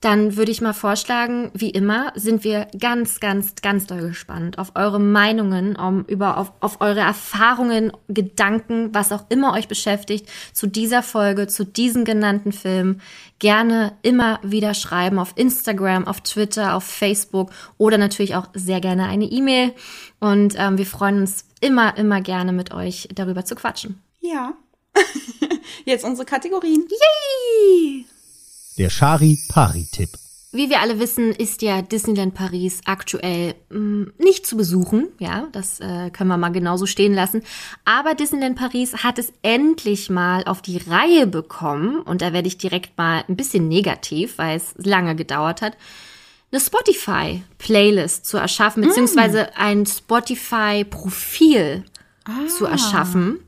Dann 0.00 0.36
würde 0.36 0.50
ich 0.50 0.62
mal 0.62 0.72
vorschlagen, 0.72 1.50
wie 1.52 1.68
immer, 1.68 2.12
sind 2.14 2.42
wir 2.42 2.68
ganz, 2.78 3.20
ganz, 3.20 3.54
ganz 3.56 3.86
doll 3.86 4.00
gespannt 4.00 4.58
auf 4.58 4.72
eure 4.74 4.98
Meinungen, 4.98 5.76
um, 5.76 6.06
über, 6.06 6.38
auf, 6.38 6.52
auf 6.60 6.80
eure 6.80 7.00
Erfahrungen, 7.00 7.92
Gedanken, 8.08 8.94
was 8.94 9.12
auch 9.12 9.26
immer 9.28 9.52
euch 9.52 9.68
beschäftigt, 9.68 10.26
zu 10.54 10.66
dieser 10.66 11.02
Folge, 11.02 11.48
zu 11.48 11.66
diesen 11.66 12.06
genannten 12.06 12.52
Filmen. 12.52 13.02
Gerne 13.40 13.92
immer 14.00 14.40
wieder 14.42 14.72
schreiben 14.72 15.18
auf 15.18 15.34
Instagram, 15.36 16.06
auf 16.06 16.22
Twitter, 16.22 16.76
auf 16.76 16.84
Facebook 16.84 17.50
oder 17.76 17.98
natürlich 17.98 18.36
auch 18.36 18.48
sehr 18.54 18.80
gerne 18.80 19.06
eine 19.06 19.26
E-Mail. 19.26 19.74
Und 20.18 20.54
ähm, 20.56 20.78
wir 20.78 20.86
freuen 20.86 21.20
uns 21.20 21.44
immer, 21.60 21.98
immer 21.98 22.22
gerne 22.22 22.54
mit 22.54 22.72
euch 22.72 23.06
darüber 23.14 23.44
zu 23.44 23.54
quatschen. 23.54 24.00
Ja. 24.20 24.54
Jetzt 25.84 26.04
unsere 26.04 26.26
Kategorien. 26.26 26.86
Der 28.78 28.90
Shari-Pari-Tipp. 28.90 30.10
Wie 30.52 30.68
wir 30.68 30.80
alle 30.80 30.98
wissen, 30.98 31.30
ist 31.30 31.62
ja 31.62 31.80
Disneyland 31.80 32.34
Paris 32.34 32.80
aktuell 32.84 33.54
mh, 33.68 34.08
nicht 34.18 34.44
zu 34.46 34.56
besuchen. 34.56 35.06
Ja, 35.20 35.46
das 35.52 35.78
äh, 35.78 36.10
können 36.10 36.28
wir 36.28 36.38
mal 36.38 36.48
genauso 36.50 36.86
stehen 36.86 37.14
lassen. 37.14 37.42
Aber 37.84 38.14
Disneyland 38.16 38.58
Paris 38.58 39.04
hat 39.04 39.20
es 39.20 39.32
endlich 39.42 40.10
mal 40.10 40.42
auf 40.44 40.60
die 40.60 40.78
Reihe 40.78 41.28
bekommen. 41.28 42.00
Und 42.00 42.20
da 42.20 42.32
werde 42.32 42.48
ich 42.48 42.58
direkt 42.58 42.98
mal 42.98 43.22
ein 43.28 43.36
bisschen 43.36 43.68
negativ, 43.68 44.38
weil 44.38 44.56
es 44.56 44.74
lange 44.76 45.14
gedauert 45.14 45.62
hat. 45.62 45.76
Eine 46.50 46.60
Spotify-Playlist 46.60 48.26
zu 48.26 48.36
erschaffen, 48.36 48.82
beziehungsweise 48.82 49.56
ein 49.56 49.86
Spotify-Profil 49.86 51.84
zu 52.48 52.64
erschaffen. 52.66 53.38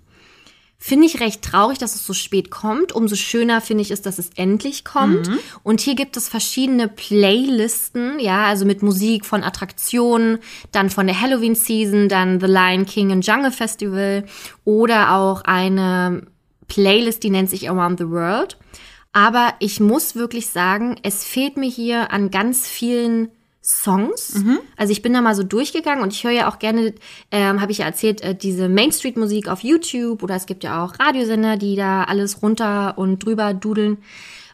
Finde 0.84 1.06
ich 1.06 1.20
recht 1.20 1.42
traurig, 1.42 1.78
dass 1.78 1.94
es 1.94 2.04
so 2.04 2.12
spät 2.12 2.50
kommt. 2.50 2.90
Umso 2.90 3.14
schöner 3.14 3.60
finde 3.60 3.82
ich 3.82 3.92
es, 3.92 4.02
dass 4.02 4.18
es 4.18 4.30
endlich 4.34 4.84
kommt. 4.84 5.30
Und 5.62 5.80
hier 5.80 5.94
gibt 5.94 6.16
es 6.16 6.28
verschiedene 6.28 6.88
Playlisten, 6.88 8.18
ja, 8.18 8.46
also 8.46 8.64
mit 8.64 8.82
Musik 8.82 9.24
von 9.24 9.44
Attraktionen, 9.44 10.40
dann 10.72 10.90
von 10.90 11.06
der 11.06 11.20
Halloween 11.20 11.54
Season, 11.54 12.08
dann 12.08 12.40
The 12.40 12.48
Lion 12.48 12.84
King 12.84 13.12
and 13.12 13.24
Jungle 13.24 13.52
Festival 13.52 14.24
oder 14.64 15.14
auch 15.14 15.42
eine 15.42 16.26
Playlist, 16.66 17.22
die 17.22 17.30
nennt 17.30 17.48
sich 17.48 17.70
Around 17.70 18.00
the 18.00 18.08
World. 18.08 18.58
Aber 19.12 19.54
ich 19.60 19.78
muss 19.78 20.16
wirklich 20.16 20.48
sagen, 20.48 20.96
es 21.04 21.22
fehlt 21.22 21.56
mir 21.56 21.70
hier 21.70 22.10
an 22.10 22.32
ganz 22.32 22.66
vielen 22.66 23.28
Songs. 23.62 24.42
Also 24.76 24.90
ich 24.92 25.02
bin 25.02 25.12
da 25.12 25.20
mal 25.20 25.34
so 25.34 25.44
durchgegangen 25.44 26.02
und 26.02 26.12
ich 26.12 26.24
höre 26.24 26.32
ja 26.32 26.50
auch 26.50 26.58
gerne, 26.58 26.94
ähm, 27.30 27.60
habe 27.60 27.70
ich 27.72 27.78
ja 27.78 27.86
erzählt, 27.86 28.20
äh, 28.20 28.34
diese 28.34 28.68
Main 28.68 28.90
Street 28.92 29.16
Musik 29.16 29.48
auf 29.48 29.60
YouTube 29.62 30.22
oder 30.22 30.34
es 30.34 30.46
gibt 30.46 30.64
ja 30.64 30.84
auch 30.84 30.98
Radiosender, 30.98 31.56
die 31.56 31.76
da 31.76 32.04
alles 32.04 32.42
runter 32.42 32.98
und 32.98 33.24
drüber 33.24 33.54
dudeln. 33.54 33.98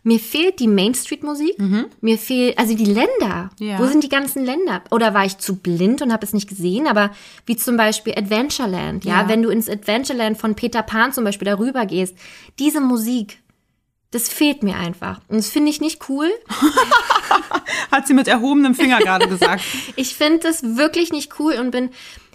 Mir 0.04 0.20
fehlt 0.20 0.60
die 0.60 0.68
Main 0.68 0.94
Street 0.94 1.22
Musik. 1.22 1.56
Mir 2.00 2.18
fehlt, 2.18 2.56
also 2.58 2.74
die 2.74 2.84
Länder. 2.84 3.50
Ja. 3.58 3.78
Wo 3.78 3.86
sind 3.86 4.04
die 4.04 4.08
ganzen 4.08 4.44
Länder? 4.44 4.80
Oder 4.90 5.12
war 5.12 5.24
ich 5.26 5.38
zu 5.38 5.56
blind 5.56 6.00
und 6.02 6.12
habe 6.12 6.24
es 6.24 6.32
nicht 6.32 6.48
gesehen? 6.48 6.86
Aber 6.86 7.10
wie 7.46 7.56
zum 7.56 7.76
Beispiel 7.76 8.14
Adventureland. 8.16 9.04
Ja, 9.04 9.22
Ja. 9.22 9.28
wenn 9.28 9.42
du 9.42 9.50
ins 9.50 9.68
Adventureland 9.68 10.38
von 10.38 10.54
Peter 10.54 10.82
Pan 10.82 11.12
zum 11.12 11.24
Beispiel 11.24 11.46
darüber 11.46 11.84
gehst, 11.84 12.14
diese 12.58 12.80
Musik, 12.80 13.38
das 14.10 14.28
fehlt 14.28 14.62
mir 14.62 14.76
einfach. 14.76 15.20
Und 15.28 15.36
das 15.36 15.50
finde 15.50 15.70
ich 15.70 15.80
nicht 15.80 16.08
cool. 16.08 16.30
Hat 17.90 18.06
sie 18.06 18.14
mit 18.14 18.26
erhobenem 18.26 18.74
Finger 18.74 18.98
gerade 18.98 19.28
gesagt. 19.28 19.62
Ich 19.96 20.14
finde 20.14 20.38
das 20.38 20.76
wirklich 20.76 21.12
nicht 21.12 21.38
cool 21.38 21.54
und 21.54 21.70
bin 21.70 21.90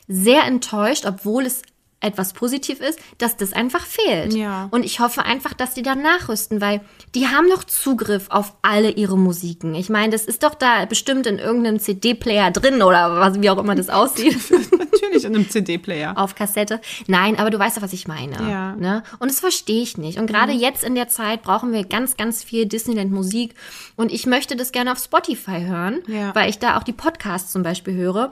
sehr 0.08 0.44
enttäuscht, 0.44 1.06
obwohl 1.06 1.45
es 1.45 1.62
etwas 2.03 2.34
positiv 2.34 2.80
ist, 2.81 2.99
dass 3.17 3.38
das 3.38 3.53
einfach 3.53 3.85
fehlt. 3.85 4.34
Ja. 4.34 4.67
Und 4.71 4.85
ich 4.85 4.99
hoffe 4.99 5.23
einfach, 5.23 5.53
dass 5.53 5.73
die 5.73 5.81
da 5.81 5.95
nachrüsten, 5.95 6.61
weil 6.61 6.81
die 7.15 7.27
haben 7.27 7.47
noch 7.47 7.63
Zugriff 7.63 8.25
auf 8.30 8.53
alle 8.61 8.91
ihre 8.91 9.17
Musiken. 9.17 9.73
Ich 9.75 9.89
meine, 9.89 10.11
das 10.11 10.25
ist 10.25 10.43
doch 10.43 10.53
da 10.53 10.85
bestimmt 10.85 11.25
in 11.27 11.39
irgendeinem 11.39 11.80
CD-Player 11.80 12.51
drin 12.51 12.81
oder 12.81 13.19
was, 13.19 13.41
wie 13.41 13.49
auch 13.49 13.57
immer 13.57 13.75
das 13.75 13.89
aussieht. 13.89 14.38
Natürlich 14.77 15.25
in 15.25 15.35
einem 15.35 15.49
CD-Player. 15.49 16.17
auf 16.17 16.35
Kassette. 16.35 16.81
Nein, 17.07 17.38
aber 17.39 17.49
du 17.49 17.57
weißt 17.59 17.77
doch, 17.77 17.81
was 17.81 17.93
ich 17.93 18.07
meine. 18.07 18.34
Ja. 18.49 18.75
Ne? 18.75 19.03
Und 19.19 19.31
das 19.31 19.39
verstehe 19.39 19.81
ich 19.81 19.97
nicht. 19.97 20.17
Und 20.19 20.27
gerade 20.27 20.51
jetzt 20.51 20.84
in 20.84 20.95
der 20.95 21.07
Zeit 21.07 21.41
brauchen 21.43 21.71
wir 21.71 21.84
ganz, 21.85 22.17
ganz 22.17 22.43
viel 22.43 22.65
Disneyland-Musik. 22.65 23.55
Und 23.95 24.11
ich 24.11 24.25
möchte 24.25 24.55
das 24.55 24.71
gerne 24.71 24.91
auf 24.91 24.99
Spotify 24.99 25.61
hören, 25.65 26.01
Ja. 26.07 26.35
weil 26.35 26.49
ich 26.49 26.59
da 26.59 26.77
auch 26.77 26.84
die 26.84 26.93
Podcasts 26.93 27.51
zum 27.51 27.63
Beispiel 27.63 27.93
höre. 27.93 28.30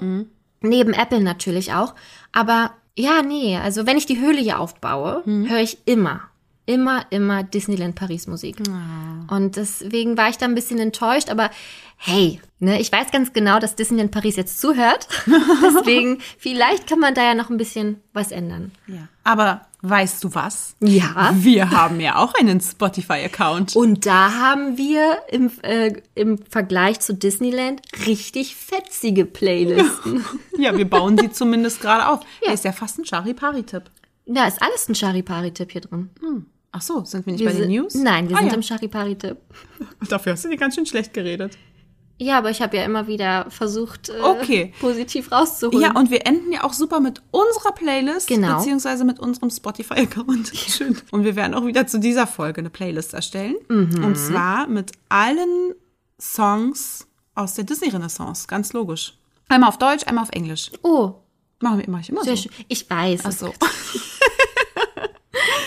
Neben 0.61 0.93
Apple 0.93 1.21
natürlich 1.21 1.73
auch. 1.73 1.95
Aber 2.31 2.71
ja, 2.97 3.21
nee, 3.21 3.57
also 3.57 3.85
wenn 3.85 3.97
ich 3.97 4.05
die 4.05 4.19
Höhle 4.19 4.39
hier 4.39 4.59
aufbaue, 4.59 5.23
höre 5.25 5.59
ich 5.59 5.77
immer, 5.85 6.21
immer, 6.65 7.05
immer 7.09 7.43
Disneyland 7.43 7.95
Paris 7.95 8.27
Musik. 8.27 8.57
Und 9.29 9.55
deswegen 9.55 10.17
war 10.17 10.29
ich 10.29 10.37
da 10.37 10.45
ein 10.45 10.55
bisschen 10.55 10.79
enttäuscht, 10.79 11.29
aber 11.29 11.49
hey, 11.97 12.41
ne, 12.59 12.81
ich 12.81 12.91
weiß 12.91 13.11
ganz 13.11 13.31
genau, 13.33 13.59
dass 13.59 13.75
Disneyland 13.75 14.11
Paris 14.11 14.35
jetzt 14.35 14.59
zuhört. 14.59 15.07
Deswegen, 15.27 16.19
vielleicht 16.37 16.87
kann 16.87 16.99
man 16.99 17.13
da 17.13 17.23
ja 17.23 17.35
noch 17.35 17.49
ein 17.49 17.57
bisschen 17.57 18.01
was 18.13 18.31
ändern. 18.31 18.71
Ja. 18.87 19.07
Aber 19.23 19.67
weißt 19.81 20.23
du 20.23 20.35
was? 20.35 20.75
Ja. 20.79 21.33
Wir 21.35 21.71
haben 21.71 21.99
ja 21.99 22.17
auch 22.17 22.33
einen 22.35 22.61
Spotify-Account. 22.61 23.75
Und 23.75 24.05
da 24.05 24.33
haben 24.33 24.77
wir 24.77 25.19
im, 25.29 25.51
äh, 25.63 25.93
im 26.15 26.37
Vergleich 26.37 26.99
zu 26.99 27.13
Disneyland 27.13 27.81
richtig 28.05 28.55
fetzige 28.55 29.25
Playlisten. 29.25 30.23
Ja, 30.57 30.77
wir 30.77 30.89
bauen 30.89 31.17
sie 31.17 31.31
zumindest 31.31 31.81
gerade 31.81 32.07
auf. 32.07 32.21
Ja. 32.45 32.53
Ist 32.53 32.65
ja 32.65 32.71
fast 32.71 32.99
ein 32.99 33.05
Charipari-Tipp. 33.05 33.83
Da 34.25 34.47
ist 34.47 34.61
alles 34.61 34.87
ein 34.87 34.95
Charipari-Tipp 34.95 35.71
hier 35.71 35.81
drin. 35.81 36.09
Ach 36.71 36.81
so, 36.81 37.03
sind 37.03 37.25
wir 37.25 37.33
nicht 37.33 37.41
Wir 37.41 37.51
bei 37.51 37.57
den 37.57 37.69
News? 37.69 37.95
Nein, 37.95 38.29
wir 38.29 38.37
ah, 38.37 38.39
sind 38.39 38.49
ja. 38.49 38.55
im 38.55 38.63
Charipari-Tipp. 38.63 39.37
Dafür 40.09 40.33
hast 40.33 40.45
du 40.45 40.49
dir 40.49 40.57
ganz 40.57 40.75
schön 40.75 40.85
schlecht 40.85 41.13
geredet. 41.13 41.57
Ja, 42.23 42.37
aber 42.37 42.51
ich 42.51 42.61
habe 42.61 42.77
ja 42.77 42.83
immer 42.85 43.07
wieder 43.07 43.47
versucht, 43.49 44.09
äh, 44.09 44.19
Okay. 44.21 44.73
positiv 44.79 45.31
rauszuholen. 45.31 45.81
Ja, 45.81 45.95
und 45.99 46.11
wir 46.11 46.27
enden 46.27 46.51
ja 46.51 46.63
auch 46.63 46.73
super 46.73 46.99
mit 46.99 47.19
unserer 47.31 47.71
Playlist, 47.71 48.27
Genau. 48.27 48.57
beziehungsweise 48.59 49.03
mit 49.05 49.19
unserem 49.19 49.49
Spotify-Account. 49.49 50.49
Schön. 50.55 50.95
Und 51.09 51.23
wir 51.23 51.35
werden 51.35 51.55
auch 51.55 51.65
wieder 51.65 51.87
zu 51.87 51.99
dieser 51.99 52.27
Folge 52.27 52.61
eine 52.61 52.69
Playlist 52.69 53.15
erstellen. 53.15 53.55
Mhm. 53.69 54.03
Und 54.03 54.17
zwar 54.19 54.67
mit 54.67 54.91
allen 55.09 55.73
Songs 56.21 57.07
aus 57.33 57.55
der 57.55 57.63
Disney-Renaissance. 57.63 58.45
Ganz 58.47 58.71
logisch. 58.73 59.17
Einmal 59.49 59.69
auf 59.69 59.79
Deutsch, 59.79 60.05
einmal 60.05 60.23
auf 60.25 60.31
Englisch. 60.31 60.69
oh, 60.83 61.13
Machen 61.59 61.79
wir 61.79 61.87
immer, 61.87 61.99
ich 62.01 62.09
immer 62.09 62.23
sehr 62.23 62.35
so. 62.37 62.43
schön. 62.43 62.51
Ich 62.67 62.87
weiß. 62.87 63.21
Ach 63.23 63.31
so. 63.31 63.53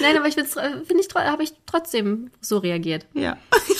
Nein, 0.04 0.16
aber 0.18 0.28
ich 0.28 0.34
find's, 0.34 0.54
äh, 0.56 0.84
find 0.84 1.00
ich, 1.00 1.08
habe 1.14 1.42
ich 1.42 1.54
trotzdem 1.64 2.30
so 2.40 2.58
reagiert. 2.58 3.06
Ja. 3.14 3.38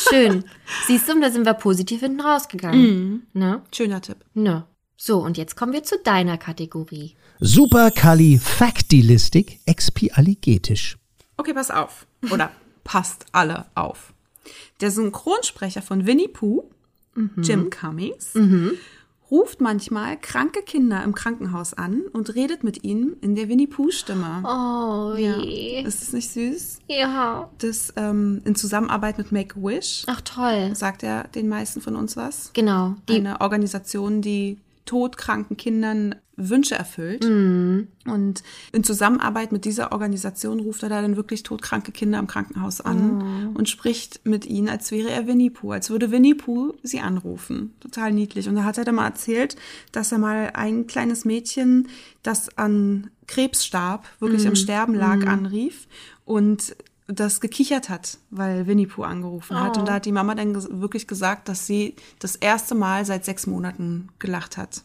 Schön. 0.09 0.45
Siehst 0.87 1.07
du, 1.09 1.21
da 1.21 1.31
sind 1.31 1.45
wir 1.45 1.53
positiv 1.55 2.01
hinten 2.01 2.23
rausgegangen. 2.23 3.27
Ne? 3.35 3.63
Schöner 3.75 4.01
Tipp. 4.01 4.25
Ne. 4.33 4.65
So, 4.97 5.19
und 5.19 5.37
jetzt 5.37 5.55
kommen 5.55 5.75
wir 5.75 5.83
zu 5.83 5.99
deiner 5.99 6.39
Kategorie. 6.39 7.15
Superkalifaktilistik 7.41 9.61
expialigetisch. 9.67 10.97
Okay, 11.37 11.53
pass 11.53 11.71
auf. 11.71 12.07
Oder 12.31 12.53
passt 12.85 13.27
alle 13.33 13.67
auf. 13.75 14.15
Der 14.81 14.91
Synchronsprecher 14.91 15.83
von 15.83 16.07
Winnie 16.07 16.29
Pooh, 16.29 16.71
Jim 17.37 17.69
Cummings, 17.71 18.33
ruft 19.35 19.61
manchmal 19.61 20.17
kranke 20.17 20.63
Kinder 20.63 21.03
im 21.03 21.13
Krankenhaus 21.13 21.75
an 21.75 22.03
und 22.13 22.37
redet 22.37 22.63
mit 22.63 22.85
ihnen 22.85 23.17
in 23.21 23.35
der 23.35 23.49
Winnie 23.49 23.67
Pooh-Stimme. 23.67 24.43
Oh, 24.45 25.17
Ja. 25.19 25.39
je. 25.39 25.83
Ist 25.83 26.03
das 26.03 26.13
nicht 26.13 26.31
süß? 26.31 26.79
Ja. 26.89 27.49
Das 27.59 27.93
ähm, 27.97 28.43
in 28.45 28.55
Zusammenarbeit 28.55 29.19
mit 29.19 29.33
Make-A-Wish 29.33 30.05
Ach, 30.07 30.21
toll. 30.21 30.71
sagt 30.77 31.03
er 31.03 31.25
den 31.35 31.49
meisten 31.49 31.81
von 31.81 31.97
uns 31.97 32.17
was. 32.17 32.51
Genau. 32.53 32.95
Die, 33.09 33.17
Eine 33.17 33.41
Organisation, 33.41 34.23
die 34.23 34.59
todkranken 34.85 35.57
Kindern 35.57 36.15
Wünsche 36.37 36.75
erfüllt. 36.75 37.25
Mhm. 37.25 37.87
Und 38.07 38.43
in 38.73 38.83
Zusammenarbeit 38.83 39.53
mit 39.53 39.65
dieser 39.65 39.93
Organisation 39.93 40.59
ruft 40.59 40.83
er 40.83 40.89
da 40.89 41.01
dann 41.01 41.15
wirklich 41.17 41.45
todkranke 41.45 41.93
Kinder 41.93 42.19
im 42.19 42.27
Krankenhaus 42.27 42.81
an 42.81 43.53
Oh. 43.55 43.59
und 43.59 43.69
spricht 43.69 44.21
mit 44.27 44.45
ihnen, 44.45 44.69
als 44.69 44.91
wäre 44.91 45.11
er 45.11 45.29
Winnie 45.29 45.51
Pooh, 45.51 45.71
als 45.71 45.91
würde 45.91 46.11
Winnie 46.11 46.35
Pooh 46.35 46.75
sie 46.83 46.99
anrufen. 46.99 47.75
Total 47.79 48.13
niedlich. 48.13 48.49
Und 48.49 48.57
da 48.57 48.65
hat 48.65 48.79
er 48.79 48.85
dann 48.85 48.97
mal 48.97 49.07
erzählt, 49.07 49.55
dass 49.93 50.11
er 50.11 50.19
mal 50.19 50.51
ein 50.55 50.89
kleines 50.89 51.25
Mädchen, 51.25 51.87
das 52.25 52.59
an 52.59 53.11
Krebs 53.29 53.65
starb, 53.65 54.07
wirklich 54.19 54.43
Mhm. 54.43 54.49
im 54.49 54.57
Sterben 54.57 54.95
lag, 54.95 55.25
anrief 55.29 55.87
und 56.25 56.75
das 57.07 57.41
gekichert 57.41 57.89
hat, 57.89 58.19
weil 58.31 58.67
Winnie 58.67 58.87
Pooh 58.87 59.03
angerufen 59.03 59.61
hat. 59.61 59.77
Oh. 59.77 59.81
Und 59.81 59.89
da 59.89 59.95
hat 59.95 60.07
die 60.07 60.13
Mama 60.13 60.35
dann 60.35 60.55
ges 60.55 60.69
wirklich 60.71 61.07
gesagt, 61.07 61.49
dass 61.49 61.67
sie 61.67 61.97
das 62.19 62.37
erste 62.37 62.75
Mal 62.75 63.05
seit 63.05 63.25
sechs 63.25 63.47
Monaten 63.47 64.09
gelacht 64.19 64.57
hat. 64.57 64.83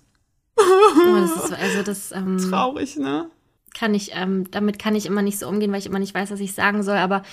oh, 0.58 1.16
das 1.16 1.46
ist, 1.46 1.54
also 1.54 1.84
das 1.84 2.12
ähm, 2.12 2.38
Traurig, 2.38 2.98
ne? 2.98 3.30
kann 3.74 3.94
ich, 3.94 4.12
ähm, 4.14 4.50
damit 4.52 4.80
kann 4.80 4.96
ich 4.96 5.06
immer 5.06 5.22
nicht 5.22 5.40
so 5.40 5.48
umgehen, 5.48 5.72
weil 5.72 5.80
ich 5.80 5.86
immer 5.86 6.00
nicht 6.00 6.14
weiß, 6.14 6.32
was 6.32 6.40
ich 6.40 6.54
sagen 6.54 6.84
soll. 6.84 6.98
Aber 6.98 7.24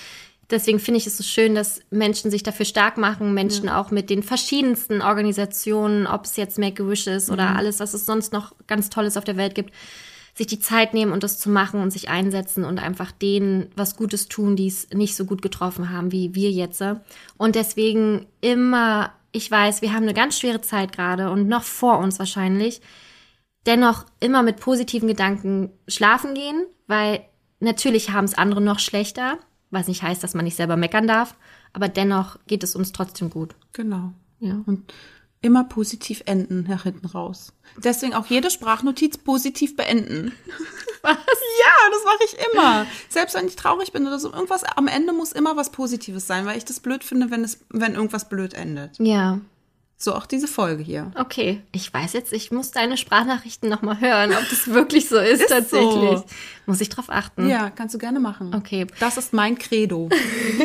deswegen 0.49 0.79
finde 0.79 0.99
ich 0.99 1.07
es 1.07 1.17
so 1.17 1.23
schön, 1.23 1.55
dass 1.55 1.81
Menschen 1.89 2.31
sich 2.31 2.43
dafür 2.43 2.65
stark 2.65 2.97
machen, 2.97 3.33
Menschen 3.33 3.69
auch 3.69 3.91
mit 3.91 4.09
den 4.09 4.23
verschiedensten 4.23 5.01
Organisationen, 5.01 6.07
ob 6.07 6.25
es 6.25 6.37
jetzt 6.37 6.57
Make-A-Wish 6.57 7.07
ist 7.07 7.29
oder 7.29 7.55
alles, 7.55 7.79
was 7.79 7.93
es 7.93 8.05
sonst 8.05 8.33
noch 8.33 8.53
ganz 8.67 8.89
Tolles 8.89 9.17
auf 9.17 9.23
der 9.23 9.37
Welt 9.37 9.55
gibt, 9.55 9.73
sich 10.37 10.47
die 10.47 10.59
Zeit 10.59 10.93
nehmen 10.93 11.11
und 11.11 11.23
das 11.23 11.39
zu 11.39 11.49
machen 11.49 11.81
und 11.81 11.89
sich 11.89 12.09
einsetzen 12.09 12.63
und 12.63 12.77
einfach 12.77 13.11
denen 13.11 13.71
was 13.75 13.97
Gutes 13.97 14.27
tun, 14.27 14.55
die 14.55 14.67
es 14.67 14.87
nicht 14.91 15.15
so 15.15 15.25
gut 15.25 15.41
getroffen 15.41 15.89
haben 15.89 16.11
wie 16.11 16.35
wir 16.35 16.51
jetzt. 16.51 16.83
Und 17.37 17.55
deswegen 17.55 18.27
immer, 18.39 19.11
ich 19.31 19.49
weiß, 19.49 19.81
wir 19.81 19.93
haben 19.93 20.03
eine 20.03 20.13
ganz 20.13 20.37
schwere 20.39 20.61
Zeit 20.61 20.91
gerade 20.91 21.31
und 21.31 21.47
noch 21.47 21.63
vor 21.63 21.97
uns 21.97 22.19
wahrscheinlich 22.19 22.81
dennoch 23.65 24.05
immer 24.19 24.43
mit 24.43 24.59
positiven 24.59 25.07
Gedanken 25.07 25.71
schlafen 25.87 26.35
gehen, 26.35 26.65
weil 26.85 27.21
natürlich 27.59 28.11
haben 28.11 28.25
es 28.25 28.37
andere 28.37 28.61
noch 28.61 28.77
schlechter, 28.77 29.39
was 29.71 29.87
nicht 29.87 30.03
heißt, 30.03 30.23
dass 30.23 30.35
man 30.35 30.45
nicht 30.45 30.55
selber 30.55 30.77
meckern 30.77 31.07
darf, 31.07 31.35
aber 31.73 31.89
dennoch 31.89 32.37
geht 32.45 32.63
es 32.63 32.75
uns 32.75 32.91
trotzdem 32.91 33.31
gut. 33.31 33.55
Genau. 33.73 34.13
Ja. 34.39 34.61
Und 34.67 34.93
immer 35.47 35.63
positiv 35.63 36.21
enden 36.25 36.65
nach 36.69 36.83
hinten 36.83 37.07
raus. 37.07 37.53
Deswegen 37.83 38.13
auch 38.13 38.25
jede 38.27 38.51
Sprachnotiz 38.51 39.17
positiv 39.17 39.75
beenden. 39.75 40.33
Was? 41.01 41.15
Ja, 41.15 41.91
das 41.91 42.03
mache 42.03 42.23
ich 42.25 42.37
immer. 42.53 42.85
Selbst 43.09 43.33
wenn 43.35 43.47
ich 43.47 43.55
traurig 43.55 43.91
bin 43.93 44.05
oder 44.05 44.19
so, 44.19 44.31
irgendwas 44.33 44.63
am 44.63 44.87
Ende 44.87 45.13
muss 45.13 45.31
immer 45.31 45.55
was 45.55 45.71
Positives 45.71 46.27
sein, 46.27 46.45
weil 46.45 46.57
ich 46.57 46.65
das 46.65 46.79
blöd 46.81 47.03
finde, 47.03 47.31
wenn 47.31 47.43
es, 47.43 47.59
wenn 47.69 47.95
irgendwas 47.95 48.27
blöd 48.27 48.53
endet. 48.55 48.97
Ja, 48.99 49.39
So 49.95 50.13
auch 50.15 50.25
diese 50.25 50.47
Folge 50.47 50.83
hier. 50.83 51.11
okay. 51.17 51.61
Ich 51.71 51.93
weiß 51.93 52.13
jetzt, 52.13 52.33
ich 52.33 52.51
muss 52.51 52.71
deine 52.71 52.97
Sprachnachrichten 52.97 53.69
nochmal 53.69 54.01
hören, 54.01 54.31
ob 54.33 54.49
das 54.49 54.67
wirklich 54.67 55.07
so 55.07 55.17
ist, 55.17 55.41
Ist 55.41 55.49
tatsächlich. 55.49 55.89
so. 56.19 56.25
Muss 56.65 56.81
ich 56.81 56.89
drauf 56.89 57.05
achten. 57.09 57.47
Ja, 57.47 57.69
kannst 57.69 57.95
du 57.95 57.99
gerne 57.99 58.19
machen. 58.19 58.53
Okay. 58.53 58.85
Das 58.99 59.17
ist 59.17 59.31
mein 59.33 59.57
Credo. 59.57 60.09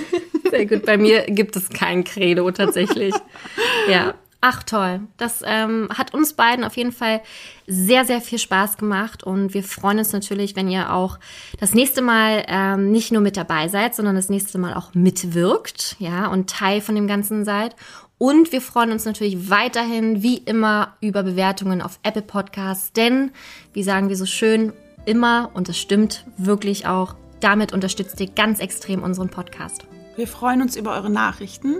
Sehr 0.50 0.66
gut. 0.66 0.84
Bei 0.86 0.96
mir 0.96 1.22
gibt 1.26 1.56
es 1.56 1.68
kein 1.70 2.04
Credo 2.04 2.50
tatsächlich. 2.50 3.14
ja. 3.88 4.14
Ach 4.44 4.64
toll. 4.64 5.02
Das 5.18 5.40
ähm, 5.46 5.88
hat 5.96 6.12
uns 6.14 6.32
beiden 6.32 6.64
auf 6.64 6.76
jeden 6.76 6.90
Fall 6.90 7.20
sehr, 7.68 8.04
sehr 8.04 8.20
viel 8.20 8.40
Spaß 8.40 8.76
gemacht 8.76 9.22
und 9.22 9.54
wir 9.54 9.62
freuen 9.62 9.98
uns 10.00 10.12
natürlich, 10.12 10.56
wenn 10.56 10.68
ihr 10.68 10.92
auch 10.92 11.20
das 11.60 11.74
nächste 11.74 12.02
Mal 12.02 12.44
ähm, 12.48 12.90
nicht 12.90 13.12
nur 13.12 13.22
mit 13.22 13.36
dabei 13.36 13.68
seid, 13.68 13.94
sondern 13.94 14.16
das 14.16 14.30
nächste 14.30 14.58
Mal 14.58 14.74
auch 14.74 14.94
mitwirkt, 14.94 15.94
ja, 16.00 16.26
und 16.26 16.50
Teil 16.50 16.80
von 16.80 16.96
dem 16.96 17.06
Ganzen 17.06 17.44
seid. 17.44 17.76
Und 18.18 18.50
wir 18.50 18.60
freuen 18.60 18.90
uns 18.90 19.04
natürlich 19.04 19.48
weiterhin, 19.48 20.24
wie 20.24 20.38
immer, 20.38 20.96
über 21.00 21.22
Bewertungen 21.22 21.80
auf 21.80 22.00
Apple 22.02 22.22
Podcasts, 22.22 22.92
denn, 22.92 23.30
wie 23.72 23.84
sagen 23.84 24.08
wir 24.08 24.16
so 24.16 24.26
schön, 24.26 24.72
immer, 25.04 25.52
und 25.54 25.68
das 25.68 25.78
stimmt 25.78 26.26
wirklich 26.36 26.88
auch, 26.88 27.14
damit 27.38 27.72
unterstützt 27.72 28.20
ihr 28.20 28.28
ganz 28.28 28.58
extrem 28.58 29.04
unseren 29.04 29.28
Podcast. 29.28 29.86
Wir 30.16 30.26
freuen 30.26 30.62
uns 30.62 30.74
über 30.74 30.96
eure 30.96 31.10
Nachrichten 31.10 31.76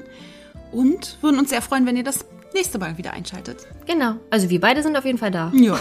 und 0.71 1.19
würden 1.23 1.41
uns 1.41 1.51
sehr 1.51 1.61
freuen, 1.61 1.87
wenn 1.87 1.97
ihr 1.97 2.05
das 2.05 2.25
nächste 2.55 2.79
Mal 2.79 2.99
wieder 2.99 3.13
einschaltet. 3.13 3.67
Genau. 3.87 4.15
Also 4.31 4.51
wir 4.51 4.61
beide 4.61 4.83
sind 4.83 4.97
auf 4.97 5.05
jeden 5.05 5.19
Fall 5.19 5.31
da. 5.31 5.51
Ja. 5.55 5.79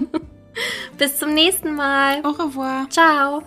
Bis 0.98 1.16
zum 1.18 1.34
nächsten 1.34 1.74
Mal. 1.74 2.24
Au 2.24 2.30
revoir. 2.30 2.88
Ciao. 2.90 3.42